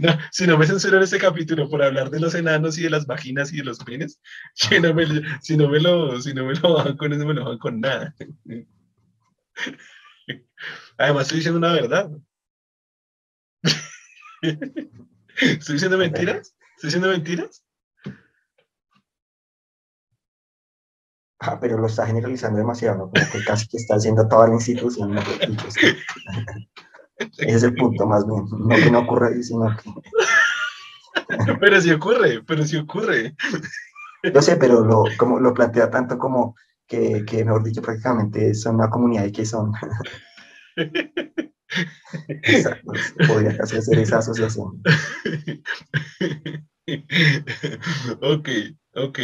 No, 0.00 0.18
si 0.32 0.44
no 0.44 0.58
me 0.58 0.66
censuran 0.66 1.04
este 1.04 1.18
capítulo 1.18 1.70
por 1.70 1.80
hablar 1.84 2.10
de 2.10 2.18
los 2.18 2.34
enanos 2.34 2.76
y 2.78 2.82
de 2.82 2.90
las 2.90 3.06
vaginas 3.06 3.52
y 3.52 3.58
de 3.58 3.64
los 3.64 3.78
penes, 3.78 4.20
si 4.54 4.80
no 4.80 4.92
me, 4.92 5.06
si 5.40 5.56
no 5.56 5.68
me 5.68 5.78
lo, 5.78 6.20
si 6.20 6.34
no 6.34 6.46
me 6.46 6.54
lo 6.54 6.74
bajan 6.74 6.96
con 6.96 7.12
eso, 7.12 7.24
me 7.24 7.34
lo 7.34 7.44
bajan 7.44 7.58
con 7.58 7.80
nada. 7.80 8.12
Además, 10.96 11.22
estoy 11.22 11.38
diciendo 11.38 11.58
una 11.58 11.72
verdad. 11.74 12.10
¿Estoy 15.40 15.74
diciendo 15.74 15.96
mentiras? 15.96 16.56
¿Estoy 16.74 16.88
diciendo 16.88 17.08
mentiras? 17.10 17.64
Ah, 21.40 21.58
pero 21.60 21.78
lo 21.78 21.86
está 21.86 22.06
generalizando 22.06 22.58
demasiado, 22.58 22.98
¿no? 22.98 23.10
Como 23.10 23.32
que 23.32 23.44
casi 23.44 23.68
que 23.68 23.76
está 23.76 23.94
haciendo 23.94 24.26
toda 24.26 24.48
la 24.48 24.54
institución. 24.54 25.14
¿no? 25.14 25.20
Ese 27.18 27.56
es 27.56 27.62
el 27.62 27.74
punto 27.74 28.06
más 28.06 28.26
bien. 28.26 28.44
No 28.50 28.76
que 28.76 28.90
no 28.90 29.00
ocurra 29.00 29.28
ahí, 29.28 29.42
sino 29.42 29.74
que... 29.76 29.90
Pero 31.60 31.80
sí 31.80 31.90
ocurre, 31.90 32.42
pero 32.46 32.64
sí 32.64 32.76
ocurre. 32.76 33.36
Yo 34.32 34.40
sé, 34.40 34.56
pero 34.56 34.82
lo, 34.84 35.04
como, 35.18 35.38
lo 35.38 35.52
plantea 35.52 35.90
tanto 35.90 36.16
como 36.16 36.54
que, 36.86 37.24
que, 37.26 37.44
mejor 37.44 37.62
dicho, 37.62 37.82
prácticamente 37.82 38.54
son 38.54 38.76
una 38.76 38.88
comunidad 38.88 39.26
y 39.26 39.32
que 39.32 39.44
son... 39.44 39.72
Exacto, 42.28 42.92
podría 43.26 43.58
casi 43.58 43.76
hacer 43.76 43.98
esa 43.98 44.18
asociación. 44.18 44.80
ok, 48.22 48.48
ok. 48.94 49.18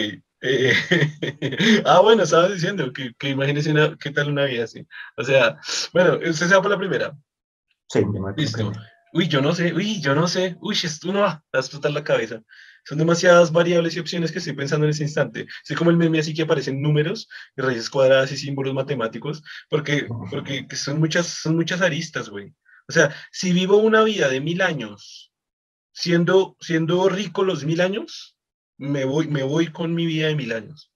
Eh, 0.47 0.75
ah, 1.87 2.01
bueno, 2.01 2.23
estabas 2.23 2.53
diciendo 2.53 2.93
que, 2.93 3.15
que 3.19 3.31
imagínese 3.31 3.71
una, 3.71 3.97
qué 3.97 4.11
tal 4.11 4.29
una 4.29 4.45
vida 4.45 4.65
así. 4.65 4.87
O 5.17 5.25
sea, 5.25 5.59
bueno, 5.93 6.17
usted 6.17 6.49
se 6.49 6.55
va 6.55 6.61
por 6.61 6.71
la 6.71 6.79
primera. 6.79 7.17
Sí, 7.89 8.05
me 8.05 8.33
Listo. 8.37 8.71
Uy, 9.15 9.29
yo 9.29 9.41
no 9.41 9.55
sé, 9.55 9.73
uy, 9.73 10.01
yo 10.03 10.15
no 10.15 10.29
sé. 10.29 10.57
Uy, 10.61 10.77
esto 10.83 11.13
no 11.13 11.21
va 11.21 11.43
a 11.51 11.59
explotar 11.59 11.93
la 11.93 12.05
cabeza. 12.05 12.43
Son 12.85 12.99
demasiadas 12.99 13.53
variables 13.53 13.97
y 13.97 14.01
opciones 14.01 14.33
que 14.33 14.39
estoy 14.39 14.53
pensando 14.53 14.85
en 14.85 14.91
ese 14.91 15.05
instante. 15.05 15.47
Así 15.63 15.75
como 15.75 15.91
el 15.91 15.97
meme 15.97 16.19
así 16.19 16.35
que 16.35 16.43
aparecen 16.43 16.83
números 16.83 17.27
raíces 17.57 17.89
cuadradas 17.89 18.31
y 18.33 18.37
símbolos 18.37 18.75
matemáticos, 18.75 19.43
porque, 19.71 20.07
porque 20.31 20.69
que 20.69 20.77
son, 20.77 20.99
muchas, 20.99 21.27
son 21.27 21.57
muchas 21.57 21.81
aristas, 21.81 22.29
güey. 22.29 22.53
O 22.87 22.93
sea, 22.93 23.15
si 23.33 23.55
vivo 23.55 23.79
una 23.79 24.03
vida 24.03 24.29
de 24.29 24.43
mil 24.43 24.61
años, 24.61 25.33
siendo, 25.93 26.57
siendo 26.61 27.09
rico 27.09 27.45
los 27.45 27.65
mil 27.65 27.81
años, 27.81 28.34
me 28.85 29.05
voy, 29.05 29.29
me 29.29 29.43
voy 29.43 29.69
con 29.69 29.95
mi 29.95 30.07
vida 30.07 30.29
de 30.29 30.37
mil 30.37 30.53
años. 30.53 30.93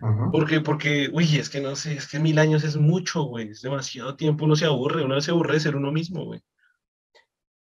Ujú. 0.00 0.32
Porque, 0.32 0.60
porque, 0.60 1.08
uy, 1.12 1.36
es 1.36 1.48
que 1.48 1.60
no 1.60 1.76
sé, 1.76 1.94
es 1.94 2.08
que 2.08 2.18
mil 2.18 2.38
años 2.38 2.64
es 2.64 2.76
mucho, 2.76 3.22
güey, 3.24 3.50
es 3.50 3.62
demasiado 3.62 4.16
tiempo, 4.16 4.44
uno 4.44 4.56
se 4.56 4.66
aburre, 4.66 5.04
uno 5.04 5.20
se 5.20 5.30
aburre 5.30 5.54
de 5.54 5.60
ser 5.60 5.76
uno 5.76 5.92
mismo, 5.92 6.24
güey. 6.24 6.42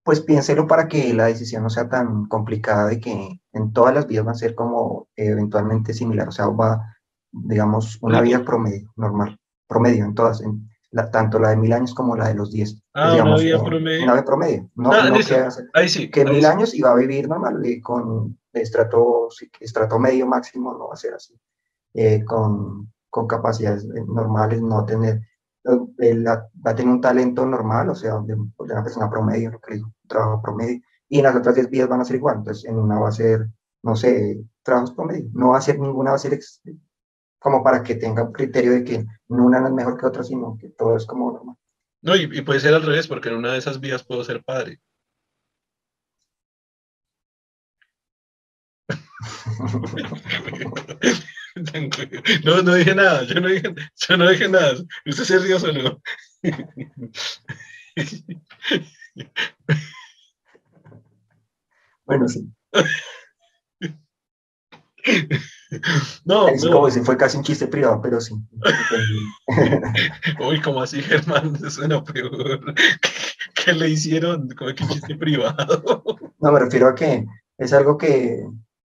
Pues 0.02 0.20
piénselo 0.22 0.66
para 0.66 0.88
que 0.88 1.12
la 1.12 1.26
decisión 1.26 1.62
no 1.62 1.70
sea 1.70 1.88
tan 1.88 2.26
complicada 2.26 2.88
de 2.88 3.00
que 3.00 3.40
en 3.52 3.72
todas 3.72 3.94
las 3.94 4.06
vidas 4.06 4.26
va 4.26 4.30
a 4.30 4.34
ser 4.34 4.54
como 4.54 5.08
eh, 5.16 5.26
eventualmente 5.26 5.92
similar, 5.92 6.28
o 6.28 6.32
sea, 6.32 6.46
va, 6.46 6.96
digamos, 7.30 7.98
una 8.00 8.22
vida 8.22 8.42
promedio, 8.42 8.90
normal, 8.96 9.38
promedio 9.68 10.06
en 10.06 10.14
todas, 10.14 10.40
en 10.40 10.69
la- 10.92 11.10
tanto 11.10 11.38
la 11.38 11.50
de 11.50 11.56
mil 11.56 11.72
años 11.72 11.94
como 11.94 12.16
la 12.16 12.28
de 12.28 12.34
los 12.34 12.50
diez. 12.50 12.76
Ah, 12.94 13.02
Pues, 13.02 13.04
una 13.04 13.12
digamos, 13.12 13.40
vida 13.42 13.56
eh, 13.56 13.62
promedio. 13.64 14.04
Una 14.04 14.12
vida 14.14 14.24
promedio, 14.24 14.70
no, 14.74 14.92
Ah, 14.92 15.08
no 15.08 15.14
que, 15.18 15.48
Ahí 15.74 15.88
sí. 15.88 16.10
que 16.10 16.20
ahí 16.20 16.26
mil 16.26 16.40
sí. 16.40 16.46
años 16.46 16.74
va 16.84 16.90
a 16.92 16.96
vivir 16.96 17.28
normal, 17.28 17.64
eh, 17.64 17.80
con 17.80 18.38
estrato, 18.52 19.28
estrato 19.60 19.98
medio 19.98 20.26
máximo, 20.26 20.72
no 20.74 20.88
va 20.88 20.94
a 20.94 20.96
ser 20.96 21.14
así, 21.14 21.34
eh, 21.94 22.24
con, 22.24 22.92
con 23.08 23.26
capacidades 23.26 23.84
eh, 23.84 24.04
normales, 24.06 24.60
no 24.60 24.84
tener, 24.84 25.20
eh, 25.98 26.14
la- 26.14 26.48
va 26.66 26.70
a 26.72 26.74
tener 26.74 26.92
un 26.92 27.00
talento 27.00 27.46
normal, 27.46 27.90
o 27.90 27.94
sea, 27.94 28.18
de, 28.20 28.34
de 28.34 28.72
una 28.72 28.82
persona 28.82 29.08
promedio, 29.10 29.50
lo 29.52 29.60
que 29.60 29.74
un 29.74 29.94
trabajo 30.08 30.42
promedio, 30.42 30.80
y 31.08 31.18
en 31.18 31.24
las 31.24 31.36
otras 31.36 31.54
10 31.54 31.68
vidas 31.70 31.88
van 31.88 32.00
a 32.00 32.04
ser 32.04 32.16
igual, 32.16 32.36
entonces 32.38 32.64
en 32.68 32.76
una 32.78 32.98
va 32.98 33.08
a 33.08 33.12
ser, 33.12 33.48
no 33.82 33.94
sé, 33.96 34.40
trabajos 34.62 34.92
promedio, 34.92 35.28
no 35.32 35.50
va 35.50 35.58
a 35.58 35.60
ser 35.60 35.78
ninguna, 35.78 36.10
va 36.10 36.16
a 36.16 36.20
ser 36.20 36.34
ex- 36.34 36.60
como 37.40 37.64
para 37.64 37.82
que 37.82 37.96
tenga 37.96 38.22
un 38.22 38.32
criterio 38.32 38.72
de 38.72 38.84
que 38.84 39.04
una 39.28 39.60
no 39.60 39.66
es 39.66 39.72
mejor 39.72 39.98
que 39.98 40.06
otra, 40.06 40.22
sino 40.22 40.56
que 40.60 40.68
todo 40.68 40.96
es 40.96 41.06
como 41.06 41.32
normal. 41.32 41.56
No, 42.02 42.14
y, 42.14 42.28
y 42.32 42.42
puede 42.42 42.60
ser 42.60 42.74
al 42.74 42.82
revés, 42.82 43.08
porque 43.08 43.30
en 43.30 43.36
una 43.36 43.52
de 43.52 43.58
esas 43.58 43.80
vidas 43.80 44.04
puedo 44.04 44.22
ser 44.22 44.44
padre. 44.44 44.80
No, 52.44 52.62
no 52.62 52.74
dije 52.74 52.94
nada, 52.94 53.24
yo 53.24 53.40
no 53.40 53.48
dije, 53.48 53.74
yo 54.08 54.16
no 54.16 54.30
dije 54.30 54.48
nada. 54.48 54.74
Usted 55.04 55.24
se 55.24 55.38
rió 55.40 55.58
solo. 55.58 56.00
bueno, 62.04 62.28
sí, 62.28 62.48
No, 66.24 66.48
no. 66.50 66.72
como 66.72 66.90
si 66.90 67.00
fue 67.00 67.16
casi 67.16 67.36
un 67.36 67.44
chiste 67.44 67.68
privado, 67.68 68.00
pero 68.02 68.20
sí. 68.20 68.34
Uy, 70.40 70.60
como 70.60 70.82
así, 70.82 71.00
Germán? 71.00 71.56
Suena 71.70 72.02
peor. 72.02 72.74
¿Qué 73.54 73.72
le 73.72 73.90
hicieron? 73.90 74.48
Como 74.48 74.74
que 74.74 74.84
chiste 74.86 75.14
privado. 75.14 76.04
No, 76.40 76.52
me 76.52 76.58
refiero 76.58 76.88
a 76.88 76.94
que 76.96 77.24
es 77.58 77.72
algo 77.72 77.96
que, 77.96 78.44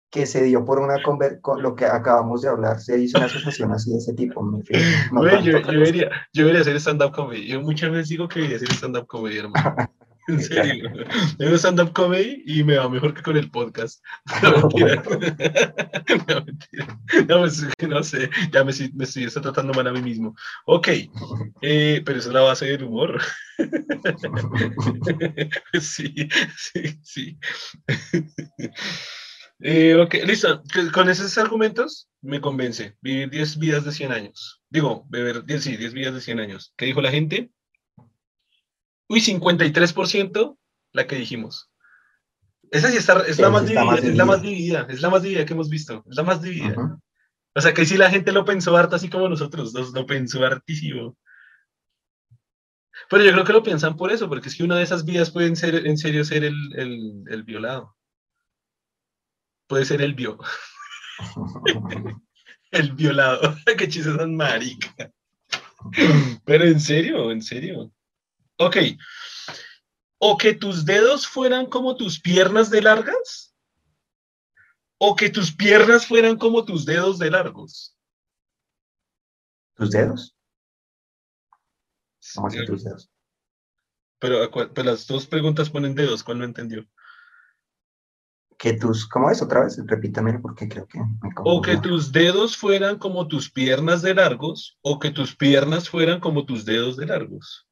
que 0.10 0.26
se 0.26 0.44
dio 0.44 0.64
por 0.64 0.80
una 0.80 0.96
con 1.04 1.62
lo 1.62 1.76
que 1.76 1.86
acabamos 1.86 2.42
de 2.42 2.50
hablar, 2.50 2.80
se 2.80 2.98
hizo 2.98 3.18
una 3.18 3.28
asociación 3.28 3.74
así 3.74 3.92
de 3.92 3.98
ese 3.98 4.14
tipo. 4.14 4.42
Me 4.42 4.60
refiero, 4.60 4.84
no 5.12 5.22
Güey, 5.22 5.34
tanto 5.34 5.50
yo, 5.50 5.60
yo 5.60 5.72
debería, 5.72 6.10
yo 6.32 6.44
debería 6.44 6.62
hacer 6.62 6.76
stand-up 6.78 7.12
comedy. 7.12 7.48
Yo 7.48 7.62
muchas 7.62 7.92
veces 7.92 8.10
digo 8.10 8.30
que 8.30 8.40
debería 8.40 8.58
hacer 8.58 8.72
stand-up 8.72 9.08
comedy, 9.08 9.40
hermano. 9.40 9.76
En 10.28 10.42
serio. 10.42 10.92
Tengo 11.38 11.58
stand-up 11.58 11.94
comedy 11.94 12.44
y 12.46 12.64
me 12.64 12.78
va 12.78 12.90
mejor 12.90 13.14
que 13.14 13.22
con 13.22 13.38
el 13.38 13.50
podcast. 13.50 14.04
No, 14.44 14.70
mentira. 14.70 15.04
No, 16.28 16.46
mentira. 16.46 17.00
No, 17.28 17.40
pues, 17.40 17.64
no 17.88 18.04
sé, 18.04 18.30
ya 18.52 18.64
me, 18.64 18.72
me 18.94 19.04
estoy 19.04 19.28
tratando 19.28 19.74
mal 19.74 19.88
a 19.88 19.92
mí 19.92 20.02
mismo. 20.02 20.36
Ok, 20.66 20.88
eh, 21.62 22.02
pero 22.06 22.20
esa 22.20 22.30
es 22.30 22.34
la 22.34 22.42
base 22.42 22.66
del 22.66 22.84
humor. 22.84 23.22
Sí, 25.80 26.14
sí, 26.58 27.00
sí. 27.04 27.38
Eh, 29.60 29.96
ok, 29.96 30.16
listo. 30.26 30.64
Con 30.92 31.10
esos 31.10 31.38
argumentos 31.38 32.10
me 32.22 32.42
convence. 32.42 32.98
Vivir 33.02 33.30
10 33.30 33.60
vidas 33.60 33.86
de 33.86 33.92
100 33.92 34.12
años. 34.12 34.62
Digo, 34.70 35.06
beber 35.10 35.46
10, 35.46 35.64
sí, 35.64 35.78
10 35.78 35.94
vidas 35.94 36.14
de 36.16 36.22
100 36.22 36.40
años. 36.40 36.74
¿Qué 36.76 36.86
dijo 36.86 37.02
la 37.02 37.12
gente? 37.12 37.52
Uy, 39.12 39.20
53% 39.20 40.58
la 40.94 41.06
que 41.06 41.18
dijimos. 41.18 41.70
Esa 42.72 42.90
sí 42.90 42.96
está, 42.96 43.22
es, 43.28 43.38
la 43.40 43.50
más 43.50 43.66
dividida, 43.66 43.96
es 43.96 44.16
la 44.16 44.24
más 44.24 44.42
dividida, 44.42 44.88
es 44.90 45.02
la 45.02 45.10
más 45.10 45.22
dividida 45.22 45.46
que 45.46 45.52
hemos 45.52 45.70
visto, 45.70 46.06
es 46.10 46.16
la 46.16 46.24
más 46.24 46.42
dividida. 46.42 46.98
O 47.54 47.60
sea 47.60 47.74
que 47.74 47.86
sí 47.86 47.98
la 47.98 48.10
gente 48.10 48.32
lo 48.32 48.46
pensó 48.46 48.78
harto 48.78 48.96
así 48.96 49.10
como 49.10 49.28
nosotros, 49.28 49.74
dos 49.74 49.92
lo 49.92 50.06
pensó 50.06 50.46
hartísimo. 50.46 51.18
Pero 53.10 53.26
yo 53.26 53.34
creo 53.34 53.44
que 53.44 53.52
lo 53.52 53.64
piensan 53.64 53.98
por 53.98 54.14
eso, 54.14 54.30
porque 54.30 54.48
es 54.48 54.56
que 54.56 54.64
una 54.64 54.78
de 54.78 54.84
esas 54.84 55.04
vidas 55.04 55.30
puede 55.30 55.54
ser, 55.58 55.86
en 55.86 55.98
serio 55.98 56.24
ser 56.24 56.46
el, 56.46 56.56
el, 56.78 57.24
el 57.28 57.44
violado. 57.44 57.98
Puede 59.68 59.84
ser 59.84 60.02
el 60.02 60.14
vio. 60.14 60.40
el 62.72 62.94
violado. 62.94 63.58
Qué 63.78 63.90
chistes 63.90 64.16
tan 64.16 64.38
marica. 64.38 65.12
Pero 66.46 66.64
en 66.64 66.80
serio, 66.80 67.30
en 67.30 67.42
serio. 67.42 67.92
Ok. 68.62 68.78
O 70.20 70.38
que 70.38 70.54
tus 70.54 70.86
dedos 70.86 71.28
fueran 71.28 71.66
como 71.66 71.96
tus 71.96 72.20
piernas 72.20 72.70
de 72.70 72.82
largas. 72.82 73.56
O 75.00 75.16
que 75.16 75.30
tus 75.30 75.52
piernas 75.52 76.06
fueran 76.06 76.38
como 76.38 76.64
tus 76.64 76.86
dedos 76.86 77.18
de 77.18 77.32
largos. 77.32 77.98
¿Tus 79.76 79.90
dedos? 79.90 80.36
¿Cómo 82.36 82.48
así 82.48 82.64
tus 82.66 82.84
dedos? 82.84 83.10
Pero, 84.20 84.52
pero, 84.52 84.92
las 84.92 85.08
dos 85.08 85.26
preguntas 85.26 85.72
ponen 85.72 85.96
dedos, 85.96 86.24
¿cuál 86.24 86.38
no 86.38 86.46
entendió? 86.46 86.86
Que 88.60 88.74
tus, 88.74 89.08
¿cómo 89.08 89.32
es 89.32 89.42
otra 89.42 89.64
vez? 89.64 89.82
Repítamelo 89.84 90.40
porque 90.40 90.70
creo 90.70 90.88
que 90.88 91.00
me 91.00 91.32
O 91.38 91.64
que 91.64 91.78
tus 91.78 92.12
dedos 92.12 92.56
fueran 92.56 93.00
como 93.00 93.28
tus 93.28 93.50
piernas 93.50 94.04
de 94.04 94.14
largos, 94.14 94.78
o 94.82 95.00
que 95.00 95.10
tus 95.10 95.36
piernas 95.36 95.90
fueran 95.90 96.20
como 96.20 96.46
tus 96.46 96.64
dedos 96.64 96.96
de 96.96 97.08
largos. 97.08 97.68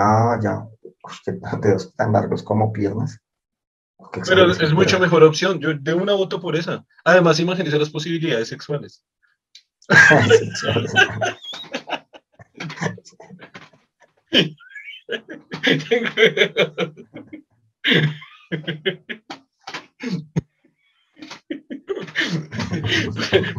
Ah, 0.00 0.38
ya. 0.40 0.64
Usted 1.02 1.38
dedos 1.62 1.92
tan 1.96 2.12
largos 2.12 2.44
como 2.44 2.72
piernas. 2.72 3.18
Pero 4.28 4.52
es 4.52 4.72
mucho 4.72 5.00
mejor 5.00 5.24
opción. 5.24 5.58
Yo 5.58 5.74
de 5.74 5.92
una 5.92 6.12
voto 6.12 6.40
por 6.40 6.54
esa. 6.54 6.86
Además, 7.04 7.40
imagínese 7.40 7.80
las 7.80 7.90
posibilidades 7.90 8.48
sexuales. 8.48 9.04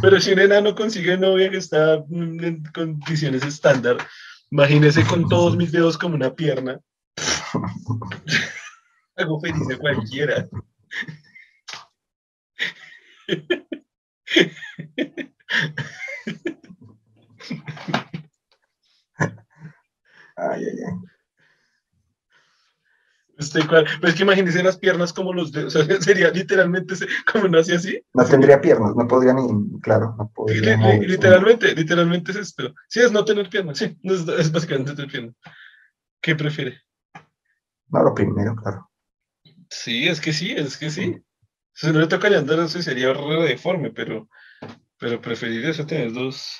Pero 0.01 0.19
si 0.21 0.31
un 0.31 0.39
enano 0.39 0.73
consigue 0.73 1.17
novia 1.17 1.49
que 1.49 1.57
está 1.57 1.95
en 2.09 2.63
condiciones 2.73 3.43
estándar, 3.43 3.97
Imagínese 4.51 5.05
con 5.05 5.29
todos 5.29 5.55
mis 5.55 5.71
dedos 5.71 5.97
como 5.97 6.15
una 6.15 6.33
pierna. 6.33 6.79
Hago 9.15 9.39
feliz 9.41 9.69
a 9.71 9.77
cualquiera. 9.77 10.47
Ay, 20.35 20.63
ay, 20.65 20.79
ay. 20.87 21.18
Este, 23.39 23.61
pues 24.01 24.15
que 24.15 24.23
imagínese 24.23 24.61
las 24.61 24.77
piernas 24.77 25.13
como 25.13 25.31
los 25.31 25.53
dedos, 25.53 25.73
o 25.73 25.85
sea, 25.85 26.01
sería 26.01 26.29
literalmente 26.29 26.93
como 27.31 27.47
no 27.47 27.59
hacía 27.59 27.77
así. 27.77 28.03
No 28.13 28.25
tendría 28.25 28.59
piernas, 28.59 28.97
no 28.97 29.07
podría 29.07 29.33
ni, 29.33 29.47
claro, 29.79 30.13
no 30.17 30.29
podría. 30.29 30.75
literalmente, 30.97 31.73
literalmente 31.73 32.31
es 32.31 32.37
esto. 32.37 32.75
Sí, 32.89 32.99
es 32.99 33.13
no 33.13 33.23
tener 33.23 33.49
piernas, 33.49 33.77
sí, 33.77 33.97
es, 34.03 34.51
básicamente 34.51 34.93
tener 34.93 35.09
piernas. 35.09 35.35
¿Qué 36.21 36.35
prefiere? 36.35 36.81
No, 37.87 38.03
lo 38.03 38.13
primero, 38.13 38.55
claro. 38.57 38.89
Sí, 39.69 40.09
es 40.09 40.19
que 40.19 40.33
sí, 40.33 40.51
es 40.51 40.75
que 40.75 40.89
sí. 40.89 41.23
Si 41.73 41.87
no 41.93 41.99
le 41.99 42.07
tocaría 42.07 42.39
andar 42.39 42.59
así 42.59 42.83
sería 42.83 43.13
re 43.13 43.47
deforme, 43.47 43.91
pero, 43.91 44.27
pero 44.99 45.21
preferiría 45.21 45.69
eso 45.69 45.85
tener 45.85 46.11
dos. 46.11 46.59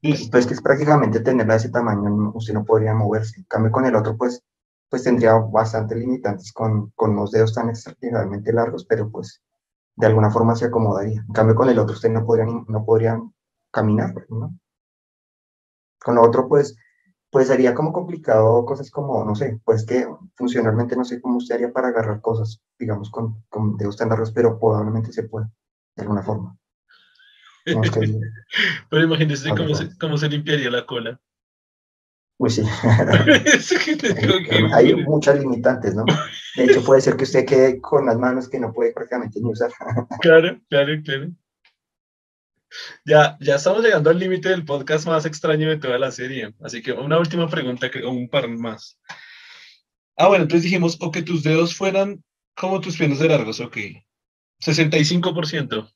Pues 0.00 0.46
que 0.46 0.54
es 0.54 0.62
prácticamente 0.62 1.18
tenerla 1.18 1.54
de 1.54 1.58
ese 1.58 1.70
tamaño, 1.70 2.30
usted 2.32 2.54
no 2.54 2.64
podría 2.64 2.94
moverse. 2.94 3.40
En 3.40 3.46
cambio, 3.46 3.72
con 3.72 3.86
el 3.86 3.96
otro, 3.96 4.16
pues 4.16 4.44
pues 4.88 5.02
tendría 5.02 5.34
bastante 5.34 5.96
limitantes 5.96 6.52
con, 6.52 6.90
con 6.90 7.16
los 7.16 7.30
dedos 7.30 7.54
tan 7.54 7.68
extraordinariamente 7.68 8.52
largos, 8.52 8.84
pero 8.84 9.10
pues 9.10 9.42
de 9.96 10.06
alguna 10.06 10.30
forma 10.30 10.56
se 10.56 10.66
acomodaría. 10.66 11.24
En 11.26 11.32
cambio, 11.32 11.54
con 11.54 11.68
el 11.68 11.78
otro 11.78 11.94
usted 11.94 12.10
no 12.10 12.24
podría, 12.24 12.46
no 12.46 12.84
podría 12.84 13.20
caminar, 13.70 14.14
¿no? 14.28 14.56
Con 16.02 16.16
lo 16.16 16.22
otro, 16.22 16.48
pues, 16.48 16.76
pues 17.30 17.48
sería 17.48 17.74
como 17.74 17.92
complicado 17.92 18.64
cosas 18.64 18.90
como, 18.90 19.24
no 19.24 19.34
sé, 19.34 19.60
pues 19.64 19.86
que 19.86 20.06
funcionalmente 20.36 20.96
no 20.96 21.04
sé 21.04 21.20
cómo 21.20 21.38
usted 21.38 21.56
haría 21.56 21.72
para 21.72 21.88
agarrar 21.88 22.20
cosas, 22.20 22.60
digamos, 22.78 23.10
con, 23.10 23.42
con 23.48 23.76
dedos 23.76 23.96
tan 23.96 24.10
largos, 24.10 24.32
pero 24.32 24.58
probablemente 24.58 25.12
se 25.12 25.24
puede, 25.24 25.46
de 25.96 26.02
alguna 26.02 26.22
forma. 26.22 26.56
pero 28.90 29.02
imagínese 29.02 29.48
cómo 29.50 29.74
se, 29.74 29.96
cómo 29.98 30.18
se 30.18 30.28
limpiaría 30.28 30.70
la 30.70 30.84
cola. 30.84 31.18
Pues 32.36 32.56
sí. 32.56 32.62
Hay 34.72 34.94
muchas 34.96 35.38
limitantes, 35.38 35.94
¿no? 35.94 36.04
De 36.56 36.64
hecho, 36.64 36.84
puede 36.84 37.00
ser 37.00 37.16
que 37.16 37.24
usted 37.24 37.46
quede 37.46 37.80
con 37.80 38.06
las 38.06 38.18
manos 38.18 38.48
que 38.48 38.58
no 38.58 38.72
puede 38.72 38.92
prácticamente 38.92 39.40
ni 39.40 39.50
usar. 39.50 39.70
claro, 40.20 40.60
claro, 40.68 40.92
claro. 41.04 41.30
Ya, 43.04 43.36
ya 43.40 43.54
estamos 43.54 43.82
llegando 43.82 44.10
al 44.10 44.18
límite 44.18 44.48
del 44.48 44.64
podcast 44.64 45.06
más 45.06 45.24
extraño 45.26 45.68
de 45.68 45.78
toda 45.78 45.98
la 45.98 46.10
serie. 46.10 46.52
Así 46.60 46.82
que 46.82 46.92
una 46.92 47.18
última 47.18 47.48
pregunta, 47.48 47.88
o 48.04 48.10
un 48.10 48.28
par 48.28 48.48
más. 48.48 48.98
Ah, 50.16 50.26
bueno, 50.26 50.42
entonces 50.42 50.64
dijimos, 50.64 50.96
o 51.00 51.12
que 51.12 51.22
tus 51.22 51.44
dedos 51.44 51.76
fueran 51.76 52.22
como 52.56 52.80
tus 52.80 52.96
piernas 52.96 53.20
de 53.20 53.28
largos, 53.28 53.60
ok. 53.60 53.76
65%. 54.60 55.92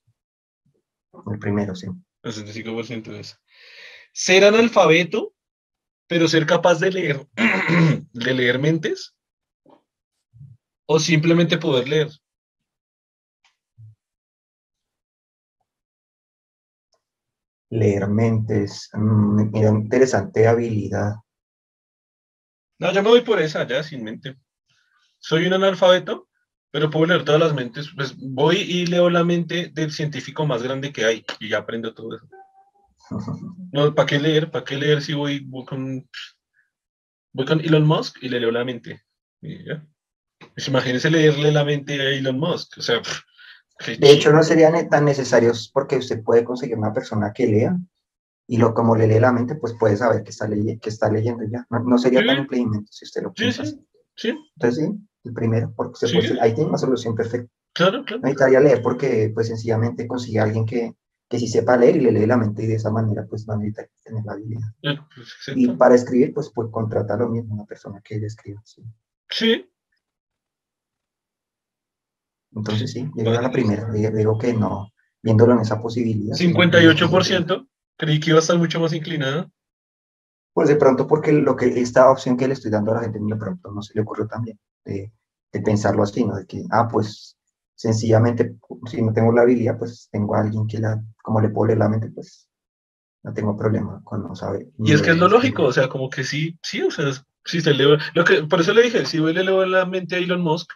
El 1.33 1.39
primero, 1.39 1.75
sí. 1.75 1.89
El 2.23 2.33
65% 2.33 3.11
de 3.11 3.21
eso. 3.21 3.37
¿Ser 4.13 4.45
analfabeto 4.45 5.35
pero 6.09 6.27
ser 6.27 6.47
capaz 6.47 6.81
de 6.81 6.91
leer, 6.91 7.27
de 8.13 8.35
leer 8.35 8.59
mentes, 8.59 9.15
o 10.87 10.99
simplemente 10.99 11.59
poder 11.59 11.87
leer. 11.87 12.09
Leer 17.71 18.09
mentes, 18.09 18.89
mm, 18.95 19.55
interesante 19.55 20.49
habilidad. 20.49 21.17
No, 22.79 22.93
yo 22.93 23.03
me 23.03 23.11
voy 23.11 23.21
por 23.21 23.41
esa, 23.41 23.67
ya, 23.67 23.83
sin 23.83 24.03
mente. 24.03 24.37
Soy 25.19 25.47
un 25.47 25.53
analfabeto, 25.53 26.29
pero 26.71 26.89
puedo 26.89 27.07
leer 27.07 27.25
todas 27.25 27.41
las 27.41 27.53
mentes. 27.53 27.91
Pues 27.95 28.17
voy 28.17 28.57
y 28.57 28.87
leo 28.87 29.11
la 29.11 29.25
mente 29.25 29.71
del 29.75 29.91
científico 29.91 30.47
más 30.47 30.63
grande 30.63 30.93
que 30.93 31.05
hay 31.05 31.25
y 31.41 31.51
ya 31.51 31.59
aprendo 31.59 31.93
todo 31.93 32.17
eso. 32.17 32.27
No, 33.73 33.95
¿para 33.95 34.07
qué 34.07 34.19
leer? 34.19 34.51
¿Para 34.51 34.65
qué 34.65 34.77
leer 34.77 35.03
si 35.03 35.13
voy, 35.13 35.47
con, 35.67 36.09
voy 37.33 37.47
con 37.47 37.61
Elon 37.61 37.87
Musk 37.87 38.23
y 38.23 38.29
le 38.29 38.41
leo 38.41 38.51
la 38.51 38.65
mente? 38.65 39.03
Pues 39.41 40.69
imagínese 40.69 41.11
leerle 41.11 41.53
la 41.53 41.65
mente 41.65 42.01
a 42.01 42.11
Elon 42.11 42.39
Musk. 42.39 42.79
O 42.79 42.83
sea, 42.83 43.03
de 43.87 44.11
hecho, 44.11 44.33
no 44.33 44.43
serían 44.43 44.89
tan 44.89 45.05
necesarios 45.05 45.71
porque 45.73 45.97
usted 45.97 46.23
puede 46.23 46.45
conseguir 46.45 46.77
una 46.77 46.93
persona 46.93 47.33
que 47.33 47.47
lea 47.47 47.77
y 48.47 48.57
lo 48.57 48.73
como 48.73 48.97
le 48.97 49.07
lee 49.07 49.21
la 49.21 49.31
mente, 49.31 49.57
pues 49.57 49.75
puede 49.79 49.97
saber 49.97 50.25
que 50.25 50.31
está, 50.31 50.49
que 50.49 50.89
está 50.89 51.11
leyendo 51.11 51.45
ya. 51.45 51.67
No, 51.71 51.99
sería 51.99 52.25
tan 52.25 52.39
impedimento 52.39 52.91
si 52.91 53.05
usted 53.05 53.23
lo 53.23 53.33
piensa. 53.33 53.65
Sí, 53.65 53.79
sí, 54.17 54.29
Entonces, 54.57 54.87
sí, 54.87 54.99
el 55.25 55.35
primero, 55.35 55.73
porque 55.77 55.99
ahí 56.41 56.55
tiene 56.55 56.71
una 56.71 56.79
solución 56.79 57.15
perfecta. 57.15 57.53
Claro, 57.75 58.03
claro. 58.05 58.23
Necesitaría 58.23 58.61
leer 58.61 58.83
porque, 58.83 59.31
pues, 59.35 59.49
sencillamente 59.49 60.09
consigue 60.09 60.41
a 60.41 60.45
alguien 60.45 60.65
que, 60.65 60.95
que 61.29 61.39
si 61.39 61.47
sepa 61.47 61.77
leer 61.77 61.97
y 61.97 62.01
le 62.01 62.13
lee 62.13 62.27
la 62.27 62.37
mente 62.37 62.65
y 62.65 62.67
de 62.67 62.77
esa 62.77 62.91
manera 62.91 63.27
pues 63.29 63.47
va 63.49 63.55
a 63.55 63.59
necesitar 63.59 63.91
tener 64.03 64.25
la 64.25 64.33
habilidad. 64.33 64.69
Pues, 64.81 65.57
y 65.57 65.69
para 65.69 65.95
escribir 65.95 66.33
pues, 66.33 66.51
pues 66.55 66.69
contrata 66.71 67.17
lo 67.17 67.29
mismo 67.29 67.55
una 67.55 67.67
persona 67.67 68.01
que 68.03 68.19
le 68.19 68.27
escriba. 68.27 68.61
Sí. 68.65 68.83
sí. 69.31 69.71
Entonces 72.55 72.91
sí, 72.93 73.11
yo 73.15 73.39
a 73.39 73.43
la 73.43 73.53
primera, 73.53 73.91
digo 73.93 74.39
que 74.39 74.55
no, 74.55 74.91
viéndolo 75.23 75.53
en 75.53 75.61
esa 75.61 75.81
posibilidad. 75.81 76.35
58%, 76.35 77.69
creí 77.97 78.21
que 78.21 78.31
iba 78.31 78.39
a 78.39 78.43
estar 78.43 78.57
mucho 78.57 78.81
más 78.81 78.95
inclinado. 78.95 79.51
Pues 80.55 80.71
de 80.71 80.77
pronto 80.77 81.07
porque 81.07 81.31
lo 81.31 81.55
que 81.55 81.67
esta 81.81 82.11
opción 82.11 82.37
que 82.37 82.49
le 82.49 82.55
estoy 82.55 82.71
dando 82.71 82.93
a 82.93 82.97
la 82.97 83.01
gente 83.03 83.21
de 83.23 83.37
pronto 83.37 83.71
no 83.71 83.83
se 83.83 83.93
le 83.95 84.01
ocurrió 84.01 84.27
también, 84.27 84.59
de, 84.85 85.13
de 85.53 85.61
pensarlo 85.61 86.03
así, 86.03 86.25
¿no? 86.25 86.37
De 86.37 86.47
que, 86.47 86.65
ah, 86.71 86.89
pues 86.91 87.38
sencillamente, 87.79 88.57
si 88.87 89.01
no 89.01 89.13
tengo 89.13 89.33
la 89.33 89.43
habilidad, 89.43 89.79
pues 89.79 90.09
tengo 90.11 90.35
a 90.35 90.41
alguien 90.41 90.67
que 90.67 90.79
la, 90.79 91.01
como 91.23 91.41
le 91.41 91.49
puedo 91.49 91.69
leer 91.69 91.79
la 91.79 91.89
mente, 91.89 92.11
pues 92.11 92.49
no 93.23 93.33
tengo 93.33 93.57
problema 93.57 94.01
con 94.03 94.25
no 94.25 94.35
saber. 94.35 94.67
Y 94.79 94.93
es 94.93 95.01
que 95.01 95.11
es 95.11 95.17
lo 95.17 95.29
lógico, 95.29 95.63
o 95.63 95.73
sea, 95.73 95.89
como 95.89 96.11
que 96.11 96.25
sí, 96.25 96.59
sí, 96.61 96.83
o 96.83 96.91
sea, 96.91 97.13
si 97.45 97.61
se 97.61 97.73
leo, 97.73 97.97
lo 98.15 98.25
que, 98.25 98.43
por 98.43 98.61
eso 98.61 98.75
le 98.75 98.83
dije, 98.83 99.07
si 99.07 99.21
voy 99.21 99.33
le 99.33 99.45
leo 99.45 99.65
la 99.65 99.87
mente 99.87 100.17
a 100.17 100.19
Elon 100.19 100.43
Musk, 100.43 100.69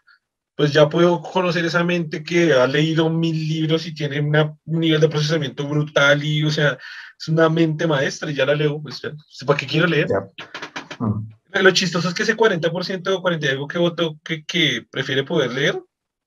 pues 0.55 0.73
ya 0.73 0.89
puedo 0.89 1.21
conocer 1.23 1.65
esa 1.65 1.83
mente 1.83 2.23
que 2.23 2.53
ha 2.53 2.69
leído 2.69 3.11
mil 3.11 3.49
libros 3.49 3.85
y 3.85 3.95
tiene 3.95 4.21
un 4.21 4.57
nivel 4.65 5.01
de 5.01 5.09
procesamiento 5.09 5.67
brutal 5.67 6.23
y, 6.23 6.45
o 6.45 6.51
sea, 6.51 6.79
es 7.19 7.29
una 7.29 7.49
mente 7.49 7.85
maestra 7.89 8.31
y 8.31 8.35
ya 8.35 8.47
la 8.47 8.55
leo, 8.55 8.81
pues 8.81 9.03
ya, 9.03 9.13
¿para 9.45 9.59
qué 9.59 9.67
quiero 9.67 9.89
leer? 9.89 10.07
Mm. 11.01 11.63
Lo 11.63 11.71
chistoso 11.73 12.09
es 12.09 12.15
que 12.15 12.23
ese 12.23 12.37
40% 12.37 13.09
o 13.09 13.21
40 13.21 13.51
algo 13.51 13.67
que 13.67 13.79
votó 13.79 14.17
que, 14.23 14.45
que 14.45 14.87
prefiere 14.89 15.25
poder 15.25 15.51
leer, 15.51 15.83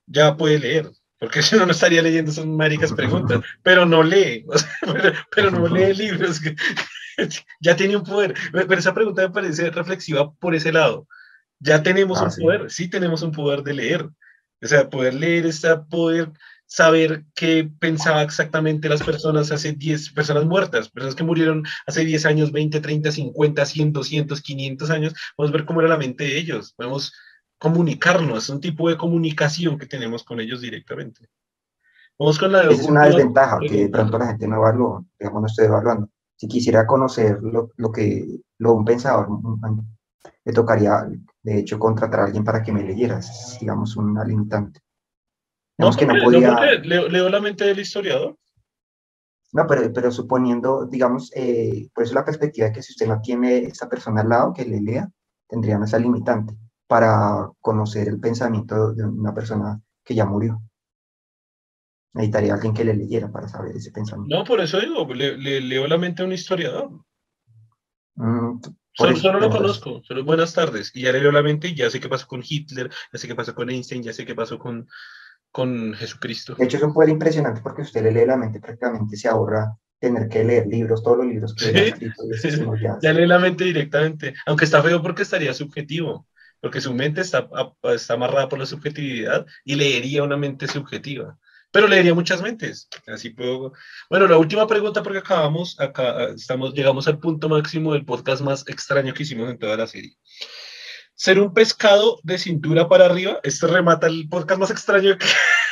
ya 0.07 0.36
puede 0.36 0.60
leer, 0.60 0.91
porque 1.19 1.41
si 1.44 1.56
no, 1.56 1.65
no 1.65 1.72
estaría 1.72 2.02
leyendo 2.02 2.32
esas 2.32 2.45
maricas 2.45 2.94
preguntas, 2.94 3.41
pero 3.64 3.86
no 3.86 4.03
lee, 4.03 4.45
pero, 5.36 5.52
no 5.52 5.68
lee 5.68 5.94
libros, 5.94 6.41
ya 7.61 7.76
tiene 7.76 7.98
un 7.98 8.03
poder. 8.03 8.34
Pero 8.52 8.73
esa 8.73 8.94
pregunta 8.94 9.22
me 9.23 9.34
parece 9.34 9.69
reflexiva 9.69 10.32
por 10.34 10.56
ese 10.56 10.72
lado. 10.72 11.07
Ya 11.60 11.82
tenemos 11.82 12.19
ah, 12.19 12.26
un 12.26 12.36
poder, 12.36 12.72
sí 12.72 12.90
tenemos 12.90 13.22
un 13.22 13.32
poder 13.32 13.64
de 13.64 13.73
leer. 13.73 14.10
O 14.61 14.68
sea, 14.68 14.90
poder 14.90 15.14
leer 15.14 15.45
es 15.45 15.65
poder 15.90 16.32
saber 16.65 17.23
qué 17.36 17.69
pensaba 17.80 18.23
exactamente 18.23 18.90
las 18.90 19.03
personas 19.03 19.52
hace 19.52 19.73
10, 19.73 20.11
personas 20.11 20.45
muertas, 20.45 20.90
personas 20.90 21.15
que 21.15 21.23
murieron 21.23 21.64
hace 21.86 22.03
10 22.03 22.26
años, 22.26 22.52
20, 22.52 22.80
30, 22.82 23.11
50, 23.11 23.65
100, 23.65 23.94
200, 23.94 24.41
500 24.41 24.90
años. 24.90 25.14
Vamos 25.38 25.52
a 25.52 25.57
ver 25.57 25.65
cómo 25.65 25.82
era 25.82 25.90
la 25.90 25.98
mente 25.98 26.23
de 26.23 26.38
ellos. 26.38 26.73
Podemos 26.76 27.14
comunicarnos, 27.66 28.44
es 28.44 28.50
un 28.52 28.62
tipo 28.62 28.88
de 28.88 28.96
comunicación 28.96 29.80
que 29.80 29.88
tenemos 29.88 30.24
con 30.24 30.40
ellos 30.40 30.62
directamente. 30.62 31.28
Vamos 32.20 32.38
con 32.38 32.52
la 32.52 32.62
Esa 32.62 32.84
es 32.84 32.88
una 32.88 33.06
desventaja 33.06 33.58
que 33.60 33.86
de 33.86 33.90
pronto 33.90 34.20
la 34.20 34.28
gente 34.28 34.48
no 34.48 34.58
evalúa, 34.58 35.04
digamos, 35.20 35.42
no 35.42 35.48
estoy 35.48 35.66
evaluando. 35.66 36.08
Si 36.36 36.48
quisiera 36.48 36.86
conocer 36.86 37.40
lo, 37.42 37.72
lo 37.76 37.92
que 37.92 38.40
lo, 38.60 38.74
un 38.74 38.86
pensador, 38.86 39.28
le 40.44 40.54
tocaría, 40.54 41.08
de 41.42 41.58
hecho, 41.58 41.80
contratar 41.80 42.20
a 42.20 42.26
alguien 42.26 42.44
para 42.44 42.62
que 42.62 42.72
me 42.72 42.84
leyera, 42.84 43.20
digamos, 43.60 43.96
una 43.96 44.24
limitante. 44.24 44.80
Digamos 45.76 45.96
no, 45.96 46.00
que 46.00 46.06
no 46.06 46.24
podía... 46.24 46.76
leo, 46.84 47.30
la 47.30 47.40
mente 47.40 47.66
del 47.66 47.80
historiador. 47.80 48.38
No, 49.54 49.66
pero, 49.66 49.92
pero 49.92 50.12
suponiendo, 50.12 50.86
digamos, 50.86 51.32
eh, 51.36 51.90
por 51.96 52.04
eso 52.04 52.14
la 52.14 52.26
perspectiva 52.26 52.68
de 52.68 52.74
que 52.74 52.84
si 52.84 52.94
usted 52.94 53.08
no 53.08 53.20
tiene 53.22 53.58
esa 53.58 53.90
persona 53.90 54.22
al 54.22 54.30
lado 54.30 54.54
que 54.54 54.66
le 54.66 54.82
lea, 54.82 55.10
tendría 55.48 55.80
esa 55.84 55.98
limitante 55.98 56.56
para 56.88 57.49
conocer 57.62 58.07
el 58.07 58.20
pensamiento 58.20 58.94
de 58.94 59.03
una 59.03 59.34
persona 59.34 59.82
que 60.03 60.16
ya 60.16 60.26
murió. 60.26 60.62
Necesitaría 62.14 62.53
alguien 62.53 62.74
que 62.74 62.86
le 62.86 62.94
leyera 62.94 63.32
para 63.32 63.48
saber 63.48 63.76
ese 63.76 63.91
pensamiento. 63.91 64.36
No, 64.36 64.44
por 64.45 64.62
eso 64.62 64.80
digo, 64.80 65.06
le, 65.14 65.62
leo 65.62 65.88
la 65.88 65.98
mente 65.98 66.22
a 66.22 66.26
un 66.26 66.32
historiador. 66.32 66.91
Mm, 68.16 68.62
solo, 68.94 69.40
lo 69.40 69.49
conozco, 69.49 70.02
solo 70.03 70.24
buenas 70.24 70.53
tardes. 70.53 70.91
Y 70.94 71.02
ya 71.02 71.12
le 71.12 71.20
leo 71.20 71.32
la 71.32 71.44
mente 71.44 71.68
y 71.68 71.76
ya 71.76 71.90
sé 71.90 71.99
qué 71.99 72.07
pasó 72.07 72.28
con 72.28 72.41
Hitler, 72.48 72.90
ya 73.12 73.20
sé 73.20 73.28
qué 73.28 73.36
pasó 73.36 73.53
con 73.53 73.70
Einstein, 73.70 74.03
ya 74.03 74.14
sé 74.14 74.26
qué 74.26 74.36
pasó 74.36 74.57
con, 74.57 74.88
con 75.52 75.94
Jesucristo. 75.95 76.56
De 76.56 76.66
hecho, 76.66 76.78
es 76.78 76.84
un 76.84 76.94
poder 76.94 77.10
impresionante 77.10 77.62
porque 77.62 77.82
usted 77.82 78.03
le 78.03 78.12
lee 78.12 78.26
la 78.26 78.38
mente, 78.38 78.62
prácticamente 78.62 79.18
se 79.18 79.28
ahorra 79.28 79.76
tener 79.99 80.30
que 80.30 80.44
leer 80.44 80.68
libros, 80.68 81.03
todos 81.03 81.18
los 81.18 81.28
libros 81.28 81.53
que 81.56 81.94
ya, 82.82 82.98
ya 83.02 83.14
lee 83.14 83.26
la 83.26 83.40
mente 83.40 83.64
directamente, 83.64 84.36
aunque 84.45 84.66
está 84.66 84.82
feo 84.82 85.02
porque 85.02 85.24
estaría 85.24 85.53
subjetivo 85.53 86.28
porque 86.66 86.82
su 86.82 86.96
mente 86.96 87.22
está, 87.22 87.48
está 87.94 88.16
amarrada 88.16 88.50
por 88.50 88.58
la 88.58 88.66
subjetividad 88.66 89.46
y 89.64 89.76
leería 89.76 90.24
una 90.24 90.36
mente 90.36 90.68
subjetiva. 90.68 91.38
Pero 91.70 91.88
leería 91.88 92.16
muchas 92.16 92.42
mentes. 92.42 92.90
Así 93.06 93.30
puedo. 93.30 93.74
Bueno, 94.10 94.28
la 94.28 94.40
última 94.40 94.66
pregunta, 94.66 95.04
porque 95.04 95.20
acabamos, 95.20 95.78
estamos, 96.36 96.74
llegamos 96.74 97.08
al 97.08 97.20
punto 97.20 97.50
máximo 97.50 97.94
del 97.94 98.04
podcast 98.04 98.42
más 98.42 98.68
extraño 98.68 99.14
que 99.14 99.22
hicimos 99.22 99.48
en 99.52 99.60
toda 99.60 99.78
la 99.78 99.86
serie. 99.86 100.18
Ser 101.14 101.40
un 101.40 101.54
pescado 101.54 102.20
de 102.24 102.40
cintura 102.40 102.90
para 102.90 103.06
arriba, 103.06 103.40
esto 103.44 103.68
remata 103.68 104.08
el 104.08 104.28
podcast 104.28 104.60
más 104.60 104.72
extraño 104.72 105.20
que 105.20 105.26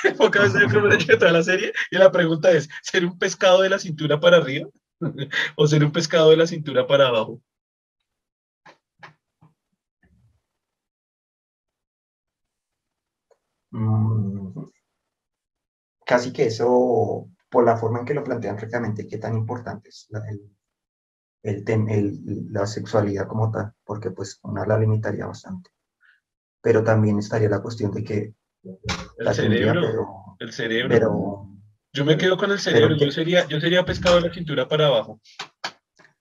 veces 0.40 0.62
he 0.62 0.66
hecho 0.66 1.08
de 1.08 1.18
toda 1.18 1.32
la 1.32 1.42
serie. 1.42 1.74
Y 1.90 1.98
la 1.98 2.12
pregunta 2.12 2.52
es: 2.52 2.70
¿ser 2.84 3.04
un 3.04 3.18
pescado 3.18 3.64
de 3.64 3.70
la 3.70 3.80
cintura 3.80 4.20
para 4.20 4.38
arriba 4.38 4.70
o 5.56 5.66
ser 5.66 5.84
un 5.84 5.92
pescado 5.92 6.30
de 6.30 6.38
la 6.38 6.46
cintura 6.46 6.86
para 6.86 7.08
abajo? 7.08 7.42
Casi 16.06 16.32
que 16.32 16.46
eso, 16.46 17.30
por 17.50 17.66
la 17.66 17.78
forma 17.78 18.00
en 18.00 18.06
que 18.06 18.14
lo 18.14 18.24
plantean 18.24 18.58
francamente, 18.58 19.08
qué 19.08 19.18
tan 19.18 19.36
importante 19.36 19.90
es 19.90 20.08
la, 20.10 20.22
el, 21.44 22.52
la 22.52 22.66
sexualidad 22.66 23.28
como 23.28 23.52
tal, 23.52 23.74
porque 23.84 24.12
pues 24.12 24.40
una 24.44 24.66
la 24.66 24.78
limitaría 24.78 25.26
bastante. 25.26 25.72
Pero 26.62 26.84
también 26.84 27.20
estaría 27.20 27.50
la 27.50 27.62
cuestión 27.62 27.92
de 27.92 28.04
que... 28.04 28.34
El 29.18 29.34
cerebro, 29.34 30.38
el 30.40 30.54
cerebro. 30.54 31.50
yo 31.92 32.06
me 32.06 32.18
quedo 32.18 32.38
con 32.38 32.52
el 32.52 32.60
cerebro, 32.60 32.96
yo, 32.96 33.12
sería, 33.12 33.46
yo 33.48 33.60
sería 33.60 33.84
pescado 33.84 34.16
de 34.16 34.30
la 34.30 34.34
cintura 34.34 34.68
para 34.68 34.88
abajo. 34.88 35.20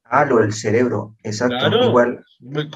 Ah, 0.04 0.24
lo 0.24 0.38
del 0.38 0.52
cerebro, 0.52 1.16
exacto. 1.22 1.84
igual, 1.84 2.24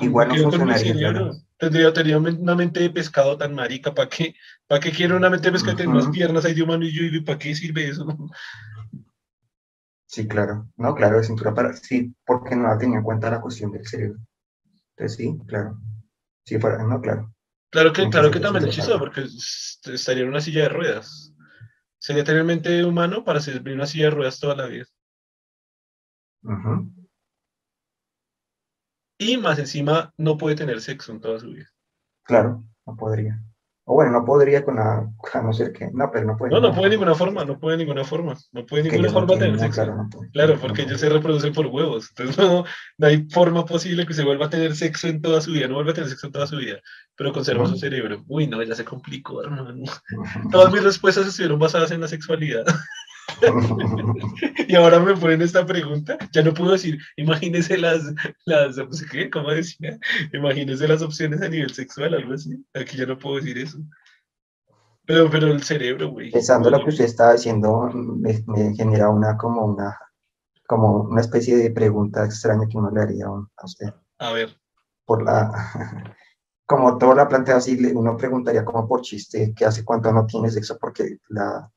igual 0.01 0.29
no 0.29 0.51
funcionaría. 0.51 1.33
Tendría, 1.59 1.93
tendría 1.93 2.19
una 2.19 2.55
mente 2.55 2.81
de 2.81 2.91
pescado 2.91 3.37
tan 3.39 3.55
marica, 3.55 3.95
¿para 3.95 4.09
qué? 4.09 4.35
¿Para 4.67 4.81
qué 4.81 4.91
quiero 4.93 5.17
una 5.17 5.31
mente 5.31 5.47
de 5.47 5.53
pescado 5.53 5.77
que 5.77 5.85
tiene 5.85 5.99
más 5.99 6.09
piernas 6.09 6.45
ahí 6.45 6.55
de 6.55 6.63
humano 6.63 6.85
y 6.85 6.93
yo, 6.93 7.25
¿para 7.25 7.39
qué 7.39 7.55
sirve 7.55 7.89
eso? 7.89 8.07
Sí, 10.07 10.29
claro. 10.29 10.69
No, 10.77 10.95
claro, 10.95 11.17
de 11.17 11.25
cintura 11.25 11.55
para... 11.55 11.73
Sí, 11.73 12.15
porque 12.25 12.55
no 12.55 12.69
la 12.69 12.79
tenía 12.79 12.99
en 12.99 13.05
cuenta 13.05 13.31
la 13.31 13.41
cuestión 13.41 13.73
del 13.73 13.87
cerebro. 13.87 14.19
Entonces, 14.91 15.17
sí, 15.17 15.37
claro. 15.47 15.79
Sí, 16.45 16.59
fuera, 16.59 16.83
no, 16.85 17.01
claro. 17.01 17.35
Claro 17.71 17.93
que, 17.93 18.09
claro 18.09 18.31
que 18.31 18.41
también 18.41 18.69
es 18.69 18.75
chistoso, 18.75 18.99
porque 18.99 19.25
estaría 19.93 20.23
en 20.23 20.29
una 20.29 20.41
silla 20.41 20.63
de 20.63 20.69
ruedas. 20.69 21.35
Sería 21.99 22.25
tener 22.25 22.45
mente 22.45 22.85
humano 22.85 23.25
para 23.25 23.41
servir 23.41 23.75
una 23.75 23.87
silla 23.87 24.05
de 24.05 24.11
ruedas 24.11 24.39
toda 24.39 24.55
la 24.55 24.67
vida. 24.67 24.85
Y 29.19 29.37
más 29.39 29.59
encima, 29.59 30.13
no 30.17 30.37
puede 30.37 30.57
tener 30.57 30.81
sexo 30.81 31.13
en 31.13 31.21
toda 31.21 31.41
su 31.41 31.49
vida. 31.49 31.67
Claro, 32.25 32.65
no 32.87 32.97
podría. 32.97 33.41
O 33.89 33.95
bueno, 33.95 34.11
no 34.11 34.25
podría 34.25 34.65
con 34.65 34.77
la, 34.77 35.09
a 35.33 35.43
no 35.43 35.53
ser 35.53 35.73
que, 35.73 35.89
no, 35.93 36.11
pero 36.11 36.27
no 36.27 36.37
puede. 36.37 36.53
No, 36.53 36.61
no 36.61 36.75
puede 36.75 36.91
de 36.91 36.97
ninguna 36.97 37.15
forma, 37.15 37.45
no 37.45 37.59
puede 37.59 37.77
de 37.77 37.85
ninguna 37.85 38.05
forma. 38.05 38.37
No 38.53 38.67
puede 38.67 38.83
de 38.83 38.91
ninguna 38.91 39.11
forma 39.11 39.39
tener 39.39 39.59
sexo. 39.61 40.09
Claro, 40.33 40.59
porque 40.61 40.83
ellos 40.83 41.01
se 41.01 41.09
reproducen 41.09 41.53
por 41.53 41.67
huevos. 41.67 42.09
Entonces 42.11 42.37
no, 42.39 42.65
no, 42.99 43.07
hay 43.07 43.29
forma 43.31 43.65
posible 43.65 44.05
que 44.05 44.13
se 44.13 44.25
vuelva 44.25 44.47
a 44.47 44.51
tener 44.51 44.75
sexo 44.75 45.07
en 45.07 45.23
toda 45.23 45.41
su 45.41 45.53
vida. 45.53 45.69
No 45.69 45.75
vuelva 45.75 45.93
a 45.93 45.95
tener 45.95 46.11
sexo 46.11 46.27
en 46.27 46.33
toda 46.33 46.49
su 46.49 46.57
vida, 46.57 46.81
pero 47.17 47.33
conserva 47.33 47.67
su 47.69 47.77
cerebro. 47.77 48.25
Uy, 48.27 48.49
no, 48.49 48.61
ya 48.61 48.75
se 48.75 48.85
complicó, 48.85 49.43
hermano. 49.45 49.85
Todas 50.51 50.73
mis 50.73 50.83
respuestas 50.83 51.29
estuvieron 51.29 51.61
basadas 51.61 51.93
en 51.93 52.01
la 52.01 52.09
sexualidad. 52.09 52.65
y 54.69 54.75
ahora 54.75 55.01
me 55.01 55.17
ponen 55.17 55.43
esta 55.43 55.65
pregunta, 55.67 56.19
ya 56.33 56.43
no 56.43 56.55
puedo 56.55 56.73
decir, 56.73 56.99
imagínese 57.17 57.77
las, 57.77 58.03
las 58.45 58.77
¿qué? 59.11 59.31
¿Cómo 59.31 59.51
decía? 59.51 59.99
Imagínese 60.33 60.89
las 60.89 61.03
opciones 61.03 61.43
a 61.43 61.49
nivel 61.49 61.73
sexual, 61.73 62.15
algo 62.15 62.35
así. 62.35 62.65
Aquí 62.75 62.97
ya 62.97 63.07
no 63.07 63.19
puedo 63.19 63.37
decir 63.37 63.59
eso. 63.59 63.79
Pero, 65.07 65.31
pero 65.31 65.47
el 65.49 65.63
cerebro, 65.63 66.11
güey. 66.11 66.33
Pensando 66.33 66.71
lo 66.71 66.83
que 66.83 66.91
usted 66.91 67.05
estaba 67.05 67.35
diciendo, 67.35 67.91
me, 67.95 68.43
genera 68.75 69.09
una 69.09 69.37
como 69.37 69.65
una 69.65 69.99
como 70.67 71.03
una 71.03 71.21
especie 71.21 71.57
de 71.57 71.71
pregunta 71.71 72.25
extraña 72.25 72.67
que 72.69 72.77
uno 72.77 72.91
le 72.91 73.01
haría 73.01 73.27
a 73.27 73.65
usted. 73.65 73.87
A 74.19 74.33
ver. 74.33 74.59
Por 75.05 75.23
la, 75.23 76.17
como 76.67 76.99
todo 76.99 77.15
la 77.15 77.29
plantea 77.29 77.59
así, 77.59 77.79
uno 77.95 78.17
preguntaría 78.17 78.65
como 78.65 78.89
por 78.89 79.03
chiste, 79.03 79.55
que 79.55 79.65
hace 79.65 79.85
cuánto 79.85 80.13
no 80.13 80.27
tiene 80.27 80.51
sexo, 80.51 80.77
porque 80.81 81.19
la, 81.29 81.71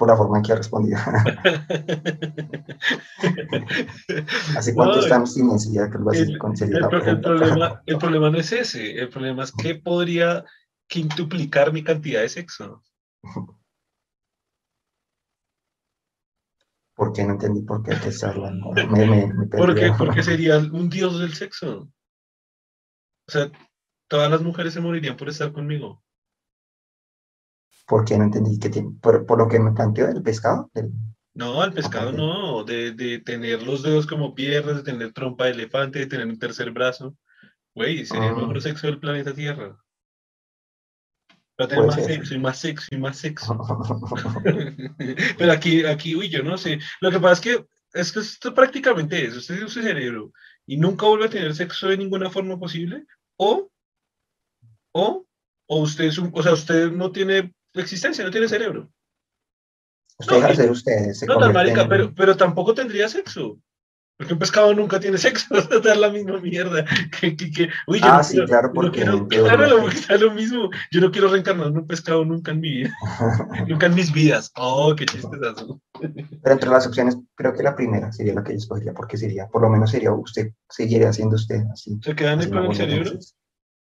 por 0.00 0.08
la 0.08 0.16
forma 0.16 0.38
en 0.38 0.42
que 0.42 0.52
ha 0.52 0.56
respondido. 0.56 0.98
¿Hace 4.56 4.74
cuánto 4.74 4.98
estamos 5.00 5.34
sin 5.34 5.48
necesidad 5.48 5.92
que 5.92 5.98
lo 5.98 6.10
el, 6.10 6.38
con 6.38 6.54
el, 6.58 7.20
problema, 7.20 7.82
el 7.84 7.98
problema 7.98 8.30
no 8.30 8.38
es 8.38 8.50
ese, 8.50 8.98
el 8.98 9.10
problema 9.10 9.44
es 9.44 9.52
que 9.52 9.74
podría 9.74 10.42
quintuplicar 10.88 11.74
mi 11.74 11.84
cantidad 11.84 12.22
de 12.22 12.30
sexo. 12.30 12.82
¿Por 16.96 17.12
qué 17.12 17.24
no 17.24 17.32
entendí 17.32 17.60
por 17.60 17.82
qué 17.82 17.94
te 17.96 18.08
hablando? 18.24 18.70
porque, 19.50 19.92
porque 19.98 20.22
sería 20.22 20.56
un 20.56 20.88
dios 20.88 21.20
del 21.20 21.34
sexo. 21.34 21.90
O 23.28 23.30
sea, 23.30 23.52
todas 24.08 24.30
las 24.30 24.40
mujeres 24.40 24.72
se 24.72 24.80
morirían 24.80 25.18
por 25.18 25.28
estar 25.28 25.52
conmigo 25.52 26.02
porque 27.90 28.16
no 28.16 28.22
entendí 28.22 28.56
que 28.60 28.70
tiene, 28.70 28.92
por, 29.02 29.26
por, 29.26 29.36
lo 29.36 29.48
que 29.48 29.58
me 29.58 29.72
planteó 29.72 30.06
del 30.06 30.22
pescado. 30.22 30.70
No, 31.34 31.60
al 31.60 31.72
pescado 31.72 32.12
no, 32.12 32.62
de, 32.62 32.92
de, 32.92 33.18
tener 33.18 33.64
los 33.64 33.82
dedos 33.82 34.06
como 34.06 34.32
piernas, 34.32 34.76
de 34.76 34.82
tener 34.84 35.12
trompa 35.12 35.46
de 35.46 35.50
elefante, 35.50 35.98
de 35.98 36.06
tener 36.06 36.28
un 36.28 36.38
tercer 36.38 36.70
brazo. 36.70 37.16
Güey, 37.74 38.06
sería 38.06 38.28
el 38.28 38.36
mejor 38.36 38.58
ah. 38.58 38.60
sexo 38.60 38.86
del 38.86 39.00
planeta 39.00 39.34
Tierra. 39.34 39.76
Va 41.60 41.64
a 41.64 41.68
tener 41.68 41.84
más 41.84 41.96
sexo 41.96 42.34
y 42.34 42.38
más 42.38 42.58
sexo 42.58 42.88
y 42.92 42.96
más 42.96 43.18
sexo. 43.18 43.58
Pero 45.38 45.52
aquí, 45.52 45.84
aquí, 45.84 46.14
uy, 46.14 46.28
yo 46.28 46.44
no 46.44 46.56
sé. 46.56 46.78
Lo 47.00 47.10
que 47.10 47.18
pasa 47.18 47.32
es 47.32 47.40
que 47.40 47.66
es 47.92 48.12
que 48.12 48.20
esto 48.20 48.54
prácticamente 48.54 49.26
es, 49.26 49.36
usted 49.36 49.56
tiene 49.56 49.68
su 49.68 49.82
cerebro 49.82 50.32
y 50.64 50.76
nunca 50.76 51.06
vuelve 51.06 51.26
a 51.26 51.30
tener 51.30 51.52
sexo 51.56 51.88
de 51.88 51.96
ninguna 51.96 52.30
forma 52.30 52.56
posible, 52.56 53.04
o, 53.36 53.68
o, 54.92 55.26
o 55.66 55.80
usted 55.80 56.04
es 56.04 56.18
un, 56.18 56.30
o 56.32 56.40
sea, 56.40 56.52
usted 56.52 56.92
no 56.92 57.10
tiene 57.10 57.52
existencia, 57.74 58.24
no 58.24 58.30
tiene 58.30 58.48
cerebro. 58.48 58.90
Usted 60.18 60.34
no, 60.34 60.40
deja 60.42 60.54
ser 60.54 60.70
usted. 60.70 61.12
no, 61.26 61.52
marica, 61.52 61.88
pero, 61.88 62.14
pero 62.14 62.36
tampoco 62.36 62.74
tendría 62.74 63.08
sexo. 63.08 63.58
Porque 64.20 64.34
un 64.34 64.38
pescado 64.38 64.74
nunca 64.74 65.00
tiene 65.00 65.16
sexo, 65.16 65.54
es 65.82 65.96
la 65.96 66.10
misma 66.10 66.38
mierda. 66.40 66.84
Que, 67.18 67.34
que, 67.34 67.70
uy, 67.86 68.00
yo 68.00 68.06
ah, 68.06 68.22
sí, 68.22 68.38
claro, 68.44 68.70
porque. 68.70 69.02
No 69.02 69.26
quiero, 69.26 69.46
claro, 69.46 69.66
lo, 69.66 70.18
lo 70.18 70.30
mismo. 70.34 70.68
Yo 70.90 71.00
no 71.00 71.10
quiero 71.10 71.28
reencarnar 71.28 71.68
en 71.68 71.78
un 71.78 71.86
pescado 71.86 72.22
nunca 72.22 72.50
en 72.50 72.60
mi 72.60 72.70
vida. 72.70 72.94
nunca 73.66 73.86
en 73.86 73.94
mis 73.94 74.12
vidas. 74.12 74.52
Oh, 74.56 74.94
qué 74.94 75.06
chistoso. 75.06 75.80
Pero 75.98 76.52
entre 76.52 76.68
las 76.68 76.86
opciones, 76.86 77.16
creo 77.34 77.54
que 77.54 77.62
la 77.62 77.74
primera 77.74 78.12
sería 78.12 78.34
la 78.34 78.44
que 78.44 78.52
yo 78.52 78.58
escogería, 78.58 78.92
porque 78.92 79.16
sería, 79.16 79.48
por 79.48 79.62
lo 79.62 79.70
menos 79.70 79.90
sería 79.90 80.12
usted, 80.12 80.52
seguiría 80.68 81.08
haciendo 81.08 81.36
usted 81.36 81.62
así. 81.72 81.98
¿Se 82.02 82.14
queda 82.14 82.34
en 82.34 82.40
el 82.42 82.76
cerebro? 82.76 83.12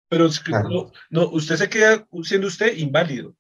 Pero 0.07 0.29
no, 0.69 0.91
no, 1.09 1.29
usted 1.29 1.55
se 1.55 1.67
queda 1.67 2.07
siendo 2.21 2.45
usted 2.45 2.77
inválido. 2.77 3.35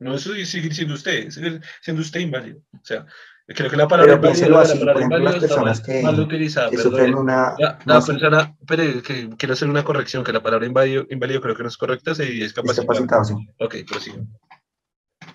No 0.00 0.14
es 0.14 0.22
seguir 0.22 0.74
siendo 0.74 0.94
usted, 0.94 1.30
seguir 1.30 1.60
siendo 1.80 2.02
usted 2.02 2.20
inválido. 2.20 2.60
O 2.72 2.84
sea, 2.84 3.06
Creo 3.54 3.70
que 3.70 3.76
la 3.78 3.88
palabra 3.88 4.20
pero 4.20 4.34
inválido, 4.34 4.58
así, 4.58 4.78
la 4.78 4.92
palabra 4.92 5.18
las 5.20 5.36
personas 5.36 5.80
que, 5.80 6.02
mal 6.02 6.20
utilizada, 6.20 6.68
que 6.68 6.76
sufren 6.76 7.14
una... 7.14 7.54
La, 7.58 7.78
la 7.86 8.00
persona, 8.02 8.54
pero 8.66 9.02
que, 9.02 9.30
quiero 9.38 9.54
hacer 9.54 9.70
una 9.70 9.84
corrección, 9.84 10.22
que 10.22 10.34
la 10.34 10.42
palabra 10.42 10.66
inválido, 10.66 11.06
inválido 11.08 11.40
creo 11.40 11.56
que 11.56 11.62
no 11.62 11.70
es 11.70 11.78
correcta, 11.78 12.14
se. 12.14 12.26
Discapacitado, 12.26 13.24
sí. 13.24 13.34
Ok, 13.58 13.76
prosigo. 13.88 14.18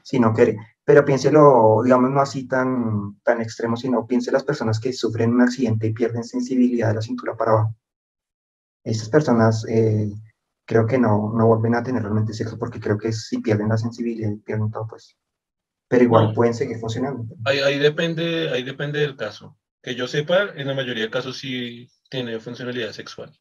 Sí, 0.04 0.20
no 0.20 0.32
quiere. 0.32 0.58
Pero 0.86 1.04
piénselo, 1.04 1.82
digamos, 1.84 2.12
no 2.12 2.22
así 2.22 2.48
tan, 2.48 3.20
tan 3.24 3.42
extremo, 3.42 3.76
sino 3.76 4.06
piense 4.06 4.32
las 4.32 4.44
personas 4.44 4.80
que 4.80 4.94
sufren 4.94 5.34
un 5.34 5.42
accidente 5.42 5.88
y 5.88 5.94
pierden 5.94 6.24
sensibilidad 6.24 6.90
de 6.90 6.96
la 6.96 7.02
cintura 7.02 7.36
para 7.36 7.52
abajo. 7.54 7.76
Estas 8.84 9.10
personas 9.10 9.66
eh, 9.68 10.12
creo 10.66 10.86
que 10.86 10.98
no, 10.98 11.34
no 11.36 11.48
vuelven 11.48 11.76
a 11.76 11.84
tener 11.84 12.02
realmente 12.02 12.34
sexo 12.34 12.58
porque 12.58 12.80
creo 12.80 12.98
que 12.98 13.12
si 13.12 13.40
pierden 13.40 13.70
la 13.70 13.78
sensibilidad 13.78 14.32
y 14.32 14.38
pierden 14.38 14.72
todo, 14.72 14.88
pues 14.88 15.18
pero 15.94 16.06
igual 16.06 16.34
pueden 16.34 16.56
seguir 16.56 16.80
funcionando. 16.80 17.36
Ahí, 17.46 17.78
depende, 17.78 18.50
ahí 18.50 18.64
depende 18.64 19.00
del 19.00 19.16
caso. 19.16 19.60
Que 19.80 19.94
yo 19.94 20.08
sepa, 20.08 20.50
en 20.56 20.66
la 20.66 20.74
mayoría 20.74 21.04
de 21.04 21.12
casos 21.12 21.38
sí 21.38 21.88
tiene 22.10 22.40
funcionalidad 22.40 22.92
sexual. 22.94 23.32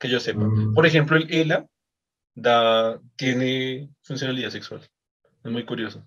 Que 0.00 0.08
yo 0.08 0.18
sepa. 0.18 0.40
Mm. 0.40 0.74
Por 0.74 0.84
ejemplo, 0.84 1.16
el 1.16 1.32
ELA 1.32 1.64
da, 2.34 3.00
tiene 3.14 3.88
funcionalidad 4.02 4.50
sexual. 4.50 4.80
Es 5.44 5.52
muy 5.52 5.64
curioso. 5.64 6.04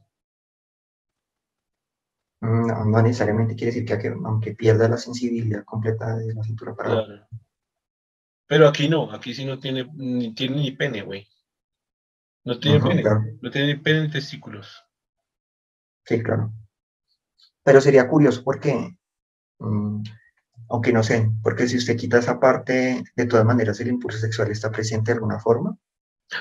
Mm, 2.42 2.92
no, 2.92 3.02
necesariamente 3.02 3.56
quiere 3.56 3.72
decir 3.72 3.86
que 3.86 4.10
aunque 4.10 4.54
pierda 4.54 4.90
la 4.90 4.98
sensibilidad 4.98 5.64
completa 5.64 6.18
de 6.18 6.34
la 6.34 6.44
cintura 6.44 6.76
para 6.76 6.90
claro. 6.90 7.28
Pero 8.52 8.68
aquí 8.68 8.90
no, 8.90 9.10
aquí 9.14 9.34
sí 9.34 9.46
no 9.46 9.60
tiene 9.60 9.90
ni, 9.94 10.36
tiene 10.36 10.58
ni 10.58 10.72
pene, 10.72 11.04
güey. 11.04 11.26
No 12.44 12.60
tiene 12.60 12.82
pene, 12.82 13.02
no 13.42 13.50
tiene 13.50 13.68
ni 13.68 13.76
pene 13.80 14.02
ni 14.02 14.12
testículos. 14.12 14.84
Sí, 16.06 16.22
claro. 16.22 16.52
Pero 17.64 17.80
sería 17.80 18.10
curioso 18.10 18.44
porque, 18.44 18.94
mm, 19.58 20.04
aunque 20.68 20.92
no 20.92 21.02
sé, 21.02 21.30
porque 21.42 21.66
si 21.66 21.78
usted 21.78 21.96
quita 21.96 22.18
esa 22.18 22.42
parte, 22.42 23.02
de 23.16 23.26
todas 23.26 23.46
maneras 23.46 23.80
el 23.80 23.88
impulso 23.88 24.20
sexual 24.20 24.52
está 24.52 24.70
presente 24.70 25.12
de 25.12 25.16
alguna 25.16 25.40
forma. 25.40 25.78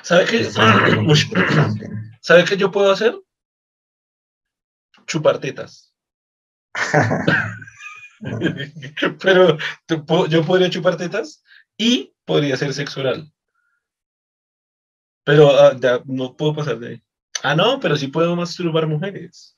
¿Sabe 0.02 0.24
qué? 0.24 0.44
¿Sabe 2.20 2.44
qué 2.44 2.56
yo 2.56 2.72
puedo 2.72 2.90
hacer? 2.90 3.16
Chupar 5.06 5.38
tetas. 5.38 5.94
Pero 9.22 9.58
yo 10.28 10.44
podría 10.44 10.70
chupar 10.70 10.96
tetas 10.96 11.44
y 11.80 12.14
podría 12.26 12.58
ser 12.58 12.74
sexual. 12.74 13.32
Pero 15.24 15.48
ah, 15.50 15.72
no 16.04 16.36
puedo 16.36 16.54
pasar 16.54 16.78
de 16.78 16.88
ahí. 16.88 17.02
Ah, 17.42 17.54
no, 17.54 17.80
pero 17.80 17.96
sí 17.96 18.08
puedo 18.08 18.36
masturbar 18.36 18.86
mujeres. 18.86 19.56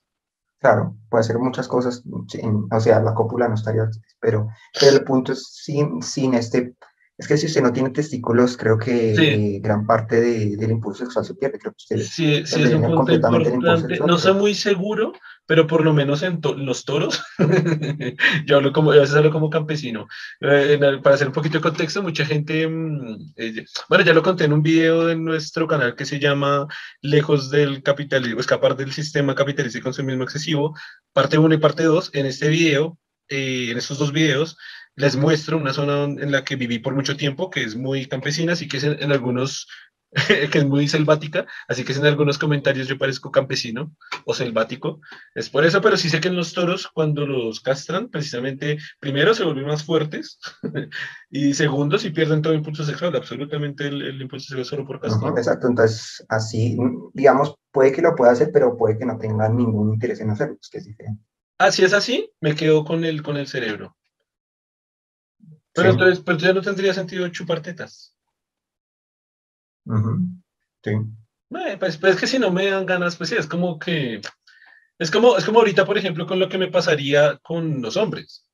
Claro, 0.61 0.97
puede 1.11 1.23
hacer 1.23 1.39
muchas 1.41 1.67
cosas, 1.67 2.05
o 2.07 2.81
sea, 2.81 3.01
la 3.01 3.15
cópula 3.15 3.49
no 3.49 3.57
estaría, 3.57 3.89
pero, 4.21 4.49
pero 4.79 4.93
el 4.93 5.03
punto 5.03 5.33
es 5.33 5.45
sin, 5.49 6.01
sin 6.01 6.35
este, 6.35 6.77
es 7.19 7.27
que 7.27 7.37
si 7.37 7.47
usted 7.47 7.63
no 7.63 7.73
tiene 7.73 7.91
testículos, 7.91 8.57
creo 8.57 8.79
que 8.79 9.59
gran 9.61 9.85
parte 9.85 10.21
del 10.21 10.71
impulso 10.71 11.05
sexual 11.05 11.25
se 11.25 11.35
pierde, 11.35 11.59
creo 11.59 11.73
que 11.73 11.83
usted 11.83 11.99
sí, 11.99 12.47
sí, 12.47 12.63
es 12.63 12.75
un 12.75 12.83
punto 12.83 13.13
importante, 13.13 13.99
no 13.99 14.17
soy 14.17 14.35
muy 14.35 14.55
seguro, 14.55 15.13
pero 15.47 15.67
por 15.67 15.85
lo 15.85 15.93
menos 15.93 16.23
en 16.23 16.41
los 16.57 16.85
toros, 16.85 17.23
yo 18.47 18.57
hablo 18.57 18.73
como, 18.73 18.93
a 18.93 18.97
veces 18.97 19.15
hablo 19.15 19.31
como 19.31 19.51
campesino. 19.51 20.07
Eh, 20.41 20.79
para 21.03 21.15
hacer 21.15 21.29
un 21.29 21.33
poquito 21.33 21.59
de 21.59 21.63
contexto, 21.63 22.03
mucha 22.03 22.25
gente, 22.25 22.67
mm, 22.67 23.33
eh, 23.37 23.65
bueno, 23.89 24.05
ya 24.05 24.15
lo 24.15 24.23
conté 24.23 24.45
en 24.45 24.53
un 24.53 24.63
video 24.63 25.07
de 25.07 25.17
nuestro 25.17 25.67
canal 25.67 25.95
que 25.97 26.05
se 26.05 26.19
llama 26.19 26.67
Lejos 27.01 27.51
del 27.51 27.83
capitalismo, 27.83 28.41
escapar 28.41 28.77
del 28.77 28.93
sistema 28.93 29.35
capitalista 29.35 29.79
y 29.79 29.83
consumismo 29.83 30.25
excesivo, 30.25 30.77
parte 31.13 31.39
1 31.39 31.55
y 31.55 31.59
parte 31.59 31.83
2. 31.85 32.11
En 32.15 32.27
este 32.27 32.49
video, 32.49 32.99
eh, 33.29 33.69
en 33.71 33.79
estos 33.79 33.99
dos 33.99 34.13
videos, 34.13 34.57
les 34.95 35.17
muestro 35.17 35.57
una 35.57 35.73
zona 35.73 36.05
en 36.05 36.31
la 36.31 36.45
que 36.45 36.57
viví 36.57 36.79
por 36.79 36.95
mucho 36.95 37.17
tiempo, 37.17 37.51
que 37.51 37.63
es 37.63 37.77
muy 37.77 38.07
campesina, 38.07 38.53
así 38.53 38.69
que 38.69 38.79
en 38.79 39.11
algunos 39.11 39.67
que 40.53 40.59
es 40.59 40.67
muy 40.67 40.89
selvática, 40.89 41.47
así 41.69 41.85
que 41.85 41.93
en 41.95 42.05
algunos 42.05 42.37
comentarios 42.37 42.87
yo 42.87 42.99
parezco 42.99 43.31
campesino 43.31 43.95
o 44.27 44.35
selvático, 44.35 45.01
es 45.35 45.49
por 45.49 45.65
eso, 45.65 45.81
pero 45.81 45.97
sí 45.97 46.11
sé 46.11 46.21
que 46.21 46.29
en 46.29 46.37
los 46.37 46.53
toros 46.53 46.89
cuando 46.93 47.27
los 47.27 47.61
castran, 47.61 48.09
precisamente, 48.09 48.79
primero 49.01 49.33
se 49.33 49.45
vuelven 49.45 49.67
más 49.67 49.85
fuertes 49.85 50.39
y 51.31 51.55
segundo, 51.55 51.99
si 51.99 52.11
pierden 52.11 52.43
todo 52.43 52.53
impulso 52.53 52.85
sexual, 52.85 53.17
absolutamente 53.17 53.87
el, 53.87 54.21
impulso 54.21 54.49
sexual 54.49 54.65
solo 54.67 54.87
por 54.87 55.01
castrar. 55.01 55.33
exacto, 55.39 55.69
entonces 55.69 56.25
así, 56.29 56.77
digamos, 57.15 57.55
puede 57.71 57.93
que 57.93 58.03
lo 58.03 58.15
pueda 58.15 58.33
hacer, 58.33 58.51
pero 58.53 58.77
puede 58.77 58.99
que 58.99 59.07
no 59.07 59.17
tenga 59.17 59.49
ningún 59.49 59.95
interés 59.95 60.21
en 60.21 60.31
hacerlo, 60.31 60.59
es 60.61 60.69
que 60.69 60.79
es 60.79 60.85
diferente. 60.85 61.25
Ah, 61.59 61.73
si 61.73 61.85
es 61.85 61.95
así, 61.95 62.31
me 62.41 62.55
quedo 62.55 62.85
con 62.85 63.05
el, 63.05 63.23
con 63.23 63.37
el 63.37 63.47
cerebro. 63.47 63.97
Pero 65.73 65.91
entonces, 65.91 66.21
pero 66.25 66.39
ya 66.39 66.53
no 66.53 66.61
tendría 66.61 66.93
sentido 66.93 67.27
chupar 67.29 67.63
tetas. 67.63 68.12
Sí. 70.83 70.91
Eh, 70.91 71.77
pues, 71.79 71.97
pues, 71.99 72.15
es 72.15 72.21
que 72.21 72.27
si 72.27 72.39
no 72.39 72.51
me 72.51 72.71
dan 72.71 72.87
ganas, 72.87 73.17
pues 73.17 73.31
sí, 73.31 73.37
es 73.37 73.47
como 73.47 73.79
que. 73.79 74.21
Es 74.99 75.11
como, 75.11 75.37
es 75.37 75.45
como 75.45 75.59
ahorita, 75.59 75.85
por 75.85 75.99
ejemplo, 75.99 76.27
con 76.27 76.39
lo 76.39 76.49
que 76.49 76.59
me 76.59 76.69
pasaría 76.69 77.39
con 77.43 77.83
los 77.83 77.97
hombres. 77.97 78.47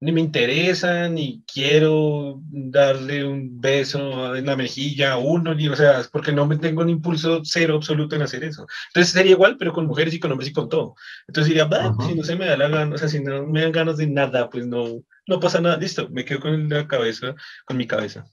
Ni 0.00 0.10
me 0.12 0.20
interesa, 0.20 1.08
ni 1.08 1.44
quiero 1.52 2.40
darle 2.50 3.24
un 3.24 3.60
beso 3.60 4.34
en 4.34 4.46
la 4.46 4.56
mejilla 4.56 5.12
a 5.12 5.18
uno, 5.18 5.54
ni, 5.54 5.68
o 5.68 5.76
sea, 5.76 6.00
es 6.00 6.08
porque 6.08 6.32
no 6.32 6.46
me 6.46 6.58
tengo 6.58 6.82
un 6.82 6.90
impulso 6.90 7.42
cero 7.44 7.76
absoluto 7.76 8.16
en 8.16 8.22
hacer 8.22 8.42
eso. 8.44 8.66
Entonces 8.88 9.12
sería 9.12 9.32
igual, 9.32 9.56
pero 9.58 9.72
con 9.72 9.86
mujeres 9.86 10.14
y 10.14 10.20
con 10.20 10.32
hombres 10.32 10.50
y 10.50 10.52
con 10.52 10.68
todo. 10.68 10.94
Entonces 11.28 11.48
diría, 11.48 11.66
bah, 11.66 11.94
si 12.06 12.14
no 12.14 12.24
se 12.24 12.36
me 12.36 12.46
da 12.46 12.56
la 12.56 12.68
gana, 12.68 12.94
o 12.94 12.98
sea, 12.98 13.08
si 13.08 13.20
no 13.20 13.46
me 13.46 13.62
dan 13.62 13.72
ganas 13.72 13.96
de 13.96 14.08
nada, 14.08 14.50
pues 14.50 14.66
no, 14.66 15.02
no 15.28 15.40
pasa 15.40 15.60
nada, 15.60 15.76
listo, 15.76 16.08
me 16.10 16.24
quedo 16.24 16.40
con 16.40 16.68
la 16.68 16.86
cabeza, 16.88 17.34
con 17.64 17.76
mi 17.76 17.86
cabeza. 17.86 18.24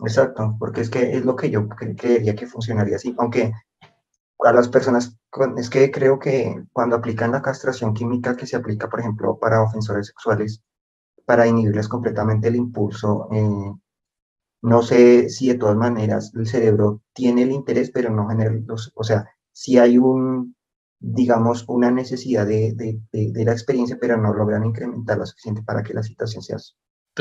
Exacto, 0.00 0.56
porque 0.58 0.80
es 0.82 0.90
que 0.90 1.16
es 1.16 1.24
lo 1.24 1.34
que 1.36 1.50
yo 1.50 1.68
creería 1.68 2.34
que 2.34 2.46
funcionaría 2.46 2.96
así, 2.96 3.14
aunque 3.18 3.52
a 4.40 4.52
las 4.52 4.68
personas, 4.68 5.18
es 5.56 5.70
que 5.70 5.90
creo 5.90 6.18
que 6.18 6.64
cuando 6.72 6.96
aplican 6.96 7.32
la 7.32 7.42
castración 7.42 7.94
química 7.94 8.36
que 8.36 8.46
se 8.46 8.56
aplica, 8.56 8.88
por 8.88 9.00
ejemplo, 9.00 9.38
para 9.38 9.62
ofensores 9.62 10.06
sexuales, 10.08 10.62
para 11.24 11.46
inhibirles 11.46 11.88
completamente 11.88 12.48
el 12.48 12.56
impulso, 12.56 13.28
eh, 13.32 13.72
no 14.62 14.82
sé 14.82 15.28
si 15.28 15.48
de 15.48 15.54
todas 15.54 15.76
maneras 15.76 16.32
el 16.34 16.46
cerebro 16.46 17.02
tiene 17.12 17.42
el 17.42 17.52
interés, 17.52 17.90
pero 17.90 18.10
no 18.10 18.28
genera 18.28 18.52
los, 18.66 18.92
o 18.94 19.04
sea, 19.04 19.28
si 19.52 19.78
hay 19.78 19.98
un, 19.98 20.56
digamos, 21.00 21.64
una 21.68 21.90
necesidad 21.90 22.46
de, 22.46 22.74
de, 22.74 23.44
la 23.44 23.52
experiencia, 23.52 23.98
pero 24.00 24.16
no 24.16 24.32
logran 24.34 24.64
incrementar 24.64 25.18
lo 25.18 25.26
suficiente 25.26 25.62
para 25.62 25.82
que 25.82 25.94
la 25.94 26.02
situación 26.02 26.42
sea 26.42 26.58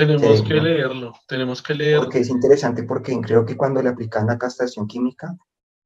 tenemos 0.06 0.42
que 0.44 0.54
leerlo, 0.54 1.14
tenemos 1.28 1.62
que 1.62 1.74
leerlo. 1.74 2.04
Porque 2.04 2.20
es 2.20 2.30
interesante 2.30 2.84
porque 2.84 3.20
creo 3.22 3.46
que 3.46 3.58
cuando 3.58 3.82
le 3.82 3.90
aplican 3.90 4.28
la 4.28 4.38
castración 4.38 4.88
química, 4.88 5.36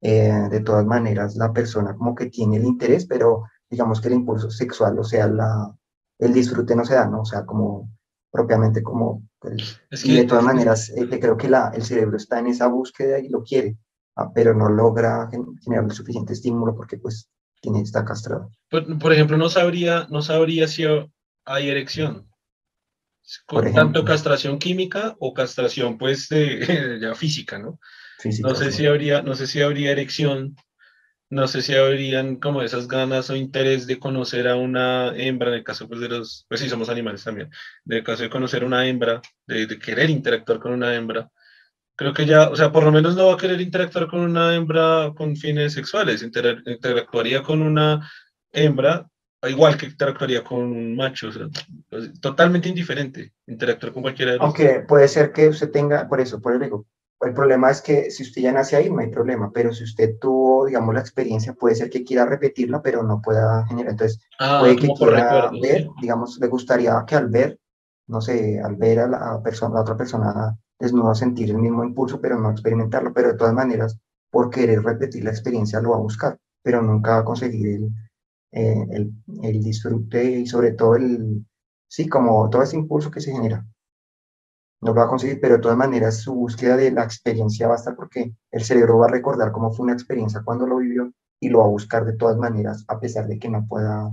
eh, 0.01 0.47
de 0.49 0.59
todas 0.61 0.85
maneras 0.85 1.35
la 1.35 1.53
persona 1.53 1.95
como 1.95 2.13
que 2.15 2.25
tiene 2.25 2.57
el 2.57 2.65
interés, 2.65 3.05
pero 3.05 3.43
digamos 3.69 4.01
que 4.01 4.09
el 4.09 4.15
impulso 4.15 4.51
sexual, 4.51 4.99
o 4.99 5.03
sea, 5.03 5.27
la, 5.27 5.73
el 6.19 6.33
disfrute 6.33 6.75
no 6.75 6.83
se 6.83 6.95
da, 6.95 7.07
¿no? 7.07 7.21
O 7.21 7.25
sea, 7.25 7.45
como 7.45 7.89
propiamente 8.31 8.83
como... 8.83 9.23
y 10.03 10.15
de 10.15 10.25
todas 10.25 10.43
maneras, 10.43 10.89
eh, 10.89 11.07
creo 11.19 11.38
que 11.38 11.49
la, 11.49 11.71
el 11.73 11.83
cerebro 11.83 12.17
está 12.17 12.39
en 12.39 12.47
esa 12.47 12.67
búsqueda 12.67 13.19
y 13.19 13.29
lo 13.29 13.43
quiere, 13.43 13.77
ah, 14.15 14.31
pero 14.33 14.53
no 14.53 14.69
logra 14.69 15.29
generar 15.63 15.85
el 15.85 15.91
suficiente 15.91 16.33
estímulo 16.33 16.75
porque 16.75 16.97
pues 16.97 17.29
tiene, 17.61 17.81
está 17.81 18.03
castrado. 18.03 18.49
Por, 18.69 18.97
por 18.99 19.13
ejemplo, 19.13 19.38
no 19.38 19.49
sabría, 19.49 20.07
no 20.09 20.21
sabría 20.21 20.67
si 20.67 20.83
hay 21.45 21.69
erección. 21.69 22.30
Con 23.45 23.73
tanto 23.73 24.03
castración 24.03 24.59
química 24.59 25.15
o 25.19 25.33
castración 25.33 25.97
pues 25.97 26.29
de, 26.29 26.99
ya 27.01 27.15
física, 27.15 27.59
¿no? 27.59 27.79
no 28.41 28.55
sé 28.55 28.71
si 28.71 28.85
habría, 28.85 29.21
no 29.21 29.35
sé 29.35 29.47
si 29.47 29.61
habría 29.61 29.91
erección, 29.91 30.55
no 31.29 31.47
sé 31.47 31.61
si 31.61 31.73
habrían 31.75 32.35
como 32.35 32.61
esas 32.61 32.87
ganas 32.87 33.29
o 33.29 33.35
interés 33.35 33.87
de 33.87 33.99
conocer 33.99 34.47
a 34.47 34.55
una 34.55 35.15
hembra, 35.15 35.49
en 35.49 35.55
el 35.55 35.63
caso 35.63 35.87
pues 35.87 36.01
de 36.01 36.09
los, 36.09 36.45
pues 36.47 36.59
sí 36.59 36.69
somos 36.69 36.89
animales 36.89 37.23
también, 37.23 37.49
en 37.85 37.97
el 37.97 38.03
caso 38.03 38.23
de 38.23 38.29
conocer 38.29 38.63
a 38.63 38.67
una 38.67 38.85
hembra, 38.85 39.21
de, 39.47 39.79
querer 39.79 40.09
interactuar 40.09 40.59
con 40.59 40.73
una 40.73 40.93
hembra, 40.93 41.29
creo 41.95 42.13
que 42.13 42.25
ya, 42.25 42.49
o 42.49 42.55
sea, 42.55 42.71
por 42.71 42.83
lo 42.83 42.91
menos 42.91 43.15
no 43.15 43.27
va 43.27 43.33
a 43.33 43.37
querer 43.37 43.61
interactuar 43.61 44.07
con 44.07 44.19
una 44.19 44.53
hembra 44.55 45.13
con 45.15 45.35
fines 45.35 45.73
sexuales, 45.73 46.21
interactuaría 46.21 47.41
con 47.41 47.61
una 47.61 48.09
hembra 48.51 49.07
igual 49.49 49.77
que 49.77 49.88
interactuaría 49.88 50.43
con 50.43 50.59
un 50.59 50.95
macho, 50.95 51.30
o 51.30 51.31
sea, 51.31 51.47
pues, 51.89 52.19
totalmente 52.19 52.69
indiferente 52.69 53.34
interactuar 53.47 53.93
con 53.93 54.03
cualquiera 54.03 54.34
de 54.34 54.38
los 54.38 54.45
Aunque 54.45 54.81
puede 54.88 55.07
ser 55.07 55.31
que 55.31 55.47
usted 55.47 55.72
tenga, 55.72 56.07
por 56.07 56.22
eso, 56.22 56.39
por 56.39 56.53
el 56.53 56.61
ego, 56.61 56.85
el 57.22 57.34
problema 57.34 57.69
es 57.69 57.81
que 57.81 58.09
si 58.09 58.23
usted 58.23 58.41
ya 58.41 58.51
nace 58.51 58.76
ahí, 58.76 58.89
no 58.89 58.99
hay 58.99 59.09
problema, 59.09 59.51
pero 59.53 59.73
si 59.73 59.84
usted 59.84 60.18
tuvo, 60.19 60.65
digamos, 60.65 60.93
la 60.93 61.01
experiencia, 61.01 61.53
puede 61.53 61.76
ser 61.76 61.89
que 61.89 62.03
quiera 62.03 62.26
repetirla, 62.26 62.81
pero 62.81 63.03
no 63.03 63.22
pueda 63.22 63.65
generar. 63.68 63.91
Entonces, 63.91 64.19
ah, 64.39 64.59
puede 64.59 64.76
que 64.76 64.88
quiera 64.88 65.51
ver, 65.61 65.88
digamos, 66.01 66.39
le 66.39 66.47
gustaría 66.47 67.03
que 67.05 67.15
al 67.15 67.30
ver, 67.30 67.59
no 68.07 68.22
sé, 68.22 68.59
al 68.59 68.76
ver 68.76 69.01
a 69.01 69.07
la, 69.07 69.41
persona, 69.43 69.76
la 69.76 69.81
otra 69.81 69.95
persona 69.95 70.57
desnuda, 70.80 71.13
sentir 71.13 71.51
el 71.51 71.59
mismo 71.59 71.84
impulso, 71.84 72.19
pero 72.19 72.39
no 72.39 72.49
experimentarlo. 72.49 73.13
Pero 73.13 73.30
de 73.30 73.38
todas 73.38 73.53
maneras, 73.53 73.97
por 74.31 74.49
querer 74.49 74.81
repetir 74.81 75.23
la 75.23 75.30
experiencia, 75.30 75.80
lo 75.80 75.91
va 75.91 75.97
a 75.97 76.01
buscar, 76.01 76.39
pero 76.63 76.81
nunca 76.81 77.11
va 77.11 77.18
a 77.19 77.26
conseguir 77.26 77.68
el, 77.68 77.91
eh, 78.51 78.85
el, 78.91 79.13
el 79.43 79.61
disfrute 79.61 80.23
y 80.23 80.45
sobre 80.45 80.73
todo 80.73 80.95
el, 80.95 81.45
sí, 81.87 82.07
como 82.07 82.49
todo 82.49 82.63
ese 82.63 82.77
impulso 82.77 83.11
que 83.11 83.21
se 83.21 83.31
genera 83.31 83.65
no 84.81 84.93
lo 84.93 84.99
va 84.99 85.05
a 85.05 85.09
conseguir, 85.09 85.39
pero 85.39 85.55
de 85.55 85.61
todas 85.61 85.77
maneras 85.77 86.21
su 86.21 86.33
búsqueda 86.33 86.75
de 86.75 86.91
la 86.91 87.03
experiencia 87.03 87.67
va 87.67 87.75
a 87.75 87.77
estar 87.77 87.95
porque 87.95 88.33
el 88.51 88.63
cerebro 88.63 88.97
va 88.97 89.05
a 89.05 89.11
recordar 89.11 89.51
cómo 89.51 89.71
fue 89.71 89.83
una 89.83 89.93
experiencia 89.93 90.41
cuando 90.43 90.65
lo 90.65 90.77
vivió 90.77 91.13
y 91.39 91.49
lo 91.49 91.59
va 91.59 91.65
a 91.65 91.69
buscar 91.69 92.05
de 92.05 92.17
todas 92.17 92.37
maneras, 92.37 92.83
a 92.87 92.99
pesar 92.99 93.27
de 93.27 93.39
que 93.39 93.49
no 93.49 93.65
pueda 93.67 94.11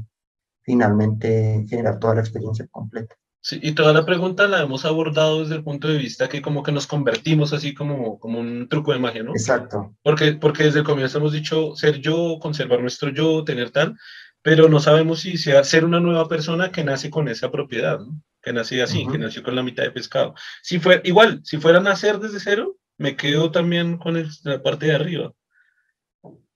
finalmente 0.62 1.64
generar 1.68 1.98
toda 1.98 2.16
la 2.16 2.20
experiencia 2.20 2.66
completa. 2.70 3.14
Sí, 3.40 3.58
y 3.62 3.72
toda 3.72 3.92
la 3.92 4.04
pregunta 4.04 4.48
la 4.48 4.62
hemos 4.62 4.84
abordado 4.84 5.40
desde 5.40 5.54
el 5.54 5.64
punto 5.64 5.88
de 5.88 5.96
vista 5.96 6.28
que 6.28 6.42
como 6.42 6.62
que 6.62 6.72
nos 6.72 6.86
convertimos 6.86 7.52
así 7.52 7.72
como, 7.72 8.18
como 8.18 8.40
un 8.40 8.68
truco 8.68 8.92
de 8.92 8.98
magia, 8.98 9.22
¿no? 9.22 9.30
Exacto. 9.30 9.94
Porque, 10.02 10.32
porque 10.34 10.64
desde 10.64 10.80
el 10.80 10.84
comienzo 10.84 11.18
hemos 11.18 11.32
dicho 11.32 11.74
ser 11.76 12.00
yo, 12.00 12.38
conservar 12.42 12.80
nuestro 12.80 13.10
yo, 13.10 13.44
tener 13.44 13.70
tal, 13.70 13.96
pero 14.42 14.68
no 14.68 14.80
sabemos 14.80 15.20
si 15.20 15.36
sea 15.36 15.64
ser 15.64 15.84
una 15.84 16.00
nueva 16.00 16.28
persona 16.28 16.70
que 16.70 16.84
nace 16.84 17.10
con 17.10 17.28
esa 17.28 17.50
propiedad, 17.50 18.00
¿no? 18.00 18.22
que 18.42 18.52
nací 18.52 18.80
así, 18.80 19.06
que 19.06 19.18
nació 19.18 19.42
con 19.42 19.56
la 19.56 19.62
mitad 19.62 19.82
de 19.82 19.90
pescado. 19.90 20.34
Si 20.62 20.78
fue, 20.78 21.00
igual, 21.04 21.40
si 21.44 21.58
fuera 21.58 21.78
a 21.78 21.82
nacer 21.82 22.18
desde 22.18 22.40
cero, 22.40 22.76
me 22.96 23.16
quedo 23.16 23.50
también 23.50 23.98
con 23.98 24.14
la 24.44 24.62
parte 24.62 24.86
de 24.86 24.94
arriba. 24.94 25.32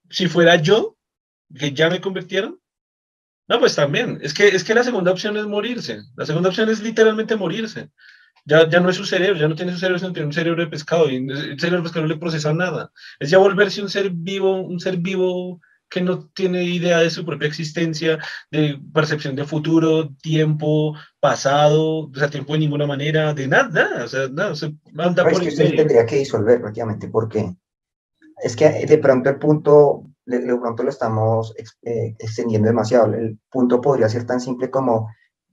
Si 0.08 0.28
fuera 0.28 0.56
yo, 0.56 0.96
que 1.54 1.72
ya 1.72 1.90
me 1.90 2.00
convirtieron, 2.00 2.60
no, 3.48 3.58
pues 3.58 3.74
también. 3.74 4.18
Es 4.22 4.32
que, 4.32 4.48
es 4.48 4.64
que 4.64 4.74
la 4.74 4.84
segunda 4.84 5.10
opción 5.10 5.36
es 5.36 5.46
morirse. 5.46 6.00
La 6.16 6.24
segunda 6.24 6.48
opción 6.48 6.70
es 6.70 6.80
literalmente 6.80 7.36
morirse. 7.36 7.90
Ya, 8.44 8.68
ya 8.68 8.80
no 8.80 8.88
es 8.88 8.96
su 8.96 9.04
cerebro, 9.04 9.38
ya 9.38 9.48
no 9.48 9.54
tiene 9.54 9.72
su 9.72 9.78
cerebro, 9.78 9.98
sino 9.98 10.12
tiene 10.12 10.26
un 10.26 10.32
cerebro 10.32 10.62
de 10.62 10.70
pescado. 10.70 11.10
Y 11.10 11.16
el 11.16 11.60
cerebro 11.60 11.78
de 11.78 11.82
pescado 11.82 12.06
no 12.06 12.12
le 12.12 12.18
procesa 12.18 12.54
nada. 12.54 12.90
Es 13.18 13.30
ya 13.30 13.38
volverse 13.38 13.82
un 13.82 13.90
ser 13.90 14.10
vivo, 14.10 14.60
un 14.62 14.80
ser 14.80 14.96
vivo 14.96 15.60
que 15.92 16.00
no 16.00 16.26
tiene 16.30 16.64
idea 16.64 17.00
de 17.00 17.10
su 17.10 17.24
propia 17.24 17.46
existencia, 17.46 18.18
de 18.50 18.80
percepción 18.94 19.36
de 19.36 19.44
futuro, 19.44 20.08
tiempo, 20.22 20.94
pasado, 21.20 22.08
o 22.08 22.14
sea, 22.14 22.30
tiempo 22.30 22.54
de 22.54 22.60
ninguna 22.60 22.86
manera, 22.86 23.34
de 23.34 23.46
nada, 23.46 24.04
o 24.04 24.08
sea, 24.08 24.28
nada, 24.28 24.56
se 24.56 24.74
anda 24.96 25.22
por 25.22 25.32
es 25.34 25.40
que 25.40 25.48
usted 25.48 25.76
tendría 25.76 26.06
que 26.06 26.16
disolver 26.16 26.62
prácticamente, 26.62 27.08
porque 27.08 27.54
es 28.42 28.56
que 28.56 28.86
de 28.86 28.98
pronto 28.98 29.28
el 29.28 29.38
punto, 29.38 30.06
de, 30.24 30.40
pronto 30.40 30.82
lo 30.82 30.88
estamos 30.88 31.54
eh, 31.82 32.16
extendiendo 32.18 32.68
demasiado, 32.68 33.12
el 33.12 33.38
punto 33.50 33.82
podría 33.82 34.08
ser 34.08 34.24
tan 34.24 34.40
simple 34.40 34.70
como 34.70 35.08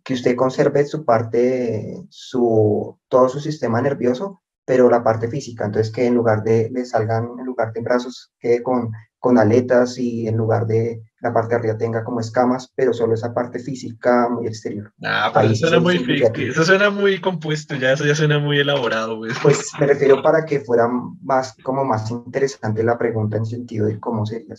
que 0.06 0.14
usted 0.14 0.38
conserve 0.38 0.86
su 0.86 1.04
parte, 1.04 2.02
su, 2.10 2.98
todo 3.10 3.28
su 3.28 3.42
sistema 3.42 3.82
nervioso, 3.82 4.42
pero 4.66 4.90
la 4.90 5.04
parte 5.04 5.28
física, 5.28 5.66
entonces 5.66 5.92
que 5.92 6.06
en 6.06 6.16
lugar 6.16 6.44
de 6.44 6.70
le 6.72 6.86
salgan, 6.86 7.28
en 7.38 7.46
lugar 7.46 7.74
de 7.74 7.82
brazos, 7.82 8.32
quede 8.40 8.64
con 8.64 8.92
con 9.20 9.38
aletas 9.38 9.98
y 9.98 10.28
en 10.28 10.38
lugar 10.38 10.66
de 10.66 11.04
la 11.20 11.34
parte 11.34 11.50
de 11.50 11.56
arriba 11.56 11.78
tenga 11.78 12.04
como 12.04 12.22
escamas, 12.22 12.72
pero 12.74 12.94
solo 12.94 13.14
esa 13.14 13.34
parte 13.34 13.60
física 13.60 14.30
muy 14.30 14.48
exterior. 14.48 14.94
Ah, 15.04 15.30
pero 15.34 15.50
eso 15.50 15.68
suena, 15.68 15.82
muy, 15.82 16.24
eso 16.38 16.64
suena 16.64 16.90
muy 16.90 17.20
compuesto, 17.20 17.76
ya 17.76 17.92
eso 17.92 18.06
ya 18.06 18.16
suena 18.16 18.40
muy 18.40 18.60
elaborado. 18.60 19.18
Pues. 19.18 19.38
pues 19.42 19.72
me 19.80 19.88
refiero 19.88 20.24
para 20.24 20.46
que 20.46 20.62
fuera 20.62 20.88
más, 21.22 21.56
como 21.62 21.84
más 21.84 22.10
interesante 22.10 22.84
la 22.84 22.98
pregunta 22.98 23.38
en 23.38 23.46
sentido 23.46 23.88
de 23.88 24.00
cómo 24.00 24.26
sería, 24.26 24.56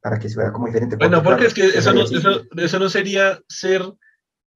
para 0.00 0.18
que 0.18 0.30
se 0.30 0.38
vea 0.38 0.52
como 0.52 0.66
diferente. 0.66 0.96
Bueno, 0.96 1.22
porque 1.22 1.46
es 1.46 1.54
que 1.54 1.66
eso 1.66 1.92
no, 1.92 2.04
eso, 2.04 2.42
eso 2.56 2.78
no 2.78 2.88
sería 2.88 3.38
ser 3.48 3.82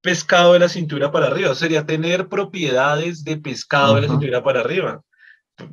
pescado 0.01 0.55
de 0.55 0.61
la 0.61 0.71
cintura 0.71 1.13
para 1.13 1.27
arriba, 1.27 1.55
sería 1.55 1.85
tener 1.85 2.29
propiedades 2.29 3.25
de 3.25 3.37
pescado 3.37 3.97
de 3.97 4.03
la 4.03 4.09
cintura 4.09 4.43
para 4.43 4.61
arriba. 4.61 5.03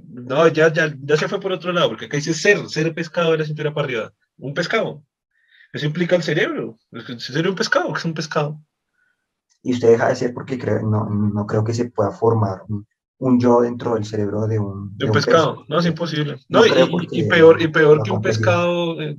No, 0.08 0.48
ya, 0.48 0.72
ya, 0.72 0.94
ya 1.00 1.18
se 1.18 1.28
fue 1.28 1.40
por 1.40 1.52
otro 1.52 1.72
lado, 1.72 1.90
porque 1.90 2.06
acá 2.06 2.18
dice 2.18 2.34
ser, 2.34 2.68
ser 2.70 2.94
pescado 2.94 3.32
de 3.32 3.40
la 3.40 3.46
cintura 3.46 3.74
para 3.74 3.86
arriba. 3.86 4.14
Un 4.38 4.54
pescado. 4.54 5.04
Eso 5.74 5.86
implica 5.86 6.16
el 6.16 6.24
cerebro. 6.24 6.78
Ser 7.18 7.48
un 7.48 7.56
pescado, 7.56 7.92
que 7.94 8.00
es 8.00 8.06
un 8.06 8.14
pescado. 8.14 8.60
Y 9.64 9.74
usted 9.74 9.90
deja 9.90 10.10
de 10.10 10.16
ser 10.16 10.34
porque 10.34 10.58
no, 10.58 11.10
no 11.10 11.46
creo 11.46 11.64
que 11.64 11.74
se 11.74 11.90
pueda 11.90 12.12
formar 12.12 12.62
un, 13.20 13.40
yo 13.40 13.62
dentro 13.62 13.96
del 13.96 14.06
cerebro 14.06 14.48
de 14.48 14.60
un, 14.60 14.96
de 14.98 15.06
un, 15.06 15.12
pescado. 15.12 15.66
No, 15.68 15.80
es 15.80 15.86
imposible. 15.86 16.38
No, 16.50 16.66
y, 16.66 17.24
peor, 17.24 17.62
y 17.62 17.68
peor 17.68 18.04
que 18.04 18.12
un 18.12 18.22
pescado 18.22 19.02
eh, 19.02 19.16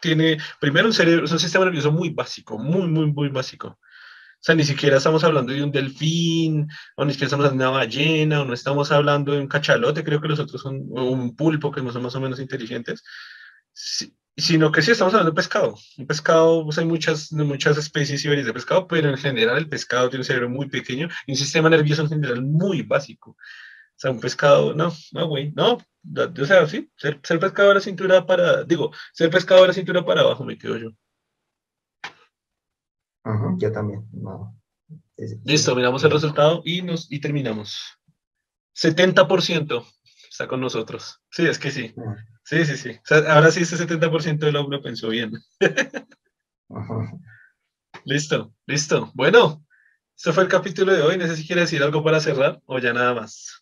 tiene, 0.00 0.38
primero 0.60 0.86
un 0.86 0.92
cerebro, 0.92 1.24
es 1.24 1.32
un 1.32 1.38
sistema 1.38 1.64
nervioso 1.64 1.92
muy 1.92 2.10
básico, 2.10 2.58
muy, 2.58 2.88
muy, 2.88 3.12
muy 3.12 3.28
básico. 3.28 3.78
O 4.42 4.44
sea, 4.44 4.56
ni 4.56 4.64
siquiera 4.64 4.96
estamos 4.96 5.22
hablando 5.22 5.52
de 5.52 5.62
un 5.62 5.70
delfín, 5.70 6.68
o 6.96 7.04
ni 7.04 7.12
siquiera 7.12 7.26
estamos 7.26 7.46
hablando 7.46 7.62
de 7.62 7.70
una 7.70 7.78
ballena, 7.78 8.42
o 8.42 8.44
no 8.44 8.54
estamos 8.54 8.90
hablando 8.90 9.30
de 9.32 9.38
un 9.38 9.46
cachalote, 9.46 10.02
creo 10.02 10.20
que 10.20 10.26
los 10.26 10.40
otros 10.40 10.60
son 10.60 10.82
un 10.90 11.36
pulpo, 11.36 11.70
que 11.70 11.80
son 11.92 12.02
más 12.02 12.16
o 12.16 12.20
menos 12.20 12.40
inteligentes, 12.40 13.04
sino 14.36 14.72
que 14.72 14.82
sí 14.82 14.90
estamos 14.90 15.14
hablando 15.14 15.30
de 15.30 15.36
pescado. 15.36 15.76
Un 15.96 16.06
pescado, 16.08 16.64
pues 16.64 16.76
hay 16.78 16.86
muchas, 16.86 17.30
muchas 17.32 17.78
especies 17.78 18.24
y 18.24 18.28
variedades 18.28 18.48
de 18.48 18.52
pescado, 18.54 18.88
pero 18.88 19.10
en 19.10 19.16
general 19.16 19.58
el 19.58 19.68
pescado 19.68 20.08
tiene 20.10 20.22
un 20.22 20.26
cerebro 20.26 20.48
muy 20.50 20.68
pequeño 20.68 21.08
y 21.28 21.32
un 21.32 21.36
sistema 21.36 21.70
nervioso 21.70 22.02
en 22.02 22.08
general 22.08 22.42
muy 22.42 22.82
básico. 22.82 23.30
O 23.32 23.36
sea, 23.96 24.10
un 24.10 24.20
pescado, 24.20 24.74
no, 24.74 24.92
no, 25.12 25.28
güey, 25.28 25.52
no. 25.52 25.74
O 25.74 26.44
sea, 26.46 26.66
sí, 26.66 26.90
ser, 26.96 27.20
ser 27.22 27.38
pescado 27.38 27.68
de 27.68 27.74
la 27.76 27.80
cintura 27.80 28.26
para, 28.26 28.64
digo, 28.64 28.90
ser 29.12 29.30
pescado 29.30 29.62
de 29.62 29.68
la 29.68 29.74
cintura 29.74 30.04
para 30.04 30.22
abajo 30.22 30.44
me 30.44 30.58
quedo 30.58 30.76
yo 30.78 30.90
yo 33.58 33.72
también. 33.72 34.08
Listo, 35.44 35.74
miramos 35.76 36.02
el 36.04 36.10
resultado 36.10 36.62
y, 36.64 36.82
nos, 36.82 37.10
y 37.10 37.20
terminamos. 37.20 37.98
70% 38.76 39.84
está 40.30 40.48
con 40.48 40.60
nosotros. 40.60 41.20
Sí, 41.30 41.46
es 41.46 41.58
que 41.58 41.70
sí. 41.70 41.94
Sí, 42.44 42.64
sí, 42.64 42.76
sí. 42.76 42.98
ahora 43.28 43.50
sí, 43.50 43.62
ese 43.62 43.76
70% 43.76 44.38
del 44.38 44.56
hombre 44.56 44.80
pensó 44.80 45.08
bien. 45.08 45.32
Listo, 48.04 48.52
listo. 48.66 49.12
Bueno, 49.14 49.64
este 50.16 50.32
fue 50.32 50.42
el 50.42 50.48
capítulo 50.48 50.92
de 50.92 51.02
hoy. 51.02 51.18
No 51.18 51.26
sé 51.26 51.36
si 51.36 51.46
quiere 51.46 51.60
decir 51.60 51.82
algo 51.82 52.02
para 52.02 52.18
cerrar 52.18 52.60
o 52.66 52.78
ya 52.78 52.92
nada 52.92 53.14
más. 53.14 53.61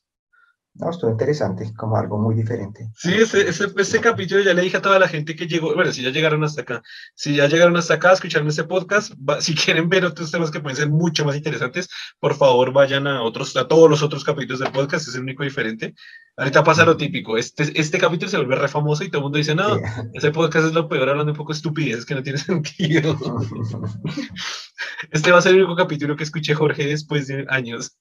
No, 0.74 0.88
estuvo 0.88 1.10
interesante, 1.10 1.72
como 1.76 1.97
algo 1.97 2.16
muy 2.16 2.34
diferente. 2.34 2.88
Sí, 2.94 3.12
ese, 3.12 3.48
ese, 3.48 4.01
capítulo 4.01 4.40
ya 4.40 4.55
le 4.55 4.62
dije 4.62 4.76
a 4.76 4.82
toda 4.82 5.01
la 5.01 5.09
gente 5.09 5.34
que 5.34 5.48
llegó, 5.48 5.74
bueno, 5.74 5.90
si 5.90 6.01
ya 6.02 6.10
llegaron 6.10 6.44
hasta 6.44 6.62
acá, 6.62 6.80
si 7.14 7.34
ya 7.34 7.48
llegaron 7.48 7.76
hasta 7.76 7.94
acá, 7.94 8.12
escucharon 8.12 8.47
este 8.48 8.64
podcast, 8.64 9.12
si 9.40 9.55
quieren 9.56 9.88
ver 9.88 10.05
otros 10.05 10.30
temas 10.30 10.51
que 10.51 10.60
pueden 10.60 10.76
ser 10.76 10.88
mucho 10.88 11.24
más 11.24 11.36
interesantes, 11.36 11.88
por 12.20 12.34
favor 12.36 12.72
vayan 12.72 13.09
a 13.09 13.22
otros, 13.22 13.56
a 13.56 13.66
todos 13.66 13.90
los 13.90 14.02
otros 14.02 14.22
capítulos 14.22 14.60
del 14.60 14.70
podcast, 14.70 15.09
es 15.09 15.14
el 15.16 15.22
único 15.22 15.42
diferente. 15.42 15.94
Ahorita 16.36 16.62
pasa 16.62 16.84
lo 16.84 16.97
típico, 16.97 17.36
este, 17.36 17.78
este 17.78 17.98
capítulo 17.98 18.30
se 18.30 18.36
vuelve 18.36 18.55
re 18.55 18.68
famoso 18.68 19.02
y 19.02 19.09
todo 19.09 19.18
el 19.18 19.24
mundo 19.24 19.38
dice, 19.38 19.56
no, 19.56 19.76
ese 20.14 20.30
podcast 20.30 20.68
es 20.68 20.72
lo 20.72 20.88
peor 20.88 21.09
hablando 21.09 21.32
un 21.32 21.36
poco 21.36 21.52
de 21.52 21.56
estupidez, 21.56 22.06
que 22.06 22.14
no 22.14 22.22
tiene 22.22 22.38
sentido. 22.38 23.18
este 25.10 25.32
va 25.32 25.38
a 25.38 25.42
ser 25.42 25.52
el 25.52 25.59
único 25.59 25.74
capítulo 25.74 26.16
que 26.16 26.24
escuché 26.24 26.55
Jorge 26.55 26.86
después 26.86 27.26
de 27.26 27.44
años. 27.48 27.98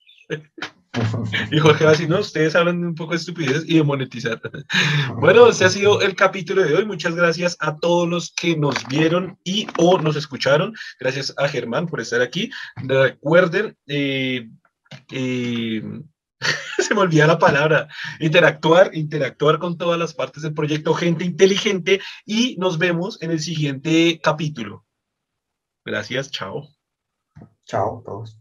Y 1.52 1.60
Jorge 1.60 1.84
va 1.84 1.92
a 1.92 1.94
decir, 1.94 2.10
no, 2.10 2.20
ustedes 2.20 2.56
hablan 2.56 2.84
un 2.84 2.96
poco 2.96 3.12
de 3.12 3.18
estupidez 3.18 3.64
y 3.66 3.76
de 3.76 3.84
monetizar. 3.84 4.42
Bueno, 5.20 5.48
ese 5.48 5.66
ha 5.66 5.70
sido 5.70 6.02
el 6.02 6.16
capítulo 6.16 6.64
de 6.64 6.74
hoy. 6.74 6.86
Muchas 6.86 7.16
gracias 7.16 7.58
a 7.60 7.76
todos 7.76 8.08
los 8.08 8.32
que 8.32 8.56
nos 8.56 8.88
vieron 8.88 9.38
y 9.44 9.68
o 9.78 10.00
nos 10.00 10.16
escucharon. 10.16 10.74
Gracias 11.00 11.34
a 11.38 11.48
Germán 11.48 11.88
por 11.88 12.00
estar 12.00 12.22
aquí. 12.22 12.50
Recuerden, 12.76 13.78
eh, 13.88 14.50
eh, 15.12 15.84
se 16.78 16.96
me 16.96 17.02
olvida 17.02 17.28
la 17.28 17.40
palabra, 17.40 17.88
interactuar, 18.20 18.96
interactuar 18.96 19.60
con 19.60 19.78
todas 19.78 20.00
las 20.00 20.14
partes 20.14 20.44
del 20.44 20.54
proyecto, 20.54 20.94
gente 20.94 21.26
inteligente 21.26 22.00
y 22.26 22.56
nos 22.58 22.78
vemos 22.78 23.22
en 23.22 23.32
el 23.32 23.40
siguiente 23.40 24.20
capítulo. 24.24 24.86
Gracias, 25.86 26.32
chao. 26.32 26.68
Chao 27.66 28.02
todos. 28.06 28.39